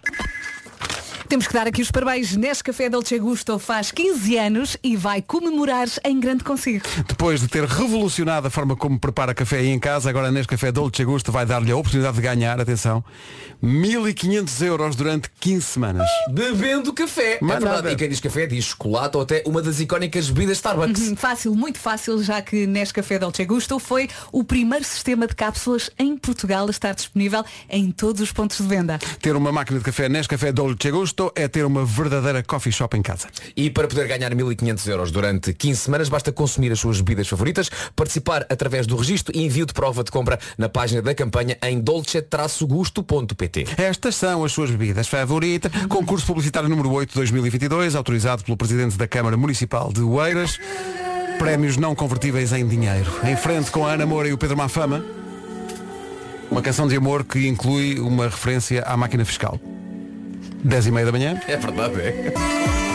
Temos 1.33 1.47
que 1.47 1.55
dar 1.55 1.67
aqui 1.67 1.81
os 1.81 1.91
parabéns. 1.91 2.37
Nescafé 2.37 2.91
Dolce 2.91 3.19
Gusto 3.19 3.59
faz 3.59 3.91
15 3.91 4.37
anos 4.37 4.77
e 4.83 4.99
vai 4.99 5.23
comemorar 5.23 5.89
em 6.05 6.21
grande 6.21 6.45
consigo. 6.45 6.85
Depois 7.09 7.41
de 7.41 7.49
ter 7.49 7.65
revolucionado 7.65 8.49
a 8.49 8.51
forma 8.51 8.77
como 8.77 9.01
prepara 9.01 9.33
café 9.33 9.61
aí 9.61 9.69
em 9.69 9.79
casa, 9.79 10.11
agora 10.11 10.31
neste 10.31 10.49
café 10.49 10.71
Dolce 10.71 11.03
Gusto 11.03 11.33
vai 11.33 11.47
dar-lhe 11.47 11.73
a 11.73 11.77
oportunidade 11.77 12.17
de 12.17 12.21
ganhar, 12.21 12.61
atenção, 12.61 13.03
1500 13.63 14.61
euros 14.61 14.95
durante 14.95 15.31
15 15.41 15.63
semanas. 15.63 16.07
Bebendo 16.31 16.93
café. 16.93 17.39
Mais 17.41 17.57
é 17.57 17.61
verdade. 17.61 17.77
nada. 17.77 17.93
E 17.93 17.97
quem 17.97 18.11
diz 18.11 18.21
café 18.21 18.47
diz 18.47 18.67
chocolate 18.67 19.17
ou 19.17 19.23
até 19.23 19.43
uma 19.47 19.63
das 19.63 19.81
icónicas 19.81 20.29
bebidas 20.29 20.59
Starbucks. 20.59 21.09
Uhum, 21.09 21.17
Fácil, 21.17 21.55
muito 21.55 21.79
fácil, 21.79 22.23
já 22.23 22.43
que 22.43 22.67
Nescafé 22.67 23.19
Dolce 23.19 23.47
Gusto 23.47 23.79
foi 23.79 24.07
o 24.31 24.45
primeiro 24.45 24.85
sistema 24.85 25.27
de 25.27 25.35
cápsulas 25.35 25.91
em 25.99 26.15
Portugal 26.15 26.67
a 26.67 26.71
estar 26.71 26.93
disponível 26.93 27.43
em 27.71 27.91
todos 27.91 28.21
os 28.21 28.33
pontos 28.33 28.59
de 28.59 28.65
venda. 28.65 28.99
Ter 29.23 29.35
uma 29.35 29.51
máquina 29.51 29.79
de 29.79 29.85
café 29.87 30.11
Nescafé 30.11 30.53
Dolce 30.53 30.91
Gusto 30.91 31.22
é 31.37 31.47
ter 31.47 31.67
uma 31.67 31.85
verdadeira 31.85 32.43
coffee 32.43 32.73
shop 32.73 32.97
em 32.97 33.03
casa. 33.03 33.29
E 33.55 33.69
para 33.71 33.87
poder 33.87 34.09
ganhar 34.09 34.35
1500 34.35 34.89
euros 34.89 35.11
durante 35.11 35.53
15 35.53 35.81
semanas 35.81 36.09
basta 36.09 36.33
consumir 36.33 36.73
as 36.73 36.81
suas 36.81 37.01
bebidas 37.01 37.29
favoritas, 37.29 37.71
participar 37.95 38.47
através 38.49 38.87
do 38.87 38.97
registro 38.97 39.37
e 39.37 39.45
envio 39.45 39.67
de 39.67 39.75
prova 39.75 40.03
de 40.03 40.11
compra 40.11 40.39
na 40.57 40.69
página 40.69 41.03
da 41.03 41.15
campanha 41.15 41.59
em 41.63 41.79
dolce-gusto.pt. 41.79 43.67
Estas 43.77 44.15
são 44.15 44.45
as 44.45 44.53
suas 44.53 44.71
bebidas 44.71 45.07
favoritas. 45.09 45.71
Concurso 45.89 46.27
publicitário 46.27 46.69
número 46.69 46.91
8 46.91 47.11
de 47.11 47.15
2022, 47.17 47.95
autorizado 47.95 48.43
pelo 48.45 48.57
Presidente 48.57 48.97
da 48.97 49.07
Câmara 49.07 49.37
Municipal 49.37 49.93
de 49.93 50.01
Oeiras. 50.01 50.59
Prémios 51.39 51.77
não 51.77 51.95
convertíveis 51.95 52.53
em 52.53 52.67
dinheiro. 52.67 53.11
Em 53.25 53.37
frente 53.37 53.71
com 53.71 53.87
a 53.87 53.93
Ana 53.93 54.07
Moura 54.07 54.29
e 54.29 54.33
o 54.33 54.39
Pedro 54.39 54.57
Mafama. 54.57 55.05
Uma 56.51 56.63
canção 56.63 56.87
de 56.87 56.97
amor 56.97 57.25
que 57.25 57.49
inclui 57.49 57.99
uma 57.99 58.25
referência 58.25 58.83
à 58.83 58.97
máquina 58.97 59.25
fiscal. 59.25 59.59
10 60.63 60.87
e 60.87 60.91
meia 60.91 61.07
da 61.07 61.13
manhã. 61.13 61.41
É 61.49 61.57
verdade, 61.57 62.01
é. 62.01 62.92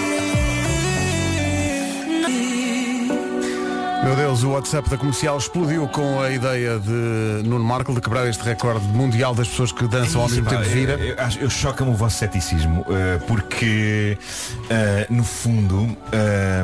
Meu 4.04 4.16
Deus, 4.16 4.44
o 4.44 4.52
WhatsApp 4.52 4.90
da 4.90 4.98
comercial 4.98 5.38
explodiu 5.38 5.88
com 5.88 6.22
a 6.22 6.30
ideia 6.32 6.80
de 6.80 7.48
Nuno 7.48 7.64
Marco 7.64 7.94
de 7.94 8.00
quebrar 8.00 8.28
este 8.28 8.44
recorde 8.44 8.86
mundial 8.88 9.36
das 9.36 9.48
pessoas 9.50 9.72
que 9.72 9.86
dançam 9.88 10.22
ao 10.22 10.28
Isso, 10.28 10.36
mesmo 10.36 10.50
pá, 10.50 10.52
tempo 10.58 10.64
de 10.64 10.70
vira. 10.70 10.94
Eu, 10.94 11.16
eu, 11.16 11.42
eu 11.42 11.50
choca-me 11.50 11.92
o 11.92 11.94
vosso 11.94 12.18
ceticismo 12.18 12.86
eh, 12.90 13.20
porque 13.28 14.18
eh, 14.70 15.08
no 15.10 15.24
fundo 15.24 15.98
eh, 16.12 16.64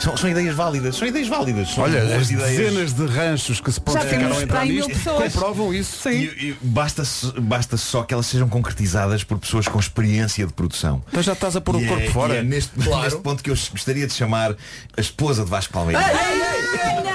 são, 0.00 0.16
são 0.16 0.28
ideias 0.28 0.54
válidas, 0.54 0.96
são 0.96 1.06
ideias 1.06 1.28
válidas. 1.28 1.68
São 1.70 1.84
Olha, 1.84 2.02
as 2.16 2.30
ideias. 2.30 2.56
dezenas 2.56 2.92
de 2.92 3.06
ranchos 3.06 3.60
que 3.60 3.70
se 3.70 3.80
pontificaram 3.80 4.36
a 4.36 4.42
entrar 4.42 4.66
nisto 4.66 4.88
pessoas. 4.88 5.32
comprovam 5.32 5.72
isso. 5.72 6.08
E, 6.08 6.24
e 6.24 6.56
basta, 6.60 7.02
basta 7.40 7.76
só 7.76 8.02
que 8.02 8.12
elas 8.14 8.26
sejam 8.26 8.48
concretizadas 8.48 9.22
por 9.22 9.38
pessoas 9.38 9.68
com 9.68 9.78
experiência 9.78 10.46
de 10.46 10.52
produção. 10.52 11.02
Então 11.08 11.22
já 11.22 11.34
estás 11.34 11.54
a 11.54 11.60
pôr 11.60 11.76
o 11.76 11.86
corpo 11.86 12.02
é, 12.02 12.10
fora. 12.10 12.34
é 12.36 12.42
neste, 12.42 12.72
neste 12.78 13.20
ponto 13.20 13.42
que 13.44 13.50
eu 13.50 13.56
gostaria 13.70 14.06
de 14.06 14.12
chamar 14.12 14.56
a 14.96 15.00
esposa 15.00 15.44
de 15.44 15.50
Vasco 15.50 15.72
Palmeiras. 15.72 16.04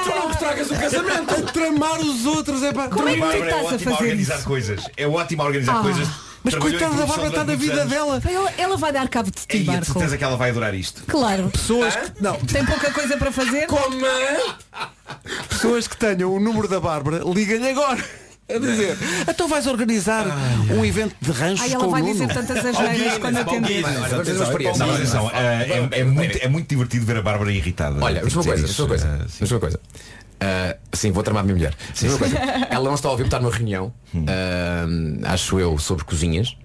Tu 0.03 0.09
não 0.09 0.31
estragas 0.31 0.71
o 0.71 0.75
casamento. 0.75 1.35
A 1.35 1.41
tramar 1.51 1.99
os 1.99 2.25
outros 2.25 2.63
é 2.63 2.71
para. 2.73 2.89
Como 2.89 3.07
é 3.07 3.13
que 3.13 3.19
tu 3.19 3.25
é 3.25 3.39
estás 3.39 3.65
a 3.65 3.75
a 3.75 3.79
fazer 3.79 3.89
organizar 4.03 4.35
isso? 4.37 4.45
coisas. 4.45 4.89
É 4.97 5.07
ótimo 5.07 5.41
a 5.41 5.45
organizar 5.45 5.77
Ah. 5.77 5.81
coisas. 5.81 6.07
Mas 6.41 6.53
Trabalhou 6.53 6.79
coitada 6.79 7.01
da 7.01 7.05
Bárbara 7.05 7.27
está 7.29 7.43
na 7.43 7.55
vida 7.55 7.73
anos. 7.81 7.89
dela. 7.93 8.21
Ela, 8.25 8.53
ela 8.57 8.77
vai 8.77 8.93
dar 8.93 9.09
cabo 9.09 9.29
de 9.29 9.45
ti, 9.45 9.57
E 9.57 9.63
a 9.69 9.73
Marco. 9.73 9.85
certeza 9.87 10.17
que 10.17 10.23
ela 10.23 10.37
vai 10.37 10.51
adorar 10.51 10.73
isto. 10.73 11.03
Claro. 11.05 11.49
Pessoas 11.49 11.93
que, 11.97 12.23
não, 12.23 12.35
Tem 12.37 12.65
pouca 12.65 12.91
coisa 12.91 13.17
para 13.17 13.29
fazer? 13.29 13.67
Como? 13.67 13.99
pessoas 15.49 15.85
que 15.87 15.97
tenham 15.97 16.33
o 16.33 16.39
número 16.39 16.67
da 16.69 16.79
Bárbara, 16.79 17.21
liguem-lhe 17.25 17.69
agora. 17.69 18.01
A 18.53 18.57
dizer, 18.59 18.97
então 19.27 19.47
vais 19.47 19.67
organizar 19.67 20.25
um 20.71 20.83
evento 20.83 21.15
de 21.21 21.31
ranchos 21.31 21.61
Ai, 21.61 21.69
com 21.69 21.75
ela 21.75 21.87
o 21.87 21.91
vai 21.91 22.01
Nuno. 22.01 22.13
dizer 22.13 22.27
tantas 22.33 22.65
asneiras 22.65 23.17
quando 23.19 23.37
atender. 23.37 23.81
Não, 23.83 23.91
mas 24.01 24.11
atenção, 24.97 25.29
é, 25.31 25.69
é- 25.91 25.99
é 25.99 26.03
muito, 26.03 26.37
é 26.41 26.47
muito 26.47 26.67
divertido 26.67 27.05
ver 27.05 27.17
a 27.17 27.21
Bárbara 27.21 27.51
irritada. 27.51 28.03
Olha, 28.03 28.21
uma 28.21 28.27
dizer 28.27 28.43
coisa, 28.43 28.63
uma 28.63 28.69
isso. 28.69 28.87
coisa. 28.87 29.19
Ah, 29.21 29.45
uma 29.53 29.59
coisa. 29.59 29.79
Ah, 30.41 30.75
sim, 30.93 31.11
vou 31.11 31.21
tramar 31.21 31.41
a 31.41 31.43
minha 31.45 31.55
mulher. 31.55 31.75
Uma 32.01 32.17
coisa. 32.17 32.37
Ela 32.69 32.83
não 32.85 32.95
está 32.95 33.07
a 33.07 33.11
ouvir, 33.11 33.25
está 33.25 33.39
numa 33.39 33.51
reunião, 33.51 33.93
ah, 34.27 35.33
acho 35.33 35.59
eu, 35.59 35.77
sobre 35.77 36.03
cozinhas. 36.05 36.55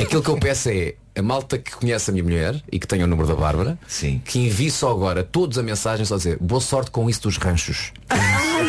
Aquilo 0.00 0.22
que 0.22 0.28
eu 0.28 0.38
peço 0.38 0.70
é 0.70 0.94
a 1.14 1.22
malta 1.22 1.58
que 1.58 1.72
conhece 1.72 2.10
a 2.10 2.12
minha 2.12 2.24
mulher 2.24 2.60
e 2.70 2.78
que 2.78 2.86
tem 2.86 3.02
o 3.02 3.06
número 3.06 3.28
da 3.28 3.34
Bárbara, 3.34 3.78
Sim. 3.86 4.20
que 4.24 4.38
envie 4.38 4.70
só 4.70 4.90
agora 4.90 5.22
todos 5.22 5.58
a 5.58 5.62
mensagem 5.62 6.04
só 6.06 6.14
a 6.14 6.16
dizer 6.16 6.38
boa 6.40 6.60
sorte 6.60 6.90
com 6.90 7.08
isso 7.08 7.22
dos 7.22 7.36
ranchos. 7.36 7.92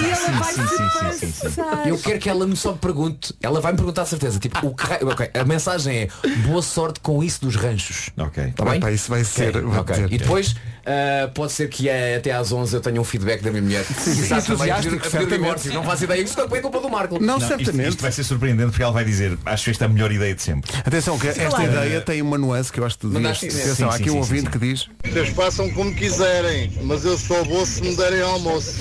Ela 0.03 0.39
vai 0.39 0.53
sim, 0.53 0.67
sim, 0.67 1.31
sim, 1.31 1.49
sim. 1.49 1.61
Eu 1.85 1.97
quero 1.97 2.19
que 2.19 2.29
ela 2.29 2.45
me 2.45 2.55
só 2.55 2.73
pergunte, 2.73 3.33
ela 3.41 3.59
vai 3.61 3.71
me 3.71 3.77
perguntar 3.77 4.03
de 4.03 4.09
certeza, 4.09 4.39
tipo, 4.39 4.65
o 4.67 4.75
que 4.75 4.85
ra- 4.85 4.99
ok, 5.01 5.29
a 5.33 5.43
mensagem 5.45 5.97
é 5.97 6.07
boa 6.47 6.61
sorte 6.61 6.99
com 6.99 7.23
isso 7.23 7.41
dos 7.41 7.55
ranchos. 7.55 8.09
Ok. 8.17 8.51
Tá 8.55 8.65
bem? 8.65 8.75
Epá, 8.77 8.91
isso 8.91 9.09
vai 9.09 9.23
ser. 9.23 9.49
Ok, 9.49 9.61
vou 9.61 9.79
ok. 9.79 9.95
dizer. 9.95 10.13
E 10.13 10.17
depois 10.17 10.55
ah, 10.85 11.29
pode 11.33 11.51
ser 11.53 11.69
que 11.69 11.87
eh, 11.89 12.15
até 12.17 12.31
às 12.31 12.51
11 12.51 12.75
eu 12.75 12.81
tenha 12.81 12.99
um 12.99 13.03
feedback 13.03 13.41
da 13.41 13.49
minha 13.51 13.61
mulher. 13.63 13.85
sim, 13.97 14.11
entusiástico, 14.35 15.09
certamente. 15.09 15.69
Não 15.69 15.83
faço 15.83 16.03
ideia. 16.03 16.21
Isto 16.21 16.41
é 16.41 16.61
culpa 16.61 16.79
do 16.79 16.89
Marco. 16.89 17.19
Não, 17.19 17.25
Não, 17.25 17.37
isto, 17.37 17.47
certamente. 17.47 17.89
isto 17.89 18.01
vai 18.01 18.11
ser 18.11 18.23
surpreendente 18.23 18.69
porque 18.71 18.83
ela 18.83 18.91
vai 18.91 19.05
dizer 19.05 19.37
acho 19.45 19.69
esta 19.69 19.85
a 19.85 19.87
melhor 19.87 20.11
ideia 20.11 20.33
de 20.35 20.41
sempre. 20.41 20.71
Atenção, 20.85 21.17
que 21.17 21.27
esta 21.27 21.45
Claro. 21.47 21.63
ideia 21.65 22.01
tem 22.01 22.21
uma 22.21 22.37
nuance 22.37 22.71
que 22.71 22.79
eu 22.79 22.85
acho 22.85 22.97
que 22.97 23.05
devias. 23.07 23.21
Mandaste- 23.23 23.47
Atenção, 23.47 23.89
há 23.89 23.91
sim, 23.93 24.01
aqui 24.03 24.09
sim, 24.11 24.17
um 24.17 24.23
sim, 24.23 24.29
ouvinte 24.33 24.43
sim. 24.45 24.51
que 24.51 24.57
diz. 24.59 24.87
Vocês 25.05 25.29
façam 25.29 25.69
como 25.71 25.93
quiserem, 25.93 26.71
mas 26.83 27.05
eu 27.05 27.17
só 27.17 27.43
vou 27.43 27.65
se 27.65 27.81
me 27.81 27.95
derem 27.95 28.21
almoço. 28.21 28.73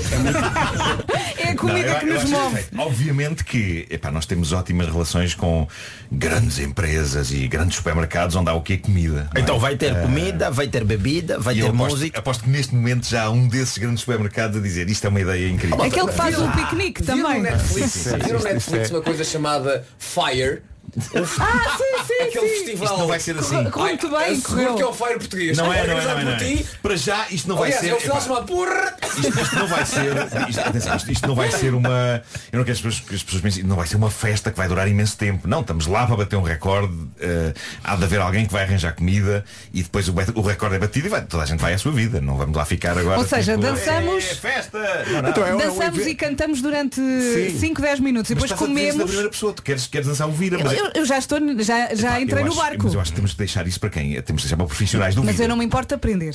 É 1.38 1.44
a 1.44 1.48
Não, 1.50 1.56
comida 1.56 1.88
eu- 1.88 1.98
que 2.00 2.06
nos 2.06 2.24
move. 2.24 2.54
perfeito. 2.54 2.80
Obviamente 2.80 3.44
que 3.44 3.86
epá, 3.90 4.10
nós 4.10 4.26
temos 4.26 4.52
ótimas 4.52 4.88
relações 4.88 5.34
com 5.34 5.66
grandes 6.10 6.58
empresas 6.58 7.30
e 7.30 7.46
grandes 7.48 7.76
supermercados 7.76 8.36
onde 8.36 8.50
há 8.50 8.54
o 8.54 8.60
que 8.62 8.76
comida. 8.78 9.28
não 9.34 9.40
é? 9.40 9.40
Então 9.40 9.58
vai 9.58 9.76
ter 9.76 9.92
Ah, 9.96 10.02
comida, 10.02 10.50
vai 10.50 10.66
ter 10.68 10.84
bebida, 10.84 11.38
vai 11.38 11.54
e 11.58 11.62
ter 11.62 11.72
aposto, 11.92 12.00
música. 12.00 12.18
aposto 12.18 12.44
que 12.44 12.50
neste 12.50 12.74
momento 12.74 13.06
já 13.06 13.24
há 13.24 13.30
um 13.30 13.46
desses 13.46 13.78
grandes 13.78 14.00
supermercados 14.00 14.56
a 14.56 14.60
dizer 14.60 14.88
isto 14.88 15.06
é 15.06 15.10
uma 15.10 15.20
ideia 15.20 15.48
incrível. 15.48 15.82
Aquele 15.82 16.08
que 16.08 16.14
faz 16.14 16.38
o 16.38 16.50
piquenique 16.50 17.02
Viram 17.02 17.22
também. 17.22 17.42
Netflix, 17.42 18.04
viram 18.04 18.38
no 18.38 18.44
Netflix 18.44 18.88
sim. 18.88 18.94
uma 18.94 19.02
coisa 19.02 19.24
chamada 19.24 19.86
Fire. 19.98 20.62
Ah, 20.96 21.76
sim, 21.78 22.04
sim, 22.06 22.22
Aquele 22.24 22.48
sim. 22.48 22.54
festival. 22.56 22.84
Isto 22.84 22.98
não 22.98 23.06
vai 23.06 23.20
ser 23.20 23.38
assim. 23.38 23.64
Correu 23.70 23.88
muito 23.88 24.10
bem, 24.10 24.40
correu. 24.40 24.74
que 24.74 24.82
é 24.82 24.86
o 24.86 24.92
Fire 24.92 25.18
português. 25.18 25.56
Não 25.56 25.72
é, 25.72 25.86
não 25.86 25.98
é, 25.98 26.04
não 26.04 26.10
é, 26.10 26.24
não 26.24 26.32
por 26.36 26.42
é. 26.42 26.48
ti. 26.56 26.66
Para 26.82 26.96
já 26.96 27.26
isto 27.30 27.48
não 27.48 27.56
vai 27.56 27.68
Aliás, 27.72 27.84
ser. 27.86 27.90
é 27.92 27.94
o 27.96 28.00
final 28.00 28.20
chamado 28.20 28.46
Porra. 28.46 28.96
isto, 29.18 29.40
isto 29.40 29.56
não 29.56 29.66
vai 29.68 29.86
ser. 29.86 30.12
Isto, 30.48 30.60
atenção, 30.60 30.96
isto, 30.96 31.12
isto 31.12 31.26
não 31.28 31.34
vai 31.34 31.50
ser 31.50 31.74
uma. 31.74 32.22
Eu 32.52 32.58
não 32.58 32.64
quero 32.64 32.64
que 32.64 32.70
as 32.72 32.80
pessoas, 32.80 33.00
que 33.00 33.14
as 33.14 33.22
pessoas 33.22 33.42
pensem, 33.42 33.62
não 33.64 33.76
vai 33.76 33.86
ser 33.86 33.96
uma 33.96 34.10
festa 34.10 34.50
que 34.50 34.56
vai 34.56 34.68
durar 34.68 34.86
imenso 34.88 35.16
tempo. 35.16 35.48
Não, 35.48 35.60
estamos 35.62 35.86
lá 35.86 36.06
para 36.06 36.16
bater 36.16 36.36
um 36.36 36.42
recorde. 36.42 36.92
eh, 37.20 37.52
há 37.82 37.96
de 37.96 38.04
haver 38.04 38.20
alguém 38.20 38.46
que 38.46 38.52
vai 38.52 38.64
arranjar 38.64 38.92
comida 38.94 39.44
e 39.72 39.82
depois 39.82 40.08
o, 40.08 40.14
o 40.34 40.40
recorde 40.42 40.76
é 40.76 40.78
batido 40.78 41.06
e 41.06 41.10
vai, 41.10 41.22
toda 41.22 41.42
a 41.42 41.46
gente 41.46 41.60
vai 41.60 41.72
à 41.72 41.78
sua 41.78 41.92
vida. 41.92 42.20
Não 42.20 42.36
vamos 42.36 42.56
lá 42.56 42.64
ficar 42.64 42.96
agora. 42.98 43.18
Ou 43.18 43.26
seja, 43.26 43.52
tipo, 43.56 43.64
dançamos- 43.66 44.24
"É, 44.24 44.34
festa! 44.34 45.04
Não, 45.10 45.22
não. 45.22 45.30
Então 45.30 45.46
é 45.46 45.54
um 45.54 45.58
Dançamos 45.58 45.98
evento- 45.98 46.08
e 46.08 46.14
cantamos 46.14 46.60
durante 46.62 46.96
Sim. 47.00 47.58
5, 47.58 47.80
10 47.80 48.00
minutos 48.00 48.30
e 48.30 48.34
Mas 48.34 48.42
depois 48.44 48.50
estás 48.60 48.62
a 48.70 48.74
dizer 48.74 48.80
isso 48.80 48.86
da 48.88 48.92
comemos. 48.92 49.04
primeira 49.10 49.30
pessoa, 49.30 49.52
tu 49.52 49.62
queres, 49.62 49.86
queres 49.86 50.06
dançar 50.06 50.28
o 50.28 50.32
vira, 50.32 50.58
Eu, 50.58 50.64
mas 50.64 50.81
eu- 50.84 50.90
eu 50.96 51.04
já 51.06 51.18
estou, 51.18 51.38
já, 51.62 51.94
já 51.94 52.08
Epá, 52.10 52.20
entrei 52.20 52.42
no 52.44 52.50
acho- 52.50 52.56
barco. 52.60 52.84
Mas 52.84 52.94
eu 52.94 53.00
acho 53.00 53.10
que 53.10 53.16
temos 53.16 53.32
que 53.32 53.38
deixar 53.38 53.66
isso 53.66 53.78
para 53.80 53.90
quem? 53.90 54.10
Temos 54.22 54.42
que 54.42 54.48
deixar 54.48 54.56
para 54.56 54.66
profissionais 54.66 55.14
do 55.14 55.22
Mas 55.22 55.32
vídeo. 55.32 55.44
eu 55.44 55.48
não 55.48 55.56
me 55.56 55.64
importo 55.64 55.94
aprender. 55.94 56.34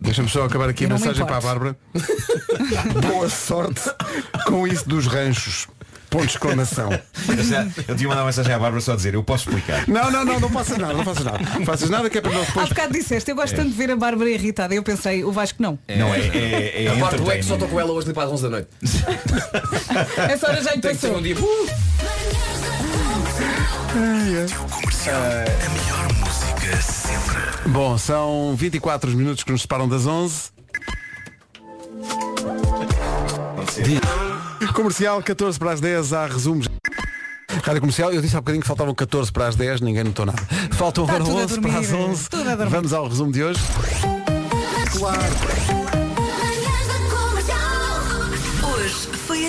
Deixa-me 0.00 0.28
só 0.28 0.44
acabar 0.44 0.68
aqui 0.68 0.84
Eu 0.84 0.90
a 0.90 0.92
mensagem 0.94 1.26
para 1.26 1.36
a. 1.38 1.40
Bárbara. 1.40 1.76
Boa 3.02 3.28
sorte 3.28 3.80
com 4.46 4.66
isso 4.66 4.88
dos 4.88 5.06
ranchos. 5.06 5.66
Ponto 6.10 6.24
de 6.24 6.30
exclamação. 6.32 6.90
Eu, 7.28 7.44
já- 7.44 7.66
eu 7.86 7.94
tinha 7.94 8.08
mandado 8.08 8.20
uma 8.20 8.26
mensagem 8.26 8.54
à 8.54 8.58
Bárbara 8.58 8.80
só 8.80 8.92
a 8.94 8.96
dizer, 8.96 9.12
eu 9.12 9.22
posso 9.22 9.46
explicar. 9.50 9.86
Não, 9.86 10.10
não, 10.10 10.24
não, 10.24 10.40
não 10.40 10.48
faças 10.48 10.78
nada, 10.78 10.94
não 10.94 11.04
faças 11.04 11.22
nada. 11.24 11.38
Não 11.58 11.66
faças 11.66 11.90
nada 11.90 12.08
que 12.08 12.16
é 12.16 12.20
para 12.22 12.32
não 12.32 12.40
Há 12.40 12.44
depois. 12.46 12.68
bocado 12.70 12.92
disseste, 12.94 13.30
eu 13.30 13.36
gosto 13.36 13.54
tanto 13.54 13.68
de 13.68 13.74
ver 13.76 13.90
a 13.90 13.96
Bárbara 13.96 14.30
irritada. 14.30 14.74
Eu 14.74 14.82
pensei, 14.82 15.22
o 15.22 15.30
Vasco 15.30 15.60
não. 15.62 15.78
Não, 15.86 16.14
é, 16.14 16.20
é, 16.28 16.84
é 16.84 16.88
A 16.88 16.96
parte 16.96 17.16
do 17.20 17.30
é 17.30 17.36
que 17.36 17.42
só 17.42 17.54
estou 17.54 17.68
com 17.68 17.78
ela 17.78 17.92
hoje 17.92 18.10
para 18.14 18.22
as 18.24 18.30
11 18.32 18.42
da 18.44 18.48
noite. 18.48 18.68
Essa 20.32 20.48
hora 20.48 20.62
já 20.62 20.74
lhe 20.74 20.80
Tem 20.80 20.92
que 20.94 20.96
ser 21.00 21.08
passou. 21.08 21.18
um 21.18 21.22
dia. 21.22 21.36
Uh! 21.36 22.57
A 23.98 25.70
melhor 25.70 26.12
música 26.14 26.82
sempre. 26.82 27.68
Bom, 27.70 27.98
são 27.98 28.54
24 28.56 29.10
minutos 29.10 29.42
que 29.42 29.50
nos 29.50 29.62
separam 29.62 29.88
das 29.88 30.06
11. 30.06 30.50
Comercial 34.72 35.20
14 35.20 35.58
para 35.58 35.72
as 35.72 35.80
10, 35.80 36.12
há 36.12 36.26
resumos. 36.26 36.68
Rádio 37.64 37.80
Comercial, 37.80 38.12
eu 38.12 38.22
disse 38.22 38.36
há 38.36 38.40
bocadinho 38.40 38.62
que 38.62 38.68
faltavam 38.68 38.94
14 38.94 39.32
para 39.32 39.48
as 39.48 39.56
10, 39.56 39.80
ninguém 39.80 40.04
notou 40.04 40.24
nada. 40.24 40.40
Faltam 40.70 41.02
agora 41.02 41.24
11 41.24 41.60
para 41.60 41.78
as 41.78 41.92
11. 41.92 42.28
Vamos 42.70 42.92
ao 42.92 43.08
resumo 43.08 43.32
de 43.32 43.42
hoje. 43.42 43.60
Claro. 44.96 45.87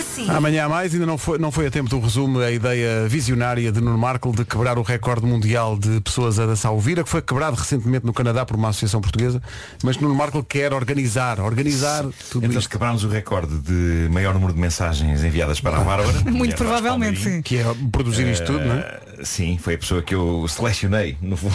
Foi 0.04 0.24
assim. 0.24 0.30
Amanhã 0.32 0.66
há 0.66 0.70
mais, 0.70 0.94
ainda 0.94 1.06
não 1.06 1.18
foi, 1.18 1.38
não 1.38 1.52
foi 1.52 1.68
a 1.68 1.72
tempo 1.72 1.90
do 1.90 2.00
resumo 2.00 2.40
a 2.40 2.52
ideia 2.52 3.08
visionária 3.08 3.72
de 3.72 3.82
Nuno 3.82 3.98
Marco 3.98 4.32
de 4.36 4.46
quebrar 4.46 4.78
o 4.78 4.82
recorde 4.82 5.26
mundial 5.26 5.78
de 5.78 6.00
pessoas 6.02 6.40
a 6.40 6.46
dançar 6.46 6.74
o 6.74 6.80
vira, 6.80 7.04
que 7.04 7.10
foi 7.10 7.22
quebrado 7.22 7.56
recentemente 7.56 8.06
no 8.06 8.14
Canadá 8.14 8.46
por 8.46 8.56
uma 8.56 8.70
associação 8.70 9.02
portuguesa, 9.02 9.42
mas 9.84 9.98
Nuno 9.98 10.16
Marco 10.16 10.44
quer 10.44 10.74
organizar, 10.74 11.40
organizar 11.40 12.04
tudo 12.30 12.46
Então 12.46 12.60
isto. 12.60 12.70
quebrámos 12.70 13.04
o 13.04 13.10
recorde 13.10 13.58
de 13.60 14.10
maior 14.12 14.34
número 14.34 14.54
de 14.54 14.60
mensagens 14.60 15.24
enviadas 15.24 15.60
para 15.62 15.78
a 15.78 15.82
Bárbara. 15.84 16.20
Muito 16.32 16.56
provavelmente, 16.56 17.20
sim. 17.22 17.42
Que 17.42 17.58
é 17.58 17.66
produzir 17.92 18.28
isto 18.28 18.46
tudo, 18.46 18.64
não 18.66 18.76
é? 18.76 18.80
Eh, 18.80 19.00
Sim, 19.22 19.58
foi 19.62 19.74
a 19.74 19.78
pessoa 19.78 20.02
que 20.02 20.16
eu 20.16 20.46
selecionei, 20.48 21.18
no 21.22 21.36
fundo. 21.36 21.54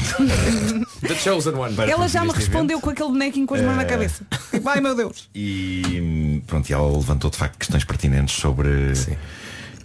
The 1.00 1.14
chosen 1.14 1.54
one. 1.54 1.74
Ela 1.90 2.06
já 2.08 2.22
me 2.22 2.30
respondeu 2.30 2.76
evento. 2.76 2.80
com 2.82 2.90
aquele 2.90 3.08
bonequinho 3.08 3.46
com 3.46 3.54
as 3.54 3.62
mãos 3.62 3.76
na 3.76 3.82
Eh, 3.82 3.86
cabeça. 3.86 4.22
Ai 4.66 4.80
meu 4.82 4.94
Deus. 4.94 5.30
E 5.34 6.42
pronto, 6.46 6.68
e 6.68 6.72
ela 6.74 6.86
levantou 6.94 7.30
de 7.30 7.36
facto 7.38 7.56
questões 7.58 7.82
pertinentes 7.84 8.34
sobre 8.35 8.93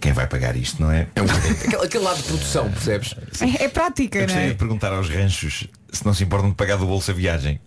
quem 0.00 0.12
vai 0.12 0.26
pagar 0.26 0.56
isto, 0.56 0.80
não 0.80 0.90
é? 0.90 1.06
É 1.14 1.22
um 1.22 1.26
aquele, 1.64 1.84
aquele 1.84 2.04
lado 2.04 2.16
de 2.18 2.22
produção, 2.24 2.70
percebes? 2.70 3.14
É, 3.40 3.64
é 3.64 3.68
prática, 3.68 4.26
não 4.26 4.34
é? 4.34 4.48
de 4.48 4.54
perguntar 4.54 4.92
aos 4.92 5.08
ranchos 5.08 5.66
se 5.92 6.06
não 6.06 6.14
se 6.14 6.24
importam 6.24 6.50
de 6.50 6.56
pagar 6.56 6.76
do 6.76 6.86
bolso 6.86 7.10
a 7.10 7.14
viagem. 7.14 7.60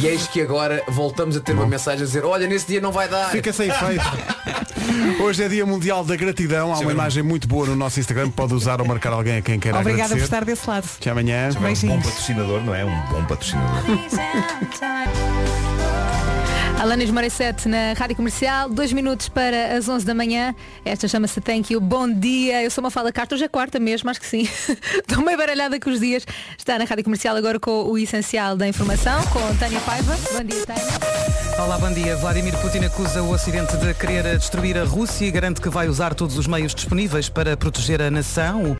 E 0.00 0.06
eis 0.06 0.26
que 0.26 0.40
agora 0.40 0.82
voltamos 0.88 1.36
a 1.36 1.40
ter 1.40 1.52
uma 1.52 1.66
mensagem 1.66 2.02
a 2.02 2.06
dizer, 2.06 2.24
olha, 2.24 2.46
nesse 2.46 2.66
dia 2.66 2.80
não 2.80 2.90
vai 2.92 3.08
dar. 3.08 3.30
Fica 3.30 3.52
sem 3.52 3.68
efeito. 3.68 4.04
Hoje 5.22 5.42
é 5.42 5.48
Dia 5.48 5.64
Mundial 5.64 6.04
da 6.04 6.16
Gratidão. 6.16 6.72
Há 6.74 6.78
uma 6.78 6.92
imagem 6.92 7.22
muito 7.22 7.48
boa 7.48 7.66
no 7.66 7.76
nosso 7.76 8.00
Instagram. 8.00 8.30
Pode 8.30 8.54
usar 8.54 8.80
ou 8.80 8.86
marcar 8.86 9.12
alguém 9.12 9.38
a 9.38 9.42
quem 9.42 9.58
quer 9.58 9.74
Obrigada 9.74 9.94
por 9.94 10.04
agradecer. 10.04 10.24
estar 10.24 10.44
desse 10.44 10.68
lado. 10.68 10.88
Até 11.00 11.10
amanhã. 11.10 11.48
Um 11.56 11.88
bom 11.88 12.00
patrocinador, 12.00 12.60
não 12.62 12.74
é? 12.74 12.84
Um 12.84 13.00
bom 13.10 13.24
patrocinador. 13.24 13.82
Alanis 16.80 17.10
Morissette 17.10 17.68
na 17.68 17.92
Rádio 17.94 18.16
Comercial, 18.16 18.68
dois 18.68 18.92
minutos 18.92 19.28
para 19.28 19.76
as 19.76 19.88
11 19.88 20.04
da 20.04 20.14
manhã. 20.14 20.54
Esta 20.84 21.06
chama-se 21.08 21.40
Thank 21.40 21.72
You. 21.72 21.80
Bom 21.80 22.12
dia, 22.12 22.62
eu 22.62 22.70
sou 22.70 22.82
uma 22.82 22.90
fala 22.90 23.12
carta, 23.12 23.34
hoje 23.34 23.44
é 23.44 23.48
quarta 23.48 23.78
mesmo, 23.78 24.10
acho 24.10 24.20
que 24.20 24.26
sim. 24.26 24.42
Estou 24.98 25.24
meio 25.24 25.38
baralhada 25.38 25.78
com 25.78 25.88
os 25.88 26.00
dias. 26.00 26.26
Está 26.58 26.78
na 26.78 26.84
Rádio 26.84 27.04
Comercial 27.04 27.36
agora 27.36 27.58
com 27.60 27.84
o 27.84 27.96
essencial 27.96 28.56
da 28.56 28.66
informação, 28.68 29.22
com 29.28 29.56
Tânia 29.56 29.80
Paiva. 29.80 30.16
Bom 30.32 30.44
dia, 30.44 30.66
Tânia. 30.66 31.34
Olá, 31.56 31.78
bom 31.78 31.92
dia. 31.92 32.16
Vladimir 32.16 32.56
Putin 32.58 32.84
acusa 32.84 33.22
o 33.22 33.30
Ocidente 33.30 33.76
de 33.76 33.94
querer 33.94 34.36
destruir 34.36 34.76
a 34.76 34.84
Rússia 34.84 35.26
e 35.26 35.30
garante 35.30 35.60
que 35.60 35.68
vai 35.68 35.88
usar 35.88 36.12
todos 36.12 36.36
os 36.36 36.48
meios 36.48 36.74
disponíveis 36.74 37.28
para 37.28 37.56
proteger 37.56 38.02
a 38.02 38.10
nação. 38.10 38.64